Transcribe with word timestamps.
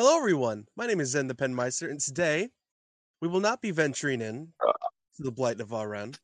Hello, 0.00 0.16
everyone. 0.16 0.64
My 0.76 0.86
name 0.86 1.00
is 1.00 1.08
Zen 1.08 1.26
the 1.26 1.34
Penmeister, 1.34 1.90
and 1.90 1.98
today 1.98 2.50
we 3.20 3.26
will 3.26 3.40
not 3.40 3.60
be 3.60 3.72
venturing 3.72 4.20
in 4.20 4.46
uh. 4.64 4.72
to 5.16 5.24
the 5.24 5.32
Blight 5.32 5.60
of 5.60 5.70
Varen, 5.70 6.16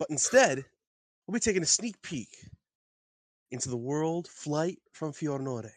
but 0.00 0.10
instead 0.10 0.64
we'll 1.24 1.34
be 1.34 1.38
taking 1.38 1.62
a 1.62 1.66
sneak 1.66 1.94
peek 2.02 2.36
into 3.52 3.68
the 3.68 3.76
world 3.76 4.26
flight 4.26 4.80
from 4.90 5.12
Fiorenore. 5.12 5.70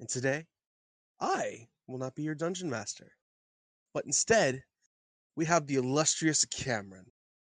And 0.00 0.08
today, 0.08 0.46
I 1.20 1.68
will 1.86 1.98
not 1.98 2.14
be 2.14 2.22
your 2.22 2.34
dungeon 2.34 2.70
master, 2.70 3.12
but 3.92 4.06
instead 4.06 4.62
we 5.36 5.44
have 5.44 5.66
the 5.66 5.74
illustrious 5.74 6.46
Cameron 6.46 7.04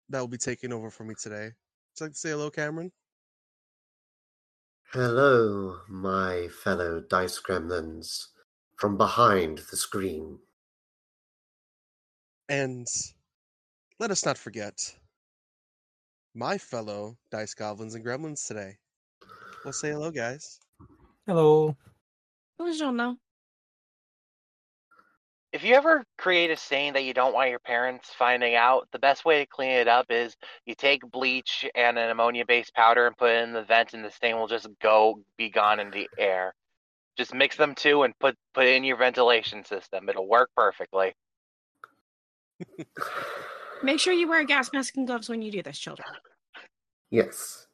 that 0.09 0.19
will 0.19 0.27
be 0.27 0.37
taking 0.37 0.73
over 0.73 0.91
for 0.91 1.05
me 1.05 1.15
today. 1.15 1.45
Would 1.45 1.99
you 2.01 2.05
like 2.07 2.11
to 2.11 2.19
say 2.19 2.31
hello, 2.31 2.49
Cameron? 2.49 2.91
Hello, 4.91 5.77
my 5.87 6.49
fellow 6.49 6.99
dice 6.99 7.39
gremlins 7.39 8.34
from 8.77 8.97
behind 8.97 9.59
the 9.71 9.77
screen. 9.77 10.37
And 12.49 12.87
let 13.99 14.11
us 14.11 14.25
not 14.25 14.37
forget 14.37 14.73
my 16.35 16.57
fellow 16.57 17.17
dice 17.31 17.53
goblins 17.53 17.95
and 17.95 18.05
gremlins 18.05 18.45
today. 18.45 18.77
We'll 19.63 19.73
say 19.73 19.91
hello, 19.91 20.11
guys. 20.11 20.59
Hello. 21.25 21.75
Buongiorno. 22.59 23.17
If 25.53 25.63
you 25.63 25.73
ever 25.73 26.03
create 26.17 26.51
a 26.51 26.57
stain 26.57 26.93
that 26.93 27.05
you 27.05 27.13
don't 27.13 27.33
want 27.33 27.49
your 27.49 27.59
parents 27.59 28.09
finding 28.19 28.55
out, 28.55 28.89
the 28.91 28.99
best 28.99 29.23
way 29.23 29.39
to 29.39 29.45
clean 29.45 29.71
it 29.71 29.87
up 29.87 30.07
is 30.09 30.35
you 30.65 30.75
take 30.75 31.09
bleach 31.09 31.65
and 31.73 31.97
an 31.97 32.09
ammonia 32.09 32.43
based 32.45 32.75
powder 32.75 33.07
and 33.07 33.15
put 33.15 33.31
it 33.31 33.43
in 33.43 33.53
the 33.53 33.63
vent, 33.63 33.93
and 33.93 34.03
the 34.03 34.11
stain 34.11 34.35
will 34.35 34.47
just 34.47 34.67
go 34.81 35.21
be 35.37 35.49
gone 35.49 35.79
in 35.79 35.91
the 35.91 36.09
air. 36.19 36.53
Just 37.17 37.33
mix 37.33 37.55
them 37.55 37.75
two 37.75 38.03
and 38.03 38.13
put 38.19 38.35
put 38.53 38.67
in 38.67 38.83
your 38.83 38.97
ventilation 38.97 39.63
system. 39.63 40.09
It'll 40.09 40.27
work 40.27 40.49
perfectly. 40.55 41.13
Make 43.83 43.99
sure 43.99 44.13
you 44.13 44.27
wear 44.27 44.41
a 44.41 44.45
gas 44.45 44.71
mask 44.73 44.95
and 44.97 45.05
gloves 45.07 45.29
when 45.29 45.41
you 45.41 45.51
do 45.51 45.61
this, 45.61 45.77
children. 45.77 46.07
Yes. 47.11 47.67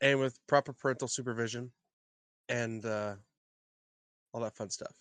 And 0.00 0.18
with 0.20 0.38
proper 0.46 0.72
parental 0.72 1.08
supervision 1.08 1.72
and 2.48 2.84
uh, 2.84 3.14
all 4.32 4.40
that 4.42 4.54
fun 4.56 4.70
stuff. 4.70 4.94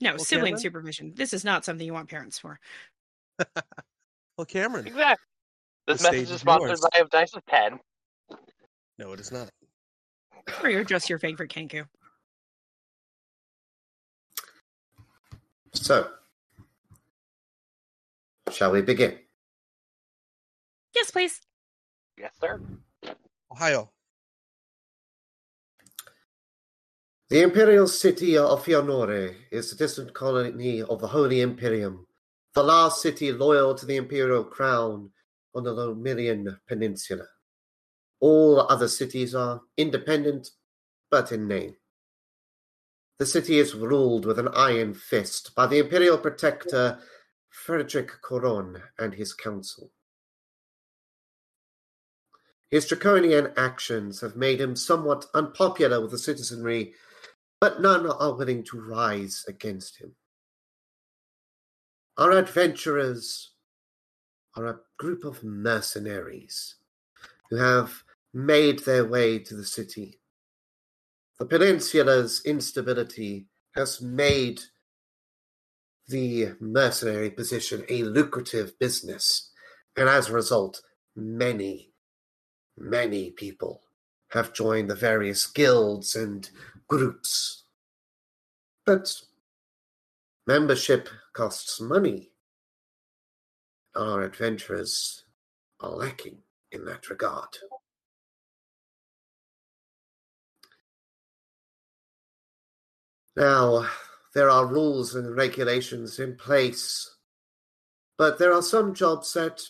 No, 0.00 0.10
Well, 0.12 0.18
sibling 0.18 0.52
Cameron? 0.52 0.60
supervision. 0.60 1.12
This 1.14 1.32
is 1.32 1.44
not 1.44 1.64
something 1.64 1.86
you 1.86 1.92
want 1.92 2.08
parents 2.08 2.38
for. 2.38 2.58
Well, 4.38 4.46
Cameron. 4.46 4.86
Exactly. 4.86 5.26
This 5.86 6.02
message 6.02 6.22
is 6.22 6.30
is 6.30 6.40
sponsored 6.40 6.70
yours. 6.70 6.80
by 6.90 7.02
Dice 7.10 7.34
with 7.34 7.44
Pen. 7.44 7.78
No, 8.98 9.12
it 9.12 9.20
is 9.20 9.30
not. 9.30 9.50
Or 10.62 10.70
you're 10.70 10.84
just 10.84 11.10
your 11.10 11.18
favorite 11.18 11.50
Kenku. 11.50 11.84
So, 15.74 16.08
shall 18.50 18.72
we 18.72 18.82
begin? 18.82 19.18
Yes, 20.94 21.10
please. 21.10 21.40
Yes, 22.18 22.32
sir. 22.40 22.60
Ohio. 23.50 23.90
The 27.30 27.42
imperial 27.42 27.88
city 27.88 28.36
of 28.36 28.62
Fiorenore 28.62 29.34
is 29.50 29.72
a 29.72 29.76
distant 29.76 30.12
colony 30.12 30.82
of 30.82 31.00
the 31.00 31.08
Holy 31.08 31.40
Imperium, 31.40 32.06
the 32.54 32.62
last 32.62 33.00
city 33.00 33.32
loyal 33.32 33.74
to 33.74 33.86
the 33.86 33.96
imperial 33.96 34.44
crown 34.44 35.10
on 35.54 35.64
the 35.64 35.72
Lomilian 35.72 36.58
Peninsula. 36.68 37.24
All 38.20 38.60
other 38.60 38.88
cities 38.88 39.34
are 39.34 39.62
independent, 39.78 40.50
but 41.10 41.32
in 41.32 41.48
name. 41.48 41.74
The 43.22 43.26
city 43.26 43.60
is 43.60 43.76
ruled 43.76 44.26
with 44.26 44.40
an 44.40 44.48
iron 44.48 44.94
fist 44.94 45.54
by 45.54 45.68
the 45.68 45.78
imperial 45.78 46.18
protector 46.18 46.98
Frederick 47.50 48.10
Coron 48.20 48.82
and 48.98 49.14
his 49.14 49.32
council. 49.32 49.92
His 52.68 52.88
draconian 52.88 53.52
actions 53.56 54.20
have 54.22 54.34
made 54.34 54.60
him 54.60 54.74
somewhat 54.74 55.26
unpopular 55.34 56.00
with 56.00 56.10
the 56.10 56.18
citizenry, 56.18 56.94
but 57.60 57.80
none 57.80 58.10
are 58.10 58.34
willing 58.34 58.64
to 58.64 58.80
rise 58.80 59.44
against 59.46 59.98
him. 59.98 60.16
Our 62.18 62.32
adventurers 62.32 63.52
are 64.56 64.66
a 64.66 64.80
group 64.98 65.24
of 65.24 65.44
mercenaries 65.44 66.74
who 67.50 67.56
have 67.58 68.02
made 68.34 68.80
their 68.80 69.04
way 69.04 69.38
to 69.38 69.54
the 69.54 69.64
city. 69.64 70.18
The 71.42 71.58
peninsula's 71.58 72.40
instability 72.44 73.48
has 73.74 74.00
made 74.00 74.60
the 76.06 76.52
mercenary 76.60 77.30
position 77.30 77.84
a 77.88 78.04
lucrative 78.04 78.78
business, 78.78 79.50
and 79.96 80.08
as 80.08 80.28
a 80.28 80.34
result, 80.34 80.80
many, 81.16 81.90
many 82.78 83.32
people 83.32 83.82
have 84.28 84.52
joined 84.52 84.88
the 84.88 84.94
various 84.94 85.44
guilds 85.48 86.14
and 86.14 86.48
groups. 86.86 87.64
But 88.86 89.12
membership 90.46 91.08
costs 91.32 91.80
money. 91.80 92.30
Our 93.96 94.22
adventurers 94.22 95.24
are 95.80 95.90
lacking 95.90 96.38
in 96.70 96.84
that 96.84 97.10
regard. 97.10 97.48
Now, 103.36 103.88
there 104.34 104.50
are 104.50 104.66
rules 104.66 105.14
and 105.14 105.34
regulations 105.34 106.18
in 106.18 106.36
place, 106.36 107.16
but 108.18 108.38
there 108.38 108.52
are 108.52 108.62
some 108.62 108.94
jobs 108.94 109.32
that 109.34 109.60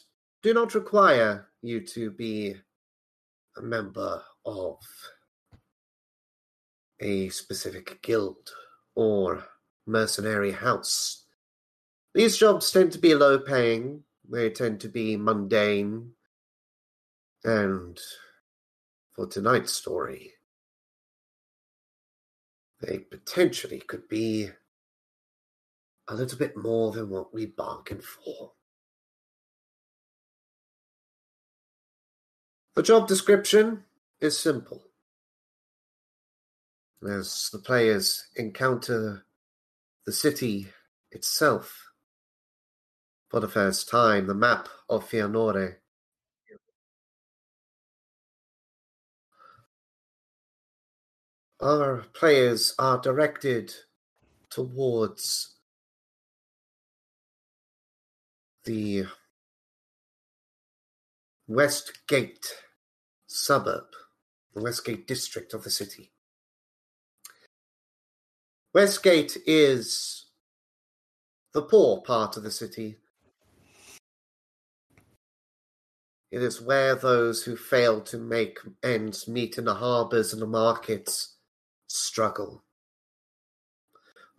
do 0.43 0.53
not 0.53 0.75
require 0.75 1.49
you 1.63 1.81
to 1.87 2.11
be 2.11 2.57
a 3.57 3.63
member 3.63 4.23
of 4.45 4.79
a 7.01 7.29
specific 7.29 8.03
guild 8.03 8.51
or 8.95 9.45
mercenary 9.87 10.53
house. 10.53 11.25
These 12.15 12.37
jobs 12.37 12.71
tend 12.71 12.93
to 12.93 12.99
be 12.99 13.15
low 13.15 13.39
paying, 13.39 14.03
they 14.29 14.51
tend 14.51 14.81
to 14.81 14.89
be 14.89 15.17
mundane, 15.17 16.13
and 17.45 17.99
for 19.13 19.27
tonight's 19.27 19.73
story, 19.73 20.33
they 22.83 22.99
potentially 22.99 23.79
could 23.79 24.09
be 24.09 24.51
a 26.09 26.15
little 26.15 26.39
bit 26.39 26.57
more 26.57 26.93
than 26.93 27.09
what 27.09 27.33
we 27.33 27.47
bargained 27.47 28.05
for. 28.05 28.53
The 32.75 32.83
job 32.83 33.07
description 33.07 33.85
is 34.21 34.39
simple. 34.39 34.83
As 37.07 37.51
the 37.53 37.59
players 37.59 38.25
encounter 38.37 39.25
the 40.07 40.13
city 40.13 40.69
itself 41.11 41.91
for 43.29 43.41
the 43.41 43.49
first 43.49 43.89
time, 43.89 44.27
the 44.27 44.35
map 44.35 44.69
of 44.89 45.09
Fiorenore, 45.09 45.77
our 51.63 52.05
players 52.13 52.75
are 52.79 52.99
directed 52.99 53.73
towards 54.51 55.55
the 58.65 59.05
Westgate 61.47 62.47
suburb, 63.29 63.85
the 64.55 64.61
Westgate 64.61 65.07
district 65.07 65.55
of 65.55 65.63
the 65.63 65.71
city. 65.71 66.11
Westgate 68.75 69.37
is 69.47 70.27
the 71.55 71.63
poor 71.63 72.01
part 72.01 72.37
of 72.37 72.43
the 72.43 72.51
city. 72.51 72.97
It 76.33 76.43
is 76.43 76.61
where 76.63 76.95
those 76.95 77.45
who 77.45 77.57
fail 77.57 78.01
to 78.03 78.17
make 78.19 78.59
ends 78.83 79.29
meet 79.29 79.59
in 79.59 79.67
the 79.67 79.75
harbours 79.75 80.33
and 80.33 80.41
the 80.41 80.47
markets 80.47 81.37
struggle. 81.93 82.65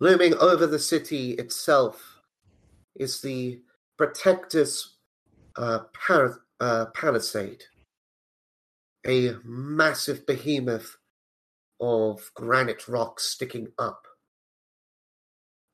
Looming 0.00 0.34
over 0.34 0.66
the 0.66 0.78
city 0.78 1.32
itself 1.32 2.20
is 2.96 3.20
the 3.20 3.60
Protector's 3.96 4.96
uh, 5.56 5.80
uh, 6.60 6.86
palisade, 6.86 7.62
a 9.06 9.34
massive 9.44 10.26
behemoth 10.26 10.96
of 11.80 12.30
granite 12.34 12.88
rocks 12.88 13.24
sticking 13.24 13.68
up, 13.78 14.06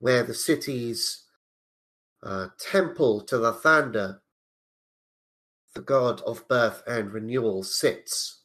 where 0.01 0.23
the 0.23 0.35
city's 0.35 1.25
uh, 2.23 2.49
temple 2.59 3.23
to 3.23 3.37
Lathander, 3.37 4.21
the 5.75 5.81
god 5.81 6.21
of 6.23 6.47
birth 6.49 6.83
and 6.87 7.13
renewal, 7.13 7.63
sits. 7.63 8.40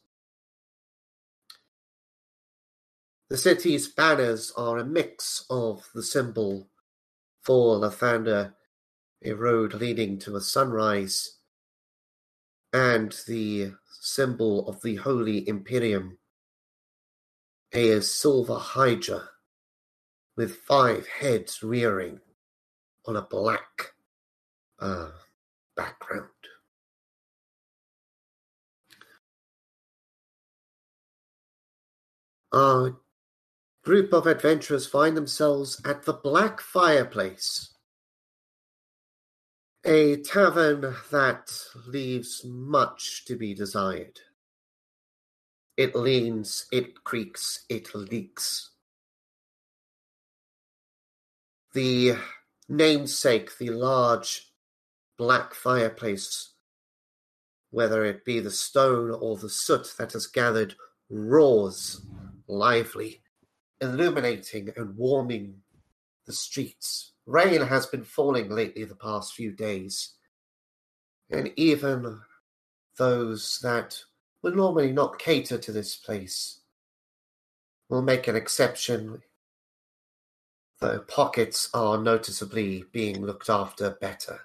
The 3.28 3.36
city's 3.36 3.88
banners 3.88 4.52
are 4.56 4.78
a 4.78 4.84
mix 4.84 5.44
of 5.50 5.88
the 5.92 6.02
symbol 6.02 6.68
for 7.42 7.76
Lathander, 7.76 8.54
a 9.24 9.32
road 9.32 9.74
leading 9.74 10.20
to 10.20 10.36
a 10.36 10.40
sunrise, 10.40 11.38
and 12.72 13.16
the 13.26 13.72
symbol 14.00 14.68
of 14.68 14.80
the 14.82 14.94
Holy 14.96 15.48
Imperium, 15.48 16.18
a 17.72 18.00
silver 18.00 18.58
hydra 18.58 19.30
with 20.36 20.58
five 20.58 21.08
heads 21.08 21.64
rearing 21.64 22.20
on 23.06 23.16
a 23.16 23.22
black 23.22 23.94
uh, 24.78 25.10
background. 25.74 26.28
A 32.52 32.92
group 33.86 34.12
of 34.12 34.26
adventurers 34.26 34.84
find 34.84 35.16
themselves 35.16 35.80
at 35.84 36.02
the 36.02 36.12
Black 36.12 36.60
Fireplace, 36.60 37.72
a 39.84 40.16
tavern 40.16 40.96
that 41.12 41.56
leaves 41.86 42.44
much 42.44 43.24
to 43.26 43.36
be 43.36 43.54
desired. 43.54 44.18
It 45.76 45.94
leans, 45.94 46.66
it 46.72 47.04
creaks, 47.04 47.64
it 47.68 47.94
leaks. 47.94 48.70
The 51.72 52.16
namesake, 52.68 53.56
the 53.56 53.70
large 53.70 54.50
black 55.16 55.54
fireplace, 55.54 56.54
whether 57.70 58.04
it 58.04 58.24
be 58.24 58.40
the 58.40 58.50
stone 58.50 59.12
or 59.12 59.36
the 59.36 59.48
soot 59.48 59.94
that 59.96 60.14
has 60.14 60.26
gathered, 60.26 60.74
roars 61.08 62.00
lively, 62.48 63.22
illuminating 63.80 64.70
and 64.76 64.96
warming 64.96 65.62
the 66.26 66.32
streets. 66.32 67.12
Rain 67.26 67.60
has 67.60 67.86
been 67.86 68.04
falling 68.04 68.50
lately 68.50 68.84
the 68.84 68.94
past 68.94 69.34
few 69.34 69.52
days, 69.52 70.14
and 71.30 71.52
even 71.56 72.20
those 72.96 73.58
that 73.62 73.98
would 74.42 74.56
normally 74.56 74.92
not 74.92 75.18
cater 75.18 75.58
to 75.58 75.72
this 75.72 75.96
place 75.96 76.60
will 77.88 78.02
make 78.02 78.28
an 78.28 78.36
exception, 78.36 79.22
though 80.80 81.00
pockets 81.00 81.68
are 81.74 81.98
noticeably 81.98 82.84
being 82.92 83.24
looked 83.24 83.48
after 83.50 83.90
better. 83.90 84.40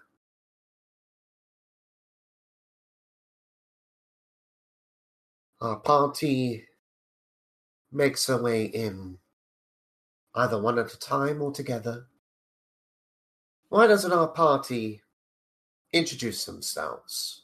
Our 5.59 5.75
party 5.77 6.65
makes 7.91 8.27
her 8.27 8.41
way 8.41 8.65
in, 8.65 9.17
either 10.33 10.61
one 10.61 10.79
at 10.79 10.93
a 10.93 10.99
time 10.99 11.41
or 11.41 11.51
together. 11.51 12.07
Why 13.69 13.87
doesn't 13.87 14.11
our 14.11 14.27
party 14.27 15.01
introduce 15.93 16.45
themselves? 16.45 17.43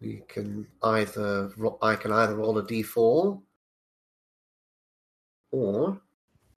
We 0.00 0.22
can 0.28 0.68
either 0.82 1.50
I 1.82 1.96
can 1.96 2.12
either 2.12 2.36
roll 2.36 2.58
a 2.58 2.62
d4 2.62 3.42
or 5.50 6.00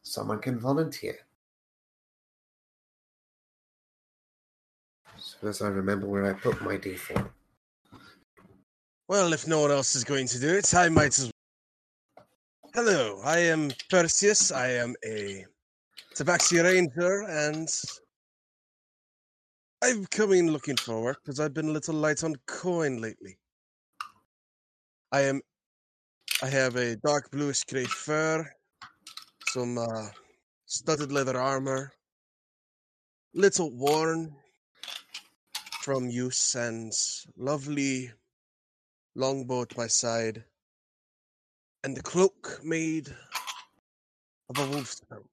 someone 0.03 0.39
can 0.39 0.59
volunteer. 0.59 1.17
As 5.15 5.23
soon 5.23 5.49
as 5.49 5.61
I 5.61 5.69
remember 5.69 6.05
where 6.07 6.25
I 6.25 6.33
put 6.33 6.61
my 6.61 6.77
d4. 6.77 7.31
Well, 9.07 9.33
if 9.33 9.47
no 9.47 9.59
one 9.61 9.71
else 9.71 9.95
is 9.95 10.03
going 10.03 10.27
to 10.27 10.39
do 10.39 10.55
it, 10.55 10.73
I 10.73 10.87
might 10.87 11.17
as 11.19 11.25
well. 11.25 12.25
Hello, 12.73 13.19
I 13.25 13.39
am 13.39 13.71
Perseus. 13.89 14.51
I 14.51 14.69
am 14.71 14.95
a 15.05 15.45
Tabaxi 16.15 16.63
Ranger, 16.63 17.23
and 17.23 17.67
I've 19.83 20.09
come 20.09 20.31
in 20.31 20.51
looking 20.51 20.77
for 20.77 21.01
work 21.01 21.17
because 21.23 21.39
I've 21.39 21.53
been 21.53 21.69
a 21.69 21.71
little 21.73 21.95
light 21.95 22.23
on 22.23 22.35
coin 22.47 23.01
lately. 23.01 23.37
I 25.11 25.21
am. 25.21 25.41
I 26.41 26.47
have 26.47 26.77
a 26.77 26.95
dark 26.95 27.29
bluish 27.31 27.65
gray 27.65 27.85
fur, 27.85 28.49
some 29.49 29.77
uh, 29.77 30.07
studded 30.65 31.11
leather 31.11 31.37
armor, 31.37 31.91
little 33.33 33.71
worn 33.71 34.33
from 35.81 36.09
use, 36.09 36.55
and 36.55 36.93
lovely 37.35 38.11
longbow 39.15 39.63
at 39.63 39.77
my 39.77 39.87
side, 39.87 40.43
and 41.83 41.95
the 41.95 42.03
cloak 42.03 42.59
made 42.63 43.09
of 44.49 44.57
a 44.57 44.67
wolf's 44.71 45.01
coat. 45.09 45.27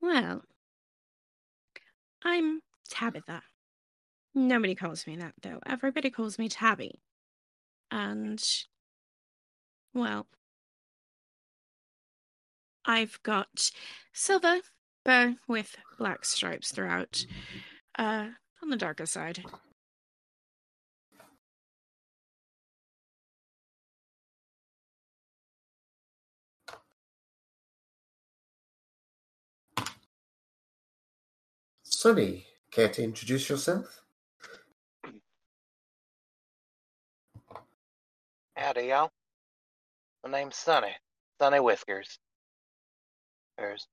Well, 0.00 0.42
I'm 2.22 2.60
Tabitha. 2.88 3.42
Nobody 4.34 4.74
calls 4.74 5.06
me 5.06 5.16
that, 5.16 5.34
though. 5.42 5.60
Everybody 5.64 6.10
calls 6.10 6.38
me 6.38 6.48
Tabby. 6.48 7.00
And, 7.90 8.42
well, 9.94 10.26
I've 12.84 13.18
got 13.22 13.70
silver 14.12 14.60
fur 15.04 15.36
with 15.46 15.76
black 15.98 16.24
stripes 16.24 16.72
throughout, 16.72 17.24
uh, 17.98 18.28
on 18.62 18.70
the 18.70 18.76
darker 18.76 19.06
side. 19.06 19.44
Sunny, 31.82 32.46
care 32.70 32.88
to 32.90 33.02
introduce 33.02 33.48
yourself? 33.48 34.02
Howdy, 38.56 38.88
y'all. 38.88 39.10
My 40.22 40.30
name's 40.30 40.56
Sunny. 40.56 40.94
Sunny 41.40 41.60
Whiskers. 41.60 42.18
There's 43.56 43.86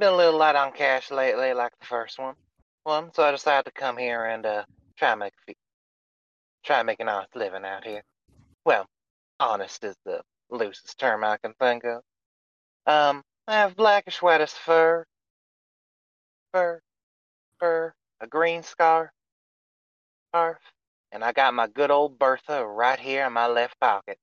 been 0.00 0.14
a 0.14 0.16
little 0.16 0.38
light 0.38 0.56
on 0.56 0.72
cash 0.72 1.10
lately, 1.10 1.52
like 1.52 1.72
the 1.78 1.86
first 1.86 2.18
one. 2.18 2.34
One, 2.84 3.12
so 3.12 3.22
I 3.22 3.30
decided 3.32 3.66
to 3.66 3.78
come 3.78 3.98
here 3.98 4.24
and 4.24 4.46
uh, 4.46 4.64
try 4.96 5.14
make 5.14 5.34
a 5.48 5.52
try 6.64 6.82
make 6.82 7.00
an 7.00 7.08
honest 7.08 7.36
living 7.36 7.66
out 7.66 7.84
here. 7.84 8.02
Well, 8.64 8.86
honest 9.38 9.84
is 9.84 9.96
the 10.06 10.22
loosest 10.50 10.98
term 10.98 11.22
I 11.22 11.36
can 11.36 11.52
think 11.60 11.84
of. 11.84 12.02
Um, 12.86 13.22
I 13.46 13.56
have 13.56 13.76
blackish 13.76 14.22
whitish 14.22 14.52
fur, 14.52 15.04
fur, 16.52 16.80
fur, 17.58 17.92
a 18.22 18.26
green 18.26 18.62
scar, 18.62 19.12
scarf, 20.30 20.58
and 21.12 21.22
I 21.22 21.32
got 21.32 21.52
my 21.52 21.66
good 21.66 21.90
old 21.90 22.18
Bertha 22.18 22.66
right 22.66 22.98
here 22.98 23.26
in 23.26 23.34
my 23.34 23.48
left 23.48 23.78
pocket. 23.78 24.16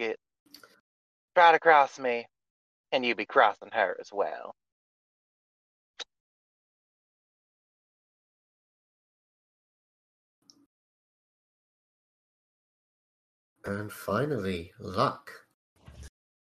Get 0.00 0.16
try 1.36 1.52
to 1.52 1.60
cross 1.60 1.98
me, 2.00 2.26
and 2.92 3.04
you 3.04 3.14
be 3.14 3.24
crossing 3.24 3.70
her 3.72 3.96
as 4.00 4.12
well. 4.12 4.54
And 13.64 13.90
finally, 13.92 14.72
luck. 14.78 15.30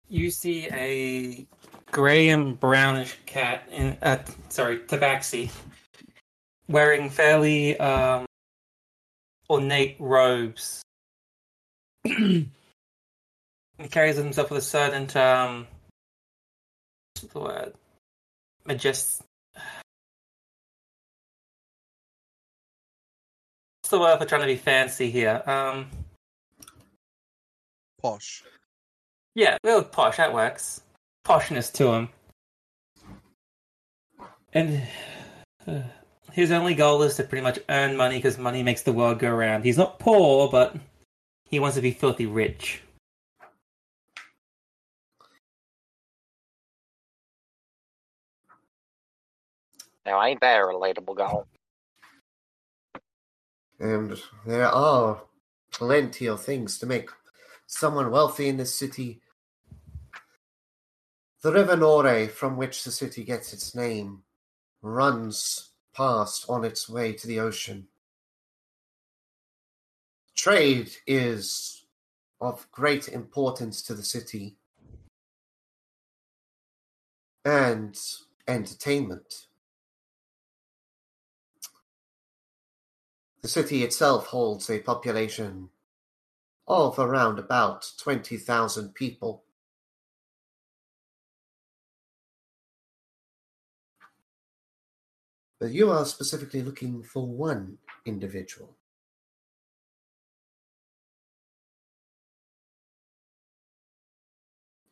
You 0.09 0.31
see 0.31 0.69
a 0.73 1.47
gray 1.91 2.29
and 2.29 2.59
brownish 2.59 3.19
cat 3.27 3.69
in 3.71 3.97
uh, 4.03 4.19
sorry, 4.49 4.81
tabaxi, 4.81 5.51
wearing 6.69 7.11
fairly 7.11 7.79
um, 7.79 8.27
ornate 9.51 9.97
robes. 9.99 10.83
he 12.05 12.49
carries 13.91 14.17
himself 14.17 14.51
with 14.51 14.59
a 14.59 14.63
certain 14.63 15.17
um, 15.23 15.67
what's 15.67 15.78
the 17.27 17.41
word? 17.41 17.75
Majest. 18.67 19.21
What's 23.81 23.91
the 23.91 23.99
word 24.01 24.19
for 24.19 24.25
trying 24.27 24.43
to 24.43 24.47
be 24.47 24.57
fancy 24.57 25.11
here? 25.11 25.43
Um, 25.47 25.87
Posh. 28.01 28.45
yeah, 29.35 29.57
well, 29.65 29.83
posh. 29.83 30.19
That 30.19 30.33
works. 30.33 30.83
Poshness 31.27 31.73
to 31.75 31.93
him, 31.93 32.09
and 34.53 34.83
uh, 35.67 35.81
his 36.33 36.51
only 36.53 36.75
goal 36.75 37.03
is 37.03 37.17
to 37.17 37.25
pretty 37.25 37.43
much 37.43 37.59
earn 37.69 37.97
money 37.97 38.17
because 38.17 38.39
money 38.39 38.63
makes 38.63 38.83
the 38.83 38.93
world 38.93 39.19
go 39.19 39.31
round. 39.35 39.65
He's 39.65 39.79
not 39.79 39.99
poor, 39.99 40.49
but 40.49 40.77
he 41.49 41.59
wants 41.59 41.77
to 41.77 41.83
be 41.83 41.91
filthy 41.91 42.27
rich. 42.27 42.83
Now, 50.09 50.23
ain't 50.23 50.41
that 50.41 50.59
a 50.59 50.63
relatable 50.63 51.19
goal? 51.19 51.47
And 53.79 54.19
there 54.47 54.67
are 54.67 55.21
plenty 55.71 56.27
of 56.27 56.43
things 56.43 56.79
to 56.79 56.87
make 56.87 57.11
someone 57.67 58.11
wealthy 58.11 58.49
in 58.49 58.57
this 58.57 58.75
city. 58.75 59.21
The 61.43 61.53
River 61.53 61.77
Nore, 61.77 62.27
from 62.29 62.57
which 62.57 62.85
the 62.85 62.91
city 62.91 63.23
gets 63.23 63.53
its 63.53 63.75
name, 63.75 64.23
runs 64.81 65.73
past 65.95 66.47
on 66.49 66.65
its 66.65 66.89
way 66.89 67.13
to 67.13 67.27
the 67.27 67.41
ocean. 67.41 67.89
Trade 70.35 70.91
is 71.07 71.85
of 72.41 72.67
great 72.73 73.09
importance 73.09 73.83
to 73.83 73.93
the 73.93 74.03
city, 74.03 74.57
and 77.45 78.01
entertainment. 78.47 79.48
The 83.41 83.49
city 83.49 83.85
itself 83.85 84.27
holds 84.27 84.69
a 84.69 84.81
population 84.81 85.71
of 86.67 86.99
around 86.99 87.39
about 87.39 87.91
20,000 87.99 88.95
people. 88.95 89.45
But 95.61 95.71
you 95.71 95.91
are 95.91 96.05
specifically 96.05 96.63
looking 96.63 97.03
for 97.03 97.27
one 97.27 97.79
individual. 98.05 98.77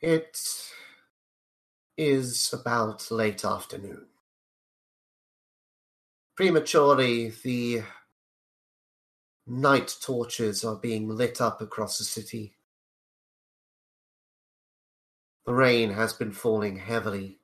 It 0.00 0.38
is 1.96 2.52
about 2.52 3.10
late 3.10 3.44
afternoon. 3.44 4.06
Prematurely, 6.36 7.30
the 7.42 7.82
night 9.46 9.96
torches 10.00 10.64
are 10.64 10.76
being 10.76 11.08
lit 11.08 11.40
up 11.40 11.60
across 11.60 11.98
the 11.98 12.04
city. 12.04 12.54
The 15.46 15.54
rain 15.54 15.90
has 15.90 16.12
been 16.12 16.32
falling 16.32 16.78
heavily. 16.78 17.38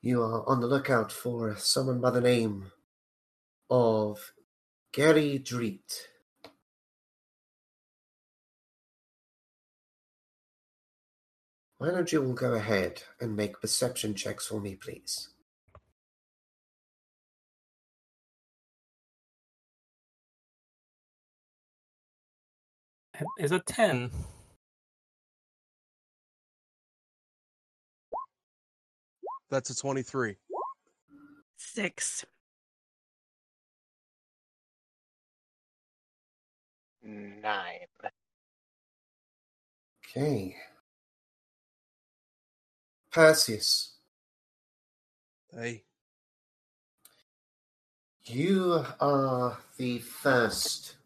You 0.00 0.22
are 0.22 0.48
on 0.48 0.60
the 0.60 0.66
lookout 0.66 1.12
for 1.12 1.56
someone 1.56 2.00
by 2.00 2.10
the 2.10 2.20
name 2.20 2.70
of 3.68 4.32
Gary 4.92 5.38
Dreet. 5.38 6.06
Why 11.86 11.92
don't 11.92 12.10
you 12.10 12.20
go 12.36 12.54
ahead 12.54 13.04
and 13.20 13.36
make 13.36 13.60
perception 13.60 14.16
checks 14.16 14.48
for 14.48 14.60
me, 14.60 14.74
please? 14.74 15.28
Is 23.38 23.52
a 23.52 23.60
10. 23.60 24.10
That's 29.48 29.70
a 29.70 29.76
23. 29.76 30.34
Six. 31.56 32.26
Nine. 37.04 37.86
Okay. 40.04 40.56
Perseus, 43.16 43.94
Hey, 45.50 45.84
you 48.26 48.84
are 49.00 49.56
the 49.78 50.00
first 50.00 50.96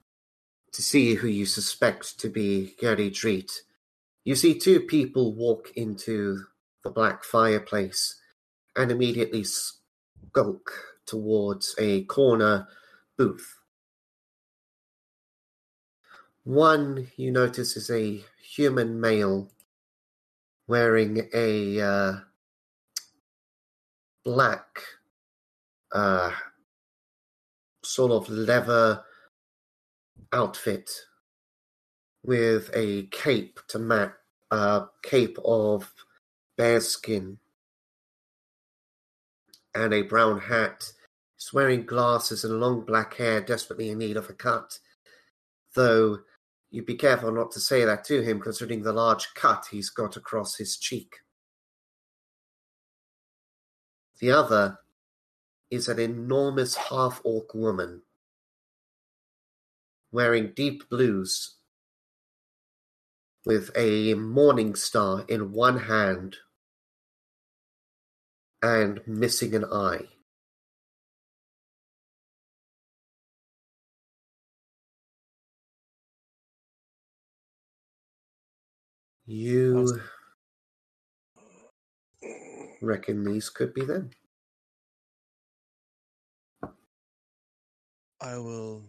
to 0.72 0.82
see 0.82 1.14
who 1.14 1.28
you 1.28 1.46
suspect 1.46 2.18
to 2.18 2.28
be 2.28 2.74
Gary 2.80 3.12
Treat. 3.12 3.62
You 4.24 4.34
see 4.34 4.58
two 4.58 4.80
people 4.80 5.36
walk 5.36 5.70
into 5.76 6.46
the 6.82 6.90
black 6.90 7.22
fireplace 7.22 8.16
and 8.74 8.90
immediately 8.90 9.44
skulk 9.44 10.72
towards 11.06 11.76
a 11.78 12.02
corner 12.06 12.66
booth. 13.16 13.54
One 16.42 17.06
you 17.16 17.30
notice 17.30 17.76
is 17.76 17.88
a 17.88 18.24
human 18.42 19.00
male 19.00 19.48
wearing 20.70 21.28
a 21.34 21.80
uh, 21.80 22.12
black 24.24 24.84
uh, 25.90 26.30
sort 27.82 28.12
of 28.12 28.28
leather 28.30 29.02
outfit 30.32 30.88
with 32.22 32.70
a 32.72 33.02
cape 33.10 33.58
to 33.66 33.80
match 33.80 34.12
a 34.52 34.84
cape 35.02 35.38
of 35.44 35.92
bearskin 36.56 37.38
and 39.74 39.92
a 39.92 40.02
brown 40.02 40.38
hat. 40.38 40.92
He's 41.36 41.52
wearing 41.52 41.84
glasses 41.84 42.44
and 42.44 42.60
long 42.60 42.82
black 42.82 43.14
hair, 43.14 43.40
desperately 43.40 43.90
in 43.90 43.98
need 43.98 44.16
of 44.16 44.30
a 44.30 44.34
cut. 44.34 44.78
Though 45.74 46.20
you'd 46.70 46.86
be 46.86 46.94
careful 46.94 47.32
not 47.32 47.50
to 47.52 47.60
say 47.60 47.84
that 47.84 48.04
to 48.04 48.22
him, 48.22 48.40
considering 48.40 48.82
the 48.82 48.92
large 48.92 49.34
cut 49.34 49.66
he's 49.70 49.90
got 49.90 50.16
across 50.16 50.56
his 50.56 50.76
cheek. 50.76 51.16
The 54.20 54.30
other 54.30 54.78
is 55.70 55.88
an 55.88 55.98
enormous 55.98 56.74
half 56.76 57.20
orc 57.24 57.54
woman 57.54 58.02
wearing 60.12 60.52
deep 60.54 60.88
blues 60.90 61.56
with 63.46 63.70
a 63.76 64.14
morning 64.14 64.74
star 64.74 65.24
in 65.28 65.52
one 65.52 65.78
hand 65.78 66.36
and 68.62 69.00
missing 69.06 69.54
an 69.54 69.64
eye. 69.64 70.02
You 79.32 80.00
reckon 82.82 83.22
these 83.22 83.48
could 83.48 83.72
be 83.72 83.84
them? 83.84 84.10
I 88.20 88.38
will 88.38 88.82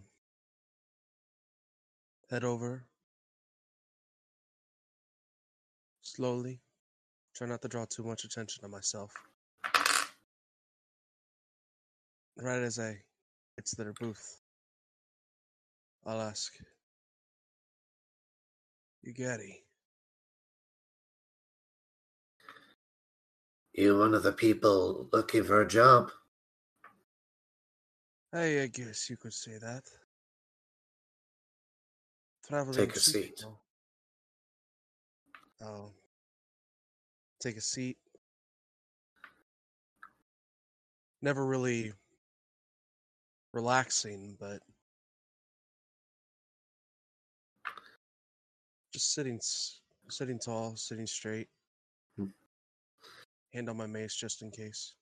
head 2.28 2.42
over 2.42 2.84
slowly. 6.00 6.60
Try 7.36 7.46
not 7.46 7.62
to 7.62 7.68
draw 7.68 7.84
too 7.84 8.02
much 8.02 8.24
attention 8.24 8.64
to 8.64 8.68
myself. 8.68 9.14
Right 12.36 12.62
as 12.62 12.80
I 12.80 13.00
get 13.56 13.66
to 13.66 13.76
their 13.76 13.92
booth, 13.92 14.40
I'll 16.04 16.20
ask, 16.20 16.52
You 19.04 19.12
Gaddy, 19.12 19.62
You 23.74 23.98
one 23.98 24.12
of 24.14 24.22
the 24.22 24.32
people 24.32 25.08
looking 25.12 25.44
for 25.44 25.62
a 25.62 25.68
job? 25.68 26.10
Hey, 28.30 28.62
I 28.62 28.66
guess 28.66 29.08
you 29.08 29.16
could 29.16 29.32
say 29.32 29.56
that. 29.58 29.82
Traveling 32.46 32.76
Take 32.76 32.96
a 32.96 33.00
seat. 33.00 33.38
superhero. 33.38 33.56
I'll 35.62 35.92
take 37.40 37.56
a 37.56 37.60
seat. 37.60 37.96
Never 41.22 41.46
really 41.46 41.92
relaxing, 43.54 44.36
but 44.40 44.60
just 48.92 49.14
sitting, 49.14 49.40
sitting 50.10 50.38
tall, 50.38 50.76
sitting 50.76 51.06
straight. 51.06 51.48
Hand 53.52 53.68
on 53.68 53.76
my 53.76 53.86
mace 53.86 54.16
just 54.16 54.42
in 54.42 54.50
case. 54.50 54.94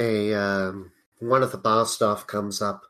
a 0.00 0.34
um, 0.34 0.90
one 1.20 1.42
of 1.42 1.52
the 1.52 1.58
bar 1.58 1.86
staff 1.86 2.26
comes 2.26 2.60
up, 2.60 2.86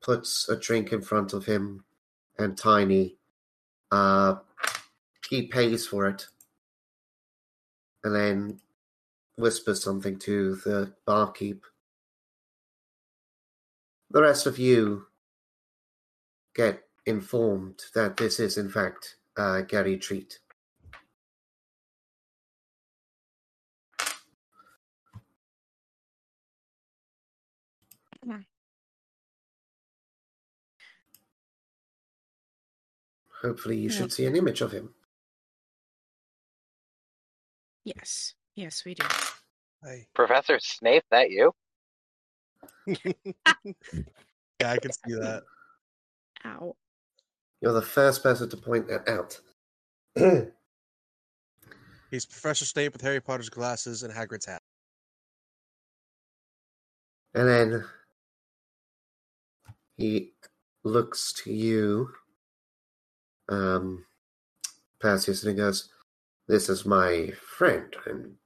puts 0.00 0.48
a 0.48 0.56
drink 0.56 0.92
in 0.92 1.02
front 1.02 1.34
of 1.34 1.44
him, 1.44 1.84
and 2.38 2.56
Tiny. 2.56 3.16
Uh, 3.90 4.36
he 5.28 5.48
pays 5.48 5.86
for 5.86 6.06
it, 6.06 6.26
and 8.04 8.14
then 8.14 8.60
whispers 9.36 9.82
something 9.82 10.18
to 10.20 10.56
the 10.64 10.94
barkeep. 11.04 11.64
The 14.10 14.22
rest 14.22 14.46
of 14.46 14.58
you 14.58 15.06
get 16.54 16.84
informed 17.04 17.82
that 17.94 18.16
this 18.16 18.40
is, 18.40 18.56
in 18.56 18.70
fact, 18.70 19.16
uh, 19.38 19.62
Gary 19.62 19.96
Treat. 19.96 20.38
Hopefully, 33.42 33.76
you 33.76 33.88
should 33.88 34.12
see 34.12 34.26
an 34.26 34.34
image 34.34 34.60
of 34.62 34.72
him. 34.72 34.92
Yes. 37.84 38.34
Yes, 38.56 38.84
we 38.84 38.94
do. 38.94 39.06
Hey. 39.84 40.08
Professor 40.12 40.58
Snape, 40.58 41.04
that 41.12 41.30
you? 41.30 41.52
yeah, 42.86 43.12
I 44.64 44.78
can 44.78 44.92
see 44.92 45.14
that. 45.14 45.44
Ow. 46.44 46.74
You're 47.60 47.72
the 47.72 47.82
first 47.82 48.22
person 48.22 48.48
to 48.50 48.56
point 48.56 48.88
that 48.88 49.08
out. 49.08 49.40
He's 52.10 52.24
Professor 52.24 52.64
Snape 52.64 52.92
with 52.92 53.02
Harry 53.02 53.20
Potter's 53.20 53.50
glasses 53.50 54.02
and 54.02 54.12
Hagrid's 54.12 54.46
hat. 54.46 54.62
And 57.34 57.48
then 57.48 57.84
he 59.96 60.32
looks 60.84 61.32
to 61.44 61.52
you, 61.52 62.10
um, 63.48 64.06
Perseus, 65.00 65.42
and 65.42 65.52
he 65.52 65.56
goes, 65.56 65.90
This 66.46 66.68
is 66.68 66.86
my 66.86 67.32
friend 67.56 67.94
and 68.06 68.36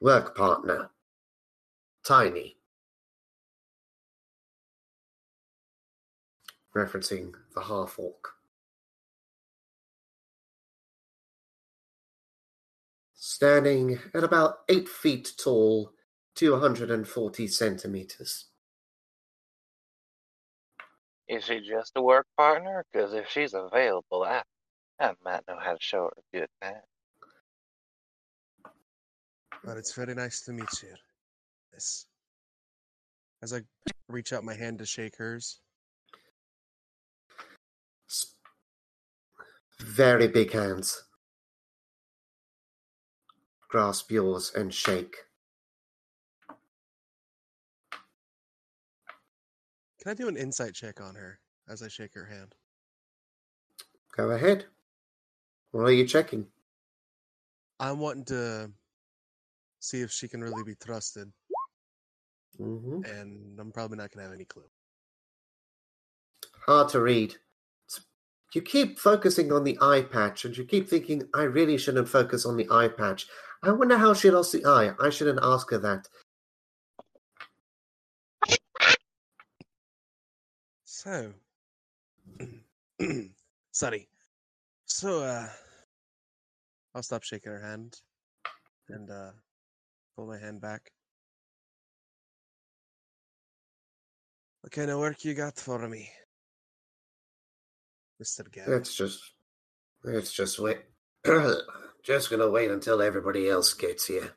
work 0.00 0.36
partner, 0.36 0.90
Tiny. 2.04 2.56
Referencing 6.74 7.32
the 7.54 7.62
half 7.62 7.98
orc. 7.98 8.30
Standing 13.14 13.98
at 14.14 14.24
about 14.24 14.58
eight 14.68 14.88
feet 14.88 15.32
tall, 15.42 15.92
240 16.34 17.46
centimeters. 17.46 18.46
Is 21.32 21.44
she 21.44 21.60
just 21.60 21.92
a 21.96 22.02
work 22.02 22.26
partner? 22.36 22.84
Because 22.92 23.14
if 23.14 23.26
she's 23.30 23.54
available, 23.54 24.22
I, 24.22 24.42
I 25.00 25.12
might 25.24 25.40
know 25.48 25.56
how 25.58 25.72
to 25.72 25.78
show 25.80 26.02
her 26.04 26.12
a 26.18 26.38
good 26.38 26.48
time. 26.60 26.82
But 29.64 29.78
it's 29.78 29.94
very 29.94 30.14
nice 30.14 30.42
to 30.42 30.52
meet 30.52 30.82
you. 30.82 30.94
Yes. 31.72 32.06
As 33.42 33.54
I 33.54 33.62
reach 34.08 34.34
out 34.34 34.44
my 34.44 34.54
hand 34.54 34.78
to 34.80 34.86
shake 34.86 35.16
hers. 35.16 35.61
Very 39.82 40.28
big 40.28 40.52
hands. 40.52 41.04
Grasp 43.68 44.10
yours 44.10 44.52
and 44.54 44.72
shake. 44.74 45.16
Can 50.02 50.10
I 50.12 50.14
do 50.14 50.28
an 50.28 50.36
insight 50.36 50.74
check 50.74 51.00
on 51.00 51.14
her 51.16 51.40
as 51.68 51.82
I 51.82 51.88
shake 51.88 52.14
her 52.14 52.26
hand? 52.26 52.54
Go 54.16 54.30
ahead. 54.30 54.66
What 55.72 55.82
are 55.82 55.92
you 55.92 56.06
checking? 56.06 56.46
I'm 57.80 57.98
wanting 57.98 58.24
to 58.26 58.72
see 59.80 60.00
if 60.02 60.10
she 60.12 60.28
can 60.28 60.42
really 60.42 60.64
be 60.64 60.74
trusted, 60.76 61.32
hmm 62.58 63.02
and 63.04 63.58
I'm 63.60 63.72
probably 63.72 63.98
not 63.98 64.10
gonna 64.12 64.24
have 64.26 64.34
any 64.34 64.44
clue. 64.44 64.70
Hard 66.66 66.90
to 66.90 67.00
read. 67.00 67.36
You 68.54 68.60
keep 68.60 68.98
focusing 68.98 69.50
on 69.50 69.64
the 69.64 69.78
eye 69.80 70.02
patch, 70.02 70.44
and 70.44 70.56
you 70.56 70.64
keep 70.64 70.88
thinking, 70.88 71.26
I 71.34 71.44
really 71.44 71.78
shouldn't 71.78 72.08
focus 72.08 72.44
on 72.44 72.56
the 72.56 72.68
eye 72.70 72.88
patch. 72.88 73.26
I 73.62 73.70
wonder 73.70 73.96
how 73.96 74.12
she 74.12 74.30
lost 74.30 74.52
the 74.52 74.64
eye. 74.66 74.92
I 75.00 75.08
shouldn't 75.08 75.38
ask 75.42 75.70
her 75.70 75.78
that. 75.78 76.08
So, 80.84 81.32
Sunny. 83.72 84.08
So, 84.84 85.22
uh, 85.22 85.48
I'll 86.94 87.02
stop 87.02 87.22
shaking 87.22 87.52
her 87.52 87.60
hand 87.60 87.98
and 88.90 89.10
uh, 89.10 89.30
pull 90.14 90.26
my 90.26 90.38
hand 90.38 90.60
back. 90.60 90.92
What 94.60 94.72
kind 94.72 94.90
of 94.90 94.98
work 94.98 95.24
you 95.24 95.34
got 95.34 95.58
for 95.58 95.88
me, 95.88 96.10
Mister 98.22 98.44
Gavin? 98.44 98.72
Let's 98.72 98.94
just, 98.94 99.32
let's 100.04 100.32
just 100.32 100.60
wait. 100.60 100.78
just 102.04 102.30
gonna 102.30 102.48
wait 102.48 102.70
until 102.70 103.02
everybody 103.02 103.48
else 103.48 103.74
gets 103.74 104.06
here. 104.06 104.30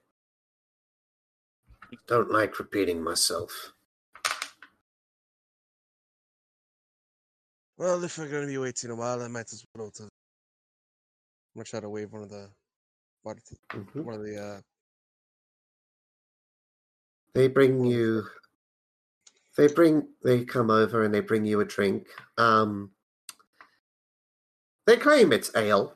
Don't 2.08 2.32
like 2.32 2.58
repeating 2.58 3.04
myself. 3.04 3.74
Well, 7.78 8.04
if 8.04 8.18
we're 8.18 8.28
gonna 8.28 8.48
be 8.48 8.58
waiting 8.58 8.90
a 8.90 8.96
while, 8.96 9.22
I 9.22 9.28
might 9.28 9.54
as 9.54 9.64
well. 9.76 9.92
To... 9.92 10.04
I'm 10.04 10.10
gonna 11.56 11.66
try 11.66 11.80
to 11.80 11.90
wave 11.90 12.12
one 12.12 12.24
of 12.24 12.32
the, 12.32 12.50
one 13.22 13.38
of 13.38 13.44
the, 13.46 13.78
Mhm. 13.78 14.04
one 14.04 14.16
of 14.16 14.24
the 14.24 14.42
uh, 14.42 14.62
They 17.36 17.50
bring 17.50 17.86
you. 17.86 18.24
They 19.58 19.68
bring. 19.68 20.08
They 20.24 20.44
come 20.44 20.72
over 20.72 21.04
and 21.04 21.14
they 21.14 21.20
bring 21.20 21.46
you 21.46 21.60
a 21.60 21.66
drink. 21.66 22.08
Um. 22.40 22.90
They 24.86 24.98
claim 24.98 25.34
it's 25.34 25.52
ale, 25.56 25.96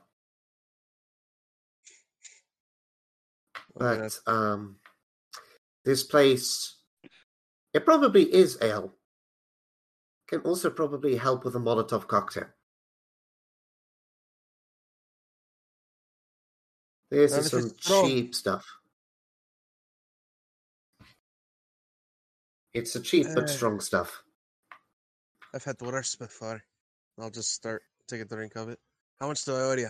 but 3.75 4.19
um, 4.25 4.77
this 5.85 6.03
place. 6.03 6.75
It 7.73 7.85
probably 7.85 8.23
is 8.23 8.57
ale. 8.61 8.95
Can 10.27 10.41
also 10.41 10.71
probably 10.71 11.15
help 11.15 11.45
with 11.45 11.55
a 11.55 11.59
Molotov 11.59 12.07
cocktail. 12.07 12.47
This 17.11 17.33
is 17.33 17.49
some 17.51 17.71
cheap 17.77 18.33
stuff. 18.35 18.65
It's 22.73 22.95
a 22.95 23.01
cheap 23.01 23.27
but 23.33 23.45
Uh, 23.45 23.47
strong 23.47 23.79
stuff. 23.79 24.23
I've 25.53 25.63
had 25.63 25.81
worse 25.81 26.15
before. 26.15 26.63
I'll 27.19 27.31
just 27.31 27.51
start 27.51 27.81
take 28.09 28.21
a 28.21 28.25
drink 28.25 28.55
of 28.55 28.69
it. 28.69 28.79
How 29.19 29.27
much 29.27 29.45
do 29.45 29.53
I 29.53 29.61
owe 29.61 29.75
you? 29.75 29.89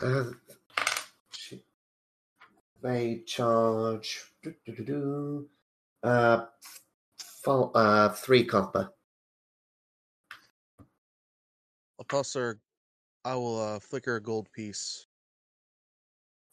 Uh, 0.00 0.30
they 2.82 3.22
charge 3.26 4.24
doo, 4.42 4.54
doo, 4.64 4.84
doo, 4.84 5.48
uh, 6.02 6.46
uh, 7.46 8.08
three 8.10 8.44
copper. 8.44 8.90
I'll 11.98 12.04
toss 12.08 12.34
her. 12.34 12.58
I 13.24 13.34
will 13.34 13.60
uh, 13.60 13.78
flicker 13.78 14.16
a 14.16 14.22
gold 14.22 14.48
piece. 14.52 15.06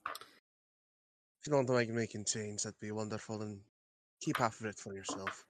If 0.05 1.47
you 1.47 1.53
don't 1.53 1.69
like 1.69 1.89
making 1.89 2.25
change, 2.25 2.63
that'd 2.63 2.79
be 2.81 2.91
wonderful, 2.91 3.41
and 3.41 3.61
keep 4.19 4.37
half 4.37 4.59
of 4.59 4.65
it 4.65 4.77
for 4.77 4.93
yourself. 4.93 5.46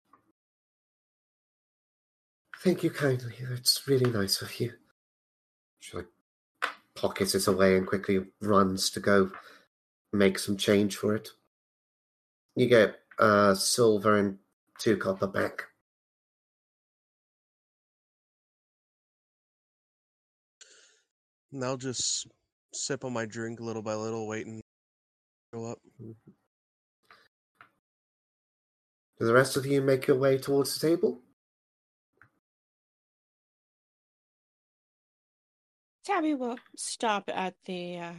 Thank 2.63 2.83
you 2.83 2.89
kindly. 2.89 3.35
That's 3.49 3.87
really 3.87 4.09
nice 4.09 4.41
of 4.41 4.59
you. 4.59 4.73
She 5.79 5.95
like 5.95 6.07
pockets 6.95 7.35
it 7.35 7.47
away 7.47 7.77
and 7.77 7.85
quickly 7.85 8.25
runs 8.41 8.89
to 8.91 8.99
go 8.99 9.31
make 10.11 10.39
some 10.39 10.57
change 10.57 10.95
for 10.97 11.15
it. 11.15 11.29
You 12.55 12.67
get 12.67 12.95
uh, 13.19 13.53
silver 13.53 14.17
and 14.17 14.39
two 14.79 14.97
copper 14.97 15.27
back. 15.27 15.65
And 21.51 21.63
I'll 21.63 21.77
just 21.77 22.27
sip 22.73 23.05
on 23.05 23.13
my 23.13 23.25
drink 23.25 23.59
little 23.59 23.83
by 23.83 23.93
little, 23.93 24.27
waiting. 24.27 24.61
Go 25.53 25.71
up. 25.71 25.79
Do 25.99 26.15
the 29.19 29.33
rest 29.33 29.55
of 29.57 29.65
you 29.65 29.81
make 29.81 30.07
your 30.07 30.17
way 30.17 30.37
towards 30.37 30.77
the 30.77 30.87
table? 30.87 31.21
Tabby 36.07 36.35
will 36.35 36.57
stop 36.77 37.29
at 37.33 37.53
the 37.65 37.97
uh, 37.97 38.13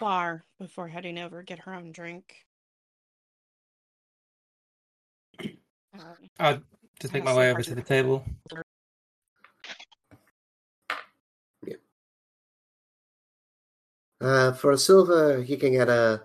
bar 0.00 0.42
before 0.58 0.88
heading 0.88 1.16
over, 1.16 1.40
get 1.44 1.60
her 1.60 1.72
own 1.72 1.92
drink. 1.92 2.34
Um, 5.40 6.16
I'll 6.40 6.60
just 7.00 7.14
make 7.14 7.22
my 7.22 7.36
way 7.36 7.48
over 7.48 7.62
to 7.62 7.76
the 7.76 7.82
table. 7.82 8.24
Uh, 14.20 14.52
for 14.54 14.72
a 14.72 14.78
silver, 14.78 15.40
you 15.40 15.56
can 15.56 15.70
get 15.74 15.88
a 15.88 16.22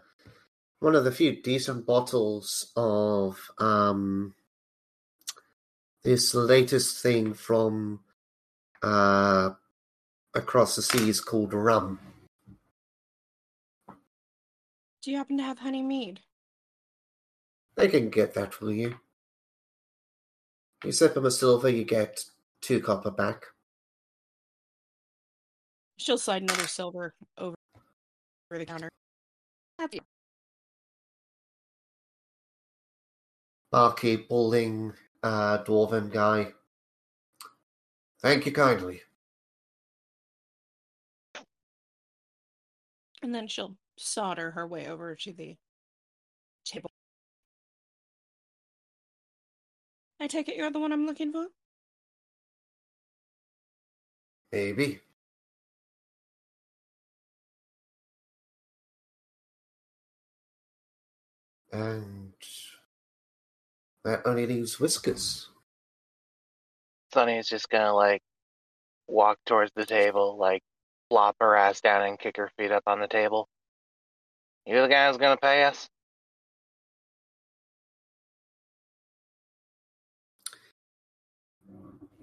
one 0.80 0.96
of 0.96 1.04
the 1.04 1.12
few 1.12 1.44
decent 1.44 1.86
bottles 1.86 2.72
of 2.76 3.40
um, 3.60 4.34
this 6.04 6.34
latest 6.34 7.04
thing 7.04 7.36
from 7.36 8.00
uh, 8.82 9.52
across 10.38 10.76
the 10.76 10.82
seas 10.82 11.20
called 11.20 11.54
rum. 11.54 12.00
Do 15.02 15.12
you 15.12 15.18
happen 15.18 15.38
to 15.38 15.44
have 15.44 15.60
honey 15.60 15.82
mead? 15.82 16.22
They 17.76 17.88
can 17.88 18.10
get 18.10 18.34
that 18.36 18.54
for 18.54 18.72
you. 18.72 19.00
You 20.84 20.92
sip 20.92 21.16
them 21.16 21.26
a 21.26 21.32
silver, 21.32 21.70
you 21.70 21.84
get 21.84 22.24
two 22.62 22.80
copper 22.80 23.12
back. 23.12 23.46
She'll 25.98 26.18
slide 26.18 26.44
another 26.44 26.68
silver 26.68 27.14
over 27.38 27.56
over 28.52 28.60
the 28.60 28.66
counter. 28.66 28.90
Happy. 29.80 30.00
Barkeep, 33.72 34.30
balding, 34.30 34.94
uh, 35.24 35.64
dwarven 35.64 36.12
guy. 36.12 36.54
Thank 38.22 38.46
you 38.46 38.52
kindly. 38.52 39.02
And 43.22 43.34
then 43.34 43.48
she'll 43.48 43.76
solder 43.98 44.52
her 44.52 44.68
way 44.68 44.88
over 44.88 45.16
to 45.16 45.34
the 45.34 45.58
table. 46.66 46.92
I 50.20 50.28
take 50.28 50.50
it 50.50 50.56
you're 50.56 50.72
the 50.72 50.80
one 50.80 50.92
I'm 50.92 51.06
looking 51.06 51.32
for? 51.32 51.48
Maybe. 54.52 55.00
And 61.72 62.34
that 64.04 64.22
only 64.26 64.46
leaves 64.48 64.80
Whiskers. 64.80 65.50
Sunny 67.14 67.38
is 67.38 67.48
just 67.48 67.70
gonna 67.70 67.94
like 67.94 68.22
walk 69.08 69.38
towards 69.46 69.72
the 69.76 69.86
table, 69.86 70.38
like 70.38 70.64
flop 71.10 71.36
her 71.40 71.56
ass 71.56 71.82
down 71.82 72.04
and 72.04 72.20
kick 72.20 72.38
her 72.38 72.52
feet 72.58 72.72
up 72.72 72.84
on 72.88 73.00
the 73.00 73.08
table. 73.08 73.48
You 74.66 74.82
the 74.82 74.88
guy 74.88 75.08
who's 75.08 75.18
gonna 75.18 75.38
pay 75.38 75.64
us? 75.64 75.88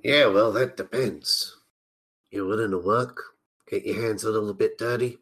Yeah, 0.02 0.26
well, 0.26 0.52
that 0.52 0.76
depends. 0.76 1.56
You 2.30 2.46
willing 2.46 2.72
to 2.72 2.78
work? 2.78 3.22
Get 3.70 3.86
your 3.86 4.02
hands 4.02 4.24
a 4.24 4.30
little 4.30 4.52
bit 4.52 4.76
dirty? 4.76 5.18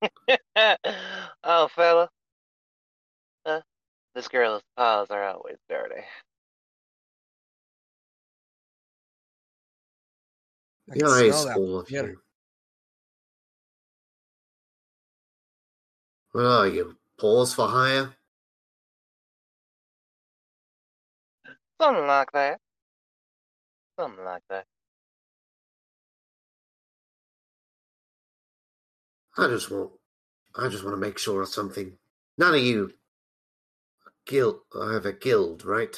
oh, 1.44 1.68
fella. 1.68 2.08
Uh, 3.44 3.60
this 4.14 4.28
girl's 4.28 4.62
paws 4.76 5.08
are 5.10 5.24
always 5.24 5.58
dirty. 5.68 6.02
I 10.90 10.96
can 10.96 11.06
Nice, 11.08 11.44
smell 11.44 11.44
that. 11.46 11.56
all 11.56 11.78
of 11.78 11.90
Yeah. 11.90 12.02
you. 12.02 12.22
What 16.32 16.44
are 16.46 16.68
you? 16.68 16.96
Paws 17.18 17.52
for 17.54 17.66
hire? 17.68 18.14
Something 21.80 22.06
like 22.06 22.32
that. 22.32 22.60
Something 23.98 24.24
like 24.24 24.42
that. 24.48 24.66
I 29.38 29.48
just 29.48 29.70
want, 29.70 29.92
I 30.54 30.68
just 30.68 30.84
want 30.84 30.94
to 30.94 31.00
make 31.00 31.18
sure 31.18 31.42
of 31.42 31.48
something. 31.48 31.98
None 32.38 32.54
of 32.54 32.60
you 32.60 32.94
guild 34.26 34.60
I 34.78 34.92
have 34.92 35.06
a 35.06 35.12
guild, 35.12 35.64
right? 35.64 35.96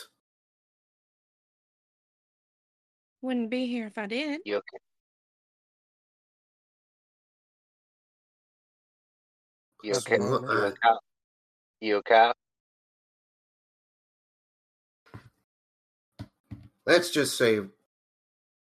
Wouldn't 3.23 3.51
be 3.51 3.67
here 3.67 3.87
if 3.89 3.99
I 3.99 4.07
did. 4.07 4.41
You 4.45 4.57
okay? 4.57 4.79
You 9.83 9.95
That's 9.95 10.07
okay? 10.07 10.19
You 10.49 10.67
a 10.67 10.73
cop? 10.83 11.01
You 11.81 11.99
a 11.99 12.03
cop? 12.05 12.37
Let's 16.87 17.11
just 17.11 17.39
say 17.39 17.61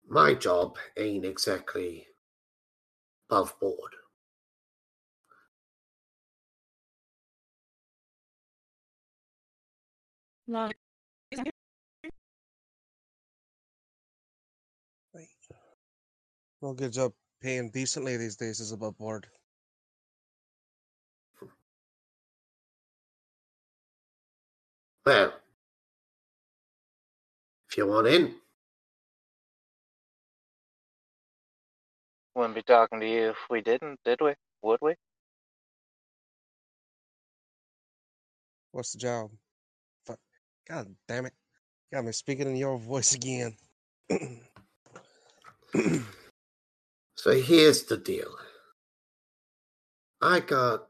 my 0.08 0.34
job 0.34 0.78
ain't 0.96 1.24
exactly 1.26 2.08
above 3.30 3.58
board. 3.60 3.94
Long 10.48 10.72
Well, 16.62 16.74
good 16.74 16.94
job 16.94 17.14
paying 17.42 17.70
decently 17.70 18.18
these 18.18 18.36
days 18.36 18.60
is 18.60 18.72
above 18.72 18.98
board. 18.98 19.28
Well, 25.06 25.34
if 27.70 27.78
you 27.78 27.86
want 27.86 28.08
in, 28.08 28.34
Wouldn't 32.36 32.56
be 32.56 32.62
talking 32.62 33.00
to 33.00 33.08
you 33.08 33.30
if 33.30 33.38
we 33.50 33.62
didn't, 33.62 34.00
did 34.04 34.20
we? 34.22 34.34
Would 34.62 34.80
we? 34.82 34.94
What's 38.72 38.92
the 38.92 39.00
job? 39.00 39.32
Fuck. 40.06 40.18
God 40.68 40.94
damn 41.08 41.26
it. 41.26 41.32
Got 41.92 42.04
me 42.06 42.12
speaking 42.12 42.48
in 42.48 42.56
your 42.56 42.78
voice 42.78 43.14
again. 43.14 43.56
so 47.22 47.30
here's 47.30 47.84
the 47.84 47.96
deal. 47.96 48.34
I 50.20 50.40
got 50.40 50.88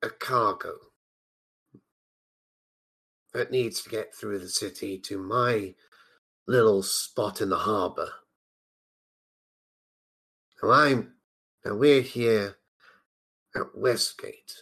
a 0.00 0.10
cargo 0.10 0.74
that 3.34 3.50
needs 3.50 3.82
to 3.82 3.90
get 3.90 4.14
through 4.14 4.38
the 4.38 4.48
city 4.48 4.96
to 5.00 5.18
my 5.18 5.74
little 6.46 6.84
spot 6.84 7.40
in 7.40 7.48
the 7.48 7.56
harbor. 7.56 8.10
Now 10.62 10.70
I'm 10.70 11.14
now 11.64 11.74
we're 11.74 12.02
here 12.02 12.58
at 13.56 13.76
Westgate. 13.76 14.54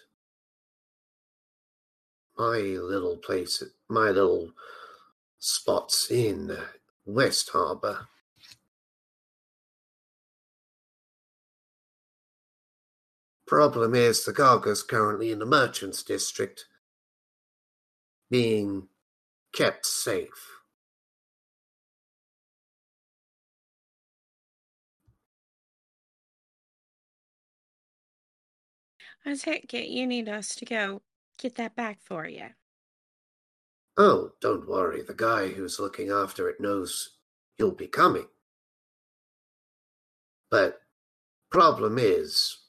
My 2.39 2.61
little 2.61 3.19
place, 3.19 3.62
my 3.91 4.09
little 4.09 4.53
spots 5.39 6.11
in 6.11 6.57
West 7.05 7.51
Harbor. 7.51 8.09
Problem 13.46 13.94
is, 13.94 14.24
the 14.24 14.32
cargo's 14.32 14.82
currently 14.82 15.30
in 15.30 15.38
the 15.38 15.46
Merchants 15.46 16.02
District, 16.02 16.66
being 18.28 18.88
kept 19.52 19.87
safe. 19.87 20.50
I 29.24 29.35
take 29.35 29.74
it 29.74 29.88
you 29.88 30.06
need 30.06 30.28
us 30.28 30.54
to 30.56 30.64
go 30.64 31.02
get 31.38 31.56
that 31.56 31.74
back 31.74 32.00
for 32.00 32.26
you. 32.26 32.46
Oh, 33.96 34.32
don't 34.40 34.68
worry, 34.68 35.02
the 35.02 35.14
guy 35.14 35.48
who's 35.48 35.80
looking 35.80 36.11
after 36.11 36.48
it 36.48 36.61
knows 36.61 37.16
you'll 37.59 37.72
be 37.72 37.87
coming. 37.88 38.28
But 40.50 40.80
problem 41.50 41.98
is, 41.98 42.65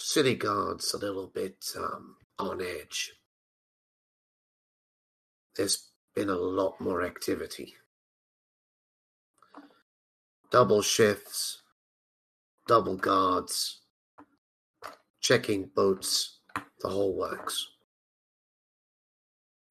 city 0.00 0.34
guard's 0.34 0.94
a 0.94 0.98
little 0.98 1.30
bit 1.32 1.64
um, 1.76 2.16
on 2.38 2.62
edge. 2.62 3.12
There's 5.56 5.90
been 6.14 6.30
a 6.30 6.36
lot 6.36 6.80
more 6.80 7.02
activity. 7.02 7.74
Double 10.50 10.82
shifts, 10.82 11.62
double 12.66 12.96
guards, 12.96 13.80
checking 15.20 15.70
boats, 15.74 16.40
the 16.80 16.88
whole 16.88 17.16
works. 17.16 17.66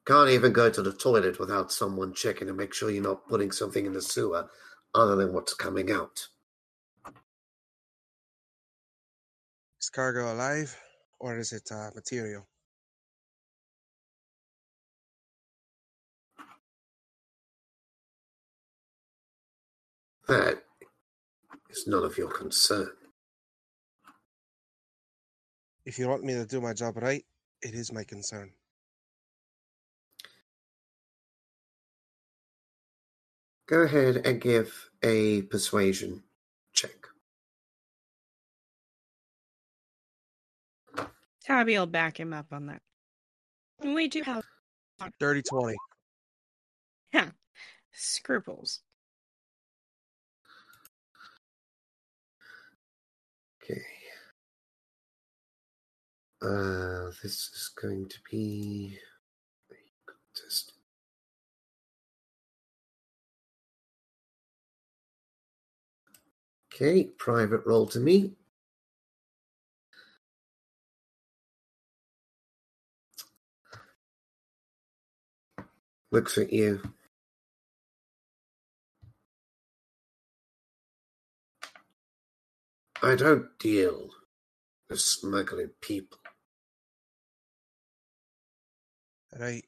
Can't 0.05 0.29
even 0.29 0.53
go 0.53 0.69
to 0.69 0.81
the 0.81 0.93
toilet 0.93 1.39
without 1.39 1.71
someone 1.71 2.13
checking 2.13 2.47
to 2.47 2.53
make 2.53 2.73
sure 2.73 2.89
you're 2.89 3.03
not 3.03 3.27
putting 3.27 3.51
something 3.51 3.85
in 3.85 3.93
the 3.93 4.01
sewer 4.01 4.49
other 4.95 5.15
than 5.15 5.33
what's 5.33 5.53
coming 5.53 5.91
out. 5.91 6.27
Cargo 9.89 10.33
alive 10.33 10.77
or 11.19 11.37
is 11.37 11.51
it 11.53 11.71
uh, 11.71 11.91
material? 11.95 12.47
That 20.27 20.63
is 21.69 21.87
none 21.87 22.03
of 22.03 22.17
your 22.17 22.29
concern. 22.31 22.91
If 25.85 25.99
you 25.99 26.07
want 26.07 26.23
me 26.23 26.33
to 26.35 26.45
do 26.45 26.61
my 26.61 26.73
job 26.73 26.97
right, 26.97 27.25
it 27.61 27.73
is 27.73 27.91
my 27.91 28.05
concern. 28.05 28.53
Go 33.67 33.81
ahead 33.81 34.17
and 34.25 34.41
give 34.41 34.89
a 35.03 35.43
persuasion 35.43 36.23
Tabby 41.49 41.79
will 41.79 41.87
back 41.87 42.19
him 42.19 42.31
up 42.31 42.45
on 42.51 42.67
that. 42.67 42.79
We 43.83 44.07
do 44.07 44.21
have 44.21 44.43
Dirty 45.19 45.41
20. 45.41 45.75
Yeah. 47.11 47.29
scruples. 47.91 48.81
Okay. 53.63 53.81
Uh, 56.43 57.09
this 57.23 57.49
is 57.55 57.71
going 57.81 58.07
to 58.09 58.17
be 58.29 58.99
a 59.71 59.75
contest. 60.05 60.73
Okay, 66.71 67.05
private 67.17 67.65
roll 67.65 67.87
to 67.87 67.99
me. 67.99 68.33
Looks 76.11 76.37
at 76.37 76.51
you. 76.51 76.81
I 83.01 83.15
don't 83.15 83.47
deal 83.59 84.09
with 84.89 84.99
smuggling 84.99 85.69
people. 85.81 86.17
Right. 89.39 89.63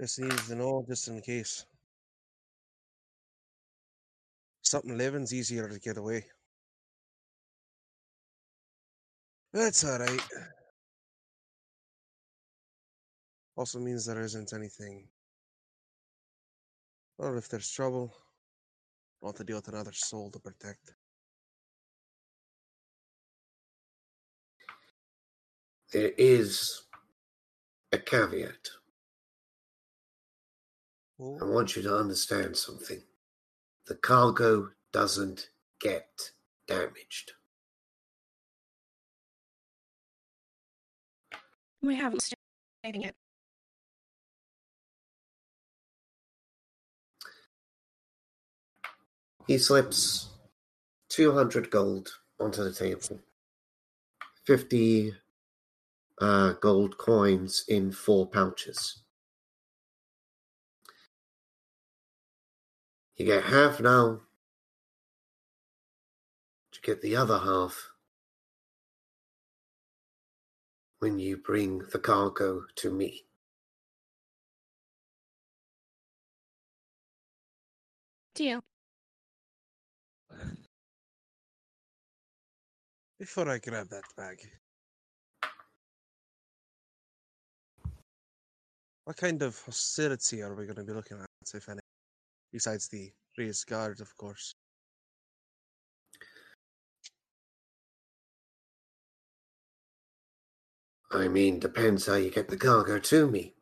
Just 0.00 0.20
needs 0.20 0.46
to 0.48 0.54
know 0.54 0.84
just 0.88 1.08
in 1.08 1.20
case. 1.22 1.64
Something 4.62 4.98
living's 4.98 5.32
easier 5.32 5.68
to 5.68 5.80
get 5.80 5.96
away. 5.96 6.26
That's 9.52 9.84
alright. 9.84 10.20
Also 13.58 13.80
means 13.80 14.06
there 14.06 14.22
isn't 14.22 14.52
anything. 14.52 15.08
Or 17.18 17.36
if 17.36 17.48
there's 17.48 17.68
trouble, 17.68 18.14
not 19.20 19.34
to 19.34 19.42
deal 19.42 19.56
with 19.56 19.66
another 19.66 19.92
soul 19.92 20.30
to 20.30 20.38
protect. 20.38 20.94
There 25.92 26.12
is 26.16 26.82
a 27.90 27.98
caveat. 27.98 28.68
I 31.20 31.22
Oh, 31.24 31.38
want 31.50 31.74
you 31.74 31.82
to 31.82 31.96
understand 31.96 32.56
something. 32.56 33.02
The 33.86 33.96
cargo 33.96 34.70
doesn't 34.92 35.50
get 35.80 36.30
damaged. 36.68 37.32
We 41.82 41.96
haven't 41.96 42.22
stated 42.22 43.04
it. 43.04 43.16
He 49.48 49.56
slips 49.56 50.28
200 51.08 51.70
gold 51.70 52.18
onto 52.38 52.62
the 52.62 52.70
table, 52.70 53.18
50 54.44 55.14
uh, 56.20 56.52
gold 56.60 56.98
coins 56.98 57.64
in 57.66 57.90
four 57.90 58.26
pouches. 58.26 59.00
You 63.16 63.24
get 63.24 63.44
half 63.44 63.80
now. 63.80 64.20
To 66.72 66.80
get 66.82 67.00
the 67.00 67.16
other 67.16 67.38
half 67.38 67.92
when 70.98 71.18
you 71.18 71.38
bring 71.38 71.78
the 71.90 71.98
cargo 71.98 72.64
to 72.76 72.90
me. 72.92 73.24
Deal. 78.34 78.62
Before 83.18 83.48
I 83.50 83.58
grab 83.58 83.88
that 83.88 84.04
bag. 84.16 84.38
What 89.04 89.16
kind 89.16 89.42
of 89.42 89.58
hostility 89.64 90.42
are 90.42 90.54
we 90.54 90.66
going 90.66 90.76
to 90.76 90.84
be 90.84 90.92
looking 90.92 91.18
at, 91.18 91.26
if 91.54 91.68
any? 91.68 91.80
Besides 92.52 92.88
the 92.88 93.10
raised 93.36 93.66
guard, 93.66 94.00
of 94.00 94.14
course. 94.16 94.52
I 101.10 101.26
mean, 101.26 101.58
depends 101.58 102.06
how 102.06 102.16
you 102.16 102.30
get 102.30 102.48
the 102.48 102.56
cargo 102.56 102.98
to 102.98 103.30
me. 103.30 103.54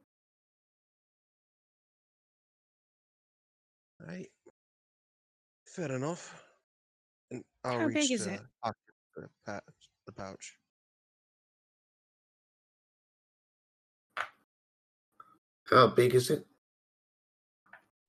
Right. 4.04 4.28
Fair 5.64 5.92
enough. 5.92 6.44
And 7.30 7.44
I'll 7.64 7.78
How 7.78 7.86
reach 7.86 7.94
big 7.94 8.10
is 8.12 8.26
it? 8.26 8.40
pocket 8.62 8.76
for 8.85 8.85
the 9.16 10.12
pouch. 10.12 10.58
How 15.64 15.88
big 15.88 16.14
is 16.14 16.30
it? 16.30 16.46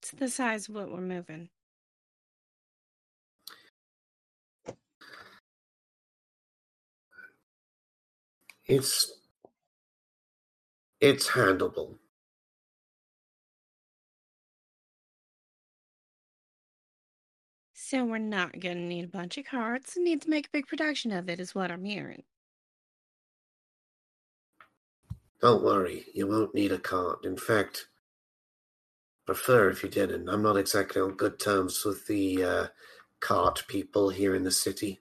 It's 0.02 0.12
the 0.12 0.30
size 0.30 0.70
of 0.70 0.76
what 0.76 0.92
we're 0.92 1.02
moving. 1.02 1.50
It's 8.66 9.14
it's 11.00 11.28
handleable. 11.30 11.98
So 17.90 18.04
we're 18.04 18.18
not 18.18 18.60
gonna 18.60 18.82
need 18.82 19.06
a 19.06 19.08
bunch 19.08 19.38
of 19.38 19.46
carts 19.46 19.96
and 19.96 20.04
need 20.04 20.22
to 20.24 20.30
make 20.30 20.48
a 20.48 20.52
big 20.52 20.68
production 20.68 21.14
of 21.14 21.30
it, 21.30 21.40
is 21.40 21.56
what 21.56 21.72
I'm 21.72 21.86
hearing. 21.86 22.24
Don't 25.40 25.64
worry, 25.64 26.04
you 26.14 26.28
won't 26.28 26.54
need 26.54 26.74
a 26.74 26.80
cart. 26.80 27.24
In 27.24 27.38
fact, 27.38 27.88
prefer 29.26 29.70
if 29.70 29.84
you 29.84 29.90
didn't. 29.90 30.28
I'm 30.28 30.42
not 30.42 30.58
exactly 30.58 31.02
on 31.02 31.16
good 31.16 31.40
terms 31.40 31.86
with 31.86 32.06
the 32.08 32.44
uh, 32.44 32.68
cart 33.22 33.64
people 33.70 34.10
here 34.10 34.36
in 34.36 34.44
the 34.44 34.52
city. 34.52 35.00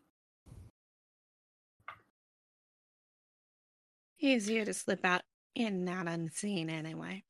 Easier 4.20 4.64
to 4.64 4.72
slip 4.72 5.05
out 5.05 5.22
in 5.57 5.75
and 5.75 5.88
out 5.88 6.07
unseen 6.07 6.70
anyway. 6.70 7.25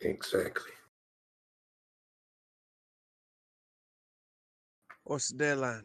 Exactly. 0.00 0.70
What's 5.10 5.32
the 5.32 5.38
deadline? 5.38 5.82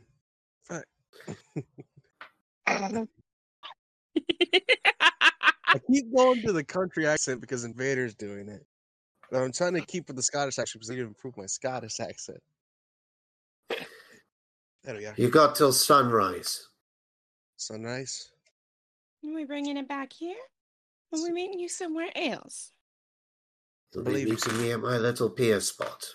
Fuck. 0.62 0.86
I 2.68 3.08
I 5.68 5.80
keep 5.92 6.16
going 6.16 6.44
to 6.44 6.54
the 6.54 6.64
country 6.64 7.08
accent 7.08 7.42
because 7.42 7.66
Invader's 7.66 8.14
doing 8.14 8.48
it. 8.48 8.64
But 9.32 9.42
I'm 9.42 9.52
trying 9.52 9.74
to 9.74 9.82
keep 9.82 10.06
with 10.06 10.16
the 10.16 10.22
Scottish 10.22 10.60
accent 10.60 10.74
because 10.76 10.92
I 10.92 10.94
need 10.94 11.00
to 11.00 11.08
improve 11.08 11.36
my 11.38 11.48
Scottish 11.48 12.00
accent. 12.00 12.38
There 14.84 14.96
we 14.96 15.08
are. 15.08 15.16
You 15.18 15.32
got 15.32 15.56
till 15.56 15.74
sunrise. 15.74 16.68
Sunrise. 17.58 18.30
Are 19.26 19.34
we 19.34 19.44
bringing 19.44 19.78
it 19.78 19.88
back 19.88 20.14
here? 20.14 20.38
Or 21.12 21.18
are 21.18 21.24
we 21.24 21.32
meeting 21.32 21.60
you 21.60 21.68
somewhere 21.68 22.12
else? 22.16 22.74
You'll 23.92 24.04
be 24.04 24.24
meeting 24.24 24.58
me 24.60 24.72
at 24.74 24.82
my 24.82 25.00
little 25.00 25.32
pier 25.32 25.62
spot. 25.62 26.06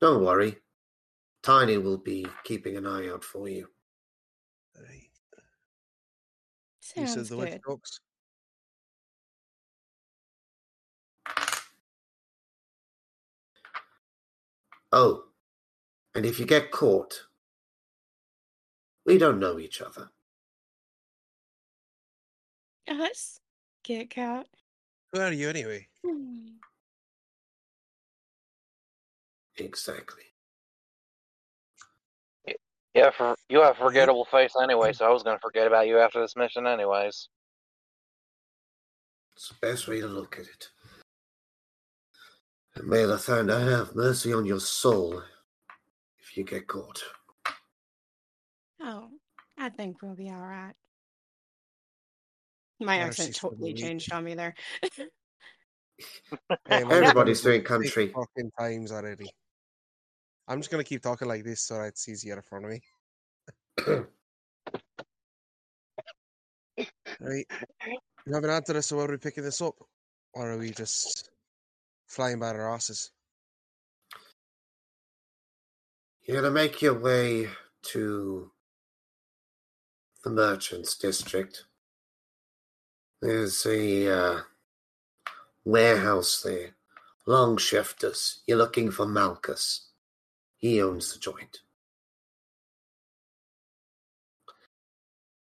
Don't 0.00 0.24
worry. 0.24 0.58
Tiny 1.42 1.76
will 1.76 1.98
be 1.98 2.26
keeping 2.44 2.76
an 2.76 2.86
eye 2.86 3.08
out 3.08 3.24
for 3.24 3.48
you. 3.48 3.68
Right. 4.76 5.10
You 6.96 7.06
Sounds 7.06 7.28
said 7.28 7.38
the 7.38 7.46
good. 7.46 7.60
jokes. 7.66 8.00
Oh, 14.92 15.24
and 16.14 16.26
if 16.26 16.38
you 16.38 16.46
get 16.46 16.70
caught, 16.70 17.26
we 19.06 19.18
don't 19.18 19.40
know 19.40 19.58
each 19.58 19.80
other. 19.80 20.10
Us? 22.88 23.40
Get 23.84 24.14
caught? 24.14 24.46
Who 25.12 25.20
are 25.20 25.32
you 25.32 25.48
anyway? 25.48 25.88
Hmm. 26.04 26.48
Exactly. 29.56 30.31
Yeah, 32.94 33.10
for 33.10 33.34
you 33.48 33.62
have 33.62 33.76
a 33.76 33.84
forgettable 33.84 34.26
face 34.26 34.52
anyway, 34.62 34.92
so 34.92 35.06
I 35.06 35.10
was 35.10 35.22
gonna 35.22 35.38
forget 35.38 35.66
about 35.66 35.88
you 35.88 35.98
after 35.98 36.20
this 36.20 36.36
mission 36.36 36.66
anyways. 36.66 37.28
It's 39.34 39.48
the 39.48 39.54
best 39.66 39.88
way 39.88 40.00
to 40.00 40.08
look 40.08 40.38
at 40.38 40.46
it. 40.46 40.68
And 42.74 42.86
may 42.86 43.04
the 43.04 43.16
thunder 43.16 43.58
have 43.58 43.94
mercy 43.94 44.32
on 44.32 44.44
your 44.44 44.60
soul 44.60 45.22
if 46.18 46.36
you 46.36 46.44
get 46.44 46.66
caught. 46.66 47.02
Oh, 48.80 49.08
I 49.58 49.70
think 49.70 50.02
we'll 50.02 50.14
be 50.14 50.30
all 50.30 50.46
right. 50.46 50.74
My 52.80 52.96
Yeah, 52.96 53.06
accent 53.06 53.36
totally 53.36 53.74
changed 53.74 54.12
on 54.12 54.24
me 54.24 54.34
there. 54.34 54.54
Hey, 56.68 56.82
Everybody's 56.82 57.42
doing 57.42 57.62
country. 57.62 58.08
Fucking 58.08 58.50
times 58.58 58.92
already. 58.92 59.30
I'm 60.48 60.58
just 60.58 60.70
gonna 60.70 60.84
keep 60.84 61.02
talking 61.02 61.28
like 61.28 61.44
this 61.44 61.62
so 61.62 61.74
that 61.74 61.88
it's 61.88 62.08
easier 62.08 62.36
in 62.36 62.42
front 62.42 62.64
of 62.64 62.70
me. 62.70 62.80
Right. 67.20 67.46
You 68.26 68.34
haven't 68.34 68.50
answered 68.50 68.76
us, 68.76 68.86
so 68.86 68.98
are 69.00 69.10
we 69.10 69.16
picking 69.16 69.44
this 69.44 69.60
up? 69.60 69.74
Or 70.34 70.52
are 70.52 70.58
we 70.58 70.70
just 70.70 71.30
flying 72.08 72.40
by 72.40 72.48
our 72.48 72.74
asses? 72.74 73.10
You're 76.24 76.40
going 76.40 76.50
to 76.50 76.54
make 76.54 76.80
your 76.80 76.98
way 76.98 77.48
to 77.82 78.50
the 80.24 80.30
Merchants 80.30 80.96
District. 80.96 81.64
There's 83.20 83.66
a 83.66 84.08
uh, 84.08 84.40
warehouse 85.64 86.42
there. 86.42 86.70
Long 87.26 87.56
shifters. 87.56 88.40
You're 88.46 88.58
looking 88.58 88.90
for 88.90 89.06
Malchus. 89.06 89.91
He 90.62 90.80
owns 90.80 91.12
the 91.12 91.18
joint. 91.18 91.58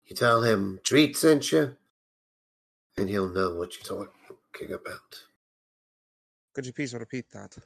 You 0.05 0.15
tell 0.15 0.43
him 0.43 0.79
Treat 0.85 1.17
sent 1.17 1.51
you, 1.51 1.75
and 2.99 3.09
he'll 3.09 3.31
know 3.31 3.55
what 3.55 3.73
you're 3.75 4.07
talking 4.07 4.73
about. 4.73 5.25
Could 6.55 6.67
you 6.67 6.75
please 6.75 6.95
repeat 6.95 7.25
that? 7.31 7.57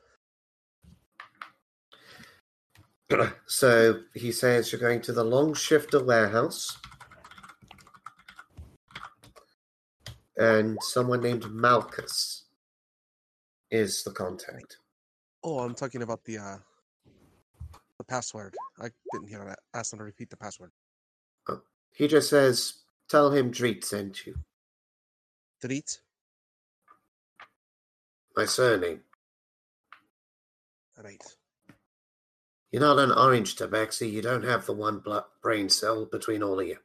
so 3.46 4.00
he 4.14 4.30
says 4.30 4.70
you're 4.70 4.80
going 4.80 5.00
to 5.02 5.12
the 5.12 5.24
long 5.24 5.52
shifter 5.52 6.02
warehouse 6.04 6.78
and 10.36 10.78
someone 10.80 11.20
named 11.20 11.44
malchus 11.50 12.44
is 13.72 14.04
the 14.04 14.12
contact 14.12 14.78
Oh, 15.42 15.58
I'm 15.58 15.74
talking 15.74 16.02
about 16.02 16.22
the 16.24 16.38
uh 16.38 16.56
the 16.56 16.69
password. 18.11 18.55
I 18.79 18.88
didn't 19.12 19.29
hear 19.29 19.44
that. 19.44 19.59
Ask 19.75 19.90
them 19.90 19.99
to 20.01 20.05
repeat 20.05 20.31
the 20.31 20.37
password. 20.37 20.73
he 21.92 22.07
just 22.09 22.29
says 22.31 22.57
tell 23.09 23.31
him 23.31 23.51
Dreet 23.53 23.85
sent 23.85 24.27
you 24.27 24.35
Delete. 25.61 26.01
my 28.37 28.44
surname 28.46 29.01
Right. 31.03 31.23
you're 32.70 32.83
not 32.88 32.99
an 32.99 33.12
orange 33.12 33.57
tabaxi 33.57 34.11
you 34.16 34.23
don't 34.23 34.44
have 34.53 34.64
the 34.66 34.73
one 34.88 34.99
blood 35.07 35.25
brain 35.42 35.68
cell 35.68 36.07
between 36.16 36.42
all 36.42 36.61
of 36.61 36.66
you 36.73 36.77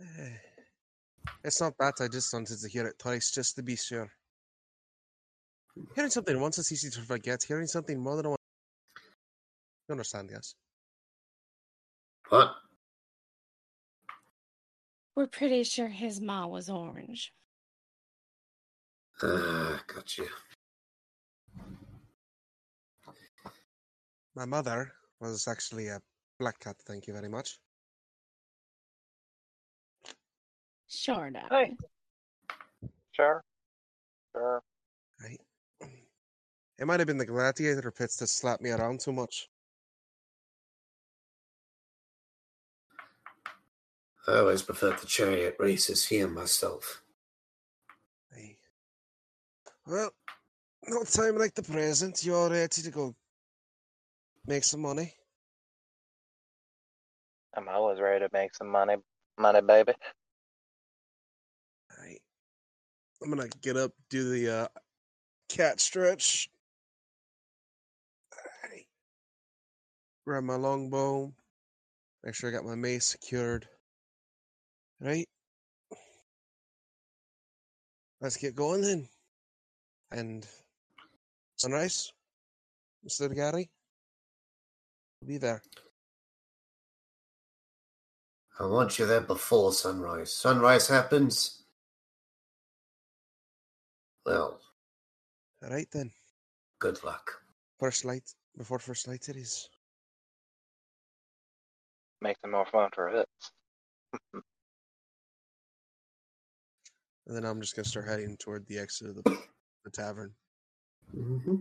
Eh, 0.00 0.36
It's 1.44 1.60
not 1.60 1.74
that. 1.78 1.94
I 2.00 2.08
just 2.08 2.32
wanted 2.34 2.58
to 2.60 2.68
hear 2.68 2.86
it 2.90 2.98
twice 2.98 3.30
just 3.30 3.54
to 3.56 3.62
be 3.62 3.76
sure. 3.76 4.08
Hearing 5.94 6.10
something 6.10 6.40
once 6.40 6.58
is 6.58 6.72
easy 6.72 6.90
to 6.90 7.02
forget. 7.02 7.42
Hearing 7.50 7.68
something 7.76 7.98
more 8.06 8.16
than 8.16 8.28
once. 8.30 8.41
You 9.88 9.92
understand, 9.92 10.30
yes? 10.32 10.54
what 12.28 12.54
We're 15.16 15.26
pretty 15.26 15.64
sure 15.64 15.88
his 15.88 16.20
ma 16.20 16.46
was 16.46 16.70
orange. 16.70 17.32
ah 19.22 19.82
got 19.86 20.16
you 20.18 20.28
My 24.34 24.46
mother 24.46 24.92
was 25.20 25.46
actually 25.46 25.88
a 25.88 26.00
black 26.38 26.58
cat. 26.58 26.76
Thank 26.86 27.06
you 27.06 27.12
very 27.12 27.28
much. 27.28 27.58
Sure, 30.88 31.30
Dad. 31.30 31.48
Hey. 31.50 31.76
Sure. 33.12 33.44
Sure. 34.32 34.62
Right. 35.20 35.40
It 36.78 36.86
might 36.86 36.98
have 36.98 37.06
been 37.06 37.18
the 37.18 37.26
gladiator 37.26 37.90
pits 37.92 38.16
that 38.16 38.26
slapped 38.28 38.62
me 38.62 38.70
around 38.70 39.00
too 39.00 39.12
much. 39.12 39.48
I 44.28 44.38
always 44.38 44.62
preferred 44.62 44.98
the 44.98 45.06
chariot 45.06 45.56
races 45.58 46.06
here 46.06 46.28
myself 46.28 47.02
Aye. 48.34 48.56
Well, 49.86 50.10
no 50.88 51.04
time 51.04 51.36
like 51.36 51.54
the 51.54 51.62
present. 51.62 52.24
You're 52.24 52.50
ready 52.50 52.82
to 52.82 52.90
go 52.90 53.14
make 54.46 54.64
some 54.64 54.80
money. 54.80 55.12
I'm 57.54 57.68
always 57.68 58.00
ready 58.00 58.24
to 58.24 58.30
make 58.32 58.54
some 58.54 58.68
money, 58.68 58.96
money, 59.38 59.60
baby. 59.60 59.92
Aye. 62.00 62.18
I'm 63.22 63.30
gonna 63.30 63.48
get 63.60 63.76
up, 63.76 63.92
do 64.08 64.30
the 64.30 64.62
uh, 64.62 64.68
cat 65.48 65.80
stretch. 65.80 66.48
Aye. 68.64 68.86
Grab 70.26 70.44
my 70.44 70.56
longbow. 70.56 71.32
Make 72.24 72.34
sure 72.34 72.48
I 72.48 72.52
got 72.52 72.64
my 72.64 72.76
mace 72.76 73.04
secured. 73.04 73.68
Right. 75.02 75.28
Let's 78.20 78.36
get 78.36 78.54
going 78.54 78.82
then. 78.82 79.08
And 80.12 80.46
sunrise, 81.56 82.12
Mr. 83.04 83.34
Gary. 83.34 83.68
We'll 85.20 85.28
be 85.28 85.38
there. 85.38 85.60
I 88.60 88.66
want 88.66 88.98
you 88.98 89.06
there 89.06 89.22
before 89.22 89.72
sunrise. 89.72 90.32
Sunrise 90.32 90.86
happens. 90.86 91.64
Well, 94.24 94.60
All 95.64 95.70
right 95.70 95.88
then. 95.90 96.12
good 96.78 97.02
luck. 97.02 97.42
First 97.80 98.04
light 98.04 98.22
before 98.56 98.78
first 98.78 99.08
light 99.08 99.28
it 99.28 99.36
is. 99.36 99.68
Make 102.20 102.36
it 102.44 102.50
more 102.50 102.66
fun 102.66 102.90
for 102.94 103.08
us. 103.08 103.26
And 107.32 107.42
then 107.42 107.50
I'm 107.50 107.62
just 107.62 107.74
gonna 107.74 107.88
start 107.88 108.06
heading 108.06 108.36
toward 108.36 108.66
the 108.66 108.78
exit 108.78 109.08
of 109.08 109.14
the, 109.14 109.22
the 109.86 109.90
tavern. 109.90 110.34
hmm 111.10 111.54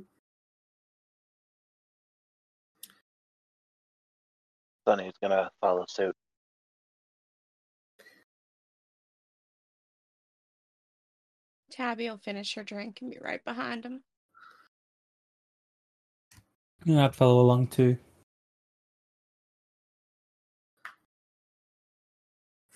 Sonny's 4.86 5.14
gonna 5.22 5.50
follow 5.62 5.86
suit. 5.88 6.14
Tabby 11.72 12.10
will 12.10 12.18
finish 12.18 12.54
her 12.56 12.66
drink 12.66 12.98
and 13.02 13.12
be 13.12 13.18
right 13.22 13.42
behind 13.46 13.86
him. 13.86 14.04
Yeah, 16.84 17.06
I'd 17.06 17.16
follow 17.16 17.40
along 17.40 17.68
too. 17.68 17.98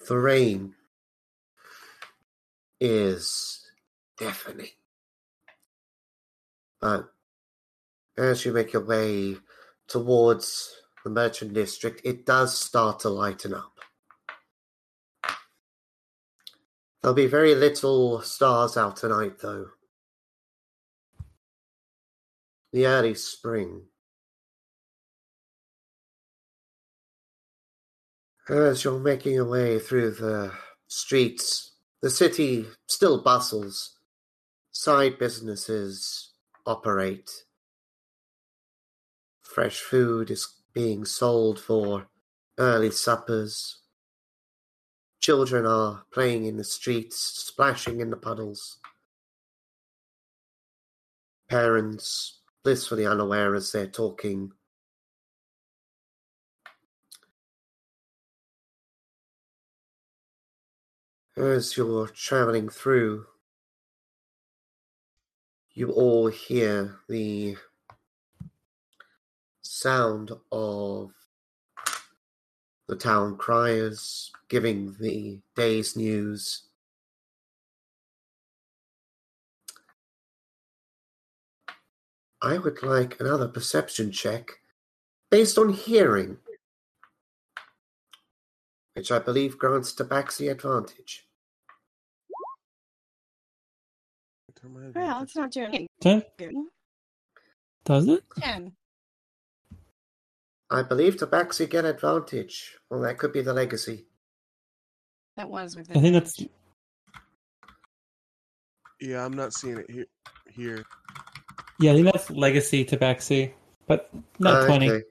The 0.08 0.18
rain 0.18 0.76
is 2.80 3.62
deafening. 4.18 4.70
But 6.82 7.10
as 8.18 8.46
you 8.46 8.54
make 8.54 8.74
your 8.74 8.86
way 8.86 9.38
towards 9.88 10.72
the 11.04 11.10
merchant 11.10 11.54
district, 11.54 12.02
it 12.04 12.26
does 12.26 12.58
start 12.58 13.00
to 13.02 13.10
lighten 13.10 13.54
up. 13.54 13.72
There'll 17.02 17.14
be 17.14 17.28
very 17.28 17.54
little 17.54 18.22
stars 18.22 18.78
out 18.78 18.98
tonight, 18.98 19.38
though. 19.40 19.68
The 22.74 22.88
early 22.88 23.14
spring. 23.14 23.84
As 28.50 28.84
you're 28.84 29.00
making 29.00 29.34
your 29.34 29.46
way 29.48 29.78
through 29.78 30.12
the 30.12 30.52
streets, 30.88 31.75
the 32.06 32.12
city 32.12 32.68
still 32.86 33.24
bustles. 33.24 33.98
Side 34.72 35.18
businesses 35.18 36.34
operate. 36.64 37.32
Fresh 39.42 39.80
food 39.80 40.30
is 40.30 40.48
being 40.72 41.04
sold 41.04 41.60
for 41.60 42.06
early 42.60 42.92
suppers. 42.92 43.80
Children 45.20 45.66
are 45.66 46.04
playing 46.14 46.46
in 46.46 46.58
the 46.58 46.64
streets, 46.64 47.18
splashing 47.18 48.00
in 48.00 48.12
the 48.12 48.18
puddles. 48.18 48.78
Parents 51.50 52.38
blissfully 52.64 53.08
unaware 53.08 53.56
as 53.56 53.72
they're 53.72 53.88
talking. 53.88 54.52
As 61.38 61.76
you're 61.76 62.08
traveling 62.08 62.70
through, 62.70 63.26
you 65.74 65.92
all 65.92 66.28
hear 66.28 67.00
the 67.10 67.58
sound 69.62 70.32
of 70.50 71.12
the 72.88 72.96
town 72.96 73.36
criers 73.36 74.32
giving 74.48 74.96
the 74.98 75.42
day's 75.58 75.98
news. 75.98 76.64
I 82.42 82.58
would 82.60 82.82
like 82.82 83.20
another 83.20 83.50
perception 83.50 84.10
check 84.10 84.52
based 85.30 85.58
on 85.58 85.74
hearing, 85.74 86.38
which 88.96 89.12
I 89.12 89.20
believe 89.20 89.58
grants 89.58 89.94
Tabaxi 89.94 90.50
advantage. 90.50 91.28
Turn 94.56 94.74
my 94.74 94.90
Well, 94.96 95.24
it's 95.24 95.36
not 95.36 95.52
doing 95.52 95.76
any 95.76 95.88
Ten? 96.00 96.24
good. 96.38 96.56
Does 97.84 98.08
it? 98.08 98.24
Ten. 98.40 98.72
I 100.72 100.82
believe 100.82 101.18
Tabaxi 101.18 101.70
get 101.70 101.86
advantage. 101.86 102.78
Well, 102.90 103.02
that 103.02 103.18
could 103.18 103.34
be 103.34 103.42
the 103.42 103.54
legacy. 103.54 104.06
That 105.36 105.50
was 105.50 105.76
with 105.76 105.92
I 105.92 106.00
think 106.00 106.14
that's 106.14 106.42
Yeah, 109.02 109.26
I'm 109.26 109.34
not 109.34 109.54
seeing 109.54 109.78
it 109.78 109.92
here. 109.92 110.06
Here, 110.50 110.86
yeah. 111.82 111.92
I 111.92 111.96
think 111.96 112.06
that's 112.06 112.32
legacy 112.32 112.86
tabaxi, 112.86 113.52
but 113.88 114.10
not 114.40 114.64
ah, 114.64 114.66
twenty. 114.68 114.90
Okay. 114.90 115.04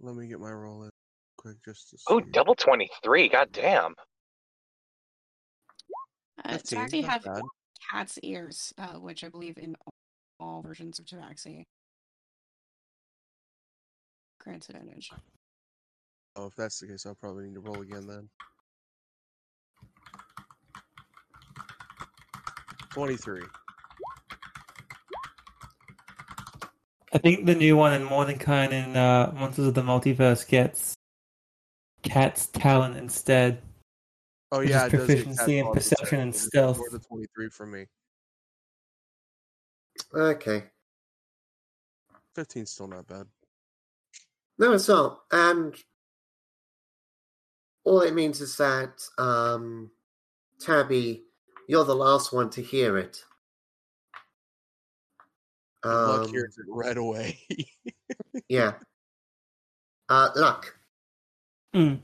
let 0.00 0.16
me 0.16 0.26
get 0.26 0.40
my 0.40 0.50
roll 0.50 0.82
in 0.82 0.90
quick 1.46 1.64
just 1.64 1.90
to 1.90 1.98
see. 1.98 2.04
Oh, 2.08 2.20
double 2.20 2.54
23. 2.54 3.28
God 3.28 3.48
damn. 3.52 3.94
Uh, 6.44 6.52
15, 6.52 6.78
Tabaxi 6.78 7.02
not 7.02 7.10
have 7.10 7.24
bad. 7.24 7.42
cat's 7.90 8.18
ears, 8.22 8.72
uh, 8.78 8.98
which 8.98 9.24
I 9.24 9.28
believe 9.28 9.58
in 9.58 9.76
all 10.38 10.62
versions 10.62 10.98
of 10.98 11.06
Tabaxi. 11.06 11.64
Grants 14.40 14.68
advantage. 14.68 15.10
Oh, 16.36 16.46
if 16.46 16.54
that's 16.54 16.78
the 16.80 16.88
case, 16.88 17.06
I'll 17.06 17.14
probably 17.14 17.44
need 17.44 17.54
to 17.54 17.60
roll 17.60 17.80
again 17.80 18.06
then. 18.06 18.28
Twenty-three. 22.90 23.42
I 27.12 27.18
think 27.18 27.46
the 27.46 27.54
new 27.54 27.76
one 27.76 27.94
in 27.94 28.06
Mordenkainen 28.06 28.72
in 28.72 28.96
uh, 28.96 29.32
Monsters 29.34 29.68
of 29.68 29.74
the 29.74 29.82
Multiverse 29.82 30.46
gets 30.46 30.95
Cat's 32.06 32.46
talent 32.46 32.96
instead. 32.96 33.60
Oh 34.52 34.60
yeah, 34.60 34.86
it 34.86 34.90
proficiency 34.90 35.58
in 35.58 35.66
cat 35.66 35.74
perception 35.74 36.20
and 36.20 36.32
check, 36.32 36.42
stealth. 36.42 36.78
More 36.78 36.90
than 36.90 37.00
twenty-three 37.00 37.48
for 37.50 37.66
me. 37.66 37.86
Okay. 40.14 40.64
Fifteen's 42.34 42.70
still 42.70 42.86
not 42.86 43.06
bad. 43.06 43.26
No, 44.58 44.72
it's 44.72 44.88
not. 44.88 45.20
And 45.32 45.74
all 47.84 48.00
it 48.02 48.14
means 48.14 48.40
is 48.40 48.56
that, 48.56 49.02
um, 49.18 49.90
Tabby, 50.60 51.24
you're 51.68 51.84
the 51.84 51.94
last 51.94 52.32
one 52.32 52.50
to 52.50 52.62
hear 52.62 52.98
it. 52.98 53.22
Luck 55.84 56.26
Um, 56.26 56.32
hears 56.32 56.56
it 56.58 56.66
right 56.68 56.96
away. 56.96 57.38
yeah. 58.48 58.74
Uh, 60.08 60.30
Luck, 60.36 60.75
Mm. 61.76 61.98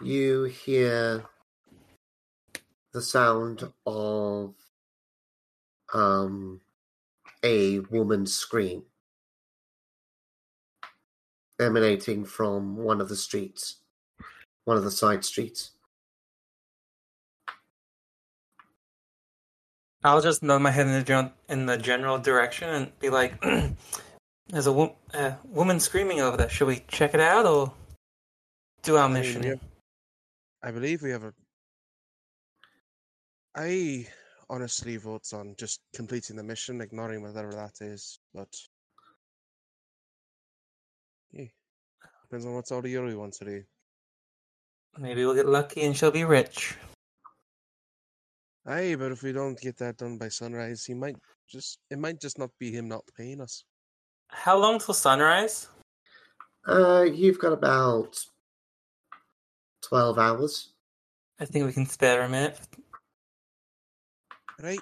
you 0.00 0.44
hear 0.44 1.24
the 2.94 3.02
sound 3.02 3.70
of 3.84 4.54
um, 5.92 6.62
a 7.42 7.80
woman's 7.80 8.32
scream 8.32 8.84
emanating 11.60 12.24
from 12.24 12.76
one 12.76 13.02
of 13.02 13.10
the 13.10 13.16
streets, 13.16 13.76
one 14.64 14.78
of 14.78 14.84
the 14.84 14.90
side 14.90 15.22
streets. 15.22 15.72
I'll 20.02 20.22
just 20.22 20.42
nod 20.42 20.62
my 20.62 20.70
head 20.70 20.86
in 20.86 20.94
the 20.94 21.02
gen- 21.02 21.32
in 21.50 21.66
the 21.66 21.76
general 21.76 22.18
direction 22.18 22.70
and 22.70 22.98
be 22.98 23.10
like, 23.10 23.34
"There's 24.52 24.66
a 24.66 24.72
wo- 24.72 24.96
uh, 25.14 25.32
woman 25.44 25.80
screaming 25.80 26.20
over 26.20 26.36
there. 26.36 26.48
Should 26.50 26.68
we 26.68 26.84
check 26.86 27.14
it 27.14 27.20
out 27.20 27.46
or 27.46 27.72
do 28.82 28.96
our 28.98 29.08
I 29.08 29.12
mission?" 29.12 29.42
yeah. 29.42 29.54
I 30.62 30.70
believe 30.70 31.00
we 31.00 31.10
have 31.10 31.24
a. 31.24 31.32
I 33.56 34.06
honestly 34.50 34.98
vote 34.98 35.32
on 35.32 35.54
just 35.58 35.80
completing 35.94 36.36
the 36.36 36.42
mission, 36.42 36.82
ignoring 36.82 37.22
whatever 37.22 37.52
that 37.54 37.80
is. 37.80 38.18
But 38.34 38.54
yeah, 41.32 41.46
depends 42.24 42.44
on 42.44 42.54
what's 42.54 42.70
all 42.70 42.82
the 42.82 42.90
Yuri 42.90 43.16
wants 43.16 43.38
to 43.38 43.46
do. 43.46 43.64
Maybe 44.98 45.24
we'll 45.24 45.34
get 45.34 45.48
lucky 45.48 45.80
and 45.80 45.96
she'll 45.96 46.10
be 46.10 46.24
rich. 46.24 46.76
Aye, 48.66 48.96
but 48.98 49.12
if 49.12 49.22
we 49.22 49.32
don't 49.32 49.58
get 49.58 49.78
that 49.78 49.96
done 49.96 50.18
by 50.18 50.28
sunrise, 50.28 50.84
he 50.84 50.92
might 50.92 51.16
just. 51.48 51.78
It 51.90 51.98
might 51.98 52.20
just 52.20 52.38
not 52.38 52.50
be 52.60 52.70
him 52.70 52.86
not 52.86 53.02
paying 53.16 53.40
us. 53.40 53.64
How 54.32 54.56
long 54.56 54.78
till 54.78 54.94
sunrise? 54.94 55.68
Uh, 56.66 57.06
you've 57.12 57.38
got 57.38 57.52
about 57.52 58.18
12 59.82 60.18
hours. 60.18 60.70
I 61.38 61.44
think 61.44 61.66
we 61.66 61.72
can 61.72 61.86
spare 61.86 62.22
a 62.22 62.28
minute. 62.28 62.58
Right. 64.60 64.80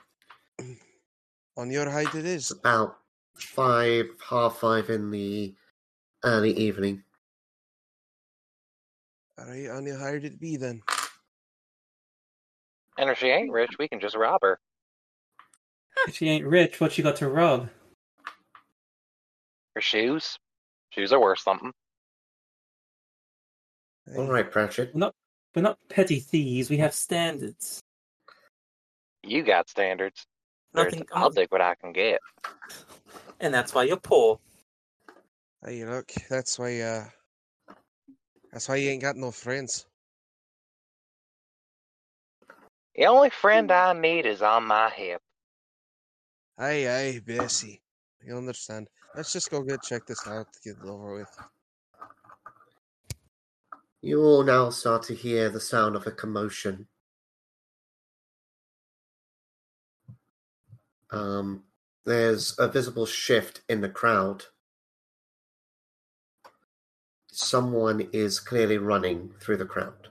on 1.57 1.71
your 1.71 1.91
height, 1.91 2.15
it 2.15 2.25
is. 2.25 2.51
About 2.51 2.97
five, 3.35 4.07
half 4.29 4.59
five 4.59 4.89
in 4.89 5.11
the 5.11 5.55
early 6.25 6.53
evening. 6.53 7.03
All 9.39 9.47
right, 9.47 9.69
on 9.71 9.87
your 9.87 9.99
height 9.99 10.25
it 10.25 10.39
be 10.39 10.57
then. 10.57 10.83
And 12.99 13.09
if 13.09 13.19
she 13.19 13.29
ain't 13.29 13.51
rich, 13.51 13.73
we 13.79 13.89
can 13.89 14.01
just 14.01 14.17
rob 14.17 14.43
her. 14.43 14.61
If 16.07 16.17
she 16.17 16.29
ain't 16.29 16.47
rich, 16.47 16.81
what 16.81 16.93
she 16.93 17.03
got 17.03 17.17
to 17.17 17.29
rob? 17.29 17.69
Her 19.75 19.81
shoes. 19.81 20.37
Shoes 20.91 21.13
are 21.13 21.21
worth 21.21 21.39
something. 21.39 21.73
All 24.17 24.27
right, 24.29 24.51
Pratchett. 24.51 24.93
We're 24.95 25.01
not 25.01 25.15
we're 25.55 25.63
not 25.63 25.79
petty 25.89 26.21
thieves. 26.21 26.69
We 26.71 26.79
have 26.79 26.95
standards. 26.95 27.81
You 29.23 29.43
got 29.43 29.69
standards. 29.69 30.27
There's- 30.73 30.93
Nothing. 30.93 31.07
I'll 31.13 31.31
take 31.31 31.53
what 31.53 31.61
I 31.61 31.75
can 31.75 31.93
get. 31.93 32.21
and 33.41 33.53
that's 33.55 33.75
why 33.75 33.85
you're 33.85 33.97
poor. 33.97 34.39
Hey, 35.65 35.85
look, 35.85 36.11
that's 36.29 36.59
why. 36.59 36.81
Uh, 36.81 37.05
that's 38.53 38.69
why 38.69 38.77
you 38.77 38.91
ain't 38.91 39.03
got 39.03 39.17
no 39.17 39.31
friends. 39.31 39.87
The 42.97 43.07
only 43.07 43.31
friend 43.31 43.71
I 43.71 43.93
need 43.93 44.27
is 44.27 44.43
on 44.43 44.65
my 44.65 44.91
hip. 44.91 45.21
Aye, 46.59 46.87
aye, 46.89 47.21
Bessie. 47.25 47.81
You 48.25 48.37
understand. 48.37 48.89
Let's 49.17 49.33
just 49.33 49.51
go 49.51 49.63
get 49.63 49.83
check 49.83 50.07
this 50.07 50.27
out 50.27 50.47
to 50.53 50.61
get 50.65 50.83
it 50.83 50.89
over 50.89 51.15
with. 51.15 51.39
You 54.03 54.23
all 54.23 54.45
now 54.45 54.71
start 54.71 55.03
to 55.05 55.15
hear 55.15 55.51
the 55.51 55.61
sound 55.61 55.97
of 55.97 56.07
a 56.07 56.11
commotion. 56.11 56.87
Um, 61.11 61.65
there's 62.07 62.55
a 62.59 62.69
visible 62.69 63.05
shift 63.05 63.63
in 63.69 63.81
the 63.81 63.89
crowd. 63.89 64.45
Someone 67.33 68.09
is 68.13 68.39
clearly 68.39 68.79
running 68.79 69.35
through 69.41 69.57
the 69.57 69.67
crowd. 69.67 70.09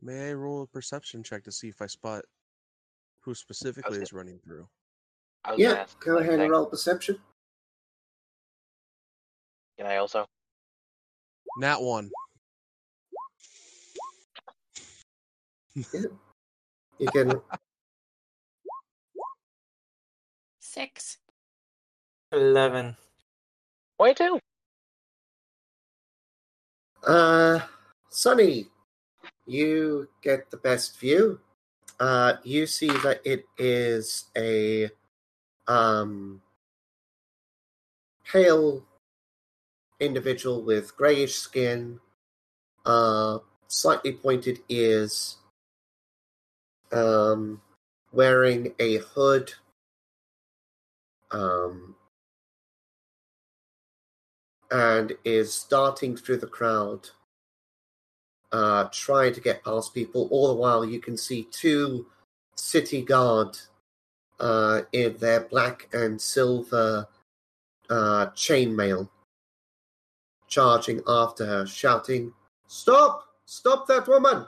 May 0.00 0.30
I 0.30 0.32
roll 0.34 0.62
a 0.62 0.66
perception 0.66 1.22
check 1.22 1.44
to 1.44 1.52
see 1.52 1.68
if 1.68 1.82
I 1.82 1.86
spot 1.86 2.24
who 3.28 3.34
specifically 3.34 3.96
Okay. 3.96 4.02
is 4.02 4.14
running 4.14 4.38
through? 4.38 4.66
I 5.44 5.52
was 5.52 5.60
gonna 5.60 5.74
Yeah, 5.74 5.80
ask 5.82 5.98
the 6.00 6.04
go 6.06 6.16
same 6.16 6.22
ahead 6.22 6.40
and 6.40 6.50
roll 6.50 6.64
perception. 6.64 7.20
Can 9.76 9.86
I 9.86 9.96
also? 9.96 10.24
Nat 11.58 11.82
one. 11.82 12.10
Yeah. 15.74 16.00
You 16.98 17.08
can 17.12 17.40
Six. 20.60 21.18
Eleven. 22.32 22.96
22. 23.98 24.40
Uh, 27.06 27.60
Sonny, 28.08 28.68
you 29.46 30.08
get 30.22 30.50
the 30.50 30.56
best 30.56 30.98
view. 30.98 31.40
Uh, 32.00 32.34
you 32.44 32.66
see 32.66 32.88
that 32.88 33.20
it 33.24 33.44
is 33.58 34.26
a 34.36 34.88
um, 35.66 36.40
pale 38.24 38.84
individual 39.98 40.62
with 40.62 40.96
grayish 40.96 41.34
skin, 41.34 41.98
uh, 42.86 43.38
slightly 43.66 44.12
pointed 44.12 44.60
ears, 44.68 45.36
um, 46.92 47.60
wearing 48.12 48.74
a 48.78 48.98
hood, 48.98 49.54
um, 51.32 51.96
and 54.70 55.12
is 55.24 55.64
darting 55.64 56.16
through 56.16 56.36
the 56.36 56.46
crowd, 56.46 57.10
uh, 58.52 58.84
trying 58.92 59.34
to 59.34 59.40
get 59.40 59.64
past 59.64 59.94
people. 59.94 60.28
All 60.30 60.48
the 60.48 60.54
while, 60.54 60.84
you 60.84 61.00
can 61.00 61.16
see 61.16 61.48
two 61.50 62.06
city 62.54 63.02
guard 63.02 63.56
uh, 64.40 64.82
in 64.92 65.16
their 65.18 65.40
black 65.40 65.88
and 65.92 66.20
silver 66.20 67.06
uh, 67.90 68.26
chainmail 68.34 69.08
charging 70.48 71.02
after 71.06 71.46
her, 71.46 71.66
shouting, 71.66 72.32
Stop! 72.66 73.24
Stop 73.44 73.86
that 73.86 74.06
woman! 74.08 74.46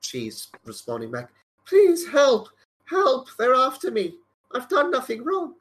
She's 0.00 0.48
responding 0.64 1.10
back, 1.10 1.30
Please 1.66 2.08
help! 2.08 2.48
Help! 2.88 3.28
They're 3.38 3.54
after 3.54 3.90
me! 3.90 4.14
I've 4.52 4.68
done 4.68 4.90
nothing 4.90 5.22
wrong. 5.24 5.54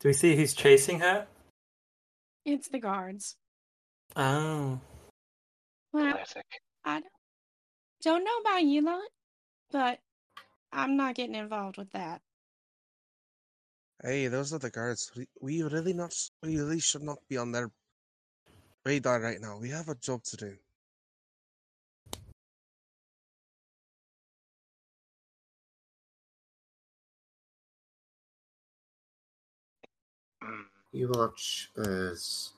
Do 0.00 0.08
we 0.08 0.14
see 0.14 0.34
who's 0.34 0.54
chasing 0.54 1.00
her? 1.00 1.26
It's 2.46 2.68
the 2.68 2.78
guards. 2.78 3.36
Oh. 4.16 4.80
Well, 5.92 6.12
Classic. 6.14 6.46
I 6.84 7.00
don't, 7.00 7.12
don't 8.02 8.24
know 8.24 8.38
about 8.40 8.64
you 8.64 8.80
lot, 8.80 9.08
but 9.70 9.98
I'm 10.72 10.96
not 10.96 11.14
getting 11.16 11.34
involved 11.34 11.76
with 11.76 11.90
that. 11.92 12.22
Hey, 14.02 14.28
those 14.28 14.54
are 14.54 14.58
the 14.58 14.70
guards. 14.70 15.12
We, 15.14 15.26
we 15.42 15.62
really 15.62 15.92
not. 15.92 16.14
We 16.42 16.56
really 16.56 16.80
should 16.80 17.02
not 17.02 17.18
be 17.28 17.36
on 17.36 17.52
their 17.52 17.70
radar 18.86 19.20
right 19.20 19.40
now. 19.40 19.58
We 19.58 19.68
have 19.68 19.90
a 19.90 19.94
job 19.96 20.22
to 20.24 20.36
do. 20.36 20.56
You 30.92 31.08
watch 31.14 31.70
as 31.78 32.50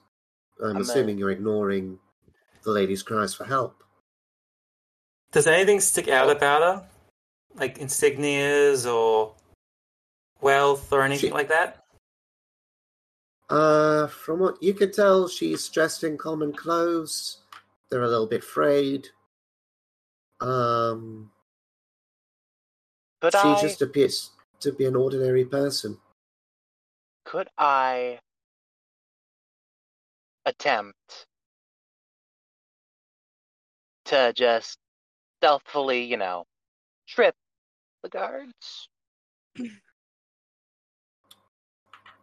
I'm, 0.63 0.71
I'm 0.71 0.77
a- 0.77 0.81
assuming 0.81 1.19
you're 1.19 1.31
ignoring 1.31 1.99
the 2.65 2.71
lady's 2.71 3.03
cries 3.03 3.35
for 3.35 3.45
help. 3.45 3.83
Does 5.33 5.47
anything 5.47 5.81
stick 5.81 6.09
out 6.09 6.31
about 6.31 6.63
her? 6.63 6.89
Like 7.55 7.79
insignias 7.79 8.91
or 8.91 9.35
wealth 10.41 10.93
or 10.93 11.03
anything 11.03 11.31
She- 11.31 11.35
like 11.35 11.49
that? 11.49 11.79
Uh, 13.51 14.07
from 14.07 14.41
what 14.41 14.63
you 14.63 14.73
could 14.73 14.95
tell, 14.95 15.29
she's 15.29 15.69
dressed 15.69 16.05
in 16.05 16.17
common 16.17 16.55
clothes. 16.55 17.39
They're 17.91 18.03
a 18.03 18.09
little 18.09 18.27
bit 18.27 18.43
frayed. 18.43 19.09
Um, 20.41 21.31
Could 23.21 23.35
she 23.35 23.39
I? 23.39 23.61
just 23.61 23.83
appears 23.83 24.31
to 24.61 24.73
be 24.73 24.87
an 24.87 24.97
ordinary 24.97 25.45
person. 25.45 25.99
Could 27.25 27.49
I 27.59 28.19
attempt 30.45 31.27
to 34.07 34.33
just 34.35 34.79
stealthily, 35.39 36.05
you 36.05 36.17
know, 36.17 36.45
trip 37.09 37.35
the 38.03 38.09
guards? 38.09 38.89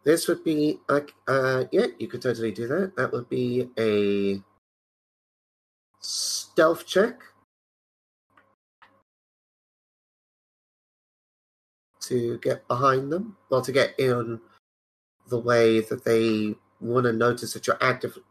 This 0.04 0.28
would 0.28 0.44
be, 0.44 0.78
uh, 0.88 1.00
uh, 1.28 1.64
yeah, 1.72 1.86
you 1.98 2.08
could 2.08 2.22
totally 2.22 2.52
do 2.52 2.66
that. 2.68 2.96
That 2.96 3.12
would 3.12 3.28
be 3.28 3.68
a 3.78 4.42
stealth 6.00 6.86
check 6.86 7.20
to 12.00 12.38
get 12.38 12.66
behind 12.66 13.12
them, 13.12 13.36
well, 13.50 13.60
to 13.62 13.72
get 13.72 13.98
in 13.98 14.40
the 15.30 15.38
way 15.38 15.80
that 15.80 16.04
they 16.04 16.54
want 16.80 17.04
to 17.06 17.12
notice 17.12 17.54
that 17.54 17.66
you're 17.66 17.82
actively 17.82 18.22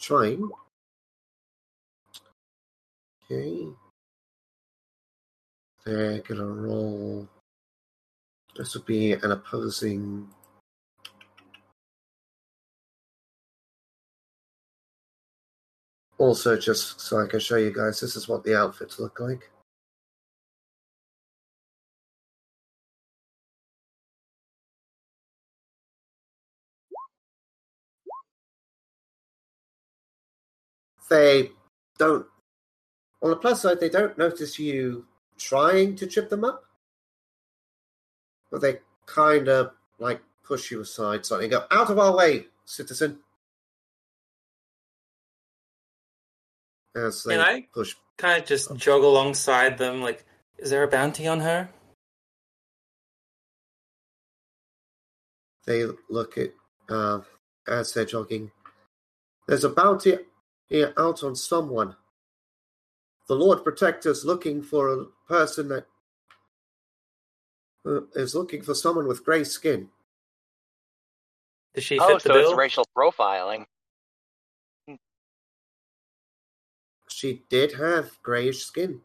trying. 0.00 0.50
Okay. 3.30 3.66
They're 5.84 6.20
gonna 6.20 6.46
roll. 6.46 7.28
This 8.56 8.74
would 8.74 8.86
be 8.86 9.12
an 9.12 9.30
opposing. 9.30 10.28
Also, 16.18 16.58
just 16.58 17.00
so 17.00 17.20
I 17.20 17.26
can 17.26 17.40
show 17.40 17.56
you 17.56 17.72
guys, 17.72 18.00
this 18.00 18.16
is 18.16 18.26
what 18.26 18.42
the 18.42 18.56
outfits 18.58 18.98
look 18.98 19.20
like. 19.20 19.50
They 31.08 31.50
don't. 31.98 32.26
On 33.22 33.30
the 33.30 33.36
plus 33.36 33.62
side, 33.62 33.80
they 33.80 33.88
don't 33.88 34.18
notice 34.18 34.58
you 34.58 35.06
trying 35.38 35.96
to 35.96 36.06
trip 36.06 36.28
them 36.28 36.44
up, 36.44 36.64
but 38.50 38.60
they 38.60 38.78
kind 39.06 39.48
of 39.48 39.72
like 39.98 40.20
push 40.44 40.70
you 40.70 40.80
aside 40.80 41.24
slightly 41.24 41.46
and 41.46 41.52
go, 41.52 41.64
Out 41.70 41.90
of 41.90 41.98
our 41.98 42.14
way, 42.16 42.46
citizen. 42.64 43.20
As 46.94 47.24
they 47.24 47.36
Can 47.36 47.40
I? 47.44 47.66
push 47.72 47.94
Kind 48.16 48.42
of 48.42 48.48
just 48.48 48.74
jog 48.76 49.02
alongside 49.02 49.76
them. 49.76 50.00
Like, 50.00 50.24
is 50.58 50.70
there 50.70 50.82
a 50.82 50.88
bounty 50.88 51.26
on 51.26 51.40
her? 51.40 51.68
they 55.66 55.84
look 56.08 56.38
at 56.38 56.52
uh, 56.88 57.20
as 57.66 57.92
they're 57.92 58.04
jogging. 58.04 58.52
There's 59.48 59.64
a 59.64 59.68
bounty 59.68 60.16
here 60.68 60.94
out 60.98 61.22
on 61.24 61.36
someone. 61.36 61.96
The 63.28 63.34
Lord 63.36 63.64
Protector's 63.64 64.24
looking 64.24 64.62
for 64.62 64.92
a 64.92 65.04
person 65.28 65.68
that 65.68 65.86
uh, 67.86 68.02
is 68.14 68.34
looking 68.34 68.62
for 68.62 68.74
someone 68.74 69.08
with 69.08 69.24
grey 69.24 69.44
skin. 69.44 69.88
Does 71.74 71.84
she 71.84 72.00
Oh, 72.00 72.18
fit 72.18 72.22
the 72.24 72.30
so 72.30 72.36
it's 72.36 72.52
racial 72.54 72.86
profiling. 72.96 73.66
She 77.08 77.44
did 77.50 77.72
have 77.74 78.10
greyish 78.22 78.64
skin. 78.64 79.00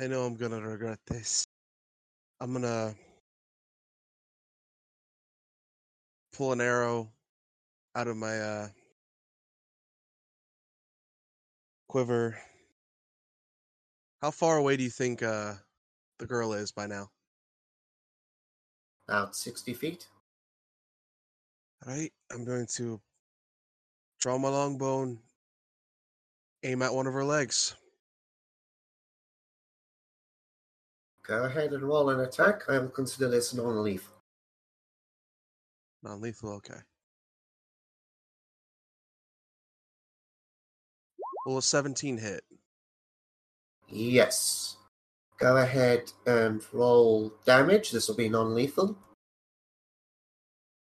I 0.00 0.08
know 0.08 0.24
I'm 0.24 0.36
gonna 0.36 0.60
regret 0.60 1.00
this. 1.06 1.44
I'm 2.40 2.52
gonna 2.52 2.94
pull 6.38 6.52
an 6.52 6.60
arrow 6.60 7.10
out 7.96 8.06
of 8.06 8.16
my 8.16 8.38
uh, 8.38 8.68
quiver. 11.88 12.38
How 14.22 14.30
far 14.30 14.58
away 14.58 14.76
do 14.76 14.84
you 14.84 14.90
think 14.90 15.20
uh, 15.20 15.54
the 16.20 16.26
girl 16.26 16.52
is 16.52 16.70
by 16.70 16.86
now? 16.86 17.10
About 19.08 19.34
60 19.34 19.74
feet. 19.74 20.06
All 21.84 21.92
right, 21.92 22.12
I'm 22.32 22.44
going 22.44 22.66
to 22.76 23.00
draw 24.20 24.38
my 24.38 24.48
longbow, 24.48 25.02
and 25.02 25.18
aim 26.62 26.82
at 26.82 26.94
one 26.94 27.08
of 27.08 27.14
her 27.14 27.24
legs. 27.24 27.74
Go 31.26 31.44
ahead 31.44 31.72
and 31.72 31.82
roll 31.82 32.10
an 32.10 32.20
attack. 32.20 32.62
I 32.68 32.78
will 32.78 32.88
consider 32.88 33.28
this 33.28 33.52
non-lethal. 33.54 33.74
Non 33.74 33.84
lethal, 33.84 34.17
okay. 36.04 36.80
Will 41.46 41.58
a 41.58 41.62
17 41.62 42.18
hit? 42.18 42.42
Yes. 43.88 44.76
Go 45.38 45.56
ahead 45.56 46.12
and 46.26 46.62
roll 46.72 47.32
damage. 47.46 47.90
This 47.90 48.08
will 48.08 48.16
be 48.16 48.28
non-lethal. 48.28 48.96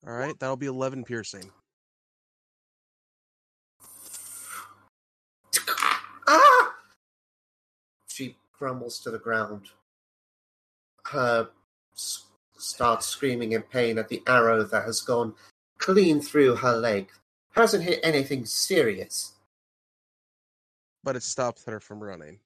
All 0.06 0.14
right, 0.14 0.38
that'll 0.38 0.56
be 0.56 0.66
11 0.66 1.04
piercing. 1.04 1.50
Ah! 6.26 6.74
She 8.06 8.36
crumbles 8.52 9.00
to 9.00 9.10
the 9.10 9.18
ground. 9.18 9.68
Her 11.06 11.50
starts 12.58 13.06
screaming 13.06 13.52
in 13.52 13.62
pain 13.62 13.98
at 13.98 14.08
the 14.08 14.22
arrow 14.26 14.62
that 14.64 14.84
has 14.84 15.00
gone 15.00 15.34
clean 15.78 16.20
through 16.20 16.56
her 16.56 16.76
leg. 16.76 17.08
Hasn't 17.52 17.84
hit 17.84 18.00
anything 18.02 18.44
serious. 18.44 19.32
But 21.02 21.16
it 21.16 21.22
stops 21.22 21.64
her 21.64 21.80
from 21.80 22.02
running. 22.02 22.40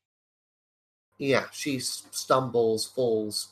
Yeah, 1.18 1.46
she 1.52 1.78
stumbles, 1.78 2.86
falls. 2.86 3.48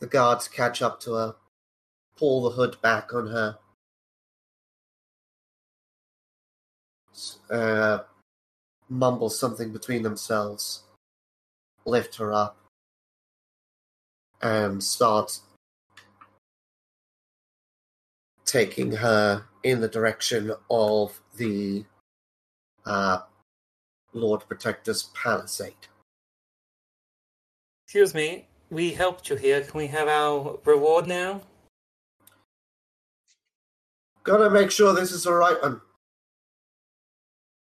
The 0.00 0.06
guards 0.06 0.48
catch 0.48 0.82
up 0.82 1.00
to 1.00 1.14
her, 1.14 1.34
pull 2.16 2.42
the 2.42 2.50
hood 2.50 2.76
back 2.82 3.14
on 3.14 3.28
her. 3.28 3.58
Uh, 7.48 7.98
mumble 8.88 9.30
something 9.30 9.72
between 9.72 10.02
themselves, 10.02 10.82
lift 11.86 12.16
her 12.16 12.32
up, 12.32 12.63
and 14.44 14.84
start 14.84 15.40
taking 18.44 18.92
her 18.92 19.42
in 19.62 19.80
the 19.80 19.88
direction 19.88 20.52
of 20.70 21.18
the 21.38 21.84
uh, 22.84 23.20
Lord 24.12 24.42
Protector's 24.46 25.10
palisade. 25.14 25.88
Excuse 27.86 28.14
me, 28.14 28.46
we 28.70 28.92
helped 28.92 29.30
you 29.30 29.36
here. 29.36 29.62
Can 29.62 29.78
we 29.78 29.86
have 29.86 30.08
our 30.08 30.58
reward 30.64 31.06
now? 31.06 31.40
Gotta 34.24 34.50
make 34.50 34.70
sure 34.70 34.94
this 34.94 35.10
is 35.10 35.24
the 35.24 35.32
right 35.32 35.60
one. 35.62 35.80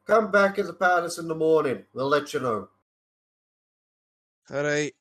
Come 0.06 0.30
back 0.30 0.58
in 0.58 0.66
the 0.66 0.72
palace 0.72 1.18
in 1.18 1.28
the 1.28 1.34
morning. 1.34 1.84
We'll 1.94 2.08
let 2.08 2.32
you 2.34 2.40
know. 2.40 2.68
All 4.50 4.62
right. 4.62 4.94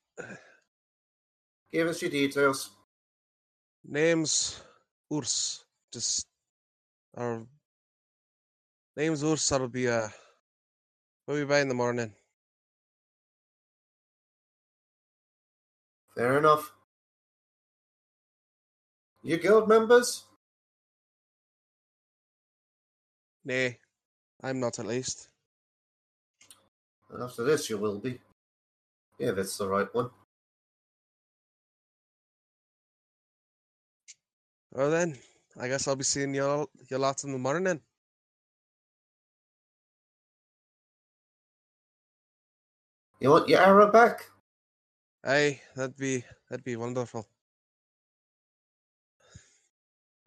Give 1.72 1.88
us 1.88 2.00
your 2.00 2.10
details. 2.10 2.70
Name's 3.84 4.60
Urs. 5.12 5.64
Just 5.92 6.26
our 7.16 7.46
name's 8.96 9.22
Urs. 9.22 9.48
That'll 9.48 9.68
be 9.68 9.88
uh, 9.88 10.08
we'll 11.26 11.38
be 11.38 11.44
by 11.44 11.60
in 11.60 11.68
the 11.68 11.74
morning. 11.74 12.12
Fair 16.16 16.38
enough. 16.38 16.72
You 19.22 19.36
guild 19.36 19.68
members? 19.68 20.24
Nay, 23.44 23.78
I'm 24.42 24.58
not 24.58 24.78
at 24.78 24.86
least. 24.86 25.28
And 27.10 27.22
after 27.22 27.44
this, 27.44 27.70
you 27.70 27.78
will 27.78 27.98
be. 27.98 28.18
If 29.18 29.36
it's 29.38 29.56
the 29.58 29.68
right 29.68 29.92
one. 29.94 30.10
Well 34.78 34.92
then, 34.92 35.18
I 35.58 35.66
guess 35.66 35.88
I'll 35.88 35.96
be 35.96 36.04
seeing 36.04 36.32
you 36.32 36.44
all, 36.44 36.70
you 36.88 36.98
lots 36.98 37.24
in 37.24 37.32
the 37.32 37.38
morning. 37.38 37.80
You 43.18 43.30
want 43.30 43.48
your 43.48 43.58
arrow 43.58 43.90
back? 43.90 44.30
Aye, 45.24 45.60
that'd 45.74 45.96
be 45.96 46.22
that'd 46.48 46.64
be 46.64 46.76
wonderful. 46.76 47.26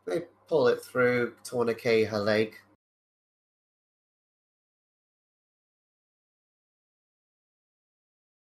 They 0.06 0.24
pull 0.49 0.68
it 0.68 0.84
through, 0.84 1.36
tourniquet 1.45 2.10
her 2.10 2.20
leg. 2.20 2.54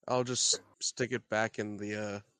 I'll 0.08 0.24
just 0.24 0.62
stick 0.80 1.12
it 1.12 1.28
back 1.28 1.58
in 1.58 1.76
the 1.76 1.96
uh 2.02 2.31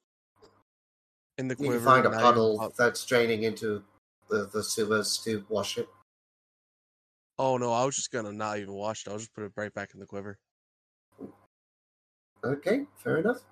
in 1.39 1.49
the 1.49 1.55
You 1.55 1.67
quiver. 1.67 1.77
can 1.79 1.85
find 1.85 2.07
a 2.07 2.11
puddle 2.11 2.73
that's 2.77 3.05
draining 3.07 3.45
into 3.45 3.85
the, 4.29 4.47
the 4.47 4.63
sewers 4.63 5.19
to 5.25 5.45
wash 5.49 5.79
it. 5.79 5.89
Oh 7.39 7.57
no, 7.57 7.73
I 7.73 7.85
was 7.85 7.97
just 7.97 8.11
gonna 8.11 8.33
not 8.33 8.59
even 8.59 8.75
wash 8.75 9.07
it. 9.07 9.11
I'll 9.11 9.19
just 9.19 9.35
put 9.35 9.45
it 9.45 9.53
right 9.57 9.73
back 9.73 9.95
in 9.95 10.01
the 10.01 10.07
quiver. 10.07 10.39
Okay, 12.45 12.87
fair 12.97 13.19
enough. 13.19 13.43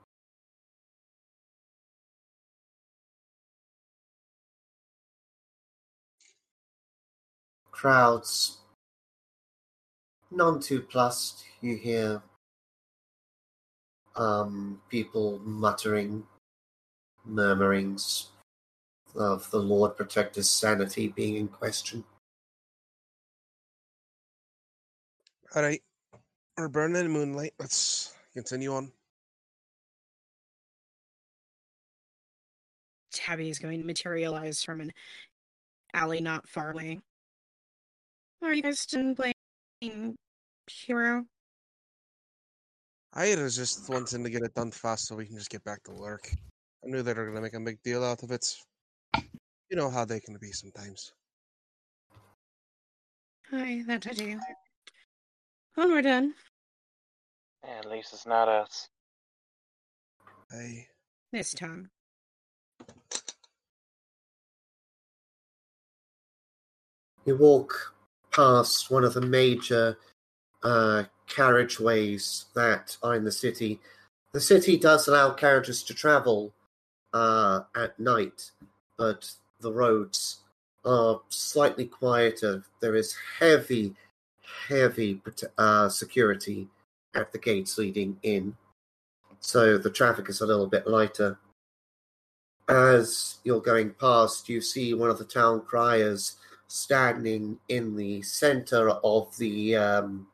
Crowds 7.70 8.58
none 10.30 10.60
too 10.60 10.82
plussed. 10.82 11.44
You 11.60 11.76
hear 11.76 12.22
um, 14.16 14.82
people 14.88 15.38
muttering, 15.40 16.26
murmurings 17.24 18.28
of 19.14 19.50
the 19.50 19.58
Lord 19.58 19.96
Protector's 19.96 20.50
sanity 20.50 21.08
being 21.08 21.36
in 21.36 21.48
question. 21.48 22.04
All 25.54 25.62
right, 25.62 25.82
we're 26.56 26.68
burning 26.68 27.04
in 27.04 27.10
moonlight. 27.10 27.54
Let's 27.58 28.14
continue 28.32 28.72
on. 28.72 28.92
Tabby 33.12 33.50
is 33.50 33.58
going 33.58 33.80
to 33.80 33.86
materialize 33.86 34.62
from 34.62 34.80
an 34.80 34.92
alley 35.94 36.20
not 36.20 36.48
far 36.48 36.70
away. 36.70 37.00
Are 38.42 38.54
you 38.54 38.62
guys 38.62 38.86
done 38.86 39.16
playing 39.16 40.16
Hero? 40.68 41.26
I 43.12 43.34
was 43.34 43.56
just 43.56 43.88
wanting 43.88 44.22
to 44.22 44.30
get 44.30 44.42
it 44.42 44.54
done 44.54 44.70
fast 44.70 45.08
so 45.08 45.16
we 45.16 45.26
can 45.26 45.36
just 45.36 45.50
get 45.50 45.64
back 45.64 45.82
to 45.84 45.90
work. 45.90 46.30
I 46.82 46.88
knew 46.88 47.02
they 47.02 47.12
were 47.12 47.26
gonna 47.26 47.40
make 47.40 47.54
a 47.54 47.60
big 47.60 47.82
deal 47.82 48.04
out 48.04 48.22
of 48.22 48.30
it. 48.30 48.56
You 49.68 49.76
know 49.76 49.90
how 49.90 50.04
they 50.04 50.20
can 50.20 50.36
be 50.40 50.52
sometimes. 50.52 51.12
Hi, 53.50 53.82
that 53.86 54.06
I 54.06 54.12
do. 54.12 54.40
When 55.74 55.90
we're 55.90 56.02
done, 56.02 56.34
Yeah, 57.64 57.78
at 57.78 57.90
least 57.90 58.12
it's 58.12 58.26
not 58.26 58.48
us. 58.48 58.88
I 60.52 60.86
this 61.32 61.52
time. 61.54 61.90
You 67.24 67.36
walk 67.36 67.94
past 68.32 68.90
one 68.90 69.04
of 69.04 69.14
the 69.14 69.20
major 69.20 69.98
uh, 70.62 71.04
carriageways 71.28 72.46
that 72.54 72.96
are 73.02 73.14
in 73.14 73.24
the 73.24 73.32
city. 73.32 73.78
The 74.32 74.40
city 74.40 74.76
does 74.78 75.06
allow 75.06 75.32
carriages 75.34 75.82
to 75.84 75.94
travel 75.94 76.52
uh, 77.12 77.60
at 77.76 77.98
night, 77.98 78.50
but 78.96 79.30
the 79.60 79.72
roads 79.72 80.38
are 80.84 81.20
slightly 81.28 81.86
quieter. 81.86 82.64
There 82.80 82.96
is 82.96 83.14
heavy, 83.38 83.94
heavy 84.68 85.20
uh, 85.58 85.88
security 85.88 86.68
at 87.14 87.32
the 87.32 87.38
gates 87.38 87.78
leading 87.78 88.18
in, 88.22 88.56
so 89.40 89.78
the 89.78 89.90
traffic 89.90 90.28
is 90.28 90.40
a 90.40 90.46
little 90.46 90.66
bit 90.66 90.86
lighter. 90.86 91.38
As 92.68 93.38
you're 93.42 93.60
going 93.60 93.90
past, 93.90 94.48
you 94.48 94.60
see 94.60 94.94
one 94.94 95.10
of 95.10 95.18
the 95.18 95.24
town 95.24 95.62
criers 95.62 96.36
standing 96.68 97.58
in 97.68 97.96
the 97.96 98.22
center 98.22 98.90
of 98.90 99.36
the 99.38 99.74
um, 99.74 100.28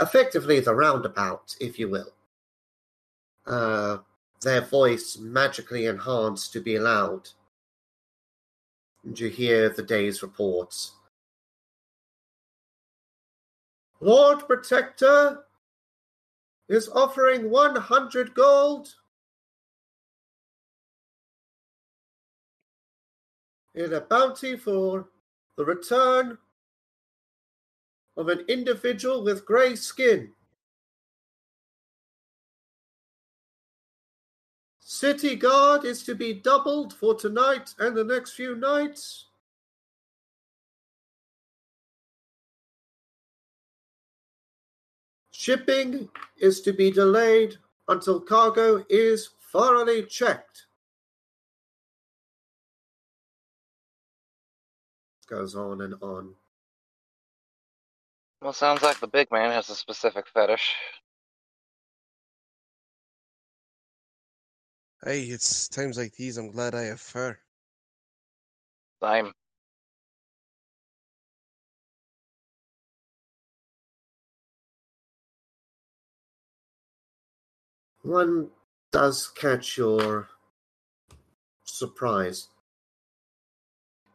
effectively 0.00 0.58
the 0.60 0.74
roundabout, 0.74 1.54
if 1.60 1.78
you 1.78 1.88
will. 1.88 2.12
Uh, 3.46 3.98
their 4.42 4.60
voice 4.60 5.16
magically 5.18 5.86
enhanced 5.86 6.52
to 6.52 6.60
be 6.60 6.78
loud. 6.78 7.28
And 9.04 9.18
you 9.18 9.28
hear 9.28 9.68
the 9.68 9.82
day's 9.82 10.22
reports. 10.22 10.92
Lord 14.00 14.46
Protector 14.46 15.44
is 16.68 16.88
offering 16.88 17.50
100 17.50 18.34
gold 18.34 18.94
in 23.74 23.92
a 23.92 24.00
bounty 24.00 24.56
for 24.56 25.08
the 25.56 25.64
return 25.64 26.38
of 28.16 28.28
an 28.28 28.44
individual 28.48 29.22
with 29.22 29.44
grey 29.44 29.76
skin. 29.76 30.32
City 34.88 35.34
guard 35.34 35.84
is 35.84 36.04
to 36.04 36.14
be 36.14 36.32
doubled 36.32 36.92
for 36.94 37.12
tonight 37.12 37.74
and 37.80 37.96
the 37.96 38.04
next 38.04 38.34
few 38.34 38.54
nights. 38.54 39.26
Shipping 45.32 46.08
is 46.36 46.60
to 46.60 46.72
be 46.72 46.92
delayed 46.92 47.56
until 47.88 48.20
cargo 48.20 48.84
is 48.88 49.30
thoroughly 49.50 50.04
checked. 50.04 50.66
Goes 55.26 55.56
on 55.56 55.80
and 55.80 55.94
on. 56.00 56.32
Well, 58.40 58.52
sounds 58.52 58.82
like 58.82 59.00
the 59.00 59.08
big 59.08 59.32
man 59.32 59.50
has 59.50 59.68
a 59.68 59.74
specific 59.74 60.28
fetish. 60.28 60.72
Hey, 65.06 65.22
it's 65.22 65.68
times 65.68 65.98
like 65.98 66.14
these 66.16 66.38
I'm 66.38 66.52
glad 66.52 66.74
I 66.74 66.84
have 66.84 67.00
fur. 67.00 67.38
I'm 69.02 69.32
one 78.02 78.48
does 78.92 79.28
catch 79.28 79.78
your 79.78 80.28
surprise. 81.64 82.48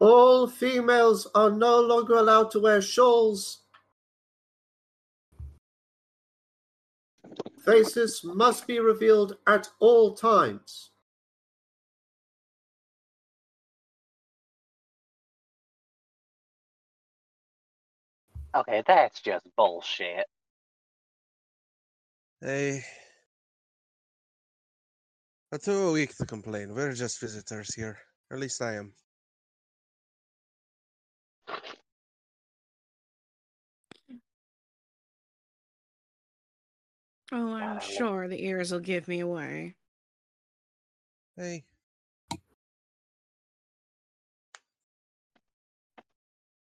All 0.00 0.48
females 0.48 1.28
are 1.34 1.50
no 1.50 1.80
longer 1.80 2.14
allowed 2.16 2.50
to 2.52 2.60
wear 2.60 2.82
shawls. 2.82 3.61
Faces 7.64 8.24
must 8.24 8.66
be 8.66 8.80
revealed 8.80 9.36
at 9.46 9.68
all 9.78 10.14
times. 10.14 10.90
Okay, 18.54 18.82
that's 18.86 19.20
just 19.20 19.46
bullshit. 19.56 20.26
Hey. 22.40 22.84
Not 25.52 25.62
too 25.62 25.92
weak 25.92 26.16
to 26.16 26.26
complain. 26.26 26.74
We're 26.74 26.92
just 26.92 27.20
visitors 27.20 27.74
here. 27.74 27.98
Or 28.30 28.36
at 28.36 28.40
least 28.40 28.60
I 28.60 28.74
am. 28.74 28.92
Oh, 37.32 37.54
I'm 37.54 37.78
Uh, 37.78 37.80
sure 37.80 38.28
the 38.28 38.44
ears 38.44 38.70
will 38.72 38.80
give 38.80 39.08
me 39.08 39.20
away. 39.20 39.74
Hey. 41.36 41.64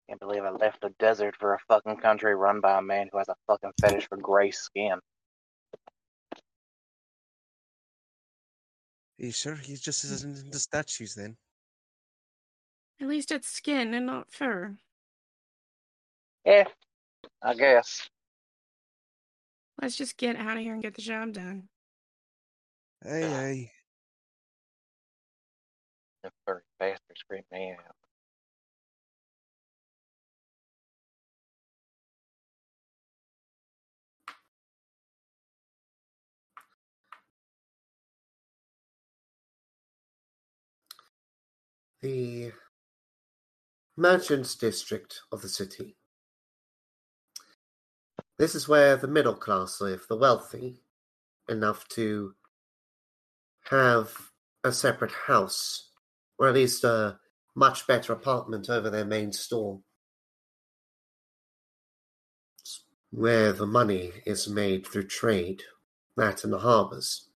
Can't 0.08 0.20
believe 0.20 0.44
I 0.44 0.50
left 0.50 0.80
the 0.82 0.90
desert 1.00 1.34
for 1.36 1.54
a 1.54 1.58
fucking 1.66 1.96
country 1.96 2.34
run 2.36 2.60
by 2.60 2.78
a 2.78 2.82
man 2.82 3.08
who 3.10 3.18
has 3.18 3.28
a 3.28 3.34
fucking 3.48 3.72
fetish 3.80 4.08
for 4.08 4.18
gray 4.18 4.52
skin. 4.52 5.00
Are 9.18 9.24
you 9.26 9.32
sure 9.32 9.56
he 9.56 9.74
just 9.76 10.04
isn't 10.04 10.46
into 10.46 10.58
statues 10.60 11.14
then? 11.14 11.36
At 13.00 13.08
least 13.08 13.32
it's 13.32 13.48
skin 13.48 13.94
and 13.94 14.06
not 14.06 14.32
fur. 14.32 14.76
Yeah, 16.44 16.68
I 17.42 17.54
guess. 17.54 18.08
Let's 19.82 19.96
just 19.96 20.16
get 20.16 20.36
out 20.36 20.56
of 20.56 20.62
here 20.62 20.74
and 20.74 20.80
get 20.80 20.94
the 20.94 21.02
job 21.02 21.32
done. 21.32 21.64
Hey, 23.02 23.22
hey. 23.22 23.70
The 26.22 26.30
furry 26.46 26.60
bastard 26.78 27.18
screamed 27.18 27.46
me 27.50 27.72
out. 27.72 27.96
The 42.02 42.52
merchants 43.96 44.54
district 44.54 45.22
of 45.32 45.42
the 45.42 45.48
city. 45.48 45.96
This 48.38 48.54
is 48.54 48.68
where 48.68 48.96
the 48.96 49.08
middle 49.08 49.34
class 49.34 49.80
live, 49.80 50.06
the 50.08 50.16
wealthy, 50.16 50.80
enough 51.48 51.86
to 51.88 52.34
have 53.70 54.30
a 54.64 54.72
separate 54.72 55.12
house, 55.12 55.90
or 56.38 56.48
at 56.48 56.54
least 56.54 56.84
a 56.84 57.18
much 57.54 57.86
better 57.86 58.12
apartment 58.12 58.68
over 58.70 58.90
their 58.90 59.04
main 59.04 59.32
store. 59.32 59.80
It's 62.58 62.84
where 63.10 63.52
the 63.52 63.66
money 63.66 64.12
is 64.24 64.48
made 64.48 64.86
through 64.86 65.06
trade, 65.06 65.62
that 66.16 66.44
and 66.44 66.52
the 66.52 66.58
harbors. 66.60 67.28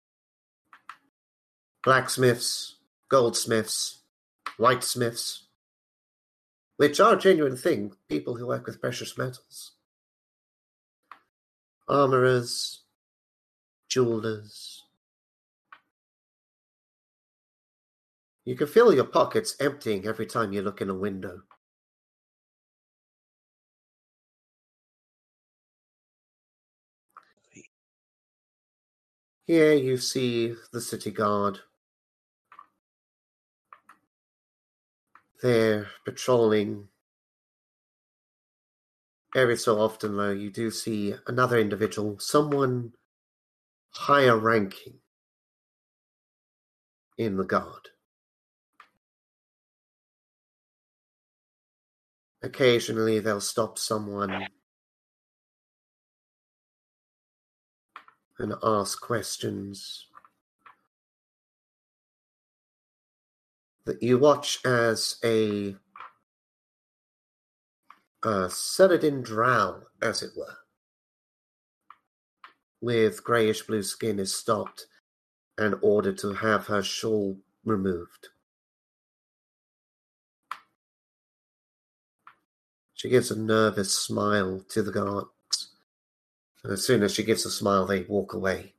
Blacksmiths, 1.84 2.78
goldsmiths, 3.10 4.00
whitesmiths, 4.58 5.42
which 6.78 7.00
are 7.00 7.14
a 7.14 7.20
genuine 7.20 7.58
thing, 7.58 7.94
people 8.10 8.36
who 8.36 8.48
work 8.48 8.66
with 8.66 8.82
precious 8.82 9.18
metals. 9.18 9.75
Armorers, 11.88 12.82
jewelers. 13.88 14.84
You 18.44 18.56
can 18.56 18.68
feel 18.68 18.94
your 18.94 19.06
pockets 19.06 19.56
emptying 19.60 20.06
every 20.06 20.26
time 20.26 20.54
you 20.54 20.62
look 20.62 20.82
in 20.82 20.90
a 20.90 20.96
window. 20.96 21.42
Here 29.46 29.74
you 29.74 29.98
see 29.98 30.56
the 30.72 30.82
city 30.82 31.12
guard. 31.12 31.60
They're 35.44 35.88
patrolling. 36.04 36.88
Every 39.36 39.58
so 39.58 39.82
often, 39.82 40.16
though, 40.16 40.32
you 40.32 40.50
do 40.50 40.72
see 40.72 41.14
another 41.28 41.60
individual, 41.60 42.18
someone 42.20 42.94
higher 43.90 44.38
ranking 44.38 45.00
in 47.18 47.36
the 47.36 47.44
guard. 47.44 47.90
Occasionally, 52.42 53.20
they'll 53.20 53.42
stop 53.42 53.78
someone 53.78 54.48
and 58.40 58.54
ask 58.64 59.02
questions. 59.02 60.08
That 63.86 64.02
you 64.02 64.18
watch 64.18 64.60
as 64.66 65.18
a 65.26 65.76
uh, 68.26 68.50
Celadin 68.50 69.22
drow, 69.22 69.84
as 70.02 70.24
it 70.24 70.32
were, 70.36 70.58
with 72.82 73.24
greyish 73.24 73.62
blue 73.62 73.84
skin, 73.84 74.20
is 74.20 74.34
stopped 74.34 74.88
and 75.58 75.76
ordered 75.82 76.18
to 76.18 76.34
have 76.34 76.66
her 76.68 76.82
shawl 76.84 77.38
removed. 77.64 78.30
She 82.96 83.10
gives 83.10 83.30
a 83.30 83.40
nervous 83.40 83.94
smile 83.94 84.66
to 84.70 84.82
the 84.82 84.92
guards. 84.92 85.30
And 86.64 86.74
as 86.74 86.86
soon 86.86 87.04
as 87.04 87.14
she 87.14 87.24
gives 87.24 87.46
a 87.46 87.52
smile, 87.52 87.86
they 87.86 88.02
walk 88.04 88.34
away. 88.34 88.74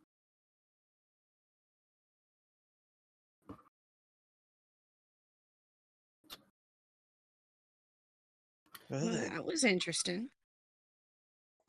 Well, 8.88 9.04
Well, 9.04 9.12
that 9.30 9.44
was 9.44 9.64
interesting. 9.64 10.30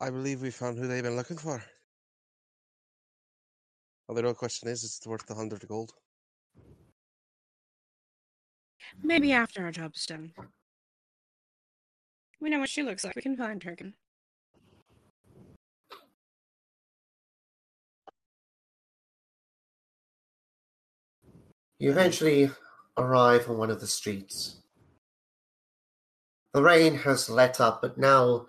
I 0.00 0.10
believe 0.10 0.42
we 0.42 0.50
found 0.50 0.78
who 0.78 0.86
they've 0.86 1.02
been 1.02 1.16
looking 1.16 1.38
for. 1.38 1.62
Well, 4.06 4.14
the 4.14 4.22
real 4.22 4.34
question 4.34 4.68
is, 4.68 4.84
is 4.84 5.00
it 5.04 5.08
worth 5.08 5.26
the 5.26 5.34
hundred 5.34 5.66
gold? 5.68 5.92
Maybe 9.02 9.32
after 9.32 9.64
our 9.64 9.70
job's 9.72 10.06
done. 10.06 10.32
We 12.40 12.50
know 12.50 12.60
what 12.60 12.68
she 12.68 12.82
looks 12.82 13.04
like. 13.04 13.16
We 13.16 13.22
can 13.22 13.36
find 13.36 13.62
her 13.64 13.72
again. 13.72 13.94
You 21.78 21.90
eventually 21.90 22.50
arrive 22.96 23.48
on 23.48 23.58
one 23.58 23.70
of 23.70 23.80
the 23.80 23.86
streets. 23.86 24.56
The 26.52 26.62
rain 26.62 26.94
has 26.96 27.28
let 27.28 27.60
up, 27.60 27.82
but 27.82 27.98
now 27.98 28.46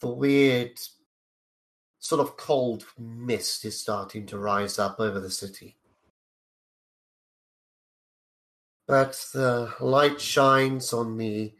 the 0.00 0.08
weird, 0.08 0.78
sort 1.98 2.20
of 2.20 2.36
cold 2.36 2.84
mist 2.98 3.64
is 3.64 3.80
starting 3.80 4.26
to 4.26 4.38
rise 4.38 4.78
up 4.78 5.00
over 5.00 5.20
the 5.20 5.30
city. 5.30 5.76
But 8.86 9.24
the 9.32 9.72
light 9.80 10.20
shines 10.20 10.92
on 10.92 11.16
the 11.16 11.54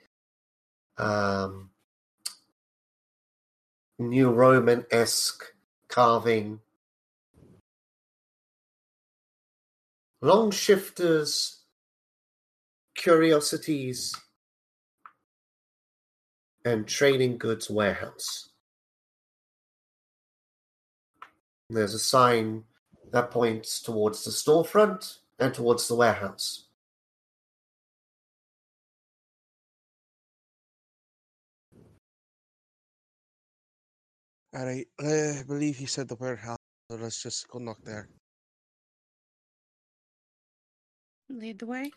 um, 0.99 1.71
new 3.99 4.31
Roman 4.31 4.85
esque 4.91 5.45
carving 5.89 6.61
long 10.21 10.51
shifters, 10.51 11.63
curiosities, 12.95 14.15
and 16.67 16.85
Trading 16.85 17.39
Goods 17.39 17.71
Warehouse. 17.71 18.49
There's 21.71 21.95
a 21.95 21.99
sign 22.01 22.65
that 23.13 23.31
points 23.31 23.81
towards 23.81 24.25
the 24.25 24.33
storefront 24.33 25.19
and 25.39 25.55
towards 25.55 25.87
the 25.87 25.95
warehouse. 25.95 26.65
All 34.53 34.67
right, 34.67 34.89
I 34.99 35.45
believe 35.47 35.77
he 35.77 35.87
said 35.87 36.09
the 36.09 36.17
warehouse, 36.17 36.59
so 36.91 36.97
let's 36.97 37.23
just 37.23 37.47
go 37.47 37.61
knock 37.61 37.79
there. 37.85 38.09
Lead 41.29 41.61
the 41.61 41.67
way. 41.67 41.93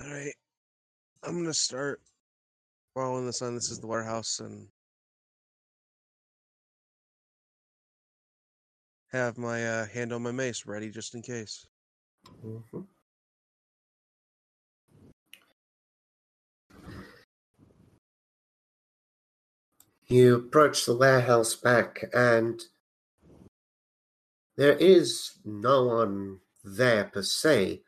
All 0.00 0.10
right, 0.10 0.34
I'm 1.22 1.42
gonna 1.42 1.54
start 1.54 2.00
following 2.94 3.26
the 3.26 3.32
sun. 3.32 3.54
This 3.54 3.70
is 3.70 3.80
the 3.80 3.86
warehouse, 3.86 4.40
and 4.40 4.68
have 9.12 9.38
my 9.38 9.66
uh, 9.66 9.86
hand 9.86 10.12
on 10.12 10.22
my 10.22 10.32
mace 10.32 10.66
ready 10.66 10.90
just 10.90 11.14
in 11.14 11.22
case. 11.22 11.66
Mhm. 12.44 12.86
You 20.06 20.36
approach 20.36 20.84
the 20.84 20.96
warehouse 20.96 21.54
back, 21.54 22.04
and 22.12 22.62
there 24.56 24.76
is 24.76 25.38
no 25.44 25.84
one 25.84 26.40
there 26.62 27.04
per 27.04 27.22
se. 27.22 27.82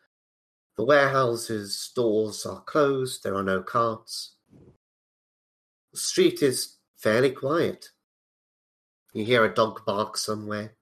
The 0.76 0.84
warehouse's 0.84 1.92
doors 1.94 2.46
are 2.46 2.62
closed, 2.62 3.22
there 3.22 3.34
are 3.34 3.42
no 3.42 3.62
carts. 3.62 4.33
The 5.94 6.00
street 6.00 6.42
is 6.42 6.78
fairly 6.96 7.30
quiet. 7.30 7.90
You 9.12 9.24
hear 9.24 9.44
a 9.44 9.54
dog 9.54 9.86
bark 9.86 10.16
somewhere. 10.16 10.74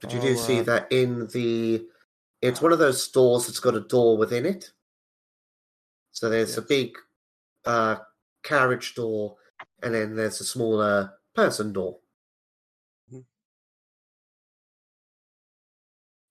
But 0.00 0.14
you 0.14 0.20
do 0.22 0.36
see 0.38 0.60
uh, 0.60 0.62
that 0.62 0.90
in 0.90 1.26
the. 1.26 1.86
It's 2.40 2.62
one 2.62 2.72
of 2.72 2.78
those 2.78 3.04
stores 3.04 3.46
that's 3.46 3.60
got 3.60 3.74
a 3.74 3.80
door 3.80 4.16
within 4.16 4.46
it. 4.46 4.72
So 6.12 6.30
there's 6.30 6.56
a 6.56 6.62
big 6.62 6.96
uh, 7.66 7.96
carriage 8.42 8.94
door, 8.94 9.36
and 9.82 9.94
then 9.94 10.16
there's 10.16 10.40
a 10.40 10.44
smaller 10.44 11.12
person 11.34 11.74
door. 11.74 11.98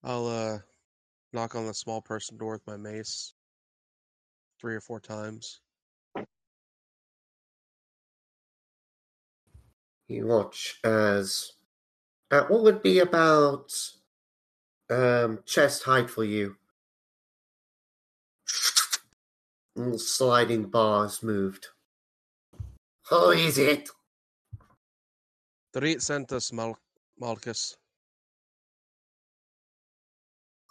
I'll 0.03 0.25
uh, 0.25 0.57
knock 1.33 1.53
on 1.53 1.67
the 1.67 1.73
small 1.75 2.01
person 2.01 2.35
door 2.35 2.53
with 2.53 2.65
my 2.65 2.77
mace 2.77 3.35
three 4.59 4.75
or 4.75 4.81
four 4.81 4.99
times. 4.99 5.61
You 10.07 10.27
watch 10.27 10.79
as 10.83 11.53
at 12.31 12.49
what 12.49 12.63
would 12.63 12.81
be 12.81 12.99
about 12.99 13.71
um, 14.89 15.39
chest 15.45 15.83
height 15.83 16.09
for 16.09 16.23
you. 16.23 16.55
Sliding 19.95 20.65
bars 20.65 21.23
moved. 21.23 21.67
How 23.09 23.29
is 23.29 23.57
it? 23.57 23.89
Three 25.73 25.95
centus, 25.97 26.51
Mal- 26.51 26.77
Malchus. 27.19 27.77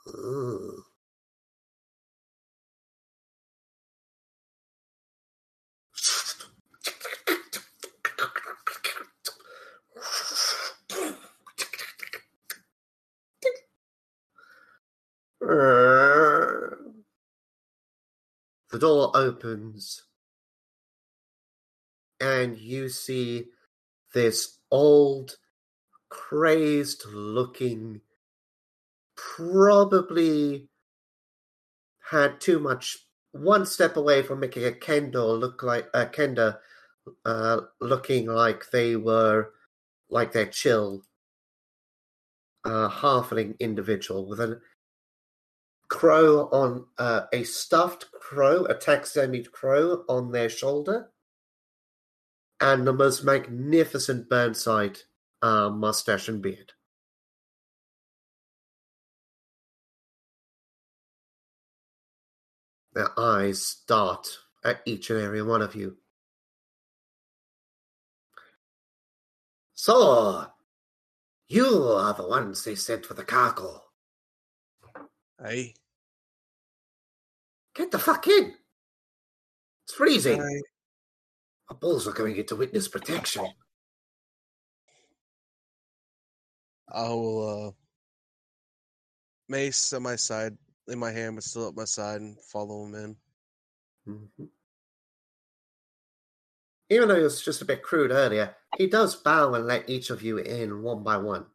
Ugh. 0.07 0.88
The 15.41 16.79
door 18.79 19.13
opens, 19.15 20.03
and 22.21 22.59
you 22.59 22.89
see 22.89 23.47
this 24.15 24.59
old, 24.71 25.37
crazed 26.09 27.05
looking 27.07 28.01
probably 29.17 30.69
had 32.11 32.41
too 32.41 32.59
much 32.59 33.07
one 33.33 33.67
step 33.67 33.97
away 33.97 34.23
from 34.23 34.41
making 34.41 34.65
a 34.65 34.71
kendo 34.71 35.39
look 35.39 35.63
like 35.63 35.89
a 35.95 36.07
kenda 36.07 36.59
uh, 37.25 37.61
looking 37.81 38.27
like 38.27 38.71
they 38.71 38.97
were 38.97 39.53
like 40.11 40.33
their 40.33 40.47
chill. 40.47 41.03
Uh, 42.65 42.89
halfling 42.91 43.59
individual 43.61 44.27
with 44.27 44.41
a 44.41 44.61
crow 45.89 46.49
on 46.53 46.87
uh, 46.99 47.23
a 47.33 47.43
stuffed 47.45 48.11
crow, 48.13 48.65
a 48.67 48.75
taxidermied 48.75 49.51
crow 49.51 50.05
on 50.09 50.33
their 50.33 50.49
shoulder, 50.49 51.11
and 52.61 52.87
the 52.87 52.93
most 52.93 53.25
magnificent 53.25 54.29
Burnside 54.29 54.99
uh, 55.43 55.71
mustache 55.71 56.29
and 56.29 56.43
beard. 56.43 56.73
Their 62.93 63.19
eyes 63.19 63.77
dart 63.87 64.29
at 64.65 64.81
each 64.85 65.11
and 65.11 65.21
every 65.21 65.43
one 65.43 65.63
of 65.63 65.75
you. 65.75 65.99
So, 69.75 70.47
you 71.49 71.85
are 71.85 72.13
the 72.13 72.27
ones 72.27 72.65
they 72.65 72.75
sent 72.75 73.07
for 73.07 73.15
the 73.15 73.25
cargo. 73.25 73.88
Hey, 75.43 75.75
Get 77.75 77.93
the 77.93 77.99
fuck 77.99 78.27
in! 78.27 78.55
It's 79.85 79.95
freezing. 79.95 80.43
Aye. 80.43 80.61
Our 81.71 81.77
bulls 81.77 82.09
are 82.09 82.13
going 82.13 82.37
into 82.37 82.57
witness 82.57 82.89
protection. 82.89 83.47
I 86.93 87.09
will 87.09 87.69
uh, 87.69 87.71
mace 89.49 89.93
at 89.93 90.03
my 90.03 90.17
side, 90.17 90.57
in 90.89 90.99
my 90.99 91.13
hand, 91.13 91.37
but 91.37 91.45
still 91.45 91.69
at 91.69 91.77
my 91.77 91.85
side, 91.85 92.21
and 92.21 92.37
follow 92.43 92.85
him 92.87 92.95
in. 92.97 93.17
Mhm. 94.09 94.49
Even 96.91 97.09
though 97.09 97.17
it 97.17 97.23
was 97.23 97.43
just 97.43 97.63
a 97.63 97.67
bit 97.67 97.83
crude 97.83 98.11
earlier, 98.11 98.57
he 98.77 98.89
does 98.89 99.15
bow 99.15 99.55
and 99.55 99.67
let 99.67 99.89
each 99.89 100.11
of 100.11 100.23
you 100.23 100.39
in 100.39 100.83
one 100.83 101.05
by 101.05 101.17
one. 101.17 101.47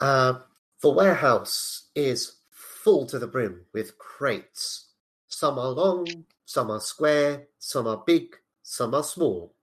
Uh, 0.00 0.40
the 0.82 0.90
warehouse 0.90 1.88
is 1.94 2.36
full 2.50 3.06
to 3.06 3.18
the 3.18 3.26
brim 3.26 3.64
with 3.72 3.98
crates. 3.98 4.92
Some 5.28 5.58
are 5.58 5.70
long, 5.70 6.06
some 6.44 6.70
are 6.70 6.80
square, 6.80 7.48
some 7.58 7.86
are 7.86 8.02
big, 8.06 8.36
some 8.62 8.94
are 8.94 9.02
small. 9.02 9.54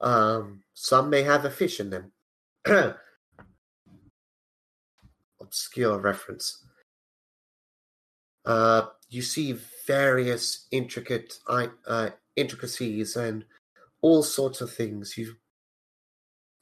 Um, 0.00 0.62
some 0.74 1.10
may 1.10 1.22
have 1.22 1.44
a 1.44 1.50
fish 1.50 1.80
in 1.80 1.90
them. 1.90 2.12
Obscure 5.40 5.98
reference. 5.98 6.64
Uh, 8.44 8.86
you 9.08 9.22
see 9.22 9.58
various 9.86 10.66
intricate 10.70 11.34
uh, 11.48 12.10
intricacies 12.36 13.16
and 13.16 13.44
all 14.00 14.22
sorts 14.22 14.60
of 14.60 14.72
things. 14.72 15.18
You 15.18 15.36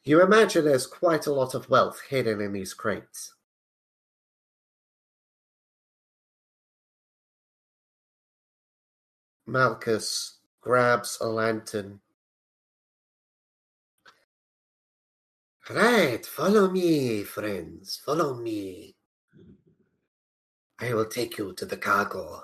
you 0.04 0.22
imagine 0.22 0.64
there's 0.64 0.86
quite 0.86 1.26
a 1.26 1.32
lot 1.32 1.54
of 1.54 1.68
wealth 1.68 2.00
hidden 2.08 2.40
in 2.40 2.52
these 2.52 2.74
crates. 2.74 3.34
Malchus 9.46 10.38
grabs 10.60 11.18
a 11.20 11.26
lantern. 11.26 12.00
Right, 15.70 16.24
follow 16.24 16.70
me, 16.70 17.24
friends, 17.24 18.00
follow 18.04 18.34
me. 18.34 18.94
I 20.78 20.94
will 20.94 21.06
take 21.06 21.38
you 21.38 21.52
to 21.54 21.66
the 21.66 21.76
cargo. 21.76 22.42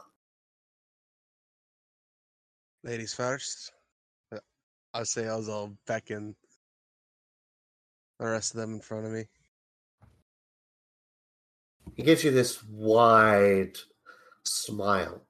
Ladies 2.83 3.15
first. 3.15 3.73
I'll 4.93 5.05
say 5.05 5.27
I 5.27 5.37
was 5.37 5.49
all 5.49 5.77
beckon 5.87 6.37
the 8.19 8.27
rest 8.27 8.55
of 8.55 8.61
them 8.61 8.75
in 8.75 8.81
front 8.81 9.07
of 9.07 9.13
me. 9.13 9.25
He 11.97 12.03
gives 12.03 12.25
you 12.25 12.31
this 12.31 12.63
wide 12.65 13.77
smile. 14.45 15.23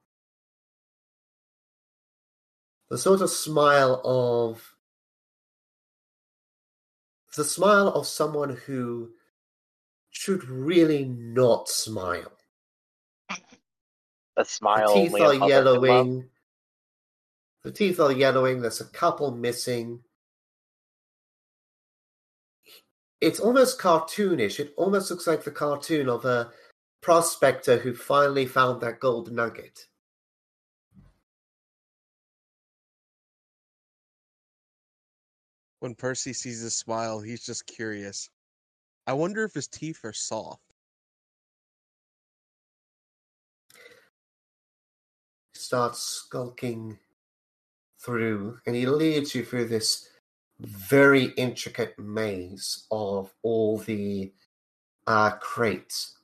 The 2.89 2.97
sort 2.97 3.21
of 3.21 3.29
smile 3.29 4.01
of. 4.03 4.75
The 7.35 7.43
smile 7.43 7.89
of 7.89 8.07
someone 8.07 8.55
who 8.65 9.11
should 10.09 10.45
really 10.45 11.03
not 11.03 11.67
smile. 11.67 12.31
A 14.37 14.45
smile. 14.45 14.87
the 14.87 14.93
teeth 14.93 15.13
only 15.13 15.21
are 15.21 15.39
public 15.39 15.39
can 15.39 15.39
love. 15.41 15.49
yellowing. 15.49 16.29
The 17.63 17.71
teeth 17.71 17.99
are 17.99 18.11
yellowing. 18.11 18.61
There's 18.61 18.81
a 18.81 18.85
couple 18.85 19.31
missing. 19.31 20.04
It's 23.21 23.39
almost 23.39 23.79
cartoonish. 23.79 24.59
It 24.59 24.73
almost 24.77 25.09
looks 25.09 25.27
like 25.27 25.43
the 25.43 25.51
cartoon 25.51 26.09
of 26.09 26.25
a 26.25 26.51
prospector 27.01 27.77
who 27.77 27.93
finally 27.93 28.45
found 28.45 28.81
that 28.81 28.99
gold 28.99 29.31
nugget. 29.31 29.87
When 35.79 35.95
Percy 35.95 36.33
sees 36.33 36.61
his 36.61 36.75
smile, 36.75 37.19
he's 37.19 37.45
just 37.45 37.67
curious. 37.67 38.29
I 39.07 39.13
wonder 39.13 39.43
if 39.43 39.53
his 39.53 39.67
teeth 39.67 39.99
are 40.03 40.13
soft. 40.13 40.63
He 45.53 45.59
starts 45.59 45.99
skulking 45.99 46.97
through, 47.99 48.59
and 48.65 48.75
he 48.75 48.87
leads 48.87 49.35
you 49.35 49.45
through 49.45 49.65
this 49.65 50.09
very 50.59 51.25
intricate 51.37 51.97
maze 51.99 52.85
of 52.91 53.33
all 53.43 53.77
the 53.77 54.31
uh, 55.07 55.31
crates. 55.31 56.17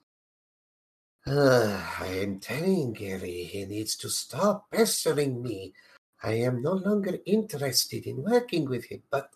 Uh, 1.26 1.84
I 2.00 2.08
am 2.08 2.40
telling 2.40 2.94
Gary 2.94 3.44
he 3.44 3.66
needs 3.66 3.96
to 3.98 4.10
stop 4.10 4.72
pestering 4.72 5.44
me. 5.44 5.74
I 6.24 6.34
am 6.34 6.62
no 6.62 6.74
longer 6.74 7.18
interested 7.26 8.06
in 8.06 8.24
working 8.24 8.70
with 8.70 8.86
him, 8.86 9.04
but 9.10 9.30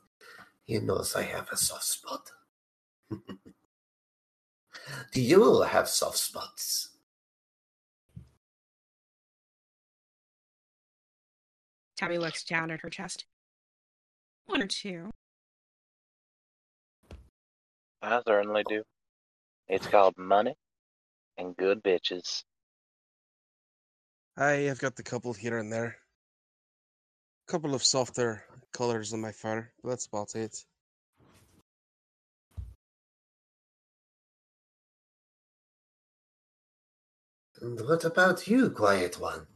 he 0.64 0.80
knows 0.80 1.16
I 1.16 1.24
have 1.24 1.50
a 1.52 1.58
soft 1.58 1.84
spot. 1.84 2.32
Do 5.12 5.22
you 5.22 5.62
have 5.62 5.88
soft 5.88 6.18
spots? 6.18 6.90
Tabby 11.98 12.18
looks 12.18 12.44
down 12.44 12.72
at 12.72 12.82
her 12.82 12.90
chest. 12.90 13.26
One 14.48 14.62
or 14.62 14.68
two. 14.68 15.10
I 18.02 18.22
certainly 18.26 18.64
do. 18.68 18.84
It's 19.68 19.88
called 19.88 20.18
money 20.18 20.56
and 21.38 21.58
good 21.58 21.84
bitches. 21.84 22.44
I 24.38 24.52
have 24.68 24.80
got 24.80 24.96
the 24.96 25.04
couple 25.04 25.34
here 25.34 25.58
and 25.58 25.72
there. 25.72 25.98
A 27.48 27.52
couple 27.52 27.74
of 27.74 27.84
softer 27.84 28.44
colors 28.74 29.14
on 29.14 29.22
my 29.22 29.32
fur, 29.32 29.70
but 29.82 29.90
that's 29.90 30.08
about 30.08 30.36
it. 30.36 30.64
And 37.62 37.80
what 37.80 38.04
about 38.04 38.48
you, 38.48 38.70
quiet 38.70 39.20
one? 39.20 39.48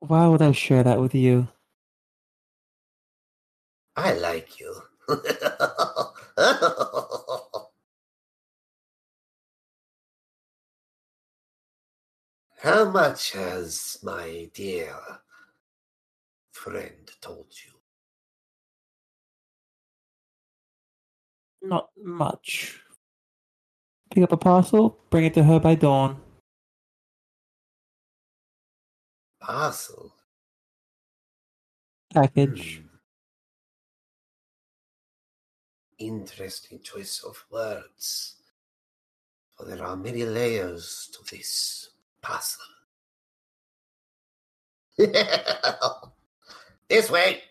Why 0.00 0.26
would 0.26 0.42
I 0.42 0.52
share 0.52 0.82
that 0.82 1.00
with 1.00 1.14
you? 1.14 1.48
I 3.96 4.12
like 4.14 4.60
you. 4.60 4.74
How 12.62 12.84
much 12.90 13.32
has 13.32 13.98
my 14.02 14.50
dear 14.52 14.96
friend 16.52 17.10
told 17.20 17.46
you? 17.64 17.72
Not 21.62 21.88
much. 21.96 22.82
Pick 24.12 24.24
up 24.24 24.32
a 24.32 24.36
parcel, 24.36 24.98
bring 25.10 25.24
it 25.24 25.34
to 25.34 25.44
her 25.44 25.58
by 25.58 25.74
dawn. 25.74 26.20
Parcel? 29.40 30.12
Package. 32.12 32.80
Hmm. 32.80 32.85
Interesting 35.98 36.80
choice 36.82 37.22
of 37.22 37.44
words. 37.50 38.36
For 39.56 39.64
there 39.64 39.82
are 39.82 39.96
many 39.96 40.24
layers 40.24 41.08
to 41.12 41.34
this 41.34 41.90
puzzle. 42.20 42.62
this 46.88 47.10
way! 47.10 47.42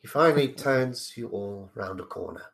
He 0.00 0.06
finally 0.06 0.48
turns 0.48 1.12
you 1.16 1.28
all 1.28 1.70
round 1.74 2.00
a 2.00 2.04
corner. 2.04 2.44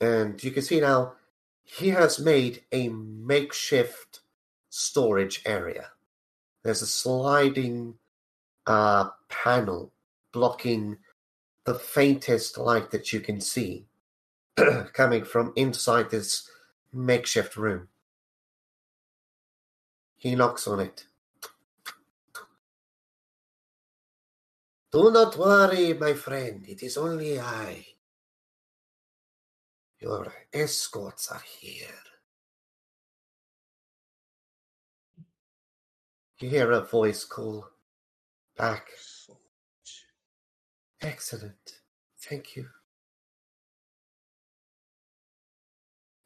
And 0.00 0.42
you 0.44 0.50
can 0.50 0.62
see 0.62 0.80
now 0.80 1.14
he 1.62 1.88
has 1.88 2.18
made 2.18 2.64
a 2.70 2.88
makeshift 2.90 4.20
storage 4.68 5.40
area. 5.46 5.93
There's 6.64 6.82
a 6.82 6.86
sliding 6.86 7.94
uh, 8.66 9.10
panel 9.28 9.92
blocking 10.32 10.96
the 11.64 11.74
faintest 11.74 12.58
light 12.58 12.90
that 12.90 13.12
you 13.12 13.20
can 13.20 13.40
see 13.40 13.86
coming 14.94 15.24
from 15.24 15.52
inside 15.56 16.10
this 16.10 16.50
makeshift 16.92 17.56
room. 17.56 17.88
He 20.16 20.34
knocks 20.34 20.66
on 20.66 20.80
it. 20.80 21.06
Do 24.90 25.10
not 25.10 25.36
worry, 25.36 25.92
my 25.92 26.14
friend. 26.14 26.64
It 26.66 26.82
is 26.82 26.96
only 26.96 27.38
I. 27.38 27.84
Your 30.00 30.32
escorts 30.52 31.30
are 31.30 31.42
here. 31.58 32.13
You 36.44 36.50
hear 36.50 36.72
a 36.72 36.82
voice 36.82 37.24
call 37.24 37.70
back. 38.54 38.88
Excellent. 41.00 41.80
Thank 42.20 42.54
you. 42.54 42.66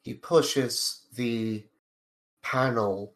He 0.03 0.15
pushes 0.15 1.05
the 1.15 1.63
panel, 2.43 3.15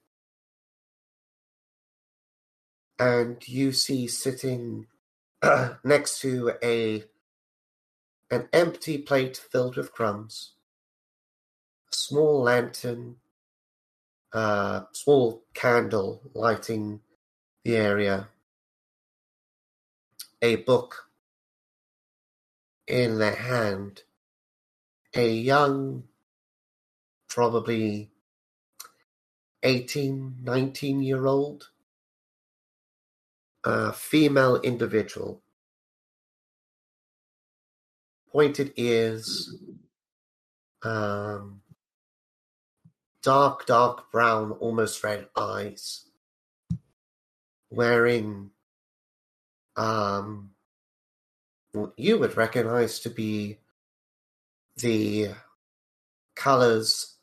and 2.98 3.46
you 3.50 3.74
see 3.74 4.08
sitting 4.08 4.88
uh, 5.42 5.74
next 5.84 6.22
to 6.22 6.54
a 6.64 7.04
an 8.32 8.48
empty 8.54 8.98
plate 8.98 9.36
filled 9.36 9.76
with 9.76 9.92
crumbs, 9.92 10.54
a 11.92 11.96
small 11.98 12.44
lantern, 12.44 13.18
a 14.34 14.86
small 14.92 15.44
candle 15.54 16.22
lighting 16.34 17.02
the 17.64 17.78
area, 17.78 18.30
a 20.42 20.56
book 20.58 21.10
in 22.88 23.20
their 23.20 23.36
hand, 23.36 24.02
a 25.16 25.32
young, 25.32 26.04
probably 27.30 28.10
18, 29.62 30.38
19 30.44 31.02
year 31.02 31.26
old, 31.26 31.70
uh, 33.64 33.92
female 33.92 34.58
individual. 34.62 35.42
Pointed 38.32 38.74
ears, 38.76 39.56
um, 40.82 41.63
dark, 43.24 43.66
dark 43.66 44.12
brown, 44.12 44.52
almost 44.52 45.04
red 45.04 45.28
eyes, 45.36 46.06
wearing 47.72 48.52
um, 49.76 50.52
what 51.72 51.94
you 51.98 52.20
would 52.20 52.38
recognize 52.38 53.00
to 53.00 53.10
be 53.10 53.58
the 54.78 55.30
colors 56.36 57.16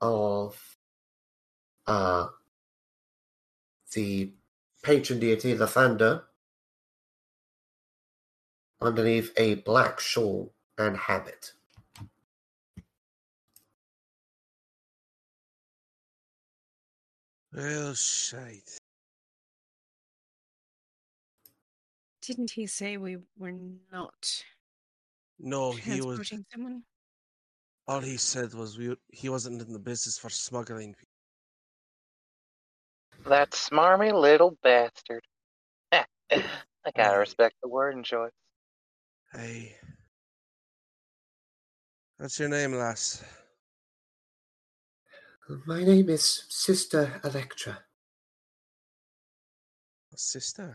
of 0.00 0.76
uh, 1.86 2.28
the 3.92 4.32
patron 4.82 5.18
deity 5.18 5.54
Lathander 5.54 6.22
underneath 8.80 9.32
a 9.36 9.54
black 9.56 9.98
shawl 9.98 10.52
and 10.78 10.96
habit. 10.96 11.53
Well, 17.54 17.94
shite. 17.94 18.78
Didn't 22.20 22.50
he 22.50 22.66
say 22.66 22.96
we 22.96 23.18
were 23.38 23.54
not 23.92 24.44
No, 25.38 25.72
he 25.72 26.00
was. 26.00 26.16
transporting 26.16 26.44
someone? 26.52 26.82
All 27.86 28.00
he 28.00 28.16
said 28.16 28.54
was 28.54 28.76
we. 28.76 28.96
He 29.12 29.28
wasn't 29.28 29.62
in 29.62 29.72
the 29.72 29.78
business 29.78 30.18
for 30.18 30.30
smuggling. 30.30 30.96
That 33.26 33.50
smarmy 33.50 34.12
little 34.12 34.58
bastard. 34.62 35.22
Eh, 35.92 36.02
eh, 36.30 36.42
I 36.84 36.90
gotta 36.96 37.18
respect 37.18 37.54
the 37.62 37.68
word 37.68 37.94
and 37.94 38.04
choice. 38.04 38.32
Hey. 39.32 39.76
What's 42.16 42.40
your 42.40 42.48
name, 42.48 42.72
lass? 42.72 43.22
My 45.46 45.84
name 45.84 46.08
is 46.08 46.44
Sister 46.48 47.20
Electra. 47.22 47.78
Sister? 50.16 50.74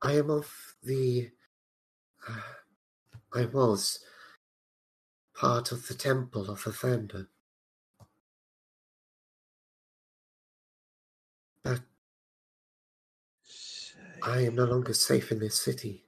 I 0.00 0.12
am 0.12 0.30
of 0.30 0.48
the. 0.80 1.30
Uh, 2.28 2.40
I 3.34 3.46
was 3.46 3.98
part 5.34 5.72
of 5.72 5.88
the 5.88 5.94
Temple 5.94 6.50
of 6.50 6.62
the 6.62 6.72
Thunder. 6.72 7.26
But 11.64 11.80
I 14.22 14.42
am 14.42 14.54
no 14.54 14.66
longer 14.66 14.94
safe 14.94 15.32
in 15.32 15.40
this 15.40 15.58
city. 15.58 16.04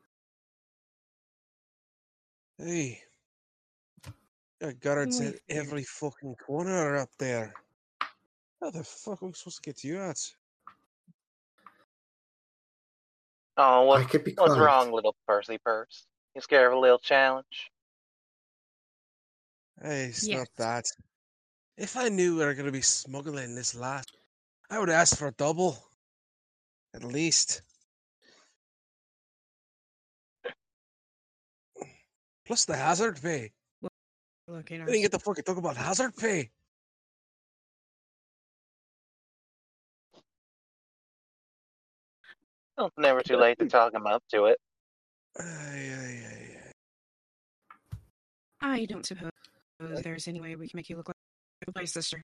Hey, 2.59 3.03
Got 4.61 4.80
guards 4.80 5.20
Wait 5.20 5.34
at 5.34 5.40
every 5.48 5.84
fucking 5.84 6.36
corner 6.46 6.96
up 6.96 7.11
there. 7.18 7.55
How 8.61 8.70
the 8.70 8.84
fuck 8.84 9.22
are 9.22 9.26
we 9.26 9.32
supposed 9.32 9.62
to 9.62 9.68
get 9.68 9.78
to 9.78 9.88
you 9.88 10.00
at? 10.00 10.18
Oh, 13.57 13.82
I 13.82 13.84
what, 13.84 14.09
could 14.09 14.24
be 14.24 14.34
what's 14.36 14.57
wrong, 14.57 14.92
little 14.92 15.14
Percy 15.26 15.59
Purse? 15.59 16.07
You 16.34 16.40
scared 16.40 16.72
of 16.72 16.78
a 16.78 16.80
little 16.80 16.98
challenge? 16.98 17.70
Hey, 19.82 20.07
it's 20.07 20.26
Yes. 20.26 20.38
not 20.38 20.48
that. 20.57 20.84
If 21.76 21.96
I 21.96 22.09
knew 22.09 22.36
we 22.36 22.44
were 22.44 22.55
going 22.55 22.66
to 22.66 22.72
be 22.72 22.82
smuggling 22.82 23.55
this 23.55 23.74
lot, 23.74 24.07
I 24.70 24.78
would 24.78 24.90
ask 24.90 25.16
for 25.16 25.28
a 25.28 25.32
double. 25.32 25.76
At 26.94 27.05
least. 27.05 27.62
Plus 32.46 32.64
the 32.64 32.76
hazard 32.76 33.20
pay. 33.20 33.52
Looking 34.55 34.82
I 34.82 34.84
didn't 34.86 35.02
get 35.02 35.11
to 35.11 35.18
fucking 35.18 35.42
talk 35.42 35.57
about 35.57 35.76
hazard 35.76 36.16
pay. 36.16 36.48
Well, 42.78 42.86
it's 42.86 42.96
never 42.96 43.20
too 43.20 43.36
late 43.36 43.59
to 43.59 43.66
talk 43.66 43.92
him 43.92 44.07
up 44.07 44.22
to 44.30 44.44
it. 44.44 44.59
Ay, 45.40 45.44
ay, 45.44 46.22
ay, 46.28 46.57
ay. 46.62 46.72
I 48.61 48.84
don't 48.84 49.05
suppose 49.05 49.32
there's 49.80 50.28
any 50.28 50.40
way 50.40 50.55
we 50.55 50.68
can 50.68 50.76
make 50.76 50.88
you 50.88 50.98
look 50.98 51.09
like 51.09 51.16
my 51.74 51.84
sister. 51.84 52.22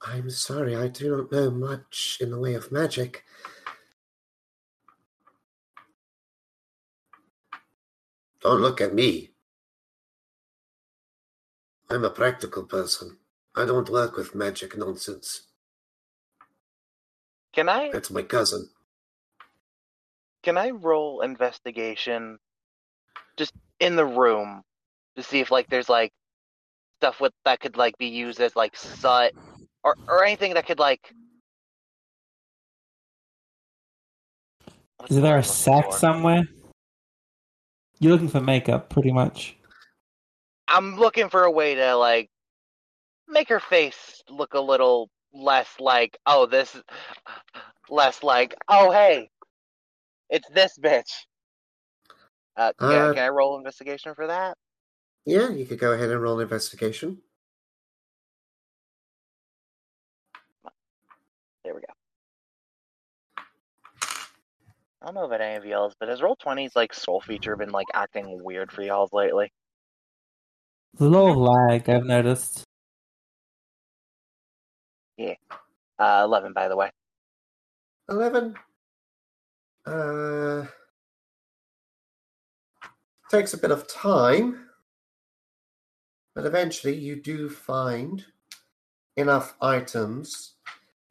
I'm 0.00 0.30
sorry, 0.30 0.76
I 0.76 0.86
do 0.86 1.16
not 1.16 1.32
know 1.32 1.50
much 1.50 2.18
in 2.20 2.30
the 2.30 2.38
way 2.38 2.54
of 2.54 2.70
magic. 2.70 3.24
Don't 8.42 8.60
look 8.60 8.80
at 8.80 8.94
me. 8.94 9.30
I'm 11.88 12.04
a 12.04 12.10
practical 12.10 12.64
person. 12.64 13.18
I 13.54 13.66
don't 13.66 13.88
work 13.88 14.16
with 14.16 14.34
magic 14.34 14.76
nonsense. 14.76 15.42
Can 17.52 17.68
I 17.68 17.90
That's 17.92 18.10
my 18.10 18.22
cousin. 18.22 18.68
can 20.42 20.56
I 20.56 20.70
roll 20.70 21.20
investigation 21.20 22.38
just 23.36 23.52
in 23.78 23.94
the 23.94 24.06
room 24.06 24.62
to 25.16 25.22
see 25.22 25.40
if 25.40 25.50
like 25.50 25.68
there's 25.68 25.88
like 25.88 26.12
stuff 26.98 27.20
with 27.20 27.32
that 27.44 27.60
could 27.60 27.76
like 27.76 27.96
be 27.98 28.08
used 28.08 28.40
as 28.40 28.56
like 28.56 28.74
soot 28.76 29.32
or 29.84 29.96
or 30.08 30.24
anything 30.24 30.54
that 30.54 30.66
could 30.66 30.78
like 30.78 31.12
Is 35.08 35.20
there 35.20 35.36
a 35.36 35.42
a 35.42 35.42
I'm 35.42 35.42
looking 35.42 35.42
sack 35.42 35.92
somewhere? 35.92 36.42
You're 38.02 38.10
looking 38.10 38.26
for 38.26 38.40
makeup, 38.40 38.88
pretty 38.88 39.12
much. 39.12 39.54
I'm 40.66 40.98
looking 40.98 41.28
for 41.28 41.44
a 41.44 41.50
way 41.52 41.76
to 41.76 41.94
like 41.94 42.28
make 43.28 43.48
her 43.48 43.60
face 43.60 44.20
look 44.28 44.54
a 44.54 44.60
little 44.60 45.08
less 45.32 45.68
like 45.78 46.18
oh 46.26 46.46
this 46.46 46.76
less 47.88 48.24
like 48.24 48.56
oh 48.68 48.90
hey 48.90 49.30
it's 50.30 50.48
this 50.50 50.76
bitch. 50.82 51.12
Uh, 52.56 52.72
can, 52.80 52.90
Uh, 52.90 53.12
can 53.14 53.22
I 53.22 53.28
roll 53.28 53.56
investigation 53.56 54.16
for 54.16 54.26
that? 54.26 54.56
Yeah, 55.24 55.50
you 55.50 55.64
could 55.64 55.78
go 55.78 55.92
ahead 55.92 56.10
and 56.10 56.20
roll 56.20 56.40
investigation. 56.40 57.18
There 61.64 61.72
we 61.72 61.82
go. 61.82 62.01
I 65.02 65.06
don't 65.06 65.14
know 65.14 65.24
about 65.24 65.40
any 65.40 65.56
of 65.56 65.64
y'all's, 65.64 65.94
but 65.98 66.08
has 66.08 66.22
roll 66.22 66.36
20's 66.36 66.76
like 66.76 66.94
soul 66.94 67.20
feature 67.20 67.56
been 67.56 67.70
like 67.70 67.88
acting 67.92 68.40
weird 68.44 68.70
for 68.70 68.82
y'all's 68.82 69.12
lately? 69.12 69.52
There's 70.94 71.10
a 71.10 71.18
lot 71.18 71.30
of 71.32 71.36
lag, 71.38 71.90
I've 71.90 72.04
noticed. 72.04 72.62
Yeah. 75.16 75.34
Uh, 75.98 76.22
11, 76.24 76.52
by 76.52 76.68
the 76.68 76.76
way. 76.76 76.90
11. 78.08 78.54
Uh, 79.86 80.66
takes 83.28 83.54
a 83.54 83.58
bit 83.58 83.72
of 83.72 83.88
time, 83.88 84.68
but 86.36 86.46
eventually 86.46 86.94
you 86.94 87.16
do 87.16 87.48
find 87.48 88.24
enough 89.16 89.56
items 89.60 90.54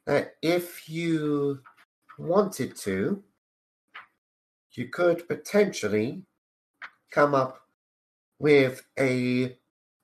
that 0.06 0.36
if 0.40 0.88
you 0.88 1.60
wanted 2.18 2.74
to, 2.76 3.22
you 4.74 4.88
could 4.88 5.26
potentially 5.28 6.24
come 7.10 7.34
up 7.34 7.60
with 8.38 8.82
a 8.98 9.56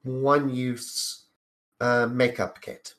one 0.05 0.55
use 0.55 1.27
uh, 1.81 2.07
makeup 2.07 2.61
kit, 2.61 2.95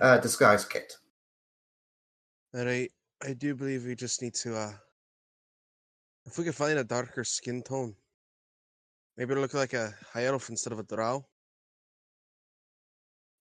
uh, 0.00 0.18
disguise 0.18 0.64
kit. 0.64 0.94
Alright, 2.56 2.92
I 3.22 3.32
do 3.32 3.54
believe 3.54 3.84
we 3.84 3.94
just 3.94 4.22
need 4.22 4.34
to, 4.34 4.56
uh, 4.56 4.72
if 6.26 6.38
we 6.38 6.44
could 6.44 6.54
find 6.54 6.78
a 6.78 6.84
darker 6.84 7.24
skin 7.24 7.62
tone, 7.62 7.94
maybe 9.16 9.34
look 9.34 9.54
like 9.54 9.72
a 9.72 9.92
hieroglyph 10.12 10.50
instead 10.50 10.72
of 10.72 10.78
a 10.78 10.84
drow. 10.84 11.24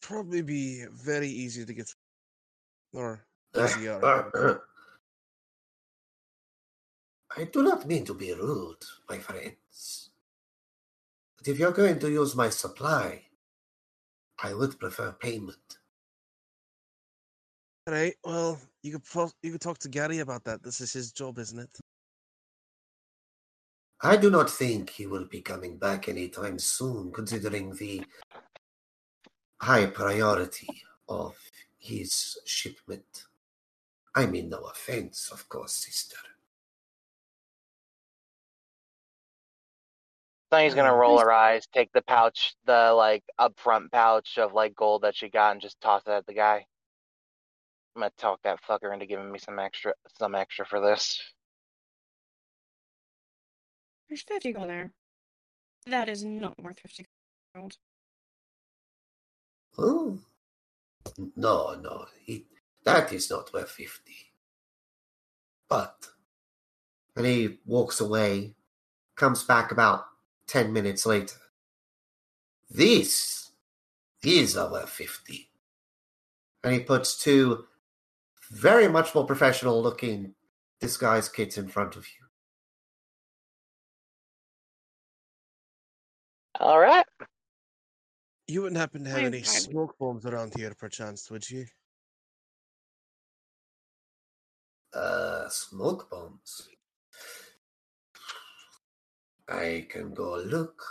Probably 0.01 0.41
be 0.41 0.85
very 0.91 1.27
easy 1.27 1.65
to 1.65 1.73
get, 1.73 1.93
or 2.93 3.25
easier. 3.57 3.99
I 7.37 7.45
do 7.45 7.63
not 7.63 7.87
mean 7.87 8.05
to 8.05 8.13
be 8.13 8.33
rude, 8.33 8.83
my 9.09 9.17
friends. 9.19 10.09
But 11.37 11.47
if 11.47 11.59
you're 11.59 11.71
going 11.71 11.99
to 11.99 12.11
use 12.11 12.35
my 12.35 12.49
supply, 12.49 13.23
I 14.43 14.53
would 14.53 14.79
prefer 14.79 15.13
payment. 15.13 15.77
Alright, 17.87 18.15
well, 18.23 18.59
you 18.83 18.91
could 18.93 19.03
pro- 19.05 19.31
you 19.41 19.51
could 19.53 19.61
talk 19.61 19.77
to 19.79 19.89
Gary 19.89 20.19
about 20.19 20.43
that. 20.43 20.61
This 20.61 20.81
is 20.81 20.93
his 20.93 21.11
job, 21.11 21.39
isn't 21.39 21.59
it? 21.59 21.79
I 24.01 24.17
do 24.17 24.29
not 24.29 24.49
think 24.49 24.89
he 24.89 25.05
will 25.05 25.25
be 25.25 25.41
coming 25.41 25.77
back 25.77 26.09
anytime 26.09 26.59
soon, 26.59 27.11
considering 27.11 27.73
the 27.75 28.03
high 29.61 29.85
priority 29.85 30.83
of 31.07 31.37
his 31.77 32.39
shipment. 32.45 33.25
I 34.15 34.25
mean, 34.25 34.49
no 34.49 34.59
offense, 34.65 35.29
of 35.31 35.47
course, 35.47 35.73
sister. 35.73 36.17
Sonny's 40.51 40.75
gonna 40.75 40.93
roll 40.93 41.17
her 41.17 41.31
eyes, 41.31 41.65
take 41.73 41.93
the 41.93 42.01
pouch, 42.01 42.55
the 42.65 42.91
like 42.93 43.23
upfront 43.39 43.89
pouch 43.89 44.37
of 44.37 44.51
like 44.51 44.75
gold 44.75 45.03
that 45.03 45.15
she 45.15 45.29
got, 45.29 45.53
and 45.53 45.61
just 45.61 45.79
toss 45.79 46.01
it 46.05 46.11
at 46.11 46.25
the 46.25 46.33
guy. 46.33 46.65
I'm 47.95 48.01
gonna 48.01 48.11
talk 48.17 48.41
that 48.43 48.59
fucker 48.61 48.93
into 48.93 49.05
giving 49.05 49.31
me 49.31 49.39
some 49.39 49.59
extra, 49.59 49.93
some 50.19 50.35
extra 50.35 50.65
for 50.65 50.81
this. 50.81 51.21
There's 54.09 54.23
50 54.23 54.51
gold 54.51 54.69
there. 54.69 54.91
That 55.87 56.09
is 56.09 56.25
not 56.25 56.61
worth 56.61 56.79
50 56.79 57.05
gold. 57.55 57.77
Oh, 59.77 60.19
no, 61.37 61.75
no, 61.81 62.05
it, 62.27 62.43
that 62.83 63.13
is 63.13 63.29
not 63.29 63.53
worth 63.53 63.69
50. 63.69 64.11
But, 65.69 66.09
and 67.15 67.25
he 67.25 67.59
walks 67.65 68.01
away, 68.01 68.53
comes 69.15 69.45
back 69.45 69.71
about 69.71 70.10
10 70.51 70.73
minutes 70.73 71.05
later. 71.05 71.37
This, 72.69 73.51
these 74.21 74.57
are 74.57 74.69
worth 74.69 74.89
50. 74.89 75.49
And 76.65 76.73
he 76.73 76.81
puts 76.81 77.23
two 77.23 77.65
very 78.51 78.89
much 78.89 79.15
more 79.15 79.25
professional 79.25 79.81
looking 79.81 80.33
disguise 80.81 81.29
kits 81.29 81.57
in 81.57 81.69
front 81.69 81.95
of 81.95 82.05
you. 82.05 82.25
All 86.59 86.79
right. 86.79 87.05
You 88.47 88.63
wouldn't 88.63 88.79
happen 88.79 89.05
to 89.05 89.09
have 89.09 89.19
any 89.19 89.43
smoke 89.43 89.95
bombs 89.97 90.25
around 90.25 90.53
here, 90.57 90.73
perchance, 90.77 91.31
would 91.31 91.49
you? 91.49 91.65
Uh, 94.93 95.47
smoke 95.47 96.09
bombs. 96.09 96.67
I 99.51 99.85
can 99.89 100.13
go 100.13 100.37
look. 100.37 100.81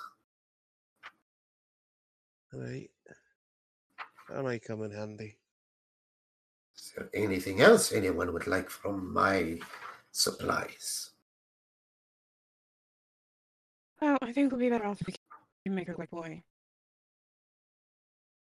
Alright. 2.55 2.91
That 4.29 4.43
might 4.45 4.63
come 4.65 4.83
in 4.83 4.91
handy. 4.93 5.37
Is 6.77 6.93
there 6.97 7.09
anything 7.15 7.61
else 7.61 7.93
anyone 7.93 8.33
would 8.33 8.47
like 8.47 8.71
from 8.71 9.13
my 9.13 9.59
supplies? 10.13 11.11
Well, 14.01 14.19
I 14.23 14.33
think 14.33 14.51
we'll 14.51 14.61
be 14.61 14.71
better 14.71 14.87
off 14.87 15.01
if 15.01 15.07
we 15.07 15.15
can 15.65 15.75
make 15.75 15.89
her 15.89 15.95
like 15.99 16.11
boy. 16.11 16.43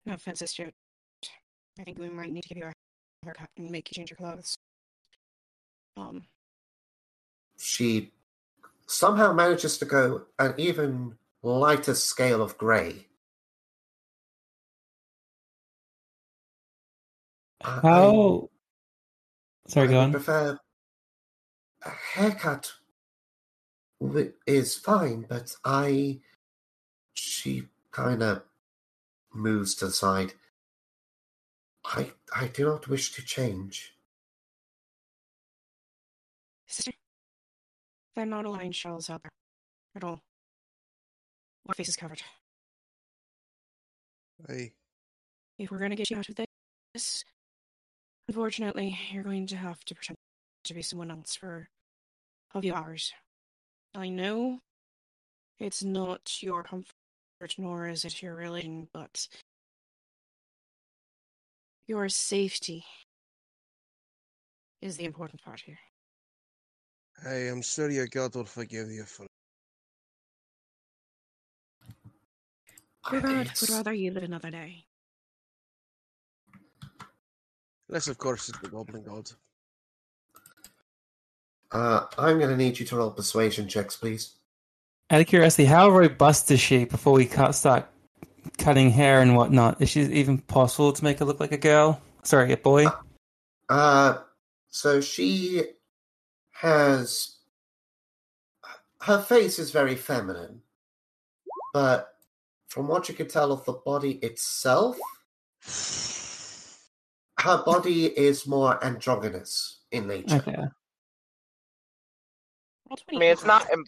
No 0.06 0.14
offense, 0.14 0.40
sister. 0.40 0.72
I 1.80 1.84
think 1.84 1.98
we 1.98 2.10
might 2.10 2.32
need 2.32 2.44
to 2.44 2.50
give 2.50 2.58
you 2.58 2.66
a 2.66 2.74
haircut 3.24 3.50
and 3.58 3.70
make 3.72 3.90
you 3.90 3.96
change 3.96 4.12
your 4.12 4.18
clothes. 4.18 4.56
Um, 5.98 6.24
She 7.58 8.12
somehow 8.88 9.34
manages 9.34 9.78
to 9.80 9.86
go 9.86 10.26
an 10.40 10.54
even 10.58 11.18
lighter 11.44 11.94
scale 11.96 12.42
of 12.42 12.58
grey. 12.58 13.08
I- 17.64 17.78
I- 17.78 17.82
How? 17.82 18.50
Sorry, 19.68 19.88
I 19.88 19.92
go 19.92 20.00
on. 20.02 20.12
prefer 20.12 20.60
a 21.84 21.90
haircut 21.90 22.74
is 24.48 24.76
fine, 24.76 25.24
but 25.30 25.56
I. 25.64 26.22
She 27.14 27.70
kind 27.92 28.22
of 28.22 28.44
moves 29.34 29.76
to 29.76 29.88
the 29.88 29.92
side. 29.92 30.34
I 31.86 32.14
I 32.36 32.48
do 32.48 32.66
not 32.66 32.88
wish 32.88 33.14
to 33.14 33.24
change. 33.24 33.94
sister, 36.68 36.92
there 38.16 38.24
are 38.24 38.28
not 38.28 38.46
a 38.46 38.50
line 38.50 38.72
shells 38.72 39.10
out 39.10 39.22
there 39.24 39.32
at 39.96 40.04
all. 40.04 40.22
Our 41.68 41.76
face 41.76 41.90
is 41.90 41.96
covered. 41.96 42.22
I 44.50 44.72
If 45.58 45.72
we're 45.72 45.80
gonna 45.80 45.96
get 45.96 46.10
you 46.10 46.18
out 46.18 46.30
of 46.30 46.36
this, 46.94 47.24
unfortunately, 48.28 48.98
you're 49.12 49.24
going 49.24 49.48
to 49.48 49.58
have 49.58 49.84
to 49.86 49.96
pretend 49.96 50.18
to 50.66 50.74
be 50.74 50.82
someone 50.82 51.12
else 51.12 51.36
for 51.36 51.70
a 52.54 52.62
few 52.62 52.74
hours. 52.74 53.14
I 53.94 54.10
know 54.10 54.60
it's 55.60 55.84
not 55.84 56.42
your 56.42 56.64
comfort, 56.64 56.94
nor 57.58 57.88
is 57.88 58.06
it 58.06 58.22
your 58.22 58.36
religion, 58.36 58.90
but 58.94 59.28
your 61.88 62.10
safety 62.10 62.86
is 64.82 64.98
the 64.98 65.06
important 65.06 65.42
part 65.42 65.62
here. 65.62 65.80
I 67.24 67.34
am 67.34 67.62
sure 67.62 67.90
your 67.90 68.08
God 68.08 68.36
will 68.36 68.46
forgive 68.46 68.90
you 68.92 69.04
for 69.04 69.26
Your 73.12 73.22
God 73.22 73.52
would 73.62 73.70
rather 73.70 73.94
you 73.94 74.12
live 74.12 74.24
another 74.24 74.50
day. 74.50 74.86
Unless 77.88 78.08
of 78.08 78.18
course 78.18 78.50
it's 78.50 78.58
the 78.60 78.68
Goblin 78.68 79.04
God. 79.04 79.30
Uh, 81.72 82.06
I'm 82.18 82.40
going 82.40 82.50
to 82.50 82.58
need 82.58 82.80
you 82.80 82.86
to 82.86 82.96
roll 82.96 83.12
persuasion 83.12 83.68
checks, 83.68 83.96
please. 83.96 84.36
Out 85.12 85.22
of 85.22 85.28
curiosity, 85.28 85.66
how 85.66 85.90
robust 85.90 86.50
is 86.50 86.60
she 86.60 86.86
before 86.86 87.14
we 87.14 87.26
cut, 87.26 87.54
start 87.54 87.86
cutting 88.58 88.90
hair 88.90 89.22
and 89.22 89.36
whatnot? 89.36 89.82
Is 89.82 89.90
she 89.90 90.02
even 90.02 90.40
possible 90.40 90.94
to 90.94 91.04
make 91.04 91.20
her 91.20 91.26
look 91.26 91.40
like 91.40 91.52
a 91.52 91.58
girl? 91.58 92.02
Sorry, 92.24 92.52
a 92.54 92.58
boy? 92.58 92.88
Uh, 93.70 94.18
so 94.70 95.00
she 95.02 95.64
has 96.66 97.36
her 99.02 99.22
face 99.22 99.60
is 99.60 99.72
very 99.72 99.96
feminine, 99.96 100.62
but 101.74 102.16
from 102.68 102.88
what 102.88 103.08
you 103.08 103.14
can 103.16 103.28
tell 103.28 103.52
of 103.52 103.64
the 103.66 103.74
body 103.74 104.14
itself, 104.24 104.98
her 107.40 107.64
body 107.64 108.06
is 108.08 108.48
more 108.48 108.84
androgynous 108.84 109.82
in 109.92 110.08
nature. 110.08 110.38
Okay. 110.38 110.56
I 112.92 112.96
mean, 113.12 113.22
it's 113.24 113.46
not. 113.46 113.70
im- 113.72 113.86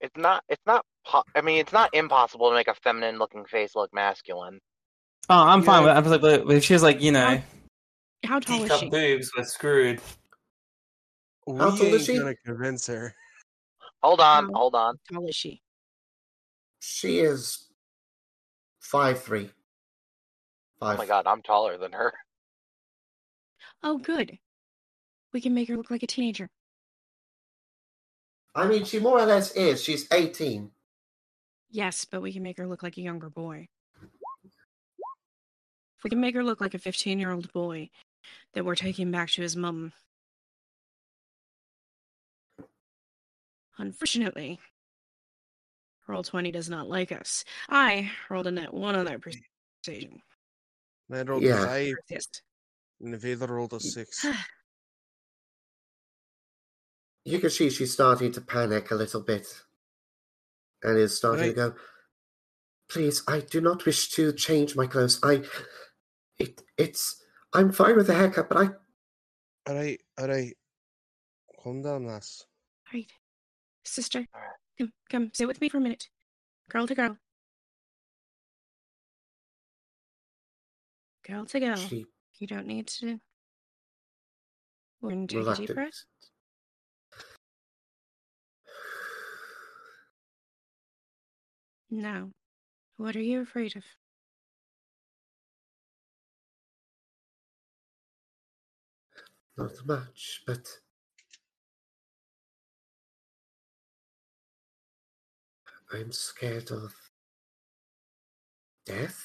It's 0.00 0.16
not. 0.16 0.44
It's 0.48 0.62
not. 0.66 0.84
Po- 1.06 1.24
I 1.34 1.40
mean, 1.40 1.58
it's 1.58 1.72
not 1.72 1.90
impossible 1.94 2.50
to 2.50 2.54
make 2.54 2.68
a 2.68 2.74
feminine-looking 2.74 3.46
face 3.46 3.74
look 3.74 3.92
masculine. 3.94 4.60
Oh, 5.30 5.42
I'm 5.42 5.62
fine 5.62 5.82
Yeah. 5.84 5.94
with 5.96 6.04
that. 6.04 6.04
I'm 6.04 6.22
like, 6.22 6.44
but 6.46 6.54
if 6.56 6.64
she 6.64 6.72
was 6.74 6.82
like, 6.82 7.00
you 7.00 7.12
know, 7.12 7.40
How 8.24 8.40
tall 8.40 8.56
is 8.56 8.62
teacup 8.62 8.80
she? 8.80 8.90
boobs, 8.90 9.30
we're 9.36 9.44
screwed. 9.44 10.00
We 11.48 11.58
How 11.58 11.70
tall 11.70 11.94
is 11.94 12.04
she? 12.04 12.18
gonna 12.18 12.34
convince 12.44 12.86
her. 12.88 13.14
Hold 14.02 14.20
on. 14.20 14.44
Um, 14.44 14.50
Hold 14.52 14.74
on. 14.74 14.96
How 15.10 15.18
tall 15.20 15.28
is 15.28 15.34
she? 15.34 15.62
She 16.80 17.20
is 17.20 17.68
five 18.80 19.22
three. 19.22 19.50
Oh 20.82 20.86
Five. 20.88 20.98
my 20.98 21.06
god, 21.06 21.26
I'm 21.26 21.40
taller 21.40 21.78
than 21.78 21.92
her. 21.92 22.12
Oh, 23.82 23.96
good. 23.96 24.38
We 25.32 25.40
can 25.40 25.54
make 25.54 25.68
her 25.68 25.76
look 25.76 25.90
like 25.90 26.02
a 26.02 26.06
teenager. 26.06 26.50
I 28.54 28.66
mean, 28.66 28.84
she 28.84 28.98
more 28.98 29.18
or 29.18 29.24
less 29.26 29.50
is. 29.52 29.82
She's 29.82 30.06
eighteen. 30.12 30.70
Yes, 31.70 32.04
but 32.04 32.20
we 32.20 32.30
can 32.32 32.42
make 32.42 32.58
her 32.58 32.66
look 32.66 32.82
like 32.82 32.98
a 32.98 33.02
younger 33.02 33.30
boy. 33.30 33.68
If 35.96 36.04
we 36.04 36.10
can 36.10 36.20
make 36.20 36.34
her 36.34 36.44
look 36.44 36.60
like 36.60 36.74
a 36.74 36.78
15 36.78 37.18
year 37.18 37.32
old 37.32 37.52
boy 37.52 37.88
that 38.54 38.64
we're 38.64 38.74
taking 38.76 39.10
back 39.10 39.30
to 39.30 39.42
his 39.42 39.56
mum. 39.56 39.92
Unfortunately, 43.78 44.58
Roll 46.06 46.22
20 46.22 46.50
does 46.50 46.68
not 46.70 46.88
like 46.88 47.12
us. 47.12 47.44
I 47.68 48.10
rolled 48.30 48.46
a 48.46 48.50
nat 48.50 48.72
1 48.72 48.94
on 48.94 49.04
that 49.04 49.20
mm. 49.20 49.42
persuasion. 49.84 50.20
And 51.10 51.18
I 51.18 51.22
rolled 51.22 51.42
Yeah. 51.42 51.62
a 51.62 51.66
five, 51.66 51.94
Persist. 52.08 52.42
and 53.00 53.12
the 53.12 53.18
Vader 53.18 53.46
rolled 53.46 53.72
a 53.74 53.80
six. 53.80 54.24
You 57.24 57.38
can 57.40 57.50
see 57.50 57.68
she's 57.68 57.92
starting 57.92 58.32
to 58.32 58.40
panic 58.40 58.90
a 58.90 58.94
little 58.94 59.20
bit, 59.20 59.46
and 60.82 60.96
is 60.96 61.18
starting 61.18 61.48
Right. 61.48 61.48
to 61.50 61.72
go. 61.72 61.74
Please, 62.88 63.22
I 63.28 63.40
do 63.40 63.60
not 63.60 63.84
wish 63.84 64.08
to 64.12 64.32
change 64.32 64.74
my 64.74 64.86
clothes. 64.86 65.20
I, 65.22 65.42
it, 66.38 66.62
it's. 66.78 67.22
I'm 67.52 67.70
fine 67.70 67.96
with 67.96 68.06
the 68.06 68.14
haircut, 68.14 68.48
but 68.48 68.56
I 68.56 68.70
Alright, 69.68 70.00
alright. 70.18 70.56
Calm 71.62 71.82
down, 71.82 72.06
lass. 72.06 72.46
Right. 72.94 73.10
Sister, 73.88 74.26
come, 74.78 74.92
come, 75.10 75.30
sit 75.32 75.48
with 75.48 75.60
me 75.60 75.68
for 75.68 75.78
a 75.78 75.80
minute. 75.80 76.08
Girl 76.70 76.86
to 76.86 76.94
girl. 76.94 77.16
Girl 81.26 81.46
to 81.46 81.58
girl. 81.58 81.76
she 81.76 82.04
You 82.38 82.46
don't 82.46 82.66
need 82.66 82.86
to. 82.88 83.18
We're 85.00 85.10
going 85.10 85.26
to 85.28 85.44
take 85.44 85.46
a 85.46 85.66
deep 85.66 85.74
breath. 85.74 86.04
Now, 91.90 92.30
what 92.98 93.16
are 93.16 93.22
you 93.22 93.40
afraid 93.40 93.74
of? 93.76 93.84
Not 99.56 99.86
much, 99.86 100.42
but 100.46 100.68
I'm 105.90 106.12
scared 106.12 106.70
of 106.70 106.94
death. 108.84 109.24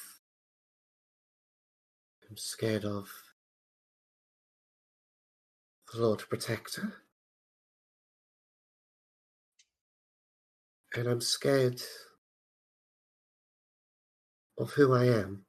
I'm 2.28 2.38
scared 2.38 2.86
of 2.86 3.10
the 5.92 6.00
Lord 6.00 6.20
Protector. 6.28 6.94
And 10.96 11.06
I'm 11.06 11.20
scared 11.20 11.82
of 14.58 14.70
who 14.70 14.94
I 14.94 15.04
am. 15.06 15.44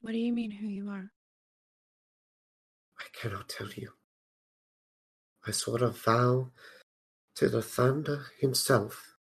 What 0.00 0.12
do 0.12 0.18
you 0.18 0.32
mean 0.32 0.52
who 0.52 0.68
you 0.68 0.90
are? 0.90 1.10
I 3.00 3.04
cannot 3.12 3.48
tell 3.48 3.68
you. 3.74 3.97
I 5.48 5.50
swore 5.50 5.82
a 5.82 5.88
vow 5.88 6.50
to 7.36 7.48
the 7.48 7.62
thunder 7.62 8.26
himself. 8.38 9.14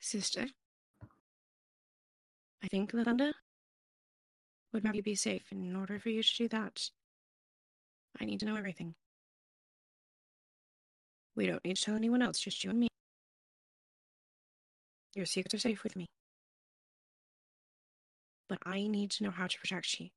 Sister? 0.00 0.48
I 2.62 2.68
think 2.68 2.92
the 2.92 3.04
thunder 3.04 3.32
would 4.74 4.84
you 4.92 5.02
be 5.02 5.14
safe. 5.14 5.44
In 5.50 5.74
order 5.76 5.98
for 5.98 6.10
you 6.10 6.22
to 6.22 6.36
do 6.36 6.48
that, 6.48 6.90
I 8.20 8.26
need 8.26 8.40
to 8.40 8.46
know 8.46 8.56
everything. 8.56 8.94
We 11.34 11.46
don't 11.46 11.64
need 11.64 11.76
to 11.76 11.82
tell 11.82 11.96
anyone 11.96 12.20
else, 12.20 12.38
just 12.38 12.62
you 12.64 12.68
and 12.68 12.80
me. 12.80 12.88
Your 15.14 15.24
secrets 15.24 15.54
are 15.54 15.58
safe 15.58 15.82
with 15.82 15.96
me. 15.96 16.06
But 18.48 18.58
I 18.66 18.86
need 18.86 19.10
to 19.12 19.24
know 19.24 19.30
how 19.30 19.46
to 19.46 19.58
protect 19.58 19.98
you. 20.00 20.08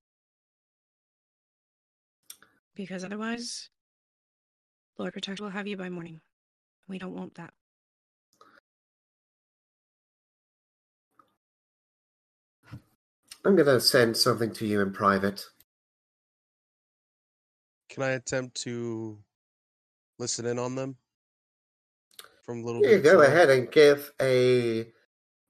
Because 2.76 3.04
otherwise, 3.06 3.70
Lord 4.98 5.14
Protector 5.14 5.44
will 5.44 5.52
have 5.52 5.68
you 5.68 5.78
by 5.78 5.90
morning. 5.90 6.22
We 6.88 7.00
don't 7.00 7.16
want 7.16 7.36
that. 7.36 7.54
I'm 13.46 13.56
going 13.56 13.68
to 13.68 13.80
send 13.80 14.18
something 14.18 14.52
to 14.54 14.66
you 14.66 14.82
in 14.82 14.92
private. 14.92 15.46
Can 17.90 18.04
I 18.04 18.12
attempt 18.12 18.62
to 18.64 19.20
listen 20.18 20.46
in 20.46 20.58
on 20.58 20.76
them 20.76 20.98
from 22.44 22.64
little 22.64 22.82
You 22.84 23.00
go 23.00 23.22
of- 23.22 23.28
ahead 23.28 23.50
and 23.50 23.72
give 23.72 24.12
a 24.22 24.88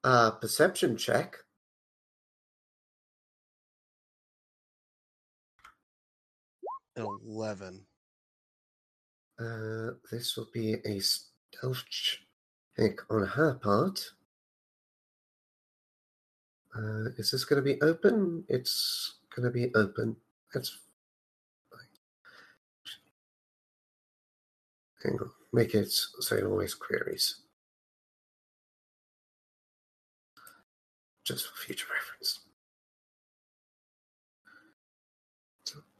uh, 0.03 0.31
perception 0.31 0.97
check. 0.97 1.37
An 6.95 7.05
eleven. 7.27 7.81
Uh, 9.37 9.91
this 10.11 10.37
will 10.37 10.47
be 10.53 10.75
a 10.85 10.99
stealth 10.99 11.83
check 11.89 12.99
on 13.09 13.25
her 13.25 13.55
part. 13.55 13.99
Uh, 16.73 17.09
is 17.17 17.31
this 17.31 17.45
going 17.45 17.61
to 17.61 17.73
be 17.73 17.81
open? 17.81 18.43
It's 18.47 19.15
going 19.35 19.45
to 19.45 19.51
be 19.51 19.73
open. 19.75 20.15
That's. 20.53 20.77
Hang 25.03 25.19
on. 25.19 25.31
Make 25.53 25.75
it 25.75 25.91
so 25.91 26.35
it 26.35 26.43
always 26.43 26.73
queries. 26.73 27.41
Just 31.25 31.47
for 31.47 31.57
future 31.57 31.87
reference. 31.93 32.44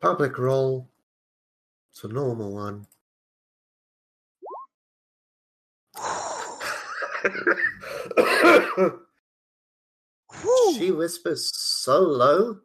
Public 0.01 0.37
roll. 0.37 0.89
It's 1.91 2.03
a 2.03 2.07
normal 2.07 2.53
one. 2.53 2.87
she 10.77 10.91
whispers 10.91 11.51
so 11.53 11.99
low, 12.01 12.59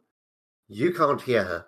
you 0.67 0.93
can't 0.93 1.21
hear 1.21 1.43
her. 1.43 1.65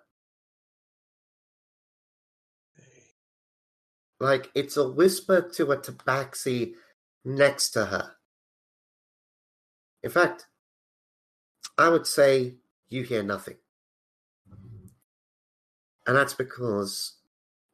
Like 4.19 4.52
it's 4.56 4.77
a 4.77 4.88
whisper 4.88 5.41
to 5.56 5.72
a 5.72 5.77
tabaxi 5.77 6.73
next 7.26 7.72
to 7.72 7.85
her. 7.85 8.11
In 10.02 10.10
fact, 10.10 10.48
I 11.77 11.90
would 11.90 12.07
say 12.07 12.56
you 12.90 13.03
hear 13.03 13.23
nothing. 13.23 13.56
And 16.06 16.16
that's 16.16 16.34
because, 16.34 17.18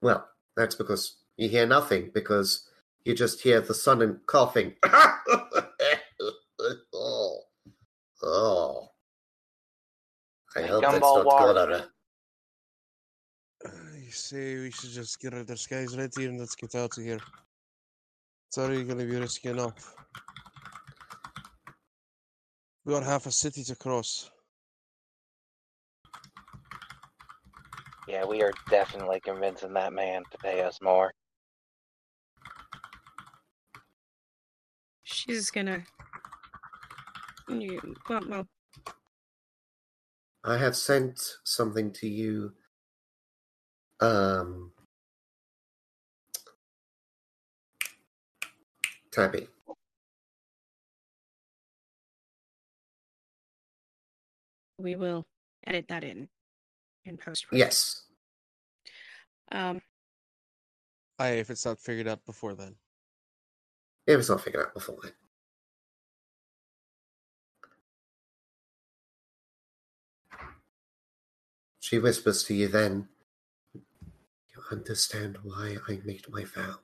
well, 0.01 0.27
that's 0.56 0.76
because 0.76 1.18
you 1.38 1.49
hear 1.49 1.65
nothing 1.65 2.11
because 2.14 2.68
you 3.06 3.15
just 3.15 3.41
hear 3.41 3.61
the 3.61 3.73
son 3.73 4.01
and 4.01 4.26
coughing. 4.26 4.73
oh. 6.93 7.39
Oh. 8.22 8.89
I 10.57 10.64
hope 10.64 10.81
that's 10.81 10.99
not 10.99 11.26
water. 11.26 11.53
cholera. 11.53 11.85
You 13.95 14.11
say 14.11 14.57
we 14.57 14.72
should 14.72 14.89
just 14.89 15.19
get 15.22 15.34
our 15.34 15.43
disguise 15.43 15.97
ready 15.97 16.26
and 16.26 16.38
let's 16.38 16.56
get 16.56 16.76
out 16.76 16.97
of 16.97 17.03
here. 17.03 17.19
It's 18.49 18.57
already 18.57 18.84
going 18.84 18.97
to 18.99 19.06
be 19.06 19.15
risky 19.15 19.49
enough. 19.49 19.95
We 22.84 22.93
got 22.93 23.03
half 23.03 23.26
a 23.26 23.31
city 23.31 23.64
to 23.64 23.76
cross. 23.76 24.30
Yeah, 28.10 28.26
we 28.26 28.41
are 28.41 28.52
definitely 28.72 29.19
convincing 29.19 29.73
that 29.73 29.94
man 29.94 30.23
to 30.31 30.38
pay 30.40 30.64
us 30.64 30.80
more. 30.81 31.14
She's 35.03 35.52
gonna. 35.52 35.84
You, 37.48 37.80
well, 38.10 38.22
well, 38.27 38.48
I 40.44 40.57
have 40.57 40.76
sent 40.76 41.22
something 41.44 41.91
to 41.94 42.07
you. 42.07 42.53
Um, 43.99 44.72
Tabby. 49.11 49.48
we 54.80 54.95
will 54.95 55.27
edit 55.68 55.86
that 55.90 56.03
in 56.03 56.27
in 57.10 57.18
post. 57.18 57.45
Yes. 57.52 58.03
Um, 59.52 59.81
Aye, 61.19 61.31
if 61.31 61.49
it's 61.49 61.65
not 61.65 61.80
figured 61.80 62.07
out 62.07 62.26
before 62.26 62.53
then. 62.53 62.76
It 64.07 64.15
was 64.15 64.30
not 64.30 64.41
figured 64.41 64.65
out 64.68 64.73
before 64.73 64.98
then. 65.03 65.11
She 71.81 71.99
whispers 71.99 72.44
to 72.44 72.53
you 72.53 72.68
then, 72.68 73.10
You 73.73 74.61
understand 74.72 75.40
why 75.44 75.77
I 75.90 75.99
made 76.06 76.26
my 76.30 76.45
vow. 76.45 76.76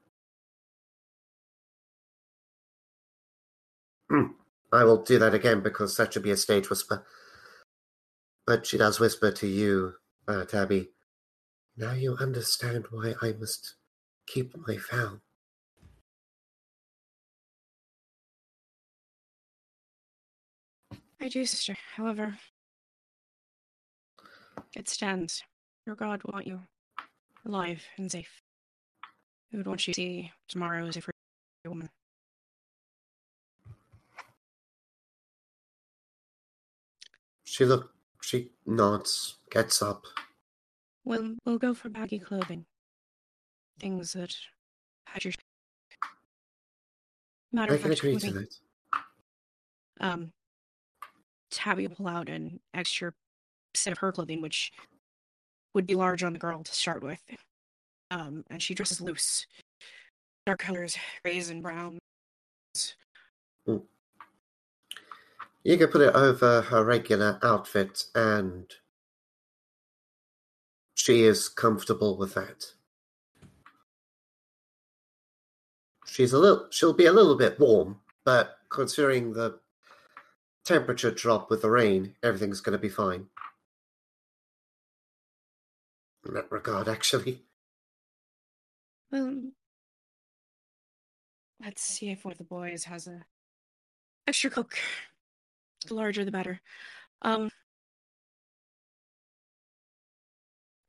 Hmm. 4.10 4.32
I 4.72 4.84
will 4.84 5.04
do 5.04 5.18
that 5.20 5.34
again 5.34 5.62
because 5.62 5.96
that 5.96 6.14
should 6.14 6.24
be 6.24 6.32
a 6.32 6.38
stage 6.38 6.70
whisper. 6.70 7.06
But 8.46 8.66
she 8.66 8.78
does 8.78 9.00
whisper 9.00 9.32
to 9.32 9.48
you, 9.48 9.94
uh, 10.28 10.46
Tabby. 10.46 10.90
Now 11.78 11.94
you 11.94 12.16
understand 12.20 12.86
why 12.90 13.16
I 13.22 13.34
must 13.34 13.76
keep 14.28 14.56
my 14.68 14.78
vow. 14.92 15.20
I 21.22 21.28
do, 21.28 21.46
sister. 21.46 21.76
However, 21.96 22.38
it 24.76 24.88
stands. 24.88 25.44
Your 25.86 25.96
God 25.96 26.24
would 26.24 26.34
want 26.34 26.48
you 26.48 26.62
alive 27.46 27.84
and 27.98 28.12
safe. 28.12 28.42
He 29.50 29.58
would 29.58 29.68
want 29.68 29.88
you 29.88 29.94
to 29.94 29.98
see 29.98 30.32
tomorrow 30.48 30.86
as 30.86 30.98
a 30.98 31.02
free 31.02 31.14
woman. 31.66 31.90
She 37.44 37.66
look. 37.66 37.95
She 38.26 38.50
nods, 38.66 39.36
gets 39.52 39.84
up. 39.84 40.06
We'll 41.04 41.36
we'll 41.46 41.60
go 41.60 41.76
for 41.76 41.90
baggy 41.90 42.18
clothing. 42.18 42.66
Things 43.80 44.14
that 44.14 44.36
had 45.06 45.24
your 45.24 45.34
matter 47.52 47.74
I 47.74 47.76
of 47.76 47.82
can 47.84 47.90
fact, 47.92 48.00
agree 48.00 48.18
to 48.18 48.26
me- 48.26 48.32
that. 48.32 48.60
um 50.00 50.32
Tabby 51.52 51.86
will 51.88 51.96
pull 51.96 52.08
out 52.08 52.28
an 52.28 52.60
extra 52.74 53.14
set 53.76 53.94
of 53.94 54.00
her 54.00 54.12
clothing, 54.12 54.42
which 54.42 54.72
would 55.76 55.86
be 55.86 55.94
large 55.94 56.24
on 56.24 56.34
the 56.34 56.40
girl 56.40 56.64
to 56.64 56.74
start 56.74 57.04
with. 57.04 57.22
Um, 58.10 58.44
and 58.50 58.60
she 58.62 58.74
dresses 58.74 59.02
loose. 59.02 59.46
Dark 60.48 60.60
colors, 60.60 60.98
grays 61.24 61.52
and 61.52 61.62
browns. 61.62 62.00
You 65.66 65.78
can 65.80 65.88
put 65.88 66.02
it 66.02 66.14
over 66.14 66.62
her 66.62 66.84
regular 66.86 67.40
outfit, 67.42 68.04
and 68.14 68.72
she 70.94 71.24
is 71.24 71.50
comfortable 71.50 72.20
with 72.20 72.36
that. 72.36 72.74
She's 76.06 76.34
a 76.34 76.38
little. 76.38 76.68
She'll 76.70 76.94
be 76.94 77.08
a 77.08 77.12
little 77.12 77.36
bit 77.36 77.60
warm, 77.60 78.00
but 78.24 78.60
considering 78.70 79.34
the 79.34 79.60
temperature 80.66 81.10
drop 81.10 81.50
with 81.50 81.64
the 81.64 81.72
rain, 81.72 82.14
everything's 82.22 82.62
going 82.62 82.78
to 82.78 82.82
be 82.82 82.88
fine. 82.88 83.26
In 86.28 86.36
that 86.36 86.52
regard, 86.52 86.88
actually. 86.88 87.42
Well, 89.12 89.42
let's 91.60 91.82
see 91.82 92.12
if 92.12 92.24
one 92.24 92.34
of 92.34 92.38
the 92.38 92.44
boys 92.44 92.84
has 92.84 93.08
a 93.08 93.26
extra 94.28 94.52
cook. 94.52 94.78
The 95.88 95.94
larger, 95.94 96.26
the 96.26 96.32
better. 96.32 96.62
Um, 97.22 97.50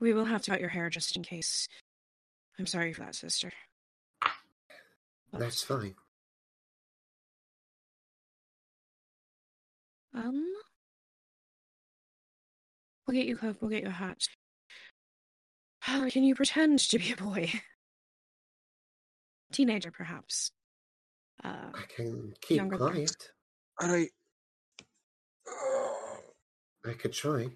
we 0.01 0.13
will 0.13 0.25
have 0.25 0.43
to 0.43 0.51
cut 0.51 0.61
your 0.61 0.71
hair 0.71 0.89
just 0.91 1.17
in 1.17 1.23
case. 1.23 1.69
I'm 2.59 2.67
sorry 2.67 2.93
for 2.93 3.03
that, 3.03 3.15
sister. 3.15 3.53
But, 5.31 5.41
That's 5.41 5.63
fine. 5.63 5.95
Um, 10.15 10.47
we'll 13.07 13.15
get 13.17 13.27
you 13.27 13.35
a 13.35 13.39
coat. 13.39 13.57
We'll 13.61 13.71
get 13.71 13.83
you 13.83 13.89
a 13.89 13.93
hat. 13.93 14.23
How 15.81 16.09
can 16.11 16.25
you 16.25 16.35
pretend 16.35 16.79
to 16.79 16.99
be 16.99 17.13
a 17.13 17.17
boy? 17.17 17.53
Teenager, 19.53 19.91
perhaps. 19.91 20.53
Uh, 21.45 21.71
I 21.75 21.83
can 21.95 22.33
keep 22.41 22.57
Younger 22.57 22.79
person. 22.79 23.07
quiet. 23.79 24.11
I 25.49 26.93
could 26.93 27.13
try. 27.13 27.51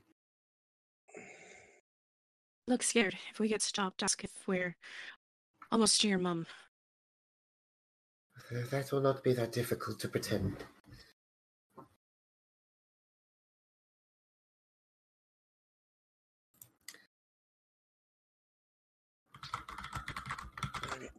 look 2.66 2.82
scared. 2.84 3.16
If 3.32 3.40
we 3.40 3.48
get 3.48 3.62
stopped, 3.62 4.02
ask 4.02 4.22
if 4.22 4.46
we're 4.46 4.76
almost 5.72 6.00
to 6.00 6.08
your 6.08 6.18
mum. 6.18 6.46
Uh, 8.36 8.62
That 8.70 8.92
will 8.92 9.00
not 9.00 9.24
be 9.24 9.32
that 9.34 9.50
difficult 9.52 9.98
to 10.00 10.08
pretend. 10.08 10.64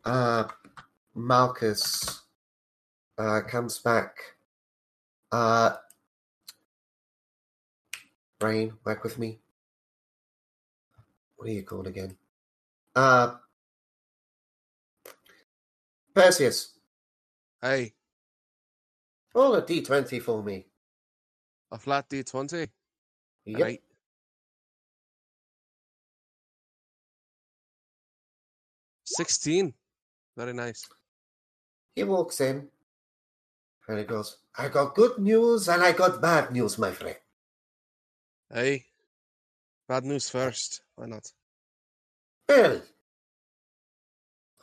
uh, 0.06 0.48
Marcus 1.14 2.22
uh, 3.18 3.42
comes 3.48 3.80
back. 3.80 4.16
Uh, 5.32 5.76
Brain, 8.42 8.74
work 8.84 9.04
with 9.04 9.20
me. 9.20 9.40
What 11.36 11.48
are 11.48 11.52
you 11.52 11.62
called 11.62 11.86
again? 11.86 12.18
Uh, 12.96 13.36
Perseus, 16.16 16.74
Hey, 17.62 17.94
roll 19.36 19.54
a 19.56 19.62
d20 19.62 20.20
for 20.24 20.42
me. 20.42 20.66
a 21.72 21.78
flat 21.78 22.10
D20. 22.10 22.68
Yep. 23.46 23.62
Right. 23.62 23.82
Sixteen. 29.06 29.74
Very 30.38 30.54
nice. 30.54 30.84
He 31.96 32.04
walks 32.04 32.40
in 32.42 32.70
and 33.88 34.00
he 34.00 34.06
goes, 34.06 34.38
I 34.58 34.70
got 34.70 34.96
good 34.96 35.20
news 35.20 35.68
and 35.68 35.84
I 35.84 35.92
got 35.92 36.22
bad 36.22 36.52
news, 36.52 36.78
my 36.78 36.92
friend. 36.92 37.18
Hey. 38.54 38.84
Bad 39.88 40.04
news 40.04 40.30
first. 40.30 40.82
Why 40.96 41.06
not? 41.06 41.32
Well, 42.50 42.82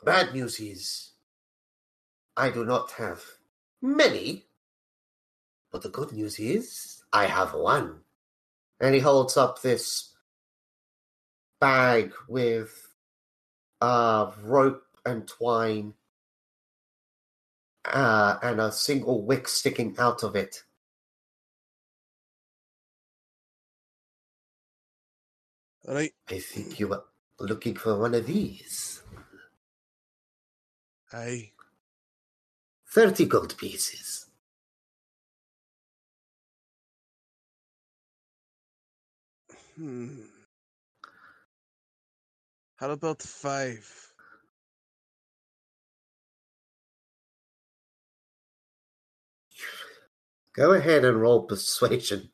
bad 0.03 0.33
news 0.33 0.59
is 0.59 1.11
I 2.37 2.51
do 2.51 2.65
not 2.65 2.91
have 2.91 3.23
many, 3.81 4.45
but 5.71 5.81
the 5.81 5.89
good 5.89 6.11
news 6.11 6.39
is 6.39 7.03
I 7.11 7.25
have 7.25 7.55
one. 7.55 8.01
And 8.79 8.93
he 8.93 9.01
holds 9.01 9.37
up 9.37 9.61
this 9.61 10.13
bag 11.59 12.13
with 12.27 12.93
uh, 13.81 14.31
rope 14.43 14.85
and 15.03 15.27
twine 15.27 15.95
uh, 17.85 18.37
and 18.43 18.61
a 18.61 18.71
single 18.71 19.25
wick 19.25 19.47
sticking 19.47 19.95
out 19.97 20.21
of 20.21 20.35
it. 20.35 20.63
Right. 25.95 26.11
I 26.29 26.39
think 26.39 26.79
you 26.79 26.87
were 26.87 27.03
looking 27.39 27.75
for 27.75 27.97
one 27.99 28.13
of 28.13 28.25
these. 28.25 29.01
Hey. 31.11 31.53
30 32.91 33.25
gold 33.25 33.57
pieces. 33.57 34.27
Hmm. 39.75 40.21
How 42.75 42.91
about 42.91 43.21
five? 43.21 44.13
Go 50.55 50.73
ahead 50.73 51.05
and 51.05 51.21
roll 51.21 51.43
persuasion. 51.43 52.31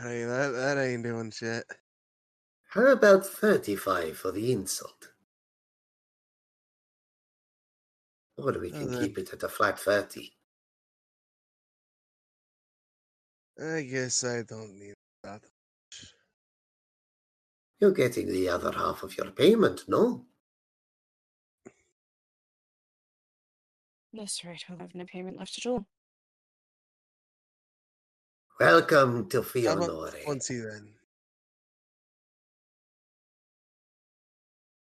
Hey, 0.00 0.24
that 0.24 0.50
that 0.50 0.78
ain't 0.78 1.02
doing 1.02 1.30
shit. 1.30 1.64
How 2.68 2.86
about 2.86 3.26
35 3.26 4.16
for 4.16 4.30
the 4.30 4.52
insult? 4.52 5.12
Or 8.36 8.52
we 8.58 8.70
can 8.70 8.92
Uh, 8.92 8.98
keep 9.00 9.18
it 9.18 9.32
at 9.32 9.42
a 9.42 9.48
flat 9.48 9.78
30. 9.80 10.32
I 13.60 13.82
guess 13.82 14.24
I 14.24 14.42
don't 14.42 14.78
need 14.78 14.94
that. 15.24 15.42
much. 15.42 16.14
You're 17.80 17.90
getting 17.92 18.28
the 18.28 18.48
other 18.48 18.70
half 18.72 19.02
of 19.02 19.16
your 19.16 19.32
payment, 19.32 19.88
no? 19.88 20.26
That's 24.12 24.44
right. 24.44 24.62
I'll 24.68 24.78
have 24.78 24.94
no 24.94 25.04
payment 25.06 25.38
left 25.38 25.58
at 25.58 25.66
all. 25.66 25.86
Welcome 28.60 29.28
to 29.28 29.36
How 29.38 29.42
about 29.42 29.52
Fiorenore. 29.52 30.10
twenty 30.24 30.56
then? 30.58 30.88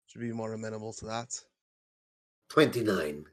Should 0.07 0.21
be 0.21 0.33
more 0.33 0.53
amenable 0.53 0.93
to 0.95 1.07
that. 1.07 1.35
29. 2.51 3.25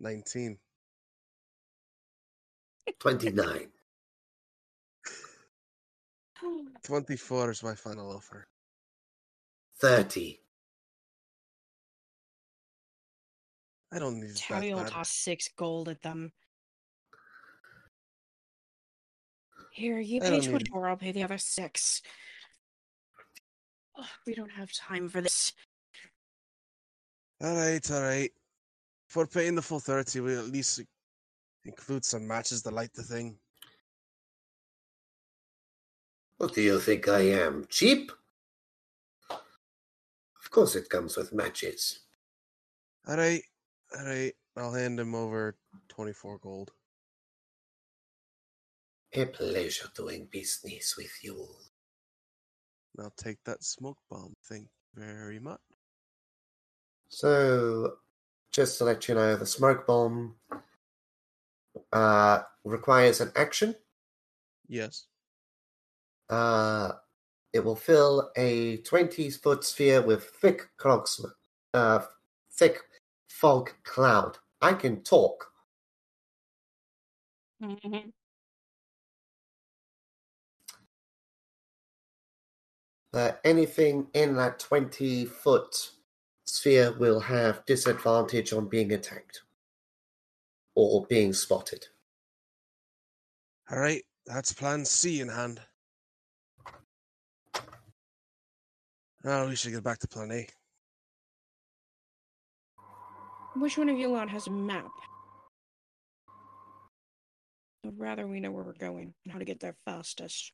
Nineteen. 0.00 0.58
29. 3.00 3.68
Twenty-four 6.84 7.50
is 7.50 7.62
my 7.62 7.74
final 7.74 8.12
offer. 8.12 8.46
30. 9.80 10.40
I 13.92 13.98
don't 13.98 14.20
need 14.20 14.38
How 14.48 14.54
that 14.56 14.60
do 14.62 14.66
you 14.68 14.76
bad. 14.76 14.88
toss 14.88 15.10
six 15.10 15.48
gold 15.56 15.88
at 15.88 16.02
them? 16.02 16.32
Here, 19.74 19.98
you 19.98 20.20
pay 20.20 20.30
don't 20.30 20.40
two 20.40 20.52
need- 20.58 20.70
or 20.72 20.88
I'll 20.88 20.96
pay 20.96 21.10
the 21.10 21.24
other 21.24 21.36
six. 21.36 22.00
Ugh, 23.98 24.06
we 24.24 24.32
don't 24.32 24.52
have 24.52 24.72
time 24.72 25.08
for 25.08 25.20
this. 25.20 25.52
All 27.42 27.56
right, 27.56 27.90
all 27.90 28.00
right. 28.02 28.30
If 29.08 29.16
we're 29.16 29.26
paying 29.26 29.56
the 29.56 29.62
full 29.62 29.80
thirty, 29.80 30.20
we 30.20 30.36
at 30.36 30.44
least 30.46 30.80
include 31.64 32.04
some 32.04 32.24
matches 32.28 32.62
to 32.62 32.70
light 32.70 32.92
the 32.94 33.02
thing. 33.02 33.36
What 36.36 36.54
do 36.54 36.62
you 36.62 36.78
think 36.78 37.08
I 37.08 37.22
am? 37.32 37.66
Cheap? 37.68 38.12
Of 39.28 40.50
course 40.50 40.76
it 40.76 40.88
comes 40.88 41.16
with 41.16 41.32
matches. 41.32 41.98
All 43.08 43.16
right, 43.16 43.42
all 43.98 44.04
right. 44.06 44.32
I'll 44.56 44.72
hand 44.72 45.00
him 45.00 45.16
over 45.16 45.56
twenty-four 45.88 46.38
gold. 46.38 46.70
A 49.16 49.26
pleasure 49.26 49.88
doing 49.94 50.26
business 50.26 50.96
with 50.96 51.22
you. 51.22 51.46
I'll 52.98 53.10
take 53.10 53.38
that 53.44 53.62
smoke 53.62 53.98
bomb. 54.10 54.34
Thank 54.44 54.68
you 54.96 55.02
very 55.02 55.38
much. 55.38 55.60
So, 57.08 57.98
just 58.50 58.78
to 58.78 58.84
let 58.84 59.08
you 59.08 59.14
know, 59.14 59.36
the 59.36 59.46
smoke 59.46 59.86
bomb 59.86 60.34
uh, 61.92 62.42
requires 62.64 63.20
an 63.20 63.30
action. 63.36 63.76
Yes. 64.66 65.06
Uh, 66.28 66.92
it 67.52 67.64
will 67.64 67.76
fill 67.76 68.32
a 68.36 68.78
20 68.78 69.30
foot 69.30 69.62
sphere 69.62 70.02
with 70.02 70.24
thick 70.24 70.70
clog, 70.76 71.06
uh, 71.72 72.00
thick 72.50 72.80
fog 73.28 73.70
cloud. 73.84 74.38
I 74.60 74.72
can 74.72 75.02
talk. 75.04 75.52
Mhm. 77.62 78.12
Uh, 83.14 83.30
anything 83.44 84.08
in 84.14 84.34
that 84.34 84.58
20 84.58 85.24
foot 85.26 85.90
sphere 86.44 86.92
will 86.98 87.20
have 87.20 87.64
disadvantage 87.64 88.52
on 88.52 88.68
being 88.68 88.92
attacked 88.92 89.42
or 90.74 91.06
being 91.06 91.32
spotted. 91.32 91.86
All 93.70 93.78
right. 93.78 94.02
That's 94.26 94.52
plan 94.52 94.84
C 94.84 95.20
in 95.20 95.28
hand. 95.28 95.60
Now 99.22 99.46
we 99.46 99.54
should 99.54 99.72
get 99.72 99.84
back 99.84 100.00
to 100.00 100.08
plan 100.08 100.32
A. 100.32 100.48
Which 103.56 103.78
one 103.78 103.88
of 103.88 103.96
you 103.96 104.08
lot 104.08 104.28
has 104.28 104.48
a 104.48 104.50
map? 104.50 104.90
I'd 107.86 107.98
rather 107.98 108.26
we 108.26 108.40
know 108.40 108.50
where 108.50 108.64
we're 108.64 108.72
going 108.72 109.14
and 109.24 109.32
how 109.32 109.38
to 109.38 109.44
get 109.44 109.60
there 109.60 109.76
fastest. 109.84 110.52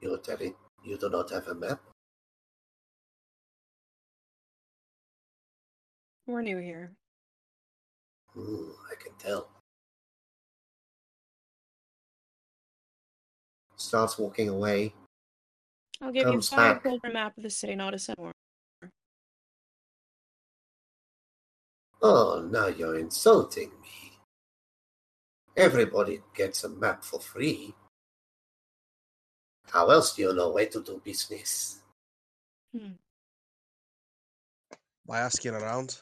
You're 0.00 0.18
telling 0.18 0.54
you 0.84 0.96
do 0.96 1.08
not 1.08 1.30
have 1.30 1.48
a 1.48 1.54
map? 1.54 1.80
We're 6.26 6.42
new 6.42 6.58
here. 6.58 6.92
Hmm, 8.34 8.70
I 8.90 8.94
can 9.02 9.12
tell. 9.18 9.48
Starts 13.76 14.18
walking 14.18 14.48
away. 14.48 14.92
I'll 16.00 16.12
give 16.12 16.24
Comes 16.24 16.50
you 16.50 16.56
five 16.56 16.82
back. 16.82 17.12
map 17.12 17.36
of 17.36 17.42
the 17.42 17.50
city, 17.50 17.74
not 17.74 17.94
a 17.94 17.98
cent 17.98 18.18
more. 18.18 18.32
Oh, 22.00 22.46
now 22.50 22.68
you're 22.68 22.98
insulting 22.98 23.70
me. 23.82 24.12
Everybody 25.56 26.20
gets 26.34 26.62
a 26.62 26.68
map 26.68 27.02
for 27.02 27.18
free. 27.18 27.74
How 29.72 29.90
else 29.90 30.14
do 30.14 30.22
you 30.22 30.34
know 30.34 30.50
where 30.50 30.66
to 30.66 30.82
do 30.82 31.00
business? 31.04 31.80
Hmm. 32.76 32.92
By 35.06 35.20
asking 35.20 35.54
around. 35.54 36.00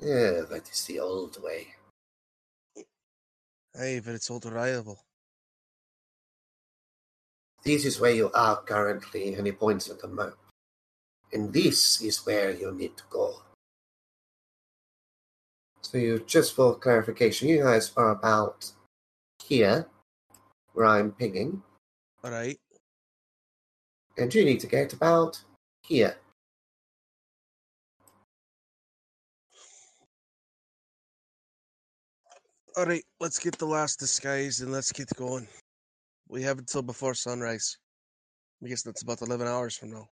Yeah, 0.00 0.42
that 0.50 0.68
is 0.70 0.84
the 0.84 1.00
old 1.00 1.42
way. 1.42 1.68
Hey, 3.76 4.00
but 4.04 4.14
it's 4.14 4.30
all 4.30 4.40
reliable. 4.44 4.98
This 7.64 7.84
is 7.84 7.98
where 7.98 8.12
you 8.12 8.30
are 8.32 8.62
currently, 8.62 9.34
and 9.34 9.46
he 9.46 9.52
points 9.52 9.88
at 9.88 10.00
the 10.00 10.08
map. 10.08 10.34
And 11.32 11.52
this 11.52 12.02
is 12.02 12.24
where 12.26 12.50
you 12.52 12.70
need 12.72 12.96
to 12.96 13.04
go. 13.08 13.40
So 15.80 15.98
you 15.98 16.20
just 16.26 16.54
for 16.54 16.76
clarification, 16.76 17.48
you 17.48 17.62
guys 17.62 17.92
are 17.96 18.10
about 18.10 18.70
here, 19.42 19.86
where 20.74 20.86
I'm 20.86 21.12
pinging, 21.12 21.62
All 22.22 22.30
right. 22.30 22.58
and 24.18 24.32
you 24.34 24.44
need 24.44 24.60
to 24.60 24.66
get 24.66 24.92
about 24.92 25.40
here. 25.82 26.16
All 32.76 32.86
right. 32.86 33.04
Let's 33.20 33.38
get 33.38 33.56
the 33.56 33.66
last 33.66 34.00
disguise 34.00 34.60
and 34.60 34.72
let's 34.72 34.90
get 34.92 35.08
going. 35.16 35.46
We 36.28 36.42
have 36.42 36.58
until 36.58 36.82
before 36.82 37.14
sunrise. 37.14 37.78
I 38.64 38.68
guess 38.68 38.82
that's 38.82 39.02
about 39.02 39.22
11 39.22 39.46
hours 39.46 39.76
from 39.76 39.90
now. 39.92 40.08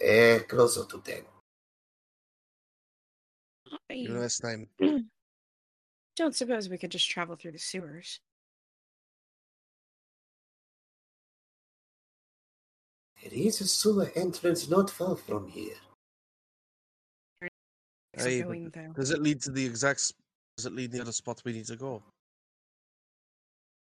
Eh, 0.00 0.40
closer 0.40 0.84
to 0.86 1.00
ten. 1.04 1.22
Your 3.90 4.18
I 4.18 4.20
last 4.22 4.38
time. 4.38 4.66
don't 6.16 6.34
suppose 6.34 6.68
we 6.68 6.78
could 6.78 6.90
just 6.90 7.08
travel 7.08 7.36
through 7.36 7.52
the 7.52 7.58
sewers. 7.58 8.20
There 13.22 13.32
is 13.32 13.60
a 13.60 13.66
sewer 13.66 14.10
entrance 14.14 14.68
not 14.68 14.90
far 14.90 15.16
from 15.16 15.48
here. 15.48 15.74
Is 18.14 18.24
Hey, 18.24 18.38
it 18.38 18.42
but 18.42 18.46
going 18.48 18.70
though? 18.70 18.92
Does 18.94 19.10
it 19.10 19.22
lead 19.22 19.40
to 19.42 19.50
the 19.50 19.64
exact? 19.64 20.00
s- 20.00 20.12
Does 20.56 20.66
it 20.66 20.72
lead 20.72 20.90
to 20.92 20.96
the 20.98 21.02
other 21.02 21.12
spot 21.12 21.42
we 21.44 21.52
need 21.52 21.66
to 21.66 21.76
go? 21.76 22.02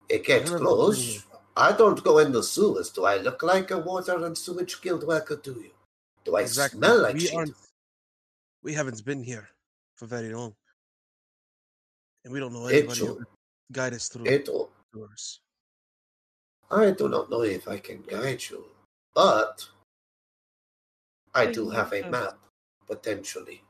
It 0.10 0.26
gets 0.26 0.50
Remember 0.50 0.66
close. 0.70 1.26
I 1.56 1.72
don't 1.72 2.04
go 2.04 2.18
in 2.20 2.32
the 2.32 2.44
sewers. 2.44 2.90
Do 2.90 3.06
I 3.06 3.18
look 3.18 3.44
like 3.44 3.72
a 3.72 3.78
water 3.78 4.24
and 4.26 4.38
sewage 4.38 4.82
guild 4.82 5.04
worker 5.06 5.38
to 5.38 5.52
you? 5.54 5.72
Do 6.26 6.36
I 6.36 6.42
exactly. 6.42 6.78
smell 6.80 7.02
like 7.02 7.14
we 7.14 7.20
shit? 7.22 7.34
aren't. 7.36 7.56
We 8.64 8.74
haven't 8.74 9.04
been 9.06 9.24
here 9.24 9.50
for 9.96 10.06
very 10.06 10.34
long, 10.34 10.54
and 12.24 12.34
we 12.34 12.40
don't 12.40 12.54
know 12.54 12.68
anybody 12.68 13.00
who 13.00 13.06
should- 13.08 13.26
guide 13.72 13.94
us 13.94 14.10
through 14.10 14.26
It, 14.26 14.46
the 14.46 14.68
doors. 14.94 15.40
I 16.70 16.92
do 16.92 17.08
not 17.10 17.30
know 17.30 17.42
if 17.44 17.68
I 17.68 17.80
can 17.80 18.02
guide 18.04 18.44
you, 18.50 18.66
but 19.14 19.68
I 21.34 21.46
do 21.48 21.70
have 21.70 21.94
a 21.94 22.10
map, 22.10 22.38
potentially. 22.88 23.64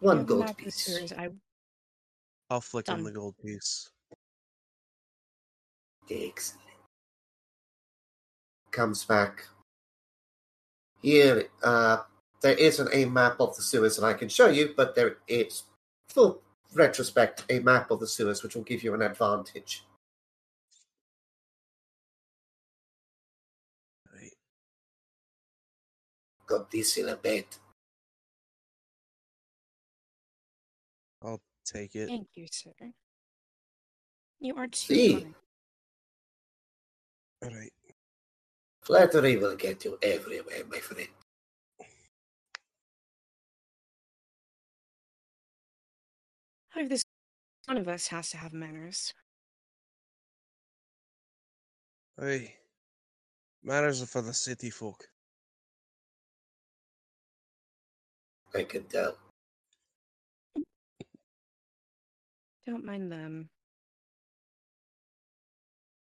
One 0.00 0.24
gold 0.24 0.40
map 0.40 0.50
of 0.50 0.56
the 0.56 0.64
piece. 0.64 0.74
sewers. 0.76 1.12
I 1.12 1.30
I'll 2.50 2.60
flick 2.60 2.88
him 2.88 2.96
Done. 2.96 3.04
the 3.04 3.10
gold 3.12 3.34
piece. 3.44 3.90
Excellent. 6.10 6.64
Comes 8.70 9.04
back. 9.04 9.44
Here, 11.02 11.48
uh, 11.62 11.98
there 12.40 12.54
isn't 12.54 12.88
a 12.92 13.04
map 13.04 13.40
of 13.40 13.54
the 13.56 13.62
sewers 13.62 13.96
that 13.96 14.04
I 14.04 14.14
can 14.14 14.28
show 14.28 14.48
you, 14.48 14.72
but 14.76 14.94
there 14.94 15.18
is, 15.26 15.64
for 16.08 16.38
retrospect, 16.74 17.44
a 17.50 17.58
map 17.60 17.90
of 17.90 18.00
the 18.00 18.06
sewers 18.06 18.42
which 18.42 18.54
will 18.54 18.62
give 18.62 18.82
you 18.82 18.94
an 18.94 19.02
advantage. 19.02 19.84
Got 26.48 26.70
this 26.70 26.96
in 26.96 27.10
a 27.10 27.16
bit. 27.16 27.58
I'll 31.22 31.40
take 31.64 31.94
it. 31.94 32.08
thank 32.08 32.28
you, 32.34 32.46
sir. 32.50 32.72
You 34.40 34.54
are 34.56 34.66
too 34.66 34.94
See. 34.94 35.12
kind. 35.14 35.34
All 37.42 37.50
right. 37.50 37.72
Flattery 38.82 39.36
will 39.36 39.56
get 39.56 39.84
you 39.84 39.98
everywhere, 40.02 40.62
my 40.70 40.78
friend. 40.78 41.08
Out 46.74 46.82
of 46.84 46.88
this, 46.88 47.02
one 47.66 47.76
of 47.76 47.88
us 47.88 48.06
has 48.06 48.30
to 48.30 48.38
have 48.38 48.54
manners. 48.54 49.12
Hey, 52.18 52.54
manners 53.62 54.00
are 54.00 54.06
for 54.06 54.22
the 54.22 54.32
city 54.32 54.70
folk. 54.70 55.06
I 58.54 58.62
could 58.64 58.88
tell. 58.88 59.16
Don't 62.66 62.84
mind 62.84 63.10
them. 63.10 63.48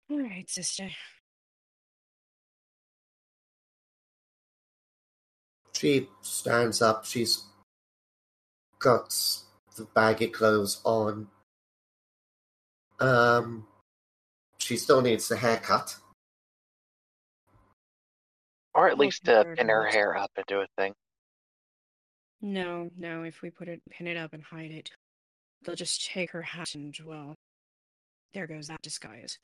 All 0.09 0.19
right, 0.19 0.49
sister. 0.49 0.89
She 5.73 6.09
stands 6.21 6.81
up. 6.81 7.05
She's 7.05 7.45
got 8.79 9.15
the 9.77 9.85
baggy 9.95 10.27
clothes 10.27 10.81
on. 10.83 11.27
Um, 12.99 13.65
she 14.57 14.77
still 14.77 15.01
needs 15.01 15.27
the 15.27 15.37
haircut. 15.37 15.95
Or 18.73 18.89
at 18.89 18.99
least 18.99 19.25
to 19.25 19.45
pin 19.55 19.69
her 19.69 19.87
hair 19.87 20.15
up 20.15 20.31
and 20.35 20.45
do 20.47 20.59
a 20.59 20.67
thing. 20.77 20.93
No, 22.41 22.89
no. 22.97 23.23
If 23.23 23.41
we 23.41 23.49
put 23.49 23.67
it, 23.67 23.81
pin 23.89 24.07
it 24.07 24.17
up 24.17 24.33
and 24.33 24.43
hide 24.43 24.71
it, 24.71 24.89
they'll 25.63 25.75
just 25.75 26.05
take 26.07 26.31
her 26.31 26.41
hat 26.41 26.73
and 26.73 26.95
well, 27.05 27.35
there 28.33 28.47
goes 28.47 28.67
that 28.67 28.81
disguise. 28.81 29.37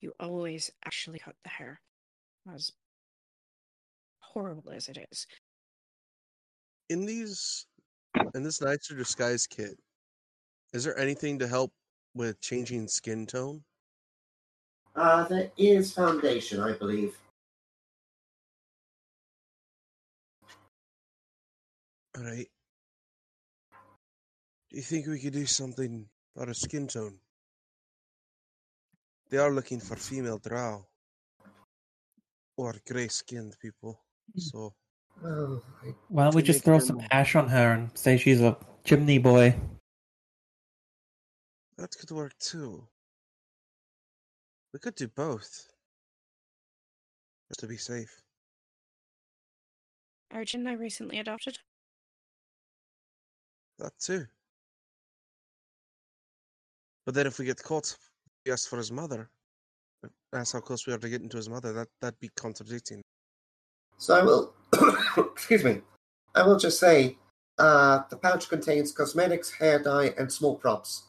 You 0.00 0.12
always 0.20 0.70
actually 0.84 1.18
cut 1.18 1.34
the 1.42 1.50
hair, 1.50 1.80
as 2.54 2.70
horrible 4.20 4.70
as 4.70 4.88
it 4.88 4.98
is. 5.10 5.26
In 6.90 7.04
these, 7.04 7.66
in 8.34 8.42
this 8.42 8.60
nicer 8.60 8.94
disguise 8.94 9.46
kit, 9.46 9.76
is 10.72 10.84
there 10.84 10.98
anything 10.98 11.38
to 11.38 11.48
help 11.48 11.72
with 12.14 12.40
changing 12.40 12.88
skin 12.88 13.26
tone? 13.26 13.62
Uh, 14.94 15.24
there 15.24 15.50
is 15.56 15.92
foundation, 15.92 16.60
I 16.60 16.72
believe. 16.72 17.16
All 22.18 22.24
right. 22.24 22.46
Do 24.70 24.76
you 24.76 24.82
think 24.82 25.06
we 25.06 25.20
could 25.20 25.32
do 25.32 25.46
something 25.46 26.08
about 26.34 26.48
her 26.48 26.54
skin 26.54 26.88
tone? 26.88 27.18
They 29.30 29.38
are 29.38 29.52
looking 29.52 29.78
for 29.80 29.94
female 29.96 30.38
drow 30.38 30.84
or 32.56 32.74
gray-skinned 32.86 33.56
people. 33.60 34.00
So 34.36 34.74
Oh, 35.24 35.60
Why 36.08 36.24
don't 36.24 36.34
we 36.34 36.42
just 36.42 36.64
throw 36.64 36.78
them- 36.78 36.86
some 36.86 37.00
ash 37.10 37.34
on 37.34 37.48
her 37.48 37.72
and 37.72 37.96
say 37.98 38.16
she's 38.18 38.40
a 38.40 38.56
chimney 38.84 39.18
boy? 39.18 39.50
that 41.76 41.96
could 41.96 42.10
work 42.10 42.36
too. 42.38 42.88
We 44.72 44.80
could 44.80 44.96
do 44.96 45.06
both, 45.08 45.70
just 47.48 47.60
to 47.60 47.66
be 47.68 47.76
safe. 47.76 48.20
Arjun, 50.32 50.66
I 50.66 50.72
recently 50.72 51.18
adopted. 51.20 51.58
That 53.78 53.92
too. 53.98 54.26
But 57.06 57.14
then 57.14 57.26
if 57.26 57.38
we 57.38 57.44
get 57.44 57.62
caught, 57.62 57.96
we 58.44 58.52
ask 58.52 58.68
for 58.68 58.76
his 58.76 58.92
mother. 58.92 59.30
That's 60.32 60.52
how 60.52 60.60
close 60.60 60.86
we 60.86 60.92
are 60.92 60.98
to 60.98 61.08
getting 61.08 61.28
to 61.30 61.36
his 61.36 61.48
mother. 61.48 61.72
That 61.72 61.88
that'd 62.00 62.18
be 62.20 62.30
contradicting. 62.36 63.00
so 63.96 64.14
I 64.18 64.22
will. 64.22 64.54
excuse 65.32 65.64
me. 65.64 65.80
I 66.34 66.42
will 66.46 66.58
just 66.58 66.78
say, 66.78 67.16
uh, 67.58 68.02
the 68.10 68.16
pouch 68.16 68.48
contains 68.48 68.92
cosmetics, 68.92 69.50
hair 69.50 69.82
dye, 69.82 70.12
and 70.18 70.30
small 70.30 70.54
props 70.56 71.04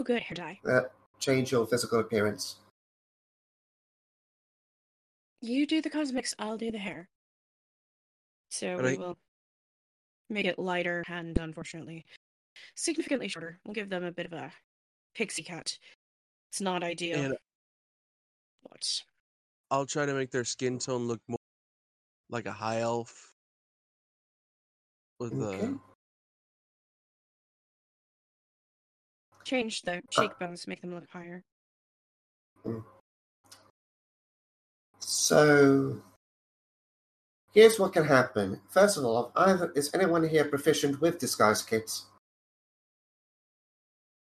Oh, 0.00 0.04
good 0.04 0.22
hair 0.22 0.34
dye. 0.36 0.60
that 0.64 0.92
change 1.18 1.50
your 1.50 1.66
physical 1.66 1.98
appearance. 2.00 2.56
You 5.40 5.66
do 5.66 5.80
the 5.80 5.90
cosmetics, 5.90 6.34
I'll 6.38 6.56
do 6.58 6.70
the 6.70 6.78
hair. 6.78 7.08
So 8.50 8.76
we 8.76 8.82
Right. 8.82 8.98
will 8.98 9.16
make 10.30 10.46
it 10.46 10.58
lighter 10.58 11.04
and 11.08 11.36
unfortunately 11.38 12.04
significantly 12.74 13.28
shorter. 13.28 13.58
We'll 13.64 13.74
give 13.74 13.88
them 13.88 14.04
a 14.04 14.12
bit 14.12 14.26
of 14.26 14.32
a 14.32 14.52
pixie 15.14 15.42
cut. 15.42 15.78
It's 16.50 16.60
not 16.60 16.82
ideal. 16.82 17.18
And 17.18 17.36
but 18.68 19.02
I'll 19.70 19.86
try 19.86 20.06
to 20.06 20.14
make 20.14 20.30
their 20.30 20.44
skin 20.44 20.78
tone 20.78 21.06
look 21.06 21.20
more 21.28 21.38
like 22.30 22.46
a 22.46 22.52
high 22.52 22.80
elf. 22.80 23.32
With 25.20 25.32
Okay. 25.32 25.66
uh, 25.66 25.72
change 29.44 29.82
the 29.82 30.00
cheekbones, 30.10 30.62
to 30.62 30.68
make 30.68 30.80
them 30.80 30.94
look 30.94 31.08
higher. 31.10 31.42
So 35.00 36.00
Here's 37.52 37.78
what 37.78 37.92
can 37.92 38.04
happen. 38.04 38.60
First 38.68 38.98
of 38.98 39.04
all, 39.04 39.32
either, 39.34 39.72
is 39.74 39.90
anyone 39.94 40.28
here 40.28 40.44
proficient 40.44 41.00
with 41.00 41.18
disguise 41.18 41.62
kits? 41.62 42.06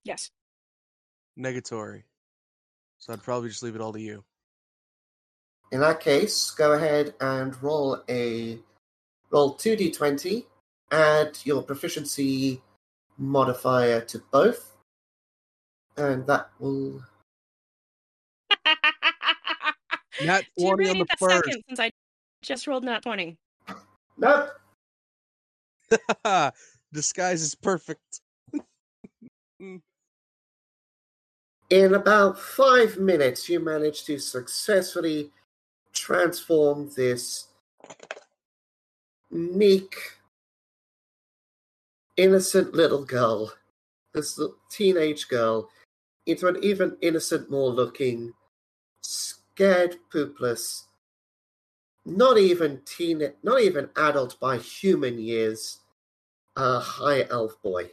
Yes. 0.04 0.30
Negatory. 1.38 2.02
So 2.98 3.12
I'd 3.12 3.22
probably 3.22 3.48
just 3.48 3.62
leave 3.62 3.74
it 3.74 3.80
all 3.80 3.92
to 3.92 4.00
you. 4.00 4.24
In 5.72 5.80
that 5.80 6.00
case, 6.00 6.50
go 6.50 6.72
ahead 6.72 7.14
and 7.20 7.60
roll 7.62 8.02
a 8.08 8.58
roll 9.30 9.54
two 9.54 9.76
d20. 9.76 10.44
Add 10.92 11.38
your 11.44 11.62
proficiency 11.62 12.60
modifier 13.18 14.00
to 14.02 14.18
both, 14.30 14.76
and 15.96 16.26
that 16.26 16.50
will. 16.58 17.02
Nat 20.24 20.44
Do 20.56 20.64
you 20.64 20.66
20 20.66 20.76
really 20.76 20.90
on 20.90 20.96
need 20.98 21.02
the 21.02 21.06
that 21.06 21.18
first. 21.18 21.44
second 21.46 21.62
since 21.68 21.80
I 21.80 21.90
just 22.44 22.66
rolled 22.66 22.84
nat 22.84 23.02
20? 23.02 23.36
Nope. 24.18 24.50
Disguise 26.92 27.42
is 27.42 27.54
perfect. 27.54 28.20
In 31.70 31.94
about 31.94 32.38
five 32.38 32.98
minutes, 32.98 33.48
you 33.48 33.58
manage 33.58 34.04
to 34.04 34.18
successfully 34.18 35.30
transform 35.92 36.90
this 36.94 37.48
meek, 39.30 39.96
innocent 42.16 42.74
little 42.74 43.04
girl, 43.04 43.52
this 44.12 44.38
little 44.38 44.56
teenage 44.70 45.28
girl, 45.28 45.68
into 46.26 46.46
an 46.46 46.58
even 46.62 46.96
innocent 47.00 47.50
more 47.50 47.70
looking, 47.70 48.32
scared, 49.02 49.96
poopless, 50.12 50.84
not 52.04 52.38
even 52.38 52.80
teen, 52.84 53.22
not 53.42 53.60
even 53.60 53.88
adult 53.96 54.38
by 54.40 54.58
human 54.58 55.18
years, 55.18 55.78
a 56.56 56.78
high 56.78 57.26
elf 57.30 57.60
boy. 57.62 57.90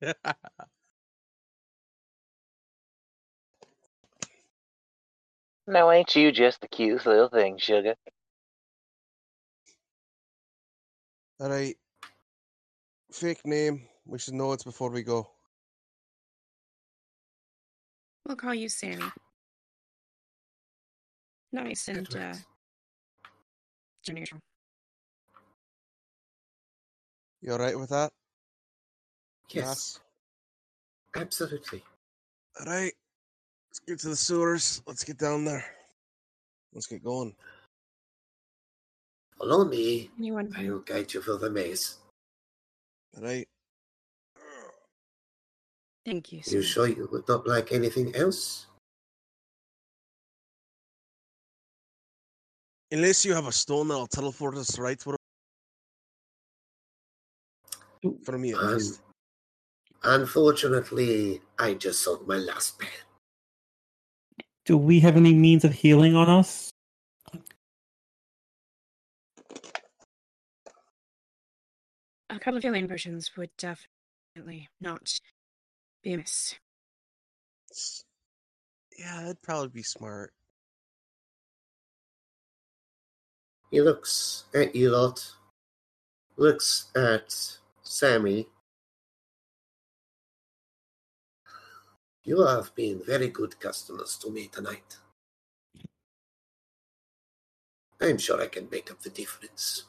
now, 5.66 5.90
ain't 5.90 6.14
you 6.16 6.32
just 6.32 6.60
the 6.60 6.68
cutest 6.68 7.06
little 7.06 7.28
thing, 7.28 7.58
sugar? 7.58 7.94
All 11.40 11.50
right. 11.50 11.76
Fake 13.12 13.46
name. 13.46 13.88
We 14.06 14.18
should 14.18 14.34
know 14.34 14.52
it 14.52 14.64
before 14.64 14.90
we 14.90 15.02
go. 15.02 15.30
We'll 18.26 18.36
call 18.36 18.54
you 18.54 18.68
Sammy. 18.68 19.04
Nice 21.52 21.88
and 21.88 22.14
uh, 22.14 22.34
words. 24.08 24.20
gender 24.20 24.20
neutral. 24.20 24.40
You 27.40 27.52
all 27.52 27.58
right 27.58 27.78
with 27.78 27.90
that? 27.90 28.10
Yes, 29.50 30.00
absolutely. 31.16 31.82
All 32.60 32.66
right. 32.66 32.92
Let's 33.70 33.80
get 33.86 33.98
to 34.00 34.08
the 34.08 34.16
sewers. 34.16 34.82
Let's 34.86 35.04
get 35.04 35.18
down 35.18 35.44
there. 35.44 35.64
Let's 36.74 36.86
get 36.86 37.02
going. 37.02 37.34
Follow 39.38 39.64
me. 39.64 40.10
Anyone? 40.18 40.52
I 40.56 40.68
will 40.68 40.80
guide 40.80 41.14
you 41.14 41.22
through 41.22 41.38
the 41.38 41.50
maze. 41.50 41.98
All 43.16 43.22
right. 43.22 43.48
Thank 46.04 46.32
you. 46.32 46.38
You 46.38 46.42
Sammy. 46.42 46.62
sure 46.62 46.88
you 46.88 47.08
would 47.12 47.28
not 47.28 47.46
like 47.46 47.72
anything 47.72 48.14
else? 48.16 48.66
Unless 52.90 53.24
you 53.24 53.34
have 53.34 53.46
a 53.46 53.52
stone 53.52 53.88
that'll 53.88 54.06
teleport 54.06 54.56
us 54.56 54.78
right 54.78 55.00
where. 55.04 55.16
For 58.24 58.38
me, 58.38 58.52
at 58.52 58.58
Um, 58.58 58.74
least. 58.74 59.00
Unfortunately, 60.04 61.42
I 61.58 61.74
just 61.74 62.00
sold 62.02 62.26
my 62.26 62.36
last 62.36 62.78
pen. 62.78 62.88
Do 64.64 64.76
we 64.78 65.00
have 65.00 65.16
any 65.16 65.34
means 65.34 65.64
of 65.64 65.72
healing 65.72 66.14
on 66.14 66.28
us? 66.28 66.70
A 72.30 72.38
couple 72.38 72.58
of 72.58 72.62
healing 72.62 72.86
potions 72.88 73.36
would 73.36 73.50
definitely 73.56 74.68
not 74.80 75.18
be 76.02 76.12
amiss. 76.12 76.54
S- 77.70 78.04
Yeah, 78.96 79.22
that'd 79.22 79.42
probably 79.42 79.68
be 79.68 79.82
smart. 79.82 80.32
He 83.70 83.82
looks 83.82 84.44
at 84.54 84.74
you 84.74 84.90
lot, 84.90 85.30
looks 86.36 86.86
at 86.96 87.58
Sammy. 87.82 88.46
You 92.24 92.46
have 92.46 92.74
been 92.74 93.02
very 93.04 93.28
good 93.28 93.60
customers 93.60 94.16
to 94.18 94.30
me 94.30 94.48
tonight. 94.48 94.96
I'm 98.00 98.16
sure 98.16 98.40
I 98.40 98.46
can 98.46 98.68
make 98.70 98.90
up 98.90 99.00
the 99.02 99.10
difference. 99.10 99.84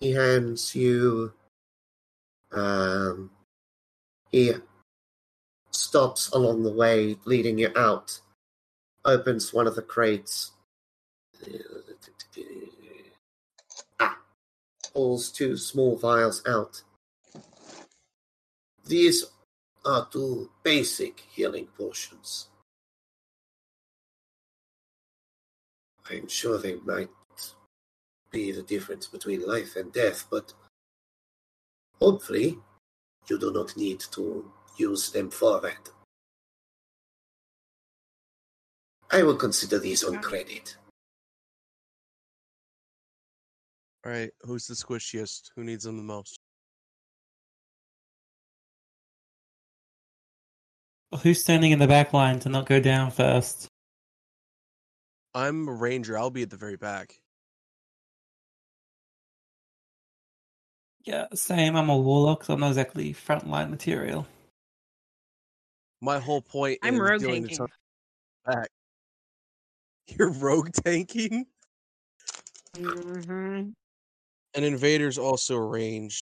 He 0.00 0.12
hands 0.12 0.74
you. 0.74 1.32
Um, 2.50 3.30
he 4.32 4.54
stops 5.70 6.30
along 6.30 6.64
the 6.64 6.72
way, 6.72 7.16
leading 7.24 7.58
you 7.58 7.70
out 7.76 8.20
opens 9.06 9.54
one 9.54 9.66
of 9.66 9.76
the 9.76 9.82
crates. 9.82 10.50
Ah, 14.00 14.18
pulls 14.92 15.30
two 15.30 15.56
small 15.56 15.96
vials 15.96 16.42
out. 16.46 16.82
These 18.84 19.24
are 19.84 20.08
two 20.10 20.50
basic 20.62 21.20
healing 21.30 21.68
potions. 21.78 22.48
I'm 26.10 26.28
sure 26.28 26.58
they 26.58 26.74
might 26.84 27.10
be 28.30 28.52
the 28.52 28.62
difference 28.62 29.06
between 29.06 29.46
life 29.46 29.76
and 29.76 29.92
death, 29.92 30.26
but 30.30 30.52
hopefully 32.00 32.58
you 33.28 33.38
do 33.38 33.52
not 33.52 33.76
need 33.76 34.00
to 34.12 34.50
use 34.76 35.10
them 35.10 35.30
for 35.30 35.60
that. 35.60 35.90
I 39.16 39.22
will 39.22 39.36
consider 39.36 39.78
these 39.78 40.04
on 40.04 40.20
credit. 40.20 40.76
All 44.04 44.12
right. 44.12 44.30
Who's 44.42 44.66
the 44.66 44.74
squishiest? 44.74 45.52
Who 45.56 45.64
needs 45.64 45.84
them 45.84 45.96
the 45.96 46.02
most? 46.02 46.38
Who's 51.22 51.40
standing 51.40 51.72
in 51.72 51.78
the 51.78 51.86
back 51.86 52.12
line 52.12 52.40
to 52.40 52.50
not 52.50 52.66
go 52.66 52.78
down 52.78 53.10
first? 53.10 53.68
I'm 55.34 55.66
a 55.66 55.72
ranger. 55.72 56.18
I'll 56.18 56.30
be 56.30 56.42
at 56.42 56.50
the 56.50 56.58
very 56.58 56.76
back. 56.76 57.14
Yeah, 61.04 61.28
same. 61.32 61.74
I'm 61.74 61.88
a 61.88 61.96
warlock, 61.96 62.44
so 62.44 62.52
I'm 62.52 62.60
not 62.60 62.68
exactly 62.68 63.14
frontline 63.14 63.70
material. 63.70 64.26
My 66.02 66.18
whole 66.18 66.42
point 66.42 66.80
I'm 66.82 66.96
is 66.96 67.00
rogue 67.00 67.20
dealing 67.20 67.44
to 67.44 67.48
tanking. 67.48 67.56
some 67.56 67.68
back. 68.44 68.68
You're 70.08 70.30
rogue 70.30 70.70
tanking? 70.84 71.46
Mm-hmm. 72.76 73.70
An 74.54 74.64
invader's 74.64 75.18
also 75.18 75.56
ranged. 75.56 76.22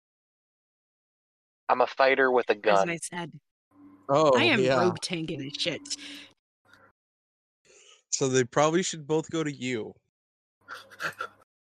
I'm 1.67 1.81
a 1.81 1.87
fighter 1.87 2.31
with 2.31 2.49
a 2.49 2.53
As 2.55 2.59
gun. 2.61 2.89
I 2.89 2.97
said, 2.97 3.31
Oh, 4.09 4.35
I 4.35 4.45
am 4.45 4.59
yeah. 4.59 4.79
rogue 4.79 4.97
tanking 5.01 5.39
this 5.39 5.53
shit. 5.57 5.81
So 8.09 8.27
they 8.27 8.43
probably 8.43 8.81
should 8.81 9.05
both 9.05 9.29
go 9.29 9.43
to 9.43 9.51
you. 9.51 9.93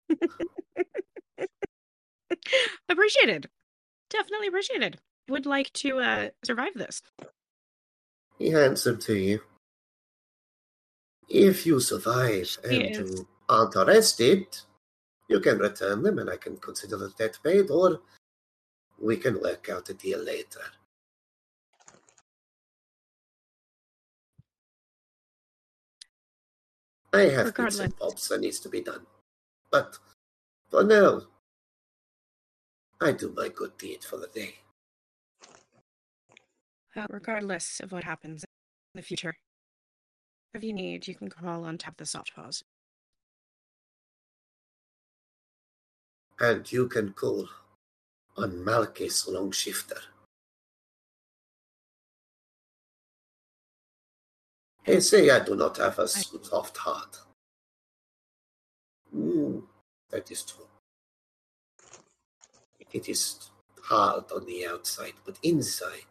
appreciated. 2.90 3.49
Definitely 4.10 4.48
appreciated. 4.48 4.99
Would 5.30 5.45
like 5.45 5.72
to 5.73 5.99
uh, 5.99 6.30
survive 6.44 6.73
this. 6.76 7.02
He 8.38 8.49
hands 8.49 8.84
them 8.84 8.99
to 8.99 9.15
you. 9.15 9.41
If 11.29 11.65
you 11.65 11.79
survive 11.79 12.57
and 12.63 12.73
Yes. 12.73 12.97
you 12.97 13.27
aren't 13.49 13.75
arrested, 13.75 14.47
you 15.27 15.39
can 15.39 15.57
return 15.59 16.03
them 16.03 16.19
and 16.19 16.29
I 16.29 16.37
can 16.37 16.57
consider 16.57 16.97
the 16.97 17.09
debt 17.09 17.37
paid, 17.43 17.69
or 17.71 18.01
we 18.99 19.17
can 19.17 19.41
work 19.41 19.69
out 19.69 19.89
a 19.89 19.93
deal 19.93 20.19
later. 20.19 20.63
I 27.13 27.21
have 27.29 27.55
bits 27.55 27.79
and 27.79 27.93
Regardless. 27.93 27.93
bobs 27.93 28.27
that 28.29 28.41
needs 28.41 28.59
to 28.61 28.69
be 28.69 28.81
done. 28.81 29.05
But 29.69 29.97
for 30.69 30.83
now, 30.83 31.21
I 32.99 33.11
do 33.11 33.31
my 33.35 33.49
good 33.49 33.77
deed 33.77 34.03
for 34.03 34.17
the 34.17 34.27
day. 34.27 34.55
Uh, 36.95 37.07
regardless 37.09 37.79
of 37.79 37.91
what 37.91 38.03
happens 38.03 38.43
in 38.43 38.99
the 38.99 39.01
future, 39.01 39.35
If 40.53 40.63
you 40.63 40.73
need, 40.73 41.07
you 41.07 41.15
can 41.15 41.30
call 41.30 41.65
on 41.65 41.80
tap 41.80 41.97
the 41.97 42.05
soft 42.05 42.35
paws. 42.35 42.63
And 46.39 46.71
you 46.71 46.88
can 46.88 47.13
call 47.13 47.49
on 48.38 48.63
Malchus 48.63 49.27
Longshifter. 49.27 49.99
They 54.85 54.99
say 54.99 55.30
I 55.31 55.39
do 55.39 55.55
not 55.55 55.77
have 55.77 55.97
a 55.97 56.07
soft 56.07 56.77
heart. 56.77 57.19
Mm, 59.15 59.63
that 60.11 60.30
is 60.30 60.43
true. 60.43 60.67
It 62.91 63.09
is 63.09 63.49
hard 63.81 64.31
on 64.31 64.45
the 64.45 64.67
outside, 64.67 65.13
but 65.25 65.39
inside, 65.41 66.05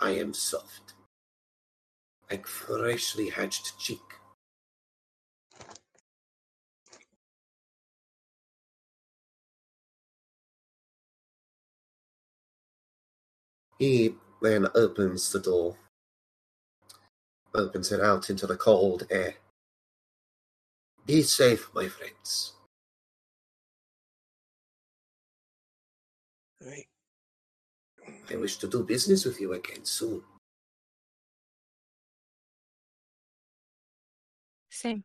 I 0.00 0.12
am 0.12 0.32
soft, 0.32 0.93
like 2.30 2.46
freshly 2.46 3.30
hatched 3.30 3.78
chick. 3.78 3.98
He 13.78 14.14
then 14.42 14.68
opens 14.74 15.32
the 15.32 15.40
door, 15.40 15.76
opens 17.54 17.92
it 17.92 18.00
out 18.00 18.30
into 18.30 18.46
the 18.46 18.56
cold 18.56 19.06
air. 19.10 19.34
Be 21.06 21.22
safe, 21.22 21.68
my 21.74 21.88
friends. 21.88 22.52
Right. 26.64 26.86
I 28.30 28.36
wish 28.36 28.56
to 28.58 28.68
do 28.68 28.84
business 28.84 29.24
with 29.24 29.40
you 29.40 29.52
again 29.54 29.84
soon. 29.84 30.22
Same. 34.84 35.02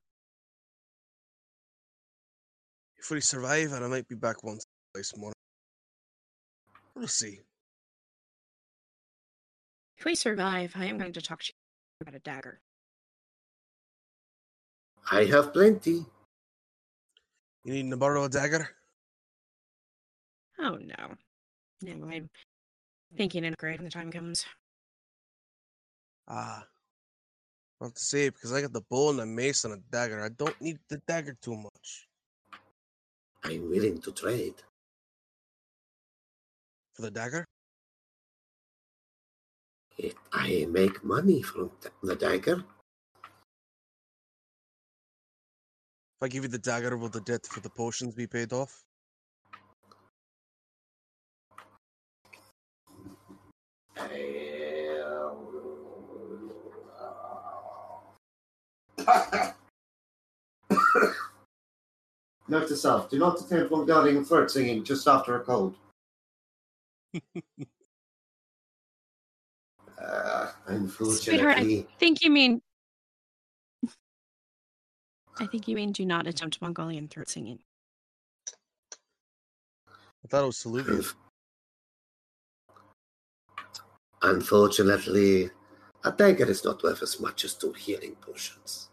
If 2.98 3.10
we 3.10 3.22
survive, 3.22 3.72
and 3.72 3.86
I 3.86 3.88
might 3.88 4.10
be 4.10 4.16
back 4.16 4.44
once 4.44 4.66
twice 4.94 5.14
more. 5.16 5.32
We'll 6.96 7.08
see. 7.08 7.40
If 9.98 10.04
we 10.04 10.16
survive, 10.16 10.74
I 10.76 10.88
am 10.88 10.98
going 10.98 11.14
to 11.14 11.22
talk 11.22 11.40
to 11.44 11.54
you 11.54 11.54
about 12.02 12.16
a 12.18 12.20
dagger. 12.20 12.60
I 15.10 15.24
have 15.24 15.54
plenty. 15.54 16.06
You 17.64 17.74
need 17.74 17.90
to 17.90 17.96
borrow 17.96 18.26
a 18.26 18.30
dagger? 18.30 18.68
Oh 20.60 20.76
no. 20.76 21.16
No, 21.84 22.10
I'm 22.10 22.30
thinking 23.16 23.46
in 23.46 23.54
upgrade 23.54 23.80
when 23.80 23.86
the 23.86 23.92
time 23.92 24.12
comes. 24.12 24.46
Ah. 26.28 26.66
I 27.82 27.86
have 27.86 27.94
to 27.94 28.02
say, 28.02 28.30
because 28.30 28.52
I 28.52 28.62
got 28.62 28.74
the 28.74 28.82
bow 28.82 29.10
and 29.12 29.20
the 29.20 29.26
mace 29.26 29.64
and 29.64 29.74
a 29.74 29.78
dagger. 29.90 30.22
I 30.22 30.30
don't 30.30 30.60
need 30.62 30.80
the 30.90 30.98
dagger 31.08 31.38
too 31.42 31.56
much. 31.56 32.08
I'm 33.44 33.70
willing 33.70 34.02
to 34.02 34.12
trade. 34.12 34.56
For 36.94 37.04
the 37.04 37.12
dagger? 37.12 37.46
It, 39.98 40.16
I 40.34 40.66
make 40.70 41.04
money 41.04 41.42
from 41.42 41.72
the 42.04 42.16
dagger. 42.16 42.64
If 46.18 46.24
I 46.24 46.28
give 46.28 46.44
you 46.44 46.50
the 46.50 46.58
dagger, 46.58 46.98
will 46.98 47.08
the 47.08 47.22
debt 47.22 47.46
for 47.46 47.62
the 47.62 47.70
potions 47.70 48.14
be 48.14 48.28
paid 48.28 48.52
off? 48.52 48.84
Note 62.48 62.68
to 62.68 62.76
self, 62.76 63.10
do 63.10 63.20
not 63.20 63.40
attempt 63.40 63.72
regarding 63.72 64.26
throat 64.26 64.50
singing 64.50 64.84
just 64.84 65.08
after 65.08 65.36
a 65.36 65.40
cold. 65.42 65.76
uh, 70.02 70.52
unfortunately, 70.66 71.88
think 72.00 72.24
you 72.24 72.32
mean. 72.32 72.62
I 75.40 75.46
think 75.46 75.68
you 75.68 75.76
mean 75.76 75.92
do 75.92 76.06
not 76.06 76.26
attempt 76.28 76.62
Mongolian 76.62 77.08
throat 77.08 77.30
singing. 77.30 77.60
I 80.24 80.28
thought 80.28 80.44
it 80.44 80.48
was 80.48 80.58
Saluvian. 80.58 81.06
unfortunately, 84.22 85.50
a 86.04 86.12
dagger 86.12 86.50
is 86.50 86.64
not 86.64 86.84
worth 86.84 87.02
as 87.04 87.20
much 87.20 87.46
as 87.46 87.54
two 87.54 87.74
healing 87.74 88.16
potions. 88.16 88.89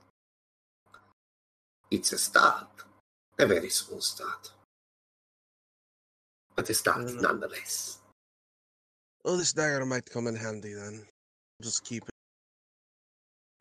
It's 1.90 2.12
a 2.12 2.18
start, 2.18 2.68
a 3.38 3.46
very 3.46 3.70
small 3.70 4.00
start, 4.00 4.52
but 6.54 6.68
a 6.68 6.74
start 6.74 7.06
Mm. 7.06 7.20
nonetheless. 7.22 7.98
Oh, 9.24 9.36
this 9.36 9.52
dagger 9.52 9.86
might 9.86 10.08
come 10.10 10.26
in 10.26 10.36
handy 10.36 10.72
then. 10.74 11.06
Just 11.62 11.84
keep 11.84 12.02
it. 12.08 12.14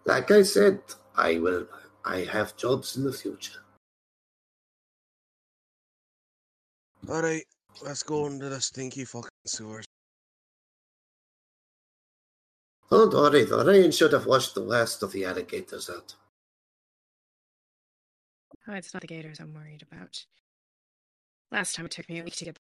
Like 0.06 0.30
I 0.32 0.44
said, 0.44 0.82
I 1.16 1.40
will. 1.40 1.68
I 2.04 2.20
have 2.26 2.56
jobs 2.56 2.98
in 2.98 3.04
the 3.04 3.14
future. 3.14 3.62
Alright, 7.10 7.46
let's 7.82 8.04
go 8.04 8.26
into 8.28 8.50
the 8.50 8.62
stinky 8.62 9.06
fucking 9.06 9.30
sewers. 9.46 9.86
Don't 12.90 13.14
worry, 13.14 13.44
the 13.46 13.64
rain 13.66 13.92
should 13.92 14.14
have 14.14 14.26
washed 14.26 14.54
the 14.56 14.62
last 14.62 15.02
of 15.04 15.12
the 15.12 15.26
alligators 15.26 15.90
out. 15.90 16.16
Oh, 18.68 18.74
it's 18.74 18.94
not 18.94 19.02
the 19.02 19.08
gators 19.08 19.40
I'm 19.40 19.54
worried 19.54 19.84
about. 19.84 20.26
Last 21.52 21.76
time 21.76 21.86
it 21.86 21.92
took 21.92 22.10
me 22.10 22.20
a 22.20 22.24
week 22.24 22.36
to 22.38 22.46
get 22.46 22.56
the 22.56 22.62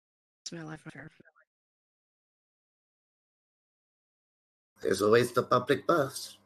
smell 0.48 0.68
out 0.68 0.80
of. 0.84 0.92
There's 4.82 5.02
always 5.02 5.32
the 5.32 5.44
public 5.44 5.86
baths. 5.86 6.36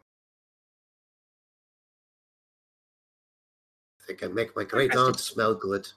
They 4.06 4.14
can 4.14 4.34
make 4.34 4.54
my 4.54 4.64
great 4.64 4.94
aunt 4.94 5.18
smell 5.18 5.54
good. 5.54 5.88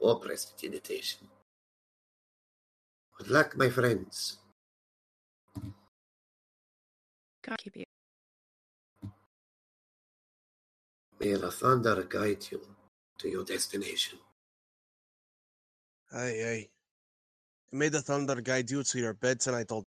Or 0.00 0.20
prestidigitation. 0.20 1.26
Good 3.18 3.28
luck, 3.28 3.56
my 3.56 3.68
friends. 3.68 4.38
God 7.42 7.58
keep 7.58 7.76
you. 7.76 7.84
May 11.20 11.34
the 11.34 11.50
thunder 11.50 12.02
guide 12.04 12.46
you 12.50 12.60
to 13.18 13.28
your 13.28 13.44
destination. 13.44 14.18
Aye, 16.12 16.42
aye. 16.46 16.68
May 17.72 17.88
the 17.88 18.00
thunder 18.00 18.40
guide 18.40 18.70
you 18.70 18.82
to 18.82 18.98
your 18.98 19.14
bed 19.14 19.40
tonight, 19.40 19.70
old. 19.70 19.84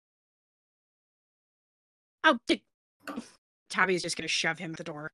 Oh, 2.24 2.38
di- 2.46 2.64
Tabby's 3.70 4.02
just 4.02 4.16
gonna 4.16 4.26
shove 4.28 4.58
him 4.58 4.72
at 4.72 4.78
the 4.78 4.84
door. 4.84 5.10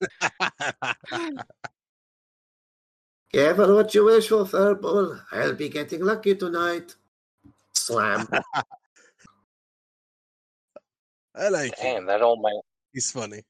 Careful 3.32 3.76
what 3.76 3.94
you 3.94 4.04
wish 4.04 4.28
for, 4.28 4.44
Furball. 4.44 5.20
I'll 5.30 5.54
be 5.54 5.68
getting 5.68 6.02
lucky 6.02 6.34
tonight. 6.34 6.96
Slam. 7.72 8.28
I 11.34 11.48
like 11.48 11.78
him. 11.78 11.94
Damn, 11.94 12.06
that 12.06 12.20
old 12.22 12.42
man. 12.42 12.60
He's 12.92 13.10
funny. 13.10 13.42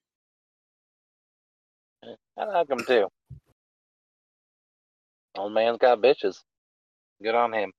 I 2.42 2.58
like 2.58 2.70
him 2.70 2.84
too. 2.84 3.08
Old 5.36 5.52
man's 5.52 5.78
got 5.78 6.00
bitches. 6.00 6.40
Good 7.22 7.36
on 7.36 7.52
him. 7.52 7.72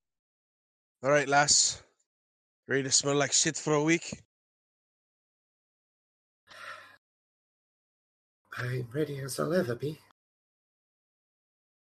Alright, 1.04 1.28
lass. 1.28 1.84
Ready 2.68 2.84
to 2.84 2.92
smell 2.92 3.16
like 3.16 3.34
shit 3.34 3.58
for 3.58 3.74
a 3.74 3.84
week? 3.84 4.22
I'm 8.58 8.88
ready 8.94 9.20
as 9.20 9.38
I'll 9.38 9.54
ever 9.54 9.76
be. 9.76 10.00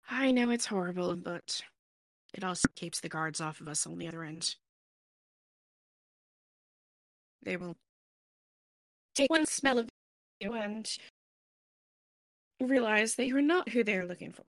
I 0.10 0.32
know 0.32 0.50
it's 0.50 0.66
horrible, 0.66 1.16
but 1.16 1.62
it 2.34 2.44
also 2.44 2.68
keeps 2.76 3.00
the 3.00 3.10
guards 3.10 3.40
off 3.40 3.62
of 3.62 3.70
us 3.70 3.88
on 3.88 3.98
the 3.98 4.08
other 4.08 4.24
end. 4.24 4.56
They 7.42 7.56
will 7.56 7.78
take 9.14 9.30
one 9.30 9.46
smell 9.46 9.80
of 9.80 9.88
you 10.42 10.54
and 10.54 10.90
realize 12.60 13.16
that 13.16 13.28
you're 13.28 13.42
not 13.42 13.70
who 13.70 13.84
they're 13.84 14.06
looking 14.06 14.32
for. 14.32 14.46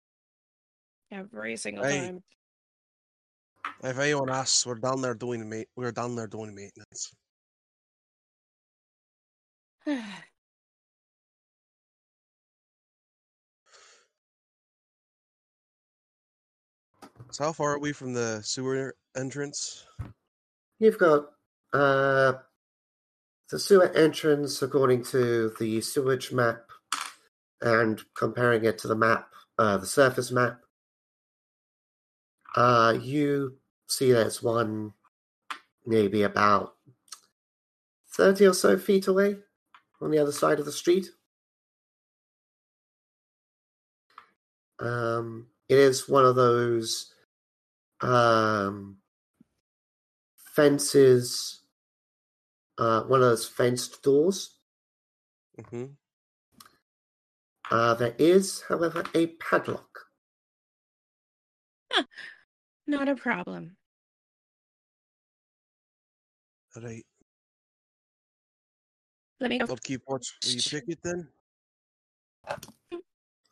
Every 1.10 1.56
single 1.56 1.84
Hey. 1.84 2.00
time. 2.00 2.22
If 3.82 3.98
anyone 3.98 4.30
asks, 4.30 4.66
we're 4.66 4.76
down 4.76 5.00
there 5.00 5.14
doing 5.14 5.48
ma- 5.48 5.62
we're 5.76 5.92
down 5.92 6.16
there 6.16 6.26
doing 6.26 6.54
maintenance. 6.54 7.12
So 17.30 17.44
how 17.44 17.52
far 17.52 17.74
are 17.74 17.78
we 17.78 17.92
from 17.92 18.12
the 18.12 18.40
sewer 18.44 18.94
entrance? 19.16 19.86
You've 20.78 20.98
got 20.98 21.30
uh, 21.72 22.34
the 23.50 23.58
sewer 23.58 23.90
entrance 23.92 24.62
according 24.62 25.04
to 25.06 25.52
the 25.58 25.80
sewage 25.80 26.32
map 26.32 26.70
and 27.60 28.02
comparing 28.14 28.64
it 28.64 28.78
to 28.78 28.88
the 28.88 28.96
map, 28.96 29.30
uh, 29.58 29.76
the 29.78 29.86
surface 29.86 30.30
map. 30.30 30.60
Uh, 32.56 32.96
you 33.00 33.58
see 33.88 34.12
there's 34.12 34.42
one 34.42 34.94
maybe 35.86 36.22
about 36.22 36.76
30 38.08 38.46
or 38.46 38.54
so 38.54 38.78
feet 38.78 39.06
away 39.06 39.38
on 40.00 40.10
the 40.10 40.18
other 40.18 40.32
side 40.32 40.58
of 40.60 40.66
the 40.66 40.72
street. 40.72 41.08
Um, 44.78 45.48
it 45.68 45.78
is 45.78 46.08
one 46.08 46.24
of 46.24 46.36
those 46.36 47.14
um, 48.00 48.98
fences, 50.54 51.62
uh, 52.78 53.02
one 53.04 53.20
of 53.22 53.28
those 53.28 53.48
fenced 53.48 54.02
doors. 54.02 54.58
hmm 55.58 55.84
Uh, 55.84 56.03
there 57.98 58.14
is, 58.18 58.62
however, 58.68 59.04
a 59.14 59.26
padlock. 59.26 60.06
Not 62.86 63.08
a 63.08 63.14
problem. 63.14 63.76
All 66.76 66.82
right. 66.82 67.04
Let 69.40 69.50
me 69.50 69.58
go. 69.58 69.66
I'll 69.68 69.76
keep 69.76 70.02
watch. 70.06 70.26
Will 70.44 70.52
you 70.52 70.60
pick 70.62 70.84
it 70.88 70.98
then? 71.02 71.28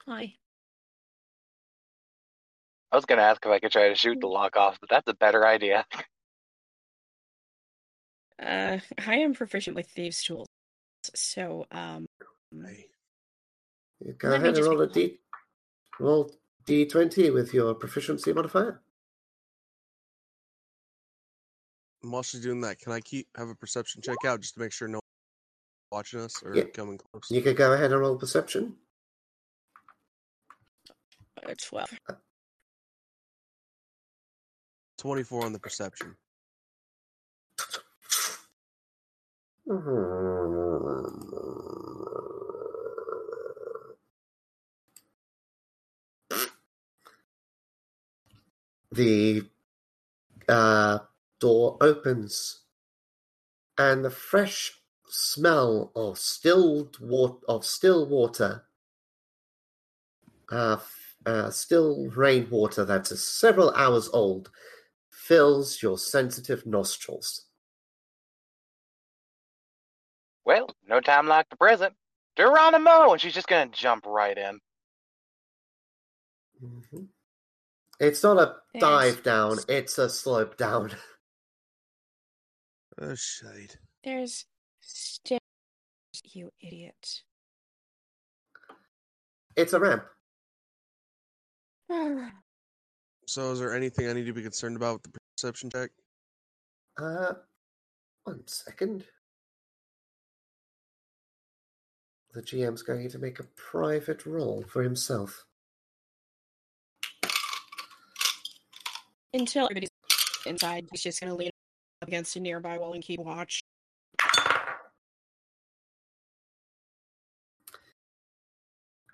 Hi. 0.07 0.35
I 2.90 2.97
was 2.97 3.07
gonna 3.07 3.23
ask 3.23 3.44
if 3.44 3.51
I 3.51 3.59
could 3.59 3.73
try 3.73 3.89
to 3.89 3.94
shoot 3.94 4.20
the 4.20 4.27
lock 4.27 4.57
off, 4.57 4.78
but 4.81 4.90
that's 4.90 5.09
a 5.09 5.15
better 5.15 5.47
idea. 5.47 5.85
Uh, 8.43 8.78
I 9.07 9.15
am 9.16 9.35
proficient 9.35 9.77
with 9.77 9.86
thieves' 9.86 10.23
tools, 10.23 10.49
so 11.15 11.66
um, 11.70 12.07
Hey. 12.53 12.91
You 14.04 14.12
go 14.14 14.28
Let 14.28 14.40
ahead 14.40 14.56
and 14.56 14.66
roll 14.66 14.80
a 14.80 14.86
D. 14.88 15.18
roll 16.00 16.30
d20 16.66 17.32
with 17.32 17.52
your 17.54 17.74
proficiency 17.74 18.32
modifier. 18.32 18.80
I'm 22.02 22.14
also 22.14 22.38
doing 22.38 22.60
that. 22.62 22.78
Can 22.80 22.92
I 22.92 23.00
keep 23.00 23.28
have 23.36 23.48
a 23.48 23.54
perception 23.54 24.02
check 24.02 24.24
out 24.24 24.40
just 24.40 24.54
to 24.54 24.60
make 24.60 24.72
sure 24.72 24.88
no 24.88 24.94
one's 24.96 25.02
watching 25.92 26.20
us 26.20 26.42
or 26.42 26.56
Yeah. 26.56 26.64
coming 26.64 26.98
close? 26.98 27.30
You 27.30 27.42
could 27.42 27.56
go 27.56 27.72
ahead 27.72 27.92
and 27.92 28.00
roll 28.00 28.16
perception. 28.16 28.76
uh, 31.44 31.54
twelve. 31.60 31.90
24 34.98 35.44
on 35.46 35.52
the 35.52 35.58
perception. 35.58 36.16
The 48.93 49.48
uh, 50.48 51.01
door 51.40 51.78
opens, 51.81 52.62
and 53.78 54.05
the 54.05 54.10
fresh 54.10 54.81
smell 55.09 55.93
of 55.97 56.19
stilled 56.19 56.98
water 57.01 57.39
of 57.48 57.64
still 57.64 58.06
water, 58.06 58.64
uh, 60.51 60.78
uh, 61.27 61.51
still 61.51 62.10
rainwater 62.10 62.85
that 62.85 63.10
is 63.10 63.27
several 63.27 63.70
hours 63.73 64.09
old, 64.12 64.51
fills 65.10 65.82
your 65.82 65.98
sensitive 65.98 66.66
nostrils. 66.66 67.47
Well, 70.44 70.69
no 70.89 71.01
time 71.01 71.28
like 71.28 71.48
the 71.51 71.56
present. 71.56 71.94
Geronimo, 72.36 73.12
and 73.12 73.20
she's 73.20 73.35
just 73.35 73.48
gonna 73.48 73.70
jump 73.70 74.06
right 74.06 74.36
in. 74.36 74.60
Mhm. 76.62 77.09
It's 78.01 78.23
not 78.23 78.39
a 78.39 78.56
There's- 78.73 78.81
dive 79.14 79.23
down; 79.23 79.59
it's 79.69 79.98
a 79.98 80.09
slope 80.09 80.56
down. 80.56 80.93
Oh, 83.01 83.14
shade. 83.14 83.78
There's 84.05 84.44
stairs, 84.81 85.40
you 86.24 86.51
idiot. 86.60 87.23
It's 89.56 89.73
a 89.73 89.81
ramp. 89.81 90.05
So, 93.27 93.51
is 93.52 93.60
there 93.60 93.74
anything 93.74 94.09
I 94.09 94.12
need 94.12 94.27
to 94.27 94.32
be 94.35 94.43
concerned 94.43 94.77
about 94.77 94.94
with 94.94 95.05
the 95.05 95.19
perception 95.36 95.70
check? 95.70 95.90
Uh, 97.01 97.32
one 98.24 98.47
second. 98.47 99.05
The 102.35 102.43
GM's 102.43 102.82
going 102.82 103.09
to 103.09 103.19
make 103.19 103.39
a 103.40 103.44
private 103.56 104.27
roll 104.27 104.64
for 104.69 104.82
himself. 104.82 105.47
Until 109.34 109.64
everybody's 109.64 109.88
inside, 110.44 110.88
he's 110.90 111.02
just 111.02 111.20
gonna 111.20 111.34
lean 111.34 111.48
up 112.02 112.09
against 112.09 112.36
a 112.36 112.40
nearby 112.40 112.76
wall 112.76 112.92
and 112.92 113.02
keep 113.02 113.18
watch. 113.20 113.62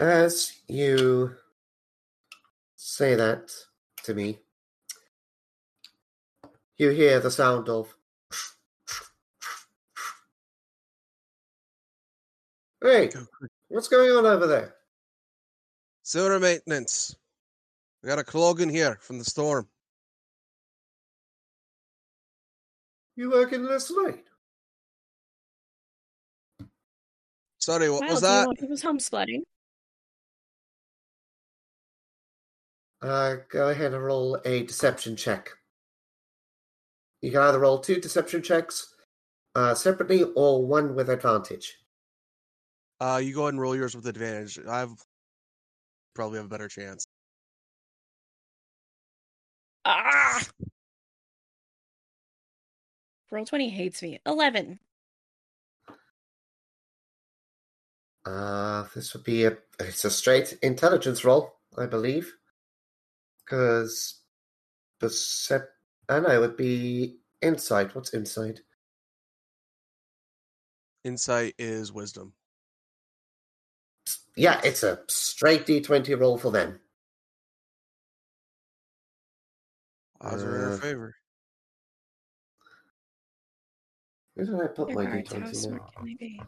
As 0.01 0.53
you 0.67 1.37
say 2.77 3.15
that 3.15 3.53
to 4.05 4.15
me, 4.15 4.39
you 6.77 6.91
hear 6.91 7.21
the 7.21 7.31
sound 7.31 7.69
of. 7.69 7.95
Hey, 12.83 13.11
oh, 13.17 13.27
what's 13.69 13.89
going 13.89 14.11
on 14.11 14.27
over 14.27 14.47
there? 14.47 14.75
Sewer 16.03 16.39
maintenance. 16.39 17.15
We 18.03 18.09
got 18.09 18.21
a 18.21 18.25
clog 18.25 18.61
in 18.61 18.69
here 18.69 18.99
from 19.01 19.19
the 19.19 19.25
storm. 19.25 19.69
You 23.19 23.33
working 23.33 23.65
this 23.65 23.91
late? 23.91 24.23
Sorry, 27.59 27.91
what 27.91 28.03
Wow, 28.03 28.11
was 28.11 28.21
that? 28.21 28.47
know 28.47 28.53
people's 28.53 28.81
home 28.81 29.01
splitting? 29.01 29.43
Uh, 33.03 33.39
go 33.51 33.71
ahead 33.71 33.93
and 33.93 34.05
roll 34.05 34.41
a 34.45 34.63
deception 34.63 35.17
check. 35.17 35.51
You 37.21 37.33
can 37.33 37.41
either 37.41 37.59
roll 37.59 37.81
two 37.81 38.01
deception 38.01 38.41
checks 38.41 38.95
uh, 39.57 39.75
separately 39.75 40.23
or 40.37 40.65
one 40.65 40.95
with 40.95 41.11
advantage. 41.11 41.77
Uh, 43.01 43.21
you 43.21 43.35
go 43.35 43.43
ahead 43.43 43.55
and 43.55 43.61
roll 43.61 43.75
yours 43.75 43.97
with 43.97 44.07
advantage. 44.07 44.61
I 44.65 44.79
have 44.79 44.93
probably 46.15 46.37
have 46.37 46.47
a 46.47 46.51
better 46.51 46.69
chance. 46.69 47.05
Ah! 49.85 50.41
Roll20 53.33 53.71
hates 53.71 54.03
me. 54.03 54.21
11. 54.27 54.79
Uh, 58.25 58.85
this 58.95 59.15
would 59.15 59.25
be 59.25 59.45
a 59.45 59.57
it's 59.81 60.05
a 60.05 60.11
straight 60.11 60.59
intelligence 60.63 61.25
roll, 61.25 61.55
I 61.79 61.87
believe, 61.87 62.35
because 63.45 64.21
percep. 65.01 65.67
I 66.09 66.21
know 66.21 66.31
it 66.31 66.41
would 66.41 66.57
be 66.57 67.19
insight. 67.41 67.95
What's 67.95 68.13
insight? 68.13 68.61
Insight 71.05 71.55
is 71.59 71.93
wisdom. 71.93 72.35
Yeah, 74.37 74.61
it's 74.63 74.83
a 74.83 75.01
straight 75.09 75.67
d20 75.67 76.19
roll 76.19 76.39
for 76.39 76.51
them. 76.51 76.81
Odds 80.21 80.43
are 80.43 80.57
in 80.57 80.65
our 80.65 80.73
Uh, 80.73 80.77
favor. 80.79 81.18
Where 84.39 84.47
did 84.47 84.55
I 84.55 84.69
put 84.69 84.87
Their 84.87 84.97
my 84.97 85.05
cards, 85.07 85.33
how 85.33 85.39
d20 85.41 85.57
smart 85.57 85.83
now? 85.83 85.91
can 85.97 86.05
they 86.07 86.15
be? 86.15 86.41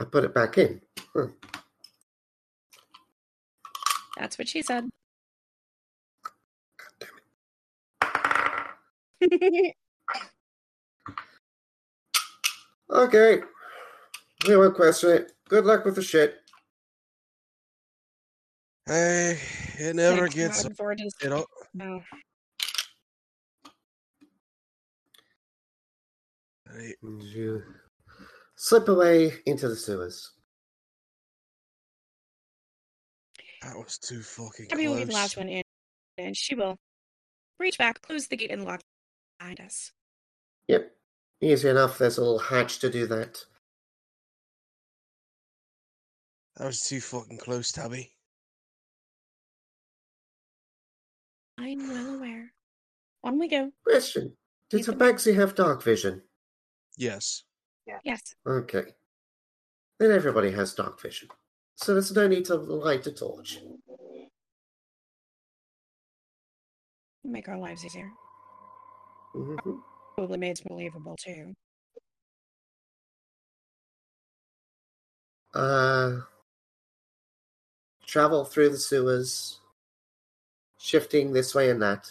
I 0.00 0.04
put 0.04 0.24
it 0.24 0.34
back 0.34 0.58
in. 0.58 0.80
Huh. 1.14 1.28
That's 4.18 4.38
what 4.38 4.48
she 4.48 4.62
said. 4.62 4.88
Okay. 12.90 13.40
We 14.46 14.56
won't 14.56 14.74
question 14.74 15.10
it. 15.10 15.32
Good 15.48 15.64
luck 15.64 15.86
with 15.86 15.94
the 15.94 16.02
shit. 16.02 16.40
Hey, 18.84 19.38
it 19.78 19.96
never 19.96 20.28
Thanks, 20.28 20.34
I'm 20.34 20.40
gets 20.40 20.58
looking 20.64 20.74
forward 20.74 20.98
to 20.98 21.04
this. 21.04 21.14
you 21.22 21.30
know. 21.30 21.46
No. 21.72 22.02
Hey, 26.76 26.94
And 27.02 27.22
you 27.22 27.62
slip 28.56 28.88
away 28.88 29.32
into 29.46 29.68
the 29.68 29.76
sewers. 29.76 30.32
that 33.62 33.76
was 33.76 33.96
too 33.98 34.20
fucking 34.22 34.66
close. 34.66 34.72
Abby 34.72 34.88
will 34.88 34.96
be 34.96 35.04
the 35.04 35.12
last 35.12 35.36
one 35.36 35.48
in, 35.48 35.62
and 36.18 36.36
she 36.36 36.54
will 36.56 36.76
reach 37.60 37.78
back, 37.78 38.02
close 38.02 38.26
the 38.26 38.36
gate, 38.36 38.50
and 38.50 38.64
lock 38.64 38.80
behind 39.38 39.60
us. 39.60 39.92
Yep. 40.66 40.90
Easy 41.40 41.68
enough. 41.68 41.98
There's 41.98 42.18
a 42.18 42.22
little 42.22 42.38
hatch 42.40 42.80
to 42.80 42.90
do 42.90 43.06
that. 43.06 43.44
That 46.56 46.66
was 46.66 46.80
too 46.80 47.00
fucking 47.00 47.38
close, 47.38 47.70
Tabby. 47.70 48.10
I'm 51.58 51.86
well 51.88 52.16
aware. 52.16 52.52
On 53.24 53.38
we 53.38 53.48
go. 53.48 53.70
Question. 53.86 54.36
Did 54.70 54.80
Ethan. 54.80 54.98
Tabaxi 54.98 55.34
have 55.36 55.54
dark 55.54 55.82
vision? 55.84 56.22
Yes. 56.96 57.44
Yes. 58.04 58.34
Okay. 58.46 58.84
Then 59.98 60.10
everybody 60.12 60.50
has 60.50 60.74
dark 60.74 61.00
vision. 61.00 61.28
So 61.76 61.94
there's 61.94 62.12
no 62.12 62.26
need 62.28 62.44
to 62.46 62.56
light 62.56 63.06
a 63.06 63.12
torch. 63.12 63.60
Make 67.24 67.48
our 67.48 67.58
lives 67.58 67.84
easier. 67.84 68.10
hmm 69.32 69.56
Probably 70.16 70.38
made 70.38 70.58
it 70.58 70.68
believable 70.68 71.16
too. 71.16 71.54
Uh, 75.54 76.20
travel 78.06 78.44
through 78.44 78.70
the 78.70 78.78
sewers, 78.78 79.60
shifting 80.78 81.32
this 81.32 81.54
way 81.54 81.70
and 81.70 81.80
that. 81.80 82.10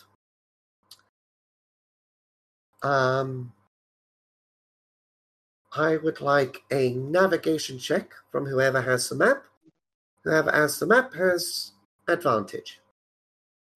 Um, 2.83 3.53
I 5.73 5.97
would 5.97 6.19
like 6.19 6.63
a 6.71 6.93
navigation 6.93 7.79
check 7.79 8.11
from 8.31 8.45
whoever 8.45 8.81
has 8.81 9.07
the 9.07 9.15
map. 9.15 9.43
Whoever 10.23 10.51
has 10.51 10.79
the 10.79 10.85
map 10.85 11.13
has 11.13 11.71
advantage. 12.07 12.79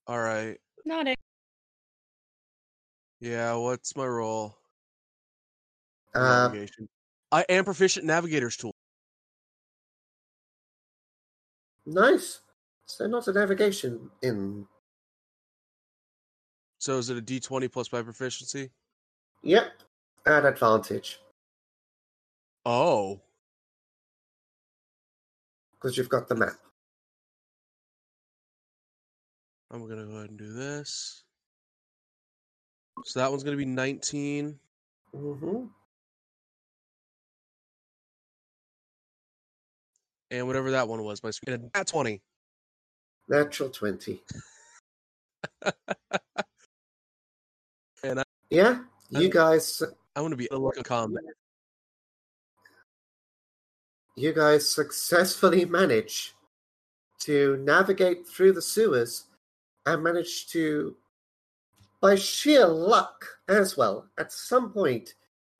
All 0.07 0.19
right. 0.19 0.57
Not 0.83 1.07
it. 1.07 1.17
Yeah. 3.21 3.55
What's 3.55 3.95
my 3.95 4.05
role? 4.05 4.57
Uh, 6.13 6.49
Navigation. 6.49 6.87
I 7.31 7.45
am 7.49 7.65
proficient 7.65 8.05
navigator's 8.05 8.57
tool. 8.57 8.73
nice. 11.85 12.41
So 12.87 13.07
not 13.07 13.27
a 13.27 13.33
navigation 13.33 14.11
in. 14.21 14.67
So 16.77 16.97
is 16.99 17.09
it 17.09 17.17
a 17.17 17.21
D 17.21 17.39
twenty 17.39 17.67
plus 17.67 17.91
my 17.91 18.01
proficiency? 18.03 18.69
Yep, 19.41 19.71
at 20.27 20.45
advantage 20.45 21.19
Oh. 22.65 23.21
because 25.73 25.97
you've 25.97 26.09
got 26.09 26.27
the 26.27 26.35
map. 26.35 26.55
I'm 29.71 29.87
gonna 29.87 30.05
go 30.05 30.13
ahead 30.13 30.29
and 30.29 30.39
do 30.39 30.51
this. 30.51 31.23
So 33.03 33.19
that 33.19 33.29
one's 33.29 33.43
gonna 33.43 33.57
be 33.57 33.65
19. 33.65 34.57
hmm 35.13 35.65
And 40.31 40.47
whatever 40.47 40.71
that 40.71 40.87
one 40.87 41.03
was, 41.03 41.21
my 41.23 41.29
screen 41.31 41.69
at 41.75 41.87
20. 41.87 42.19
Natural 43.27 43.69
twenty. 43.69 44.21
And 48.03 48.19
I, 48.19 48.23
Yeah, 48.51 48.81
you 49.09 49.21
I'm- 49.21 49.29
guys, 49.31 49.81
I'm 50.15 50.23
gonna 50.23 50.35
be 50.35 50.47
a 50.51 50.57
of 50.77 50.83
combat. 50.83 51.23
You 54.15 54.33
guys 54.33 54.67
successfully 54.69 55.65
manage 55.65 56.33
to 57.19 57.57
navigate 57.57 58.25
through 58.27 58.53
the 58.53 58.61
sewers 58.61 59.25
and 59.85 60.01
manage 60.03 60.47
to, 60.47 60.95
by 62.01 62.15
sheer 62.15 62.65
luck 62.65 63.25
as 63.49 63.75
well, 63.75 64.07
at 64.17 64.31
some 64.31 64.71
point, 64.71 65.15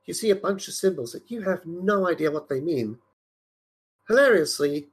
you 0.06 0.14
see 0.14 0.30
a 0.30 0.36
bunch 0.36 0.68
of 0.68 0.73
symbols 0.73 1.11
that 1.11 1.30
you 1.30 1.41
have 1.41 1.65
no 1.65 2.07
idea 2.07 2.32
what 2.32 2.48
they 2.48 2.61
mean. 2.61 2.98
Hilariously, 4.07 4.88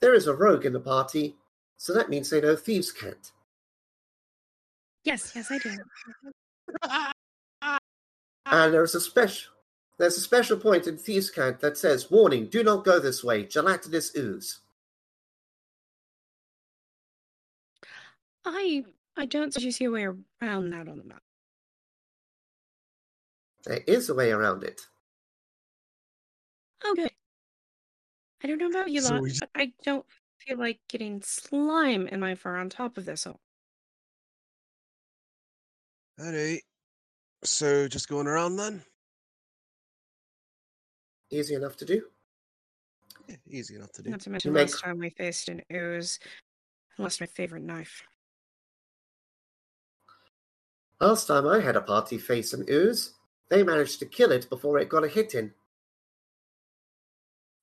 there 0.00 0.14
is 0.14 0.26
a 0.26 0.34
rogue 0.34 0.64
in 0.64 0.72
the 0.72 0.80
party, 0.80 1.34
so 1.76 1.92
that 1.94 2.10
means 2.10 2.30
they 2.30 2.40
know 2.40 2.54
Thieves' 2.54 2.92
Cant. 2.92 3.32
Yes, 5.04 5.32
yes, 5.34 5.50
I 5.50 5.58
do. 5.58 5.76
And 8.46 8.72
there's 8.72 8.94
a 8.94 9.00
special 9.00 9.52
there's 9.98 10.16
a 10.16 10.20
special 10.20 10.56
point 10.56 10.86
in 10.86 10.96
Thieves' 10.96 11.30
Cant 11.30 11.60
that 11.60 11.76
says, 11.76 12.10
Warning, 12.10 12.46
do 12.46 12.62
not 12.62 12.84
go 12.84 12.98
this 13.00 13.22
way, 13.24 13.44
gelatinous 13.44 14.12
ooze. 14.16 14.60
I 18.44 18.84
I 19.16 19.26
don't 19.26 19.52
see 19.52 19.64
you 19.64 19.72
see 19.72 19.84
a 19.84 19.90
way 19.90 20.04
around 20.04 20.70
that 20.70 20.88
on 20.88 20.98
the 20.98 21.04
map. 21.04 21.22
There 23.64 23.80
is 23.86 24.08
a 24.08 24.14
way 24.14 24.30
around 24.30 24.62
it. 24.64 24.80
Okay. 26.88 27.10
I 28.42 28.46
don't 28.46 28.58
know 28.58 28.68
about 28.70 28.90
you 28.90 29.00
So 29.00 29.14
lot, 29.14 29.24
just- 29.26 29.40
but 29.40 29.50
I 29.54 29.72
don't 29.82 30.06
feel 30.38 30.56
like 30.58 30.78
getting 30.88 31.20
slime 31.22 32.06
in 32.06 32.20
my 32.20 32.36
fur 32.36 32.56
on 32.56 32.70
top 32.70 32.96
of 32.96 33.04
this 33.04 33.26
all. 33.26 33.40
Alright. 36.20 36.62
So 37.44 37.88
just 37.88 38.08
going 38.08 38.26
around 38.28 38.56
then? 38.56 38.82
Easy 41.30 41.54
enough 41.54 41.76
to 41.76 41.84
do. 41.84 42.02
Yeah, 43.28 43.36
easy 43.46 43.76
enough 43.76 43.92
to 43.92 44.02
do. 44.02 44.10
Not 44.10 44.20
to 44.20 44.30
mention 44.30 44.52
Make- 44.52 44.70
last 44.70 44.80
time 44.80 44.98
we 44.98 45.10
faced 45.10 45.48
an 45.48 45.62
ooze. 45.72 46.18
I 46.98 47.02
lost 47.02 47.20
my 47.20 47.26
favorite 47.26 47.62
knife. 47.62 48.02
Last 51.00 51.26
time 51.26 51.46
I 51.46 51.60
had 51.60 51.76
a 51.76 51.80
party 51.80 52.18
face 52.18 52.52
an 52.52 52.64
ooze, 52.68 53.14
they 53.50 53.62
managed 53.62 54.00
to 54.00 54.06
kill 54.06 54.32
it 54.32 54.48
before 54.48 54.78
it 54.78 54.88
got 54.88 55.04
a 55.04 55.08
hit 55.08 55.34
in. 55.34 55.54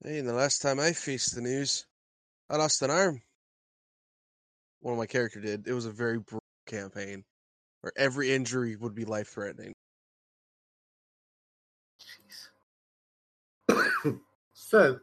Hey, 0.04 0.20
and 0.20 0.28
the 0.28 0.34
last 0.34 0.62
time 0.62 0.80
I 0.80 0.94
faced 0.94 1.36
the 1.36 1.42
news, 1.42 1.86
I 2.50 2.58
lost 2.58 2.82
an 2.82 2.92
arm. 2.92 3.22
One 4.82 4.94
of 4.94 5.00
my 5.00 5.08
character 5.08 5.42
did. 5.42 5.68
It 5.68 5.74
was 5.74 5.86
a 5.86 5.92
very 5.92 6.20
brutal 6.20 6.40
campaign 6.68 7.26
where 7.82 7.92
every 7.98 8.32
injury 8.32 8.76
would 8.76 8.94
be 8.94 9.04
life 9.04 9.30
threatening. 9.30 9.74
So, 14.68 15.00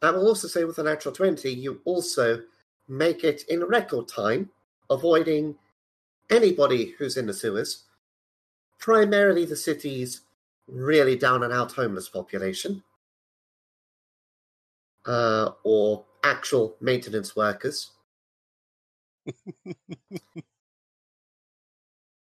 I 0.00 0.10
will 0.10 0.26
also 0.26 0.48
say 0.48 0.64
with 0.64 0.78
a 0.78 0.82
natural 0.82 1.14
20, 1.14 1.52
you 1.52 1.82
also 1.84 2.40
make 2.88 3.22
it 3.22 3.42
in 3.50 3.62
record 3.62 4.08
time, 4.08 4.48
avoiding 4.88 5.56
anybody 6.30 6.94
who's 6.96 7.18
in 7.18 7.26
the 7.26 7.34
sewers, 7.34 7.84
primarily 8.78 9.44
the 9.44 9.54
city's 9.54 10.22
really 10.66 11.14
down 11.14 11.42
and 11.42 11.52
out 11.52 11.72
homeless 11.72 12.08
population, 12.08 12.82
uh, 15.04 15.50
or 15.62 16.06
actual 16.22 16.74
maintenance 16.80 17.36
workers. 17.36 17.90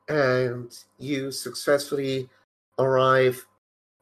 and 0.08 0.74
you 0.98 1.30
successfully 1.30 2.30
arrive 2.78 3.46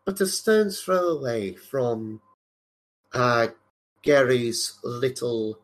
but 0.09 0.23
a 0.23 0.27
stone's 0.27 0.81
throw 0.81 1.09
away 1.09 1.53
from 1.53 2.19
uh, 3.13 3.49
Gary's 4.03 4.79
little 4.83 5.59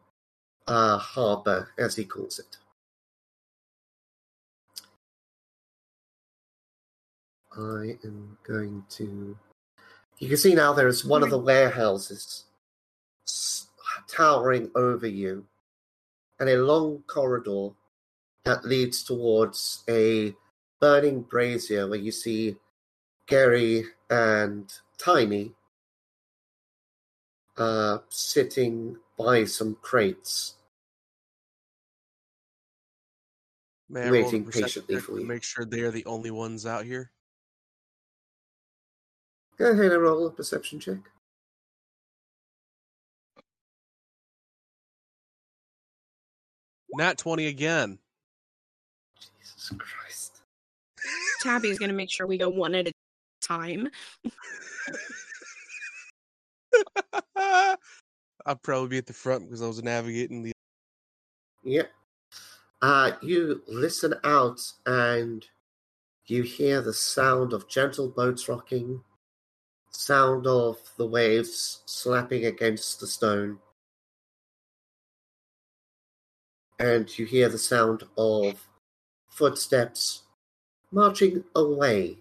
uh, 0.67 0.99
harbour, 0.99 1.71
as 1.79 1.97
he 1.97 2.05
calls 2.05 2.39
it. 2.39 2.57
I 7.57 7.99
am 8.05 8.37
going 8.47 8.85
to. 8.91 9.37
You 10.19 10.29
can 10.29 10.37
see 10.37 10.55
now 10.55 10.73
there 10.73 10.89
is 10.89 11.05
one 11.05 11.23
of 11.23 11.31
the 11.31 11.39
warehouses 11.39 12.45
towering 14.09 14.71
over 14.75 15.07
you, 15.07 15.47
and 16.41 16.49
a 16.49 16.57
long 16.57 17.05
corridor 17.07 17.71
that 18.45 18.65
leads 18.65 19.03
towards 19.03 19.85
a 19.89 20.35
burning 20.81 21.23
brazier 21.23 21.89
where 21.89 21.99
you 21.99 22.13
see 22.13 22.57
Gary 23.27 23.85
and 24.11 24.73
Tiny 24.99 25.53
uh, 27.57 27.99
sitting 28.09 28.97
by 29.19 29.45
some 29.45 29.77
crates. 29.81 30.55
May 33.89 34.01
I 34.01 34.05
roll 34.05 34.13
a 34.13 34.25
Waiting 34.25 34.45
perception 34.45 34.83
patiently 34.83 34.97
check 34.97 35.05
for 35.05 35.13
to 35.13 35.21
you. 35.21 35.27
Make 35.27 35.43
sure 35.43 35.65
they 35.65 35.81
are 35.81 35.91
the 35.91 36.05
only 36.07 36.31
ones 36.31 36.67
out 36.67 36.85
here. 36.85 37.11
Go 39.57 39.71
ahead 39.71 39.93
and 39.93 40.03
roll 40.03 40.27
a 40.27 40.31
perception 40.31 40.81
check. 40.81 40.99
Nat 46.97 47.19
20 47.19 47.47
again. 47.47 47.99
Jesus 49.41 49.73
Christ. 49.79 50.43
Tabby's 51.43 51.79
gonna 51.79 51.93
make 51.93 52.11
sure 52.11 52.27
we 52.27 52.39
go 52.39 52.49
one 52.49 52.75
at 52.75 52.89
a 52.89 52.93
time. 53.41 53.91
I'll 58.47 58.57
probably 58.57 58.89
be 58.89 58.99
at 58.99 59.07
the 59.07 59.13
front 59.13 59.45
because 59.47 59.63
I 59.63 59.67
was 59.67 59.83
navigating 59.83 60.43
the. 60.43 60.53
Yep. 61.65 61.91
Uh, 62.83 63.13
you 63.23 63.63
listen 63.67 64.15
out, 64.25 64.61
and 64.87 65.47
You 66.27 66.43
hear 66.43 66.81
the 66.81 66.95
sound 66.95 67.53
of 67.53 67.69
gentle 67.69 68.09
boats 68.09 68.49
rocking, 68.49 69.03
sound 69.91 70.47
of 70.47 70.79
the 70.97 71.07
waves 71.07 71.83
slapping 71.87 72.47
against 72.47 73.01
the 73.01 73.07
stone, 73.07 73.59
and 76.79 77.19
you 77.19 77.27
hear 77.27 77.49
the 77.49 77.59
sound 77.59 78.05
of 78.17 78.69
footsteps 79.29 80.23
marching 80.91 81.45
away 81.55 82.19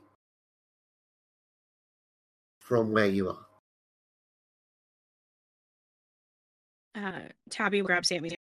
from 2.60 2.92
where 2.92 3.08
you 3.08 3.30
are. 3.30 3.43
Uh, 6.96 7.22
Tabby 7.50 7.82
will 7.82 7.88
grab 7.88 8.06
Sammy's 8.06 8.34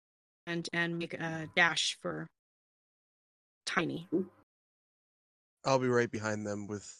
hand 0.47 0.69
and 0.73 0.97
make 0.97 1.13
a 1.13 1.47
dash 1.55 1.97
for 2.01 2.27
Tiny. 3.65 4.07
I'll 5.63 5.79
be 5.79 5.87
right 5.87 6.11
behind 6.11 6.45
them 6.45 6.67
with 6.67 6.91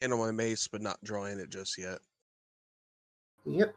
hand 0.00 0.12
on 0.12 0.18
my 0.18 0.32
mace, 0.32 0.66
but 0.66 0.82
not 0.82 0.98
drawing 1.04 1.38
it 1.38 1.50
just 1.50 1.78
yet. 1.78 1.98
Yep. 3.44 3.74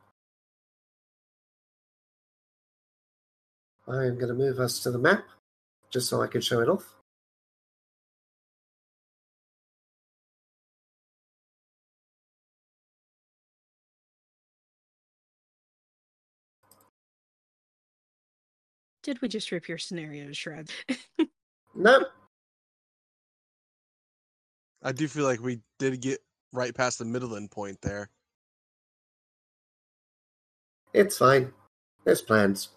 I'm 3.88 4.15
going 4.15 4.30
to 4.30 4.34
move 4.34 4.60
us 4.60 4.80
to 4.80 4.91
the 4.91 4.98
map 4.98 5.26
just 5.91 6.10
so 6.10 6.22
I 6.22 6.27
can 6.27 6.41
show 6.41 6.61
it 6.61 6.69
off. 6.69 6.95
Did 19.03 19.21
we 19.21 19.27
just 19.27 19.51
rip 19.51 19.67
your 19.67 19.77
scenario 19.77 20.27
to 20.27 20.34
shreds? 20.34 20.71
No, 21.75 22.05
I 24.84 24.91
do 24.91 25.07
feel 25.07 25.23
like 25.25 25.41
we 25.41 25.59
did 25.80 25.99
get 26.01 26.19
right 26.51 26.73
past 26.73 26.99
the 26.99 27.05
Midland 27.05 27.51
point 27.51 27.81
there. 27.81 28.09
it's 30.93 31.17
fine. 31.17 31.51
There's 32.03 32.21
plans. 32.21 32.69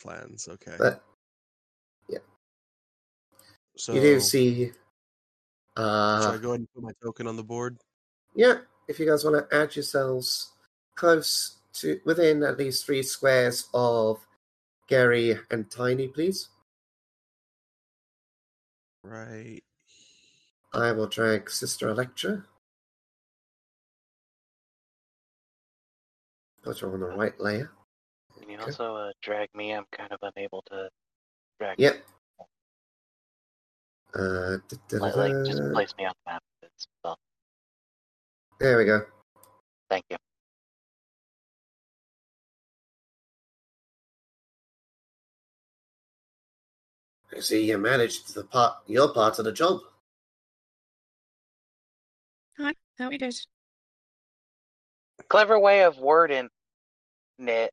Plans, 0.00 0.48
okay. 0.50 0.76
But 0.78 1.02
so 3.76 3.92
you 3.92 4.00
do 4.00 4.20
see. 4.20 4.66
should 4.66 4.74
Uh, 5.76 6.32
I 6.32 6.38
go 6.38 6.50
ahead 6.50 6.60
and 6.60 6.72
put 6.74 6.82
my 6.82 6.92
token 7.02 7.26
on 7.26 7.36
the 7.36 7.44
board? 7.44 7.78
yeah, 8.34 8.58
if 8.88 8.98
you 8.98 9.06
guys 9.06 9.24
want 9.24 9.36
to 9.50 9.56
add 9.56 9.76
yourselves 9.76 10.52
close 10.94 11.58
to 11.74 12.00
within 12.06 12.42
at 12.42 12.56
least 12.58 12.86
three 12.86 13.02
squares 13.02 13.68
of 13.74 14.25
Gary 14.88 15.38
and 15.50 15.70
Tiny, 15.70 16.08
please. 16.08 16.48
Right. 19.02 19.62
I 20.72 20.92
will 20.92 21.06
drag 21.06 21.48
Sister 21.50 21.88
Electra. 21.88 22.44
Put 26.62 26.78
her 26.80 26.92
on 26.92 27.00
the 27.00 27.06
right 27.06 27.38
layer. 27.40 27.70
Can 28.38 28.50
you 28.50 28.56
Okay. 28.56 28.64
also 28.66 28.96
uh, 28.96 29.12
drag 29.22 29.48
me? 29.54 29.72
I'm 29.72 29.84
kind 29.96 30.12
of 30.12 30.18
unable 30.22 30.62
to 30.70 30.88
drag. 31.60 31.78
Yep. 31.78 32.04
Uh, 34.14 34.56
da- 34.68 34.76
da- 34.88 34.98
Like, 34.98 35.16
like, 35.16 35.32
just 35.46 35.62
place 35.72 35.94
me 35.98 36.06
on 36.06 36.12
the 36.24 36.32
map. 36.32 36.42
It's, 36.62 36.86
well, 37.04 37.18
There 38.58 38.76
we 38.78 38.84
go. 38.84 39.06
thank 39.88 40.04
you. 40.10 40.16
I 47.36 47.40
see 47.40 47.66
you 47.66 47.76
managed 47.76 48.34
the 48.34 48.44
part 48.44 48.76
your 48.86 49.12
part 49.12 49.38
of 49.38 49.44
the 49.44 49.52
job. 49.52 49.80
Hi, 52.58 52.72
how 52.98 53.10
we 53.10 53.18
did. 53.18 53.34
Clever 55.28 55.58
way 55.60 55.82
of 55.82 55.98
wording 55.98 56.48
it. 57.38 57.70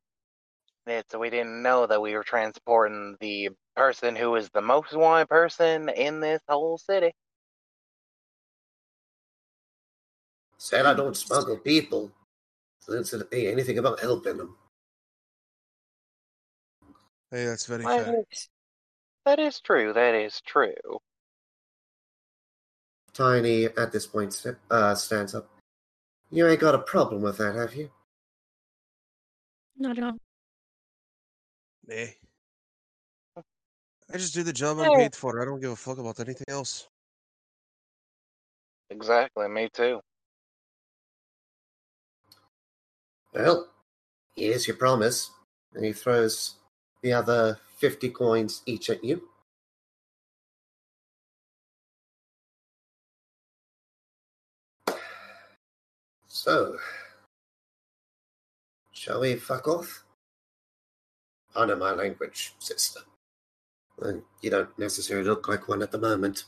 It 0.86 1.06
so 1.10 1.18
we 1.18 1.30
didn't 1.30 1.62
know 1.62 1.86
that 1.86 2.02
we 2.02 2.12
were 2.12 2.22
transporting 2.22 3.16
the 3.20 3.50
person 3.74 4.14
who 4.14 4.34
is 4.36 4.50
the 4.50 4.60
most 4.60 4.94
wanted 4.94 5.30
person 5.30 5.88
in 5.88 6.20
this 6.20 6.42
whole 6.46 6.76
city. 6.76 7.12
Said 10.58 10.84
I 10.84 10.92
don't 10.92 11.16
smuggle 11.16 11.56
people. 11.56 12.12
So 12.80 12.92
didn't 12.92 13.06
say 13.06 13.50
anything 13.50 13.78
about 13.78 14.00
helping 14.00 14.36
them. 14.36 14.58
Hey, 17.30 17.46
that's 17.46 17.64
very 17.64 17.84
Why, 17.84 17.98
fair. 17.98 18.24
That 19.24 19.38
is 19.38 19.60
true. 19.60 19.92
That 19.92 20.14
is 20.14 20.40
true. 20.46 20.74
Tiny 23.12 23.66
at 23.66 23.92
this 23.92 24.06
point 24.06 24.34
uh, 24.70 24.94
stands 24.94 25.34
up. 25.34 25.48
You 26.30 26.46
ain't 26.48 26.60
got 26.60 26.74
a 26.74 26.78
problem 26.78 27.22
with 27.22 27.38
that, 27.38 27.54
have 27.54 27.74
you? 27.74 27.90
Not 29.76 29.98
at 29.98 30.04
all. 30.04 30.16
Nah. 31.86 32.06
I 34.12 34.18
just 34.18 34.34
do 34.34 34.42
the 34.42 34.52
job 34.52 34.78
I'm 34.78 34.92
paid 34.94 35.14
for. 35.14 35.40
I 35.40 35.44
don't 35.44 35.60
give 35.60 35.70
a 35.70 35.76
fuck 35.76 35.98
about 35.98 36.20
anything 36.20 36.44
else. 36.48 36.88
Exactly. 38.90 39.48
Me 39.48 39.68
too. 39.72 40.00
Well, 43.32 43.68
here's 44.36 44.68
your 44.68 44.76
promise. 44.76 45.30
And 45.74 45.84
he 45.84 45.92
throws 45.92 46.54
the 47.02 47.12
other 47.12 47.58
50 47.84 48.08
coins 48.08 48.62
each 48.64 48.88
at 48.88 49.04
you. 49.04 49.28
So, 56.26 56.78
shall 58.92 59.20
we 59.20 59.34
fuck 59.36 59.68
off? 59.68 60.02
Oh, 61.50 61.52
Pardon 61.52 61.78
my 61.78 61.92
language, 61.92 62.54
sister. 62.58 63.00
And 64.00 64.22
you 64.40 64.48
don't 64.48 64.78
necessarily 64.78 65.28
look 65.28 65.46
like 65.46 65.68
one 65.68 65.82
at 65.82 65.92
the 65.92 65.98
moment. 65.98 66.44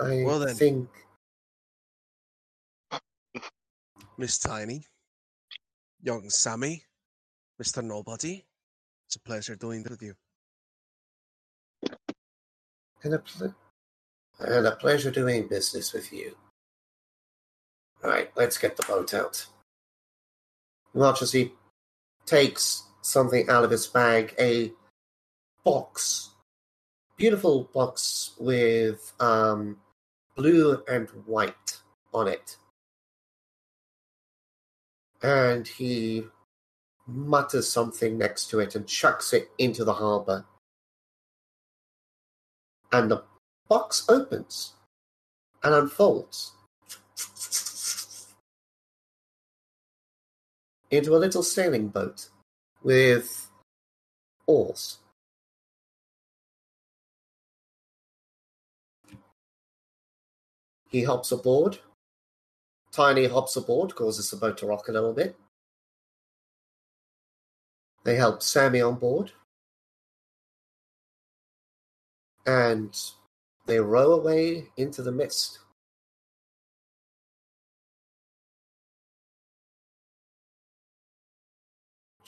I 0.00 0.22
Well 0.24 0.38
then. 0.38 0.54
think 0.54 0.88
Miss 4.16 4.38
Tiny, 4.38 4.86
young 6.02 6.30
Sammy, 6.30 6.84
Mr. 7.62 7.80
Nobody. 7.80 8.44
It's 9.06 9.14
a 9.14 9.20
pleasure 9.20 9.54
doing 9.54 9.84
this 9.84 9.90
with 9.92 10.02
you. 10.02 10.14
And 13.04 13.14
a, 13.14 13.18
ple- 13.20 13.54
and 14.40 14.66
a 14.66 14.72
pleasure 14.72 15.12
doing 15.12 15.46
business 15.46 15.92
with 15.92 16.12
you. 16.12 16.34
Right, 18.02 18.32
let's 18.34 18.58
get 18.58 18.76
the 18.76 18.82
boat 18.82 19.14
out. 19.14 19.46
Watch 20.92 21.22
as 21.22 21.30
he 21.30 21.52
takes 22.26 22.82
something 23.00 23.48
out 23.48 23.62
of 23.62 23.70
his 23.70 23.86
bag, 23.86 24.34
a 24.40 24.72
box. 25.62 26.30
Beautiful 27.16 27.70
box 27.72 28.32
with 28.40 29.12
um, 29.20 29.76
blue 30.34 30.82
and 30.88 31.08
white 31.26 31.78
on 32.12 32.26
it. 32.26 32.56
And 35.22 35.68
he 35.68 36.24
mutters 37.06 37.70
something 37.70 38.16
next 38.16 38.48
to 38.50 38.60
it 38.60 38.74
and 38.74 38.86
chucks 38.86 39.32
it 39.32 39.50
into 39.58 39.84
the 39.84 39.94
harbor 39.94 40.44
and 42.92 43.10
the 43.10 43.22
box 43.68 44.04
opens 44.08 44.74
and 45.62 45.74
unfolds 45.74 46.52
into 50.90 51.16
a 51.16 51.18
little 51.18 51.42
sailing 51.42 51.88
boat 51.88 52.28
with 52.82 53.50
oars. 54.46 54.98
He 60.90 61.04
hops 61.04 61.32
aboard. 61.32 61.78
Tiny 62.90 63.26
hops 63.26 63.56
aboard, 63.56 63.94
causes 63.94 64.30
the 64.30 64.36
boat 64.36 64.58
to 64.58 64.66
rock 64.66 64.88
a 64.88 64.92
little 64.92 65.14
bit. 65.14 65.34
They 68.04 68.16
help 68.16 68.42
Sammy 68.42 68.80
on 68.80 68.96
board. 68.96 69.32
and 72.46 72.98
they 73.66 73.78
row 73.78 74.12
away 74.12 74.68
into 74.76 75.02
the 75.02 75.12
mist. 75.12 75.60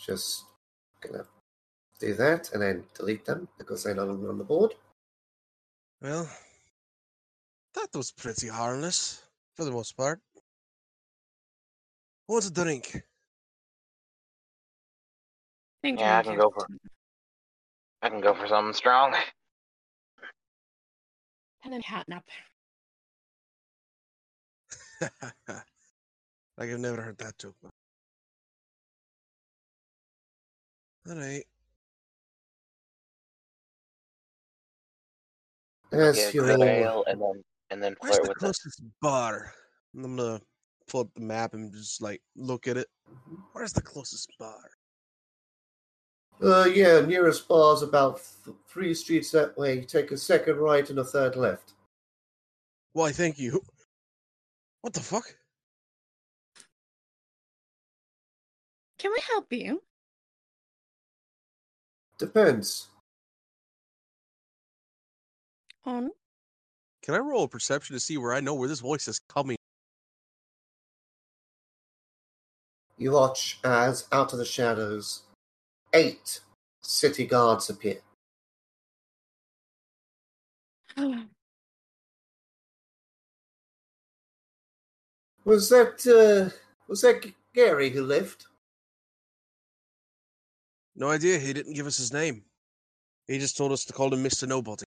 Just 0.06 0.44
gonna 1.00 1.24
do 1.98 2.14
that 2.14 2.52
and 2.52 2.62
then 2.62 2.84
delete 2.94 3.24
them 3.24 3.48
because 3.58 3.82
they're 3.82 3.94
no 3.94 4.04
longer 4.04 4.28
on 4.28 4.38
the 4.38 4.44
board. 4.44 4.74
Well, 6.02 6.28
that 7.74 7.88
was 7.94 8.12
pretty 8.12 8.48
harmless 8.48 9.22
for 9.54 9.64
the 9.64 9.70
most 9.70 9.96
part. 9.96 10.20
What's 12.26 12.48
a 12.48 12.52
drink? 12.52 13.02
Thank 15.84 16.00
Yeah, 16.00 16.16
I 16.20 16.22
can 16.22 16.38
go 16.38 16.50
for- 16.50 16.66
I 18.00 18.08
can 18.08 18.22
go 18.22 18.34
for 18.34 18.48
something 18.48 18.72
strong. 18.72 19.14
And 21.62 21.70
then 21.72 21.82
catnap. 21.82 22.22
like 26.56 26.70
I've 26.70 26.78
never 26.80 27.02
heard 27.02 27.18
that 27.18 27.36
joke. 27.36 27.56
All 27.62 27.70
right. 31.16 31.44
As 35.92 36.16
Get 36.16 36.30
a 36.30 36.32
you 36.32 36.40
good 36.44 37.04
and 37.08 37.20
then 37.20 37.44
and 37.68 37.82
then 37.82 37.94
Where's 37.98 38.16
flirt 38.16 38.22
the 38.22 38.28
with 38.28 38.36
it. 38.38 38.40
closest 38.40 38.82
bar? 39.02 39.52
I'm 39.94 40.16
gonna 40.16 40.40
pull 40.86 41.02
up 41.02 41.12
the 41.14 41.20
map 41.20 41.52
and 41.52 41.70
just 41.74 42.00
like 42.00 42.22
look 42.36 42.66
at 42.68 42.78
it. 42.78 42.88
Where's 43.52 43.74
the 43.74 43.82
closest 43.82 44.30
bar? 44.38 44.70
Uh, 46.42 46.64
yeah, 46.64 47.00
nearest 47.00 47.48
bar's 47.48 47.82
about 47.82 48.20
th- 48.44 48.56
three 48.68 48.92
streets 48.94 49.30
that 49.30 49.56
way. 49.56 49.82
Take 49.82 50.10
a 50.10 50.16
second 50.16 50.56
right 50.56 50.88
and 50.90 50.98
a 50.98 51.04
third 51.04 51.36
left. 51.36 51.72
Why, 52.92 53.12
thank 53.12 53.38
you. 53.38 53.62
What 54.82 54.92
the 54.92 55.00
fuck? 55.00 55.24
Can 58.98 59.12
we 59.12 59.18
help 59.28 59.52
you? 59.52 59.82
Depends. 62.18 62.88
On 65.84 66.10
Can 67.02 67.14
I 67.14 67.18
roll 67.18 67.44
a 67.44 67.48
perception 67.48 67.94
to 67.94 68.00
see 68.00 68.16
where 68.16 68.32
I 68.32 68.40
know 68.40 68.54
where 68.54 68.68
this 68.68 68.80
voice 68.80 69.08
is 69.08 69.20
coming? 69.28 69.56
You 72.96 73.10
watch 73.10 73.58
as, 73.64 74.06
out 74.12 74.32
of 74.32 74.38
the 74.38 74.44
shadows, 74.44 75.23
eight 75.94 76.40
city 76.82 77.24
guards 77.26 77.70
appear. 77.70 78.00
Was 85.44 85.68
that, 85.68 86.06
uh, 86.06 86.48
was 86.88 87.02
that 87.02 87.30
Gary 87.54 87.90
who 87.90 88.02
left? 88.02 88.46
No 90.96 91.10
idea. 91.10 91.38
He 91.38 91.52
didn't 91.52 91.74
give 91.74 91.86
us 91.86 91.98
his 91.98 92.14
name. 92.14 92.44
He 93.28 93.38
just 93.38 93.54
told 93.54 93.70
us 93.70 93.84
to 93.84 93.92
call 93.92 94.12
him 94.14 94.24
Mr. 94.24 94.48
Nobody. 94.48 94.84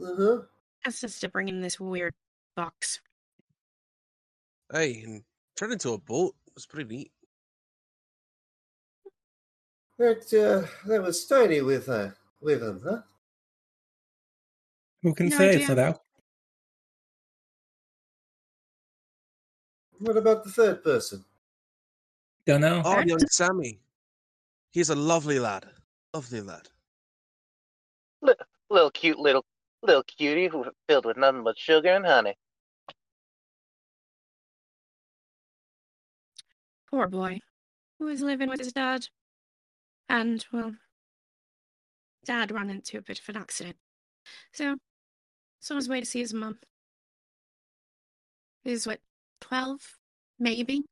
Uh 0.00 0.14
huh. 0.16 0.38
asked 0.86 1.02
us 1.02 1.18
to 1.18 1.28
bring 1.28 1.48
in 1.48 1.60
this 1.60 1.80
weird 1.80 2.14
box. 2.54 3.00
Hey, 4.72 5.02
and 5.02 5.24
turned 5.56 5.72
into 5.72 5.94
a 5.94 5.98
boat. 5.98 6.34
It 6.46 6.54
was 6.54 6.66
pretty 6.66 6.94
neat. 6.94 7.10
That, 9.98 10.32
uh, 10.32 10.88
that 10.88 11.02
was 11.02 11.26
Tiny 11.26 11.60
with, 11.60 11.88
uh, 11.88 12.10
with 12.40 12.62
him, 12.62 12.80
huh? 12.84 13.02
Who 15.02 15.14
can 15.14 15.28
No 15.28 15.36
say 15.36 15.48
idea. 15.50 15.60
it's 15.60 15.68
not? 15.70 16.00
What 19.98 20.16
about 20.16 20.44
the 20.44 20.50
third 20.50 20.84
person? 20.84 21.24
Don't 22.46 22.60
know. 22.60 22.82
Oh, 22.84 23.00
young 23.00 23.18
Sammy. 23.30 23.80
He's 24.70 24.90
a 24.90 24.94
lovely 24.94 25.40
lad. 25.40 25.66
Lovely 26.14 26.40
lad. 26.40 26.68
Little 28.70 28.90
cute 28.90 29.18
little 29.18 29.44
little 29.82 30.02
cutie 30.02 30.48
who 30.48 30.64
filled 30.88 31.06
with 31.06 31.16
nothing 31.16 31.42
but 31.42 31.58
sugar 31.58 31.88
and 31.88 32.06
honey. 32.06 32.34
Poor 36.90 37.08
boy. 37.08 37.40
Who 37.98 38.08
is 38.08 38.22
living 38.22 38.48
with 38.48 38.60
his 38.60 38.72
dad. 38.72 39.06
And, 40.08 40.44
well, 40.52 40.74
dad 42.24 42.50
ran 42.50 42.70
into 42.70 42.98
a 42.98 43.02
bit 43.02 43.20
of 43.20 43.28
an 43.28 43.36
accident. 43.36 43.76
So, 44.52 44.76
it's 45.60 45.70
on 45.70 45.76
his 45.76 45.88
way 45.88 46.00
to 46.00 46.06
see 46.06 46.20
his 46.20 46.32
mum. 46.32 46.58
He's 48.64 48.86
what, 48.86 49.00
12? 49.40 49.80
Maybe? 50.38 50.82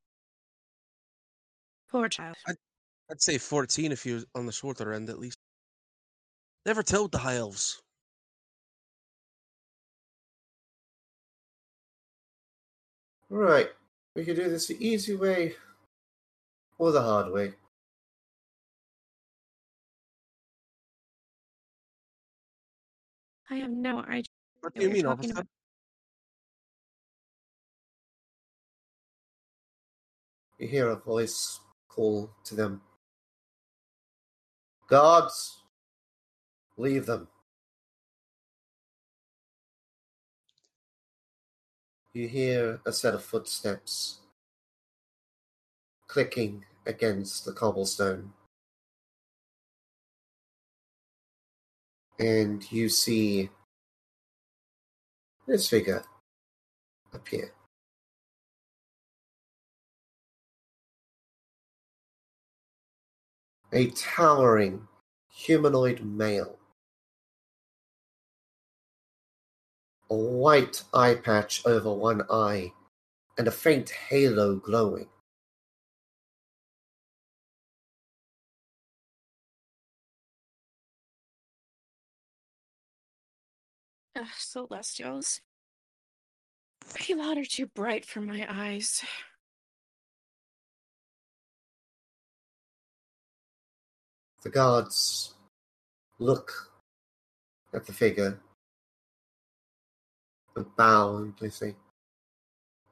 Poor 1.91 2.09
child. 2.09 2.37
I'd 2.47 3.23
say 3.23 3.39
14 3.39 3.93
if 3.93 4.03
he 4.03 4.13
was 4.13 4.27
on 4.35 4.47
the 4.47 4.53
shorter 4.53 4.93
end 4.93 5.09
at 5.09 5.19
least. 5.19 5.39
Never 6.65 6.83
told 6.83 7.13
the 7.13 7.19
high 7.19 7.37
elves. 7.37 7.81
Right. 13.31 13.69
We 14.15 14.25
can 14.25 14.35
do 14.35 14.49
this 14.49 14.67
the 14.67 14.77
easy 14.85 15.15
way 15.15 15.55
or 16.79 16.91
the 16.91 17.03
hard 17.03 17.33
way. 17.33 17.53
I 23.51 23.57
have 23.57 23.71
no 23.71 24.01
idea. 24.01 24.25
What 24.61 24.75
do 24.75 24.83
you 24.83 24.91
mean, 24.91 25.07
officer? 25.07 25.33
about. 25.33 25.47
You 30.59 30.69
hear 30.69 30.89
a 30.89 30.97
voice 30.97 31.61
call 31.89 32.31
to 32.45 32.55
them. 32.55 32.81
Guards, 34.89 35.63
leave 36.77 37.07
them. 37.07 37.29
You 42.15 42.29
hear 42.29 42.81
a 42.87 42.93
set 42.93 43.15
of 43.15 43.23
footsteps 43.23 44.21
clicking 46.09 46.65
against 46.87 47.45
the 47.45 47.53
cobblestone. 47.53 48.33
And 52.19 52.71
you 52.73 52.89
see 52.89 53.51
this 55.47 55.69
figure 55.69 56.05
appear. 57.13 57.53
a 63.77 63.91
towering 63.91 64.89
humanoid 65.31 66.01
male. 66.01 66.59
A 70.09 70.15
white 70.15 70.83
eye 70.95 71.15
patch 71.15 71.63
over 71.67 71.93
one 71.93 72.23
eye, 72.31 72.73
and 73.37 73.47
a 73.47 73.51
faint 73.51 73.91
halo 73.91 74.57
glowing. 74.57 75.09
Ugh, 84.17 84.27
celestials. 84.39 85.43
You 87.07 87.17
lot 87.17 87.37
are 87.37 87.45
too 87.45 87.67
bright 87.67 88.07
for 88.07 88.23
my 88.23 88.47
eyes. 88.49 89.05
The 94.43 94.49
guards 94.49 95.35
look 96.19 96.71
at 97.75 97.85
the 97.85 97.93
figure 97.93 98.39
and 100.55 100.77
bow 100.77 101.17
and 101.19 101.35
they 101.39 101.51
say, 101.51 101.75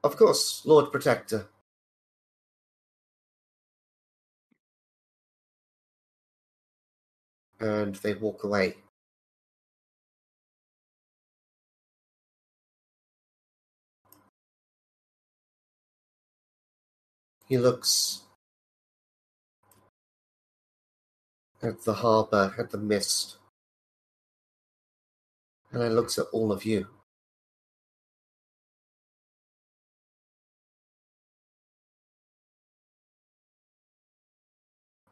Of 0.03 0.17
course, 0.17 0.61
Lord 0.63 0.91
Protector. 0.91 1.47
And 7.59 7.95
they 7.95 8.13
walk 8.13 8.43
away. 8.43 8.75
He 17.47 17.57
looks 17.57 18.23
at 21.61 21.83
the 21.83 21.93
harbour, 21.93 22.55
at 22.57 22.71
the 22.71 22.77
mist, 22.77 23.37
and 25.71 25.81
then 25.81 25.95
looks 25.95 26.17
at 26.17 26.25
all 26.33 26.51
of 26.51 26.65
you. 26.65 26.87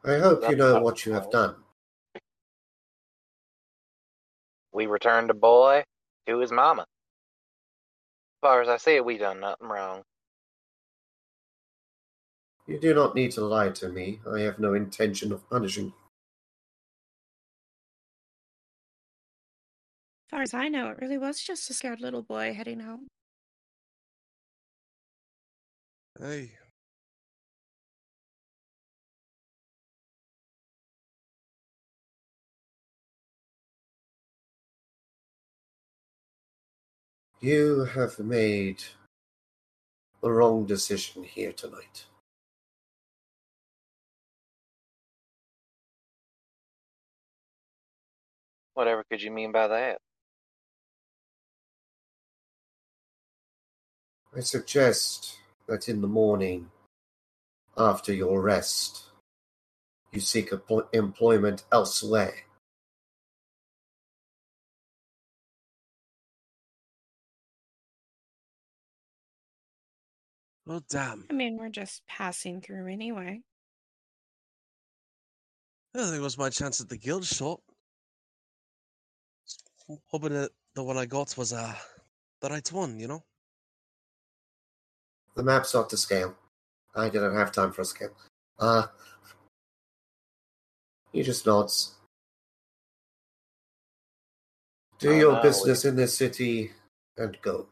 I 0.04 0.18
hope 0.18 0.50
you 0.50 0.56
know 0.56 0.80
what 0.80 1.06
you 1.06 1.12
have 1.12 1.30
done. 1.30 1.54
We 4.72 4.86
returned 4.86 5.30
a 5.30 5.34
boy 5.34 5.84
to 6.26 6.38
his 6.40 6.52
mama. 6.52 6.82
As 6.82 6.86
far 8.42 8.60
as 8.60 8.68
I 8.68 8.76
see, 8.76 8.96
it, 8.96 9.04
we 9.04 9.18
done 9.18 9.40
nothing 9.40 9.68
wrong. 9.68 10.02
You 12.66 12.78
do 12.80 12.94
not 12.94 13.14
need 13.14 13.32
to 13.32 13.42
lie 13.42 13.70
to 13.70 13.90
me. 13.90 14.20
I 14.26 14.40
have 14.40 14.58
no 14.58 14.72
intention 14.72 15.32
of 15.32 15.48
punishing 15.50 15.86
you. 15.86 15.92
As 20.26 20.30
far 20.30 20.42
as 20.42 20.54
I 20.54 20.68
know, 20.68 20.88
it 20.88 20.98
really 21.00 21.18
was 21.18 21.40
just 21.40 21.68
a 21.68 21.74
scared 21.74 22.00
little 22.00 22.22
boy 22.22 22.54
heading 22.54 22.80
home. 22.80 23.08
Hey. 26.18 26.52
You 37.40 37.84
have 37.84 38.18
made 38.18 38.82
the 40.22 40.30
wrong 40.30 40.64
decision 40.64 41.24
here 41.24 41.52
tonight. 41.52 42.06
Whatever 48.74 49.04
could 49.08 49.22
you 49.22 49.30
mean 49.30 49.52
by 49.52 49.68
that? 49.68 49.98
I 54.36 54.40
suggest 54.40 55.38
that 55.68 55.88
in 55.88 56.00
the 56.00 56.08
morning, 56.08 56.70
after 57.76 58.12
your 58.12 58.40
rest, 58.42 59.04
you 60.10 60.20
seek 60.20 60.50
empl- 60.50 60.88
employment 60.92 61.62
elsewhere. 61.70 62.34
Oh 70.66 70.82
damn! 70.88 71.26
I 71.30 71.34
mean, 71.34 71.58
we're 71.58 71.68
just 71.68 72.02
passing 72.08 72.60
through 72.60 72.90
anyway. 72.90 73.42
I 75.94 75.98
don't 75.98 76.08
think 76.08 76.18
it 76.18 76.22
was 76.22 76.38
my 76.38 76.50
chance 76.50 76.80
at 76.80 76.88
the 76.88 76.96
guild 76.96 77.24
shot. 77.24 77.60
Hoping 80.06 80.32
that 80.32 80.50
the 80.74 80.82
one 80.82 80.96
I 80.96 81.06
got 81.06 81.36
was 81.36 81.52
uh 81.52 81.74
the 82.40 82.48
right 82.48 82.72
one, 82.72 82.98
you 82.98 83.06
know. 83.08 83.22
The 85.36 85.42
map's 85.42 85.74
not 85.74 85.90
to 85.90 85.96
scale. 85.96 86.34
I 86.94 87.08
didn't 87.08 87.34
have 87.36 87.52
time 87.52 87.72
for 87.72 87.82
a 87.82 87.84
scale. 87.84 88.14
Uh, 88.58 88.86
he 91.12 91.22
just 91.22 91.44
nods. 91.44 91.94
Do 94.98 95.10
Oh, 95.10 95.16
your 95.16 95.32
no, 95.32 95.42
business 95.42 95.84
in 95.84 95.96
this 95.96 96.16
city 96.16 96.70
and 97.16 97.36
go. 97.42 97.66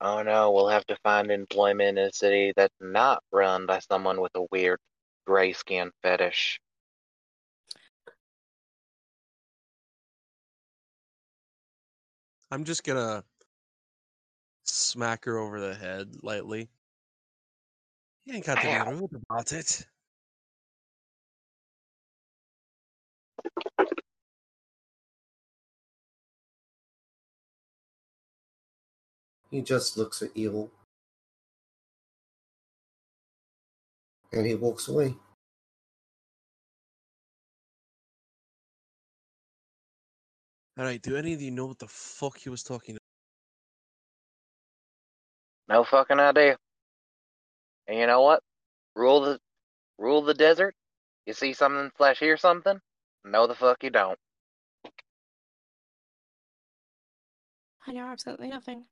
Oh 0.00 0.22
no, 0.22 0.50
we'll 0.52 0.68
have 0.68 0.86
to 0.86 0.96
find 1.02 1.30
employment 1.30 1.98
in 1.98 2.06
a 2.06 2.12
city 2.12 2.52
that's 2.56 2.74
not 2.80 3.22
run 3.32 3.66
by 3.66 3.80
someone 3.80 4.20
with 4.20 4.32
a 4.34 4.46
weird 4.50 4.78
gray 5.26 5.52
skin 5.52 5.90
fetish. 6.02 6.60
I'm 12.52 12.64
just 12.64 12.84
gonna 12.84 13.24
smack 14.64 15.24
her 15.24 15.38
over 15.38 15.58
the 15.58 15.74
head 15.74 16.22
lightly. 16.22 16.68
You 18.26 18.34
ain't 18.34 18.44
got 18.44 18.60
to 18.60 18.84
be 18.84 18.90
rude 18.90 19.22
about 19.30 19.52
it. 19.52 19.86
He 29.50 29.62
just 29.62 29.96
looks 29.96 30.20
at 30.20 30.36
you. 30.36 30.70
And 34.30 34.44
he 34.44 34.54
walks 34.56 34.88
away. 34.88 35.14
Alright, 40.78 41.02
do 41.02 41.16
any 41.16 41.34
of 41.34 41.42
you 41.42 41.50
know 41.50 41.66
what 41.66 41.78
the 41.78 41.88
fuck 41.88 42.38
he 42.38 42.48
was 42.48 42.62
talking 42.62 42.94
about? 42.96 43.02
No 45.76 45.84
fucking 45.84 46.18
idea. 46.18 46.56
And 47.86 47.98
you 47.98 48.06
know 48.06 48.22
what? 48.22 48.42
Rule 48.94 49.20
the 49.20 49.38
rule 49.98 50.22
the 50.22 50.34
desert. 50.34 50.74
You 51.26 51.34
see 51.34 51.52
something 51.52 51.90
slash 51.96 52.18
hear 52.18 52.36
something? 52.36 52.78
No 53.24 53.46
the 53.46 53.54
fuck 53.54 53.82
you 53.84 53.90
don't. 53.90 54.18
I 57.86 57.92
know 57.92 58.06
absolutely 58.06 58.48
nothing. 58.48 58.84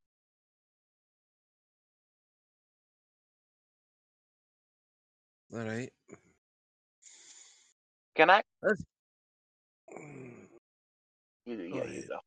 Alright. 5.52 5.92
Can 8.14 8.30
I? 8.30 8.42
That's- 8.62 8.84
You, 11.50 11.56
oh, 11.56 11.78
Go 11.78 11.84
yeah, 11.84 11.90
you 11.90 12.02
go. 12.06 12.18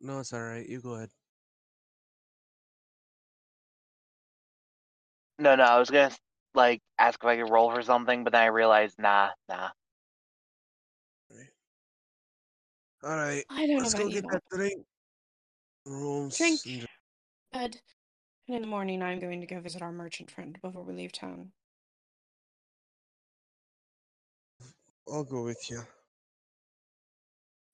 No, 0.00 0.20
it's 0.20 0.32
alright. 0.32 0.68
You 0.68 0.80
go 0.80 0.94
ahead. 0.94 1.10
No, 5.38 5.54
no, 5.54 5.62
I 5.62 5.78
was 5.78 5.90
gonna 5.90 6.10
like 6.54 6.80
ask 6.98 7.20
if 7.22 7.26
I 7.26 7.36
could 7.36 7.50
roll 7.50 7.72
for 7.72 7.82
something, 7.82 8.24
but 8.24 8.32
then 8.32 8.42
I 8.42 8.46
realized, 8.46 8.98
nah, 8.98 9.30
nah. 9.48 9.70
Alright. 13.04 13.44
I 13.50 13.66
don't 13.66 13.78
Let's 13.78 13.92
know 13.94 13.98
go 13.98 14.04
about 14.06 14.14
you, 14.14 14.22
get 14.22 14.30
but 14.30 14.42
that 14.50 14.56
drink. 14.56 14.86
Rolls 15.86 16.36
Drink. 16.36 16.60
and- 16.66 16.86
bed. 17.52 17.80
And 18.48 18.56
in 18.56 18.62
the 18.62 18.68
morning, 18.68 19.02
I'm 19.02 19.20
going 19.20 19.40
to 19.40 19.46
go 19.46 19.60
visit 19.60 19.82
our 19.82 19.92
merchant 19.92 20.30
friend 20.30 20.58
before 20.62 20.82
we 20.82 20.94
leave 20.94 21.12
town. 21.12 21.52
I'll 25.08 25.24
go 25.24 25.42
with 25.44 25.70
you. 25.70 25.82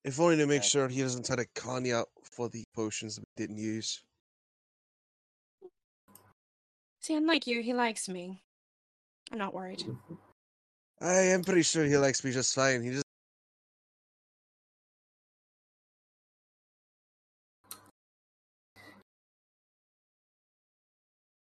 If 0.04 0.18
only 0.18 0.36
to 0.36 0.46
make 0.46 0.60
Okay. 0.62 0.68
sure 0.68 0.88
he 0.88 1.00
doesn't 1.02 1.26
try 1.26 1.36
to 1.36 1.46
con 1.54 1.84
you 1.84 1.94
out 1.94 2.08
for 2.24 2.48
the 2.48 2.64
potions 2.74 3.16
that 3.16 3.22
we 3.22 3.46
didn't 3.46 3.58
use. 3.58 4.02
See, 7.00 7.14
unlike 7.14 7.46
you, 7.46 7.62
he 7.62 7.72
likes 7.72 8.08
me. 8.08 8.42
I'm 9.30 9.38
not 9.38 9.54
worried. 9.54 9.80
Mm-hmm. 9.80 10.14
I 11.00 11.14
am 11.34 11.42
pretty 11.42 11.62
sure 11.62 11.84
he 11.84 11.96
likes 11.96 12.22
me 12.24 12.32
just 12.32 12.54
fine. 12.54 12.82
He 12.82 12.90
just 12.90 13.02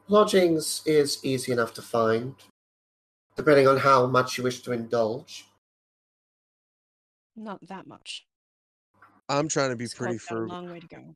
Lodgings 0.08 0.82
is 0.84 1.24
easy 1.24 1.52
enough 1.52 1.72
to 1.74 1.82
find, 1.82 2.34
depending 3.36 3.66
on 3.66 3.78
how 3.78 4.06
much 4.06 4.36
you 4.36 4.44
wish 4.44 4.60
to 4.62 4.72
indulge. 4.72 5.46
Not 7.34 7.66
that 7.68 7.86
much. 7.86 8.26
I'm 9.28 9.48
trying 9.48 9.70
to 9.70 9.76
be 9.76 9.86
Scott's 9.86 9.98
pretty 9.98 10.18
frugal 10.18 10.48
long 10.48 10.70
way 10.70 10.80
to 10.80 10.86
go. 10.88 11.14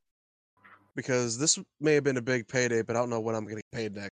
because 0.95 1.37
this 1.37 1.59
may 1.79 1.93
have 1.95 2.03
been 2.03 2.17
a 2.17 2.21
big 2.21 2.47
payday, 2.47 2.81
but 2.81 2.95
I 2.95 2.99
don't 2.99 3.09
know 3.09 3.19
when 3.19 3.35
I'm 3.35 3.43
gonna 3.43 3.55
get 3.55 3.71
paid 3.71 3.95
next. 3.95 4.11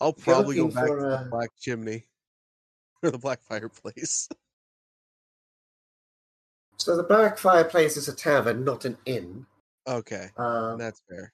I'll 0.00 0.12
probably 0.12 0.56
go 0.56 0.68
back 0.68 0.86
for, 0.88 0.96
to 0.98 1.24
the 1.24 1.28
black 1.30 1.50
chimney 1.60 2.06
or 3.02 3.10
the 3.10 3.18
black 3.18 3.42
fireplace. 3.42 4.28
So 6.78 6.96
the 6.96 7.04
Black 7.04 7.38
Fireplace 7.38 7.96
is 7.96 8.08
a 8.08 8.12
tavern, 8.12 8.64
not 8.64 8.84
an 8.84 8.98
inn. 9.06 9.46
okay, 9.86 10.30
Uh, 10.36 10.74
that's 10.74 11.00
fair. 11.08 11.32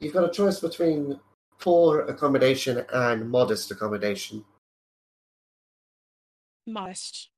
you've 0.00 0.12
got 0.12 0.28
a 0.28 0.30
choice 0.30 0.60
between 0.60 1.18
poor 1.58 2.00
accommodation 2.00 2.84
and 2.92 3.30
modest 3.30 3.70
accommodation. 3.70 4.44
Modest. 6.66 7.30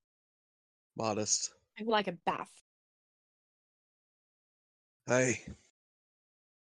Modest. 0.97 1.53
I 1.79 1.83
would 1.83 1.91
like 1.91 2.09
a 2.09 2.17
bath. 2.25 2.51
Hey, 5.07 5.41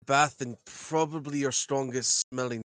bath 0.06 0.40
and 0.40 0.56
probably 0.64 1.38
your 1.38 1.52
strongest 1.52 2.22
smelling. 2.30 2.62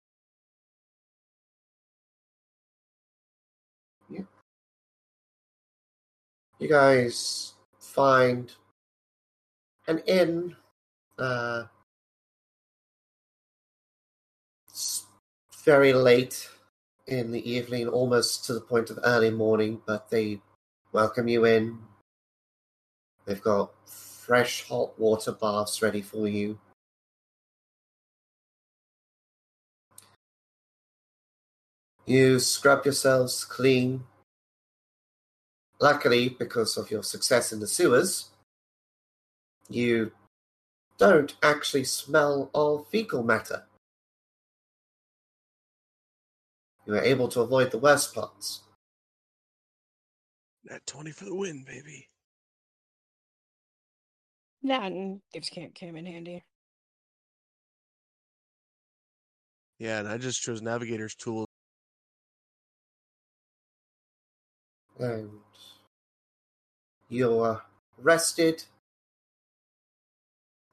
You 6.60 6.70
guys 6.70 7.54
find 7.80 8.52
an 9.88 10.00
inn. 10.08 10.56
Uh, 11.20 11.64
very 15.64 15.94
late 15.94 16.50
in 17.08 17.32
the 17.32 17.50
evening, 17.50 17.88
almost 17.88 18.46
to 18.46 18.54
the 18.54 18.62
point 18.62 18.90
of 18.90 19.00
early 19.04 19.30
morning, 19.30 19.82
but 19.86 20.10
they 20.10 20.40
welcome 20.92 21.28
you 21.28 21.46
in. 21.46 21.80
They've 23.26 23.42
got 23.42 23.72
fresh 23.88 24.68
hot 24.68 24.98
water 25.00 25.32
baths 25.32 25.82
ready 25.82 26.02
for 26.02 26.28
you. 26.28 26.60
You 32.06 32.40
scrub 32.40 32.86
yourselves 32.86 33.44
clean. 33.44 34.04
Luckily, 35.80 36.30
because 36.30 36.78
of 36.78 36.90
your 36.90 37.04
success 37.04 37.52
in 37.52 37.60
the 37.60 37.68
sewers, 37.68 38.30
you 39.70 40.12
don't 40.98 41.36
actually 41.44 41.84
smell 41.84 42.50
of 42.54 42.88
fecal 42.88 43.24
matter. 43.24 43.64
You 46.86 46.96
are 46.96 47.04
able 47.04 47.28
to 47.30 47.42
avoid 47.42 47.72
the 47.72 47.80
worst 47.80 48.14
parts. 48.14 48.62
That 50.66 50.86
twenty 50.86 51.12
for 51.12 51.26
the 51.26 51.36
win, 51.36 51.64
baby. 51.66 52.10
That 54.64 54.92
and 54.92 55.22
gives 55.32 55.50
camp 55.50 55.76
came 55.76 55.96
in 55.96 56.06
handy. 56.06 56.44
Yeah, 59.78 60.00
and 60.00 60.08
I 60.08 60.18
just 60.18 60.42
chose 60.42 60.62
Navigator's 60.62 61.16
tool. 61.16 61.46
And 65.00 65.30
You're 67.10 67.62
rested. 67.98 68.64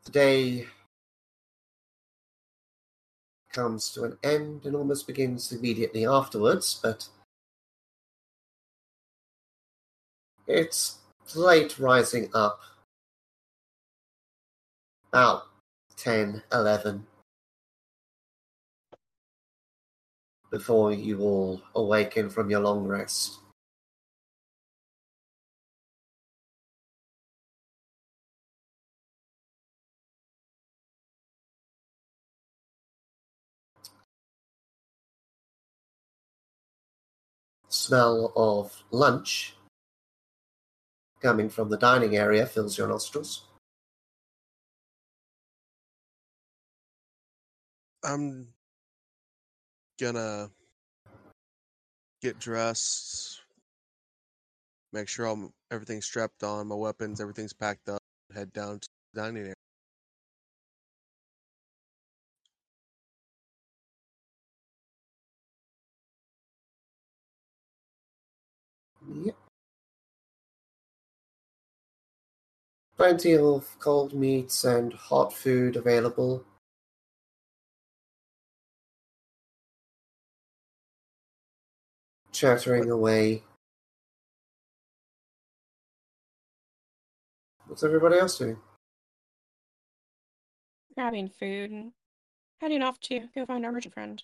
The 0.05 0.11
day 0.11 0.67
comes 3.53 3.91
to 3.91 4.05
an 4.05 4.19
end 4.23 4.65
and 4.65 4.75
almost 4.75 5.07
begins 5.07 5.53
immediately 5.53 6.07
afterwards, 6.07 6.81
but 6.83 7.09
it's 10.47 10.99
late 11.35 11.79
rising 11.79 12.29
up. 12.35 12.61
About 15.09 15.45
10, 15.97 16.43
11. 16.53 17.07
Before 20.51 20.93
you 20.93 21.21
all 21.21 21.63
awaken 21.75 22.29
from 22.31 22.51
your 22.51 22.61
long 22.61 22.87
rest. 22.87 23.42
Smell 37.83 38.33
of 38.37 38.85
lunch 38.93 39.57
coming 41.21 41.51
from 41.51 41.69
the 41.69 41.77
dining 41.77 42.17
area 42.17 42.47
fills 42.47 42.79
your 42.79 42.87
nostrils. 42.87 43.49
I'm 48.05 48.47
gonna 50.01 50.49
get 52.23 52.39
dressed, 52.39 53.41
make 54.93 55.09
sure 55.09 55.27
I'm 55.27 55.53
everything's 55.73 56.07
strapped 56.07 56.45
on, 56.45 56.69
my 56.69 56.77
weapons, 56.77 57.21
everything's 57.21 57.53
packed 57.53 57.89
up, 57.89 58.01
head 58.33 58.53
down 58.53 58.79
to 58.79 58.89
the 59.13 59.23
dining 59.23 59.43
area. 59.43 59.62
Yep. 69.15 69.37
Plenty 72.97 73.37
of 73.37 73.77
cold 73.79 74.15
meats 74.15 74.65
and 74.65 74.93
hot 74.93 75.33
food 75.33 75.77
available. 75.77 76.45
Chattering 82.33 82.91
away. 82.91 83.43
What's 87.67 87.83
everybody 87.83 88.19
else 88.19 88.39
doing? 88.39 88.57
Grabbing 90.95 91.29
food 91.29 91.71
and 91.71 91.93
heading 92.61 92.83
off 92.83 93.01
to 93.01 93.29
go 93.35 93.45
find 93.45 93.65
our 93.67 93.73
merchant 93.73 93.95
friend. 93.95 94.23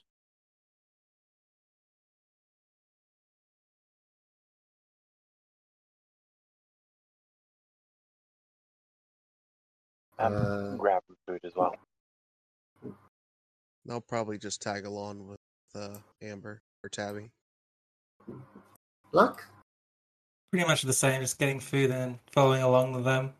I'm 10.19 10.35
Uh, 10.35 10.77
grabbing 10.77 11.17
food 11.27 11.41
as 11.45 11.55
well. 11.55 11.77
I'll 13.91 14.01
probably 14.01 14.37
just 14.39 14.61
tag 14.61 14.85
along 14.85 15.27
with 15.29 15.39
uh, 15.75 15.99
Amber 16.21 16.61
or 16.83 16.89
Tabby. 16.91 17.31
luck? 19.13 19.45
Pretty 20.53 20.67
much 20.67 20.83
the 20.83 20.93
same, 20.93 21.21
just 21.23 21.39
getting 21.39 21.61
food 21.61 21.91
and 21.91 22.19
following 22.33 22.63
along 22.63 22.93
with 22.93 23.05
them. 23.05 23.33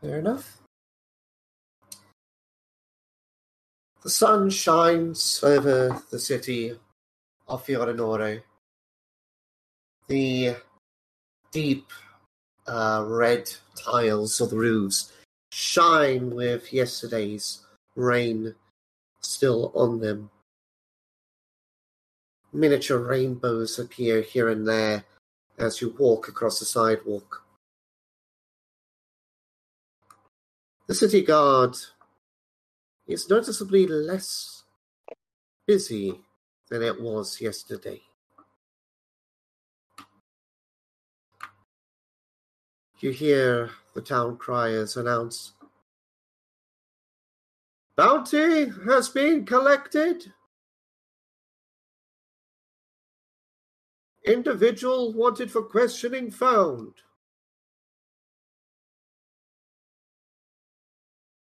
Fair 0.00 0.18
enough. 0.18 0.58
The 4.02 4.10
sun 4.10 4.50
shines 4.50 5.40
over 5.44 6.02
the 6.10 6.18
city 6.18 6.76
of 7.46 7.64
Fiorenore. 7.64 8.42
The 10.12 10.56
deep 11.52 11.86
uh, 12.66 13.02
red 13.08 13.50
tiles 13.82 14.42
of 14.42 14.50
the 14.50 14.58
roofs 14.58 15.10
shine 15.50 16.34
with 16.34 16.70
yesterday's 16.70 17.64
rain 17.96 18.54
still 19.22 19.72
on 19.74 20.00
them. 20.00 20.28
Miniature 22.52 22.98
rainbows 22.98 23.78
appear 23.78 24.20
here 24.20 24.50
and 24.50 24.68
there 24.68 25.04
as 25.56 25.80
you 25.80 25.96
walk 25.98 26.28
across 26.28 26.58
the 26.58 26.66
sidewalk. 26.66 27.42
The 30.88 30.94
city 30.94 31.22
guard 31.22 31.74
is 33.06 33.30
noticeably 33.30 33.86
less 33.86 34.64
busy 35.66 36.20
than 36.68 36.82
it 36.82 37.00
was 37.00 37.40
yesterday. 37.40 38.02
You 43.02 43.10
hear 43.10 43.68
the 43.94 44.00
town 44.00 44.36
criers 44.36 44.96
announce 44.96 45.54
Bounty 47.96 48.70
has 48.86 49.08
been 49.08 49.44
collected. 49.44 50.32
Individual 54.24 55.12
wanted 55.12 55.50
for 55.50 55.62
questioning 55.62 56.30
found. 56.30 56.94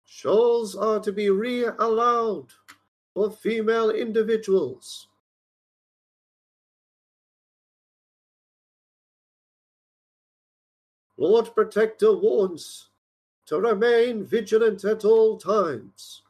Shawls 0.06 0.74
are 0.74 1.00
to 1.00 1.12
be 1.12 1.28
re-allowed 1.28 2.46
for 3.12 3.30
female 3.30 3.90
individuals. 3.90 5.06
Lord 11.22 11.54
Protector 11.54 12.12
warns 12.16 12.88
to 13.46 13.60
remain 13.60 14.24
vigilant 14.24 14.82
at 14.84 15.04
all 15.04 15.38
times. 15.38 16.22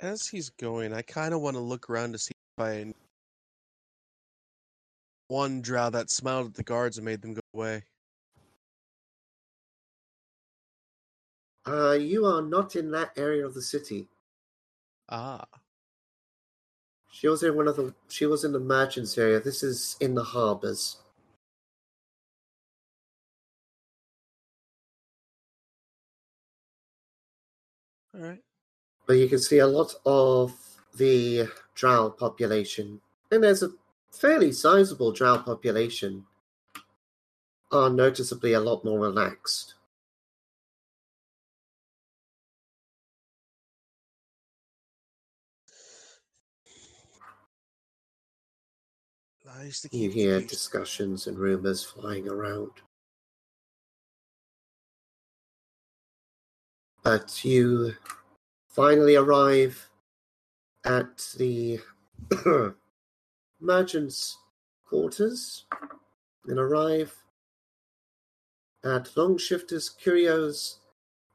As 0.00 0.26
he's 0.26 0.48
going, 0.48 0.94
I 0.94 1.02
kind 1.02 1.34
of 1.34 1.42
want 1.42 1.56
to 1.56 1.60
look 1.60 1.90
around 1.90 2.12
to 2.12 2.18
see 2.18 2.32
if 2.56 2.64
I 2.64 2.94
one 5.28 5.60
drow 5.60 5.90
that 5.90 6.10
smiled 6.10 6.46
at 6.46 6.54
the 6.54 6.62
guards 6.62 6.96
and 6.96 7.04
made 7.04 7.20
them 7.20 7.34
go 7.34 7.40
away. 7.52 7.82
Uh, 11.68 11.92
you 11.92 12.24
are 12.24 12.40
not 12.40 12.74
in 12.74 12.90
that 12.92 13.10
area 13.18 13.44
of 13.44 13.52
the 13.52 13.60
city. 13.60 14.08
Ah, 15.10 15.44
She 17.12 17.28
was 17.28 17.42
in 17.42 17.54
one 17.54 17.68
of 17.68 17.76
the. 17.76 17.94
She 18.08 18.26
was 18.26 18.44
in 18.44 18.52
the 18.52 18.58
merchants 18.58 19.16
area. 19.16 19.38
This 19.38 19.62
is 19.62 19.96
in 20.00 20.14
the 20.14 20.24
harbors. 20.24 20.96
all 28.14 28.20
right. 28.20 28.40
But 29.06 29.14
you 29.14 29.28
can 29.28 29.38
see 29.38 29.58
a 29.58 29.66
lot 29.66 29.94
of 30.06 30.54
the 30.96 31.48
drow 31.74 32.10
population, 32.10 33.00
and 33.30 33.42
there's 33.42 33.62
a 33.62 33.70
fairly 34.10 34.52
sizable 34.52 35.12
drow 35.12 35.38
population, 35.38 36.24
are 37.70 37.90
noticeably 37.90 38.52
a 38.52 38.60
lot 38.60 38.84
more 38.84 39.00
relaxed. 39.00 39.74
You 49.90 50.10
hear 50.10 50.40
discussions 50.40 51.26
and 51.26 51.38
rumors 51.38 51.84
flying 51.84 52.28
around. 52.28 52.70
But 57.02 57.44
you 57.44 57.94
finally 58.68 59.16
arrive 59.16 59.88
at 60.84 61.26
the 61.36 61.80
merchant's 63.60 64.38
quarters 64.86 65.66
and 66.46 66.58
arrive 66.58 67.14
at 68.84 69.14
Longshifters 69.16 69.96
Curios 69.96 70.78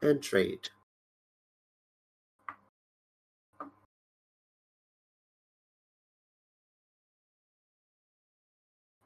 and 0.02 0.22
Trade. 0.22 0.70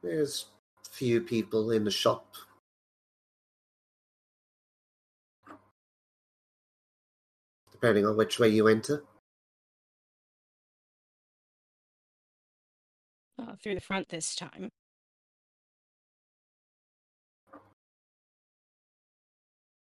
There's 0.04 0.46
few 0.90 1.22
people 1.22 1.72
in 1.72 1.84
the 1.84 1.92
shop. 1.92 2.36
depending 7.82 8.06
on 8.06 8.16
which 8.16 8.38
way 8.38 8.48
you 8.48 8.68
enter. 8.68 9.04
Uh, 13.40 13.56
through 13.62 13.74
the 13.74 13.82
front 13.82 14.08
this 14.10 14.36
time. 14.36 14.70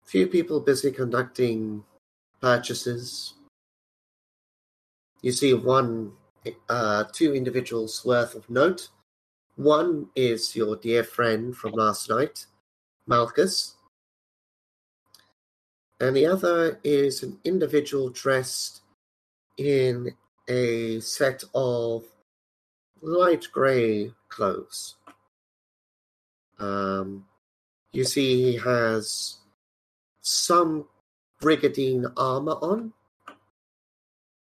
Few 0.07 0.27
people 0.27 0.61
busy 0.61 0.91
conducting 0.91 1.85
purchases. 2.41 3.35
You 5.21 5.33
see 5.33 5.53
one, 5.53 6.13
uh, 6.71 7.05
two 7.13 7.35
individuals 7.35 8.03
worth 8.05 8.35
of 8.35 8.49
note. 8.49 8.89
One 9.57 10.09
is 10.17 10.57
your 10.57 10.75
dear 10.75 11.05
friend 11.05 11.57
from 11.57 11.73
last 11.73 12.11
night, 12.11 12.47
Malchus. 13.07 13.75
And 16.01 16.17
the 16.17 16.27
other 16.27 16.81
is 16.83 17.23
an 17.23 17.39
individual 17.45 18.11
dressed 18.11 18.83
in 19.57 20.11
a 20.49 20.99
set 21.01 21.45
of 21.55 22.05
light 23.01 23.47
grey 23.53 24.13
clothes. 24.29 24.97
Um, 26.59 27.27
you 27.93 28.03
see, 28.03 28.53
he 28.53 28.59
has 28.59 29.37
some 30.21 30.87
brigandine 31.41 32.07
armor 32.17 32.57
on, 32.61 32.93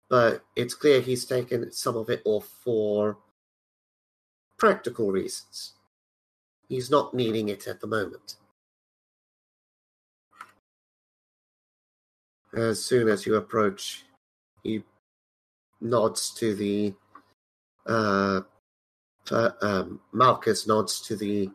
but 0.09 0.43
it's 0.57 0.73
clear 0.73 0.99
he's 0.99 1.23
taken 1.23 1.71
some 1.71 1.95
of 1.95 2.09
it 2.09 2.21
off 2.25 2.47
for 2.63 3.17
practical 4.57 5.11
reasons. 5.11 5.73
He's 6.67 6.91
not 6.91 7.13
needing 7.13 7.49
it 7.49 7.67
at 7.67 7.79
the 7.79 7.87
moment. 7.87 8.35
As 12.53 12.83
soon 12.83 13.07
as 13.07 13.25
you 13.25 13.35
approach, 13.35 14.03
he 14.63 14.83
nods 15.79 16.33
to 16.35 16.55
the 16.55 16.93
uh, 17.85 18.41
per, 19.25 19.55
um, 19.61 19.99
nods 20.15 21.01
to 21.01 21.15
the 21.15 21.49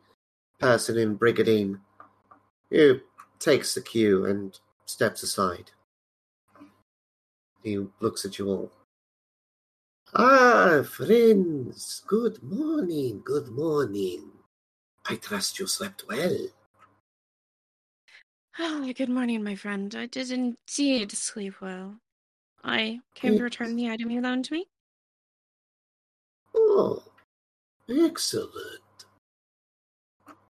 person 0.58 0.98
in 0.98 1.14
brigandine, 1.14 1.80
who 2.70 3.00
takes 3.38 3.74
the 3.74 3.80
cue 3.80 4.26
and 4.26 4.58
steps 4.86 5.22
aside. 5.22 5.72
He 7.62 7.84
looks 8.00 8.24
at 8.24 8.38
you 8.38 8.48
all. 8.48 8.72
Ah, 10.14 10.82
friends, 10.84 12.02
good 12.06 12.42
morning, 12.42 13.22
good 13.24 13.48
morning. 13.48 14.30
I 15.08 15.16
trust 15.16 15.58
you 15.58 15.66
slept 15.66 16.04
well. 16.06 16.48
Oh, 18.58 18.92
good 18.92 19.08
morning, 19.08 19.42
my 19.42 19.54
friend. 19.54 19.94
I 19.94 20.04
did 20.04 20.30
indeed 20.30 21.12
sleep 21.12 21.54
well. 21.62 21.96
I 22.62 23.00
came 23.14 23.38
to 23.38 23.42
return 23.42 23.74
the 23.74 23.88
item 23.88 24.10
you 24.10 24.20
loaned 24.20 24.50
me. 24.50 24.66
Oh, 26.54 27.02
excellent. 27.88 29.06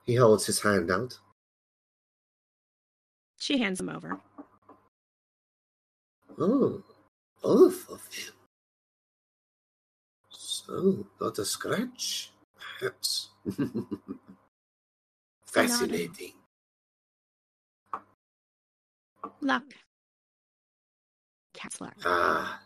He 0.06 0.14
holds 0.14 0.47
his 0.47 0.60
hand 0.60 0.89
out. 0.93 1.18
She 3.40 3.59
hands 3.59 3.80
him 3.80 3.89
over. 3.89 4.20
Oh, 6.39 6.80
both 7.43 7.90
of 7.90 8.09
them. 8.10 8.38
So, 10.69 11.07
not 11.19 11.39
a 11.39 11.47
scratch, 11.47 12.31
perhaps. 12.78 13.31
Fascinating. 15.47 16.35
Luck. 19.40 19.65
Cat's 21.55 21.81
luck. 21.81 21.97
Ah, 22.05 22.61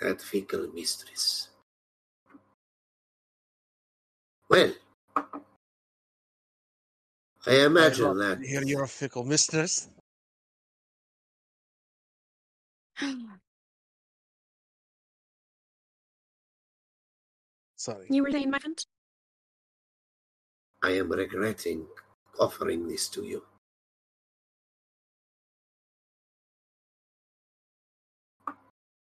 that 0.00 0.22
fickle 0.22 0.68
mistress. 0.74 1.48
Well, 4.48 4.72
I 7.46 7.54
imagine 7.66 8.06
I 8.06 8.14
that 8.14 8.40
to 8.40 8.48
Hear 8.48 8.62
you're 8.62 8.84
a 8.84 8.88
fickle 8.88 9.24
mistress. 9.24 9.90
Sorry. 17.88 18.06
you 18.10 18.22
were 18.22 18.30
saying, 18.30 18.50
my 18.50 18.58
friend? 18.58 18.78
I 20.82 20.90
am 20.90 21.10
regretting 21.10 21.86
offering 22.38 22.86
this 22.86 23.08
to 23.08 23.24
you. 23.24 23.42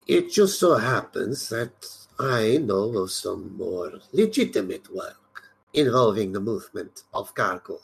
It 0.06 0.32
just 0.32 0.60
so 0.60 0.76
happens 0.76 1.49
that 1.49 1.90
I 2.20 2.57
know 2.57 2.95
of 2.99 3.10
some 3.10 3.57
more 3.57 3.91
legitimate 4.14 4.94
work 4.94 5.49
involving 5.74 6.32
the 6.32 6.40
movement 6.40 7.02
of 7.12 7.34
cargo 7.34 7.80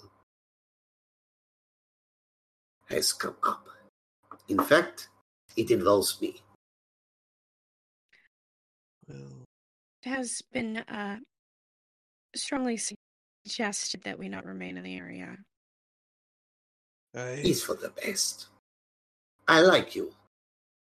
has 2.90 3.12
come 3.12 3.38
up. 3.42 3.68
In 4.48 4.60
fact, 4.60 5.08
it 5.58 5.72
involves 5.72 6.22
me. 6.22 6.42
Well, 9.08 9.18
It 9.18 9.41
has 10.06 10.42
been 10.52 10.78
uh, 10.78 11.18
strongly 12.36 12.80
suggested 13.46 14.02
that 14.04 14.18
we 14.18 14.30
not 14.30 14.46
remain 14.46 14.78
in 14.78 14.84
the 14.84 14.98
area. 14.98 15.38
I, 17.16 17.42
It's 17.44 17.62
for 17.62 17.76
the 17.76 17.90
best. 17.90 18.48
I 19.48 19.62
like 19.62 19.96
you, 19.96 20.14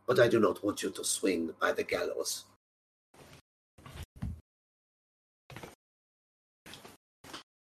but 0.07 0.21
I 0.21 0.29
do 0.29 0.39
not 0.39 0.63
want 0.65 0.83
you 0.83 0.91
to 0.91 1.05
swing 1.05 1.51
by 1.61 1.73
the 1.73 1.83
gallows. 1.83 2.45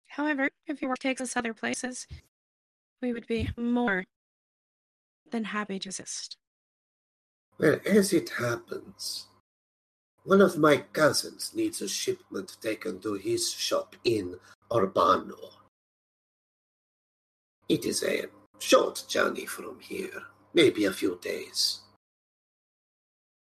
However, 0.06 0.48
if 0.66 0.82
your 0.82 0.90
work 0.90 0.98
takes 0.98 1.20
us 1.20 1.36
other 1.36 1.54
places, 1.54 2.06
we 3.00 3.12
would 3.12 3.26
be 3.26 3.50
more 3.56 4.04
than 5.30 5.44
happy 5.44 5.78
to 5.78 5.90
assist. 5.90 6.36
Well, 7.58 7.78
as 7.86 8.12
it 8.12 8.30
happens, 8.30 9.26
one 10.24 10.40
of 10.40 10.58
my 10.58 10.78
cousins 10.92 11.52
needs 11.54 11.80
a 11.80 11.88
shipment 11.88 12.56
taken 12.60 13.00
to 13.00 13.14
his 13.14 13.50
shop 13.50 13.96
in 14.04 14.38
Urbano. 14.70 15.38
It 17.68 17.84
is 17.84 18.02
a 18.02 18.26
short 18.58 19.04
journey 19.08 19.46
from 19.46 19.78
here, 19.80 20.22
maybe 20.54 20.84
a 20.84 20.92
few 20.92 21.18
days. 21.22 21.80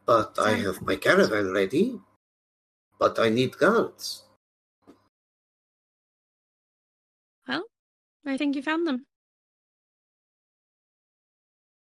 But 0.05 0.39
I 0.39 0.53
have 0.53 0.83
my 0.83 0.97
caravan 0.97 1.53
ready, 1.53 1.99
but 2.99 3.19
I 3.19 3.29
need 3.29 3.57
guards. 3.59 4.25
Well, 7.49 7.65
I 8.27 8.37
think 8.37 8.57
you 8.57 8.63
found 8.63 8.87
them. 8.87 9.07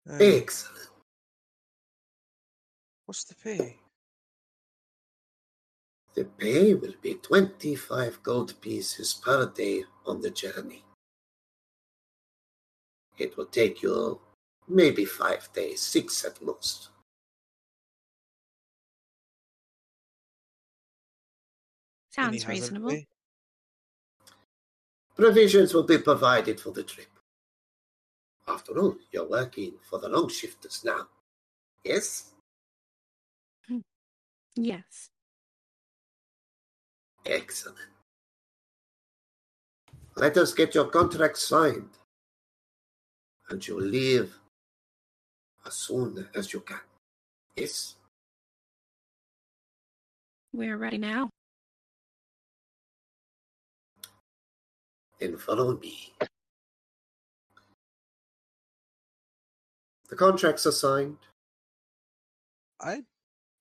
I- 0.08 0.22
Excellent. 0.22 0.88
what's 3.06 3.24
the 3.24 3.34
pay? 3.34 3.79
The 6.14 6.24
pay 6.24 6.74
will 6.74 6.94
be 7.00 7.14
25 7.14 8.22
gold 8.22 8.60
pieces 8.60 9.14
per 9.14 9.46
day 9.46 9.84
on 10.04 10.20
the 10.20 10.30
journey. 10.30 10.82
It 13.16 13.36
will 13.36 13.46
take 13.46 13.82
you 13.82 14.20
maybe 14.66 15.04
five 15.04 15.52
days, 15.52 15.80
six 15.80 16.24
at 16.24 16.42
most. 16.42 16.88
Sounds 22.10 22.46
reasonable. 22.48 23.04
Provisions 25.14 25.74
will 25.74 25.84
be 25.84 25.98
provided 25.98 26.58
for 26.58 26.72
the 26.72 26.82
trip. 26.82 27.08
After 28.48 28.78
all, 28.80 28.96
you're 29.12 29.28
working 29.28 29.74
for 29.88 30.00
the 30.00 30.08
long 30.08 30.28
shifters 30.28 30.82
now. 30.84 31.06
Yes? 31.84 32.32
Hmm. 33.68 33.78
Yes. 34.56 35.10
Excellent. 37.26 37.78
Let 40.16 40.36
us 40.36 40.52
get 40.52 40.74
your 40.74 40.86
contract 40.86 41.38
signed. 41.38 41.90
And 43.48 43.66
you'll 43.66 43.82
leave 43.82 44.36
as 45.66 45.74
soon 45.74 46.28
as 46.34 46.52
you 46.52 46.60
can. 46.60 46.80
Yes? 47.56 47.96
We're 50.52 50.76
ready 50.76 50.98
now. 50.98 51.30
Then 55.18 55.36
follow 55.36 55.76
me. 55.76 56.12
The 60.08 60.16
contracts 60.16 60.66
are 60.66 60.72
signed. 60.72 61.18
I 62.80 63.02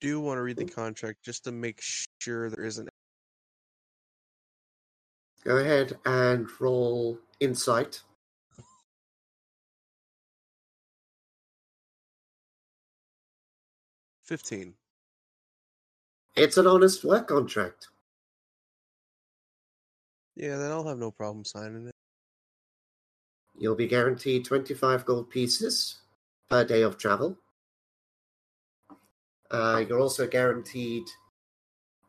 do 0.01 0.19
want 0.19 0.37
to 0.37 0.41
read 0.41 0.57
the 0.57 0.63
hmm? 0.63 0.69
contract 0.69 1.23
just 1.23 1.43
to 1.43 1.51
make 1.51 1.81
sure 2.19 2.49
there 2.49 2.65
isn't. 2.65 2.89
Go 5.49 5.57
ahead 5.57 5.97
and 6.05 6.47
roll 6.59 7.17
insight. 7.39 8.03
15. 14.25 14.75
It's 16.35 16.57
an 16.57 16.67
honest 16.67 17.03
work 17.03 17.29
contract. 17.29 17.87
Yeah, 20.35 20.57
then 20.57 20.69
I'll 20.69 20.87
have 20.87 20.99
no 20.99 21.09
problem 21.09 21.43
signing 21.43 21.87
it. 21.87 21.95
You'll 23.57 23.73
be 23.73 23.87
guaranteed 23.87 24.45
25 24.45 25.03
gold 25.03 25.31
pieces 25.31 26.01
per 26.47 26.63
day 26.63 26.83
of 26.83 26.99
travel. 26.99 27.35
Uh, 29.49 29.83
you're 29.89 29.99
also 29.99 30.27
guaranteed 30.27 31.05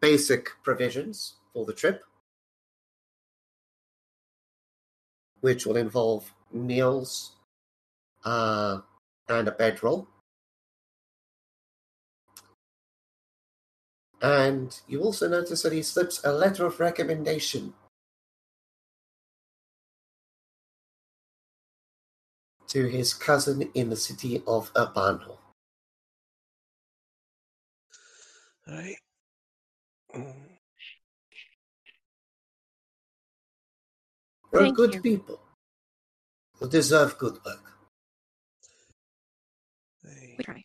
basic 0.03 0.51
provisions 0.63 1.37
for 1.55 1.65
the 1.65 1.73
trip, 1.73 2.03
which 5.41 5.67
will 5.67 5.77
involve 5.77 6.33
meals 6.53 7.33
uh, 8.25 8.81
and 9.29 9.49
a 9.49 9.53
bedroll. 9.53 10.09
And 14.23 14.79
you 14.87 15.03
also 15.03 15.29
notice 15.29 15.63
that 15.63 15.73
he 15.73 15.83
slips 15.83 16.23
a 16.25 16.33
letter 16.33 16.67
of 16.67 16.79
recommendation 16.79 17.73
to 22.69 22.87
his 22.87 23.15
cousin 23.15 23.71
in 23.75 23.91
the 23.91 23.97
city 23.97 24.43
of 24.47 24.73
Urbano. 24.75 25.39
Alright. 28.69 28.97
Mm, 30.15 30.50
They're 34.53 34.63
Thank 34.63 34.77
good 34.77 34.95
you. 34.95 35.01
people 35.03 35.41
who 36.59 36.69
deserve 36.69 37.19
good 37.19 37.39
work. 37.45 37.63
Hey. 40.05 40.35
We 40.39 40.45
try. 40.45 40.65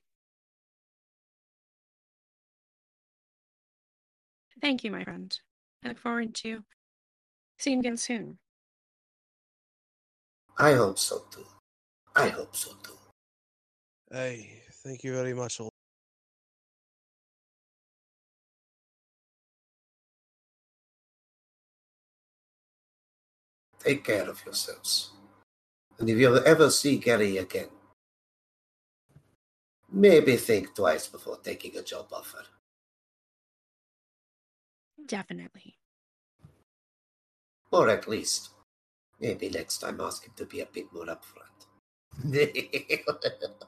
Thank 4.62 4.84
you, 4.84 4.92
my 4.92 5.04
friend. 5.04 5.38
I 5.84 5.90
look 5.90 6.00
forward 6.00 6.34
to 6.36 6.64
seeing 7.60 7.78
you 7.78 7.82
again 7.82 7.98
soon. 7.98 8.40
I 10.58 10.74
hope 10.74 10.98
so 10.98 11.20
too. 11.32 11.46
I 12.16 12.30
hope 12.30 12.56
so 12.56 12.72
too. 12.84 12.98
Hey, 14.12 14.62
thank 14.84 15.04
you 15.04 15.14
very 15.14 15.34
much. 15.34 15.60
old- 15.60 15.75
Take 23.86 24.04
care 24.04 24.28
of 24.28 24.44
yourselves. 24.44 25.12
And 26.00 26.10
if 26.10 26.18
you 26.18 26.44
ever 26.44 26.72
see 26.72 26.98
Gary 26.98 27.38
again, 27.38 27.70
maybe 29.92 30.38
think 30.38 30.74
twice 30.74 31.08
before 31.08 31.38
taking 31.38 31.78
a 31.78 31.84
job 31.84 32.08
offer. 32.12 32.44
Definitely. 35.06 35.76
Or 37.72 37.90
at 37.90 38.08
least, 38.08 38.50
maybe 39.20 39.50
next 39.50 39.78
time 39.78 40.02
ask 40.02 40.26
him 40.26 40.34
to 40.38 40.46
be 40.46 40.62
a 40.62 40.66
bit 40.66 40.92
more 40.92 41.06
upfront. 41.06 41.68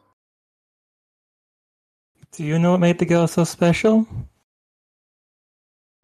Do 2.32 2.44
you 2.44 2.58
know 2.58 2.72
what 2.72 2.80
made 2.80 2.98
the 2.98 3.06
girl 3.06 3.28
so 3.28 3.44
special? 3.44 4.08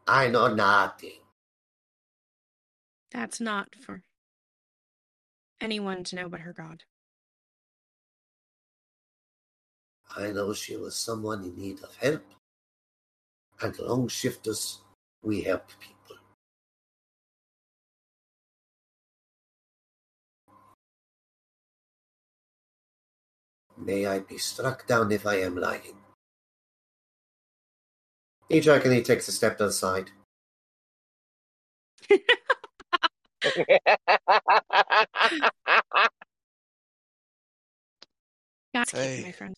I 0.06 0.28
know 0.28 0.54
nothing. 0.54 1.23
That's 3.14 3.40
not 3.40 3.76
for 3.80 4.02
anyone 5.60 6.02
to 6.04 6.16
know 6.16 6.28
but 6.28 6.40
her 6.40 6.52
god. 6.52 6.82
I 10.16 10.32
know 10.32 10.52
she 10.52 10.76
was 10.76 10.96
someone 10.96 11.44
in 11.44 11.56
need 11.56 11.80
of 11.84 11.94
help. 11.94 12.24
And 13.62 13.78
long 13.78 14.08
shifters, 14.08 14.80
we 15.22 15.42
help 15.42 15.68
people. 15.78 16.16
May 23.76 24.06
I 24.06 24.18
be 24.18 24.38
struck 24.38 24.88
down 24.88 25.12
if 25.12 25.24
I 25.24 25.36
am 25.36 25.56
lying. 25.56 25.98
He 28.48 28.60
jokingly 28.60 29.02
takes 29.02 29.28
a 29.28 29.32
step 29.32 29.58
to 29.58 29.66
the 29.66 29.72
side. 29.72 30.10
That's 38.72 38.92
Hey. 38.92 39.16
cute, 39.16 39.26
my 39.26 39.32
friend. 39.32 39.54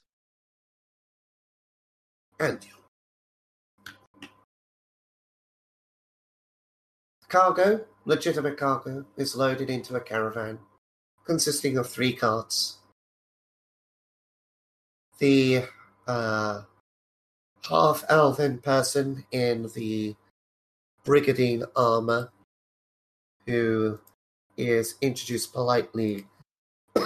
And 2.40 2.64
you. 2.64 2.72
Cargo, 7.28 7.84
legitimate 8.04 8.56
cargo, 8.56 9.04
is 9.16 9.36
loaded 9.36 9.70
into 9.70 9.96
a 9.96 10.00
caravan 10.00 10.58
consisting 11.24 11.76
of 11.76 11.88
three 11.88 12.12
carts. 12.12 12.78
The 15.18 15.64
uh, 16.06 16.62
half 17.68 18.04
elven 18.08 18.58
person 18.58 19.24
in 19.32 19.70
the 19.74 20.14
brigandine 21.04 21.64
armor, 21.74 22.30
who 23.46 23.98
is 24.56 24.96
introduced 25.00 25.52
politely 25.52 26.26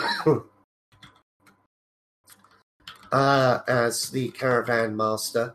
uh, 3.12 3.58
as 3.68 4.10
the 4.10 4.30
caravan 4.30 4.96
master. 4.96 5.54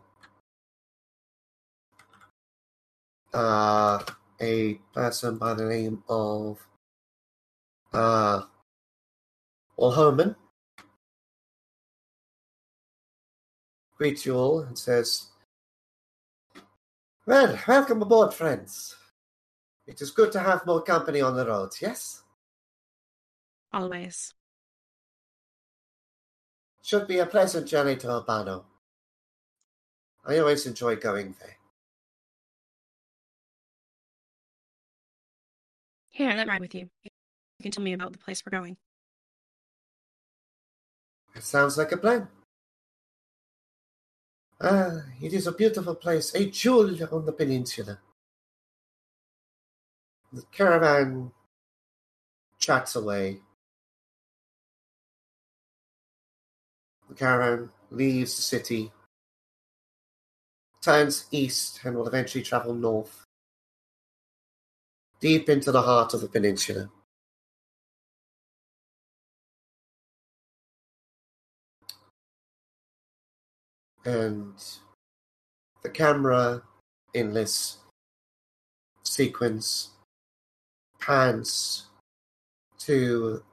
Uh, 3.32 4.02
a 4.40 4.74
person 4.94 5.36
by 5.36 5.54
the 5.54 5.64
name 5.64 6.02
of 6.08 6.66
uh, 7.92 8.42
Olhoman 9.78 10.36
greets 13.96 14.26
you 14.26 14.34
all 14.36 14.60
and 14.60 14.78
says, 14.78 15.26
Well, 17.26 17.58
welcome 17.66 18.02
aboard, 18.02 18.34
friends. 18.34 18.94
It 19.86 20.00
is 20.00 20.10
good 20.10 20.32
to 20.32 20.40
have 20.40 20.66
more 20.66 20.82
company 20.82 21.20
on 21.20 21.36
the 21.36 21.46
roads, 21.46 21.80
yes? 21.80 22.22
Always. 23.72 24.34
Should 26.82 27.06
be 27.06 27.18
a 27.18 27.26
pleasant 27.26 27.66
journey 27.68 27.96
to 27.96 28.08
Albano. 28.08 28.64
I 30.24 30.38
always 30.38 30.66
enjoy 30.66 30.96
going 30.96 31.36
there. 31.40 31.56
Here, 36.10 36.32
let 36.32 36.46
me 36.46 36.52
ride 36.52 36.60
with 36.60 36.74
you. 36.74 36.88
You 37.04 37.10
can 37.62 37.70
tell 37.70 37.84
me 37.84 37.92
about 37.92 38.12
the 38.12 38.18
place 38.18 38.42
we're 38.44 38.58
going. 38.58 38.76
It 41.34 41.44
sounds 41.44 41.76
like 41.76 41.92
a 41.92 41.96
plan. 41.96 42.28
Ah, 44.60 45.02
it 45.20 45.32
is 45.34 45.46
a 45.46 45.52
beautiful 45.52 45.94
place, 45.94 46.34
a 46.34 46.48
jewel 46.50 46.96
on 47.12 47.26
the 47.26 47.32
peninsula. 47.32 47.98
The 50.32 50.42
caravan 50.52 51.32
chats 52.58 52.96
away. 52.96 53.40
The 57.08 57.14
caravan 57.14 57.70
leaves 57.90 58.36
the 58.36 58.42
city, 58.42 58.92
turns 60.82 61.26
east, 61.30 61.80
and 61.84 61.96
will 61.96 62.08
eventually 62.08 62.42
travel 62.42 62.74
north, 62.74 63.24
deep 65.20 65.48
into 65.48 65.70
the 65.70 65.82
heart 65.82 66.14
of 66.14 66.20
the 66.20 66.28
peninsula. 66.28 66.90
and 74.06 74.54
the 75.82 75.90
camera 75.90 76.62
in 77.12 77.34
this 77.34 77.78
sequence 79.02 79.90
pans 81.06 81.84
to 82.78 83.44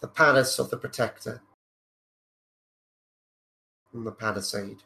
the 0.00 0.06
palace 0.06 0.60
of 0.60 0.70
the 0.70 0.76
protector 0.76 1.42
in 3.92 4.04
the 4.04 4.12
palisade. 4.12 4.84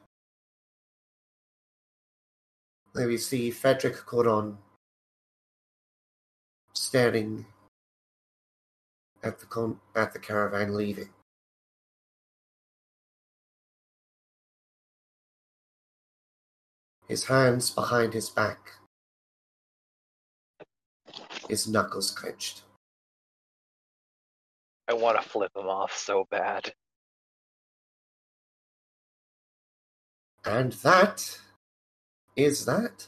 There 2.95 3.09
we 3.09 3.19
see 3.19 3.51
Frederick 3.51 4.07
Coron 4.07 4.57
staring 6.73 7.45
at 9.23 9.39
the 9.39 9.47
con- 9.47 9.81
at 9.95 10.15
the 10.15 10.19
caravan 10.19 10.75
leaving. 10.75 11.11
his 17.09 17.25
hands 17.25 17.71
behind 17.71 18.15
his 18.15 18.31
back, 18.31 18.73
his 21.49 21.69
knuckles 21.69 22.11
clenched. 22.11 22.63
I 24.89 24.95
want 24.95 25.21
to 25.21 25.29
flip 25.29 25.53
him 25.57 25.69
off 25.69 25.97
so 25.97 26.27
bad. 26.31 26.73
And 30.45 30.73
that 30.85 31.39
is 32.37 32.65
that. 32.67 33.07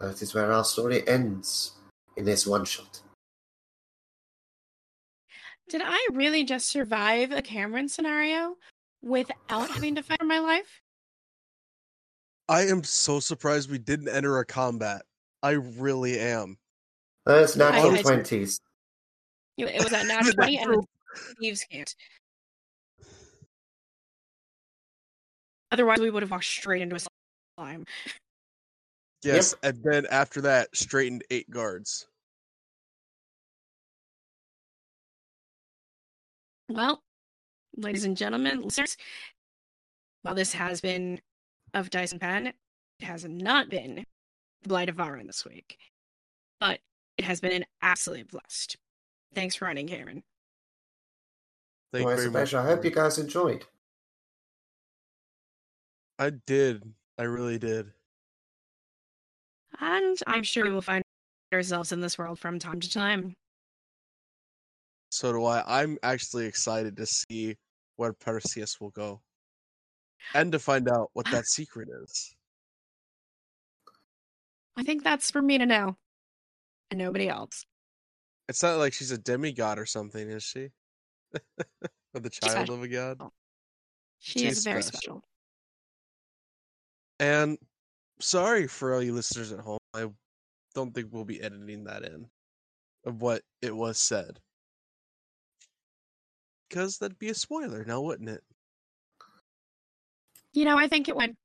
That 0.00 0.20
is 0.22 0.34
where 0.34 0.52
our 0.52 0.64
story 0.64 1.06
ends 1.06 1.72
in 2.16 2.24
this 2.24 2.46
one 2.46 2.64
shot. 2.64 3.00
Did 5.68 5.82
I 5.84 6.08
really 6.12 6.44
just 6.44 6.68
survive 6.68 7.32
a 7.32 7.42
Cameron 7.42 7.88
scenario 7.88 8.56
without 9.02 9.70
having 9.70 9.96
to 9.96 10.02
fight 10.02 10.20
for 10.20 10.26
my 10.26 10.38
life? 10.38 10.80
I 12.48 12.62
am 12.66 12.84
so 12.84 13.20
surprised 13.20 13.70
we 13.70 13.78
didn't 13.78 14.08
enter 14.08 14.38
a 14.38 14.44
combat. 14.46 15.02
I 15.42 15.52
really 15.52 16.18
am. 16.18 16.58
Those 17.24 17.58
I- 17.60 17.70
natural 17.70 17.94
I- 17.94 18.02
twenties. 18.02 18.60
It 19.56 19.68
it 19.68 19.82
was 19.84 19.92
at 19.92 20.06
nat 20.06 20.22
20 20.22 20.58
and 20.58 20.84
Thieves' 21.40 21.64
Cant. 21.70 21.94
Otherwise, 25.72 25.98
we 25.98 26.10
would 26.10 26.22
have 26.22 26.30
walked 26.30 26.44
straight 26.44 26.82
into 26.82 26.96
a 26.96 27.00
slime. 27.58 27.84
Yes, 29.22 29.54
and 29.62 29.82
then 29.82 30.06
after 30.10 30.42
that, 30.42 30.76
straightened 30.76 31.24
eight 31.30 31.50
guards. 31.50 32.06
Well, 36.68 37.02
ladies 37.76 38.04
and 38.04 38.16
gentlemen, 38.16 38.60
listeners, 38.62 38.96
while 40.22 40.34
this 40.34 40.52
has 40.52 40.80
been 40.80 41.20
of 41.74 41.90
Dyson 41.90 42.16
and 42.16 42.20
Pen, 42.20 42.46
it 42.46 43.04
has 43.04 43.24
not 43.24 43.68
been 43.68 44.04
the 44.62 44.68
Blight 44.68 44.88
of 44.88 44.96
Varan 44.96 45.26
this 45.26 45.44
week. 45.44 45.78
But 46.60 46.80
it 47.18 47.24
has 47.24 47.40
been 47.40 47.52
an 47.52 47.66
absolute 47.82 48.30
blast. 48.30 48.76
Thanks 49.34 49.54
for 49.54 49.66
running, 49.66 49.88
Cameron. 49.88 50.22
Thank 51.92 52.02
you 52.02 52.06
Well, 52.06 52.14
it's 52.14 52.22
very 52.22 52.32
much. 52.32 52.54
I 52.54 52.64
hope 52.64 52.84
you 52.84 52.90
guys 52.90 53.18
enjoyed. 53.18 53.64
I 56.18 56.30
did. 56.46 56.82
I 57.18 57.24
really 57.24 57.58
did. 57.58 57.92
And 59.80 60.18
I'm 60.26 60.42
sure 60.42 60.64
we 60.64 60.70
will 60.70 60.80
find 60.80 61.02
ourselves 61.52 61.92
in 61.92 62.00
this 62.00 62.18
world 62.18 62.38
from 62.38 62.58
time 62.58 62.80
to 62.80 62.90
time. 62.90 63.34
So 65.10 65.32
do 65.32 65.44
I. 65.44 65.80
I'm 65.80 65.98
actually 66.02 66.46
excited 66.46 66.96
to 66.96 67.06
see 67.06 67.56
where 67.96 68.12
Perseus 68.12 68.80
will 68.80 68.90
go. 68.90 69.20
And 70.34 70.52
to 70.52 70.58
find 70.58 70.88
out 70.88 71.10
what 71.12 71.26
ah. 71.28 71.32
that 71.32 71.46
secret 71.46 71.88
is. 72.02 72.34
I 74.76 74.82
think 74.82 75.02
that's 75.02 75.30
for 75.30 75.40
me 75.40 75.58
to 75.58 75.66
know. 75.66 75.96
And 76.90 76.98
nobody 76.98 77.28
else. 77.28 77.64
It's 78.48 78.62
not 78.62 78.78
like 78.78 78.92
she's 78.92 79.10
a 79.10 79.18
demigod 79.18 79.78
or 79.78 79.86
something, 79.86 80.30
is 80.30 80.42
she? 80.42 80.70
or 82.14 82.20
the 82.20 82.30
child 82.30 82.70
of 82.70 82.82
a 82.82 82.88
god. 82.88 83.20
She 84.20 84.40
She's 84.40 84.58
is 84.58 84.64
very 84.64 84.82
special. 84.82 85.00
special. 85.00 85.24
And 87.18 87.58
sorry 88.20 88.66
for 88.66 88.94
all 88.94 89.02
you 89.02 89.14
listeners 89.14 89.52
at 89.52 89.60
home. 89.60 89.78
I 89.94 90.06
don't 90.74 90.94
think 90.94 91.08
we'll 91.10 91.24
be 91.24 91.40
editing 91.40 91.84
that 91.84 92.04
in 92.04 92.26
of 93.04 93.22
what 93.22 93.42
it 93.62 93.74
was 93.74 93.98
said. 93.98 94.40
Because 96.68 96.98
that'd 96.98 97.18
be 97.18 97.30
a 97.30 97.34
spoiler 97.34 97.84
now, 97.84 98.00
wouldn't 98.00 98.28
it? 98.28 98.42
You 100.56 100.64
know, 100.64 100.78
I 100.78 100.88
think 100.88 101.08
it 101.10 101.14
would. 101.14 101.36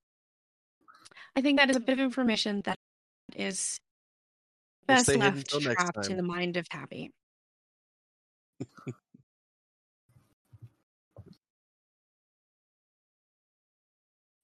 I 1.36 1.42
think 1.42 1.60
that 1.60 1.70
is 1.70 1.76
a 1.76 1.82
bit 1.82 1.94
of 1.94 2.00
information 2.00 2.62
that 2.64 2.78
is 3.36 3.78
We'll 4.88 4.96
best 4.98 5.14
left 5.16 5.50
till 5.50 5.60
trapped 5.60 6.10
in 6.10 6.16
the 6.16 6.24
mind 6.24 6.56
of 6.56 6.68
Tabby. 6.70 7.12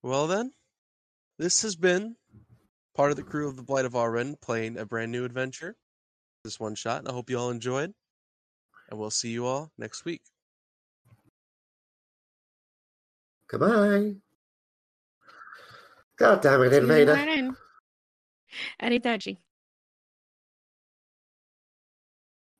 Well 0.03 0.27
then, 0.27 0.53
this 1.37 1.63
has 1.63 1.75
been 1.75 2.15
part 2.93 3.11
of 3.11 3.17
the 3.17 3.23
crew 3.23 3.49
of 3.49 3.57
the 3.57 3.63
Blight 3.63 3.83
of 3.83 3.93
Arwen 3.93 4.39
playing 4.39 4.77
a 4.77 4.85
brand 4.85 5.11
new 5.11 5.25
adventure. 5.25 5.75
This 6.43 6.59
one 6.59 6.75
shot, 6.75 6.99
and 6.99 7.09
I 7.09 7.13
hope 7.13 7.29
you 7.29 7.37
all 7.37 7.49
enjoyed. 7.49 7.93
And 8.89 8.99
we'll 8.99 9.11
see 9.11 9.31
you 9.31 9.45
all 9.45 9.71
next 9.77 10.05
week. 10.05 10.21
Goodbye. 13.47 14.15
God 16.17 16.41
damn 16.41 16.63
it, 16.63 16.73
Invader. 16.73 17.27
Arrivederci. 18.81 19.37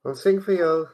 I'll 0.06 0.16
sing 0.16 0.42
for 0.42 0.54
you. 0.54 0.90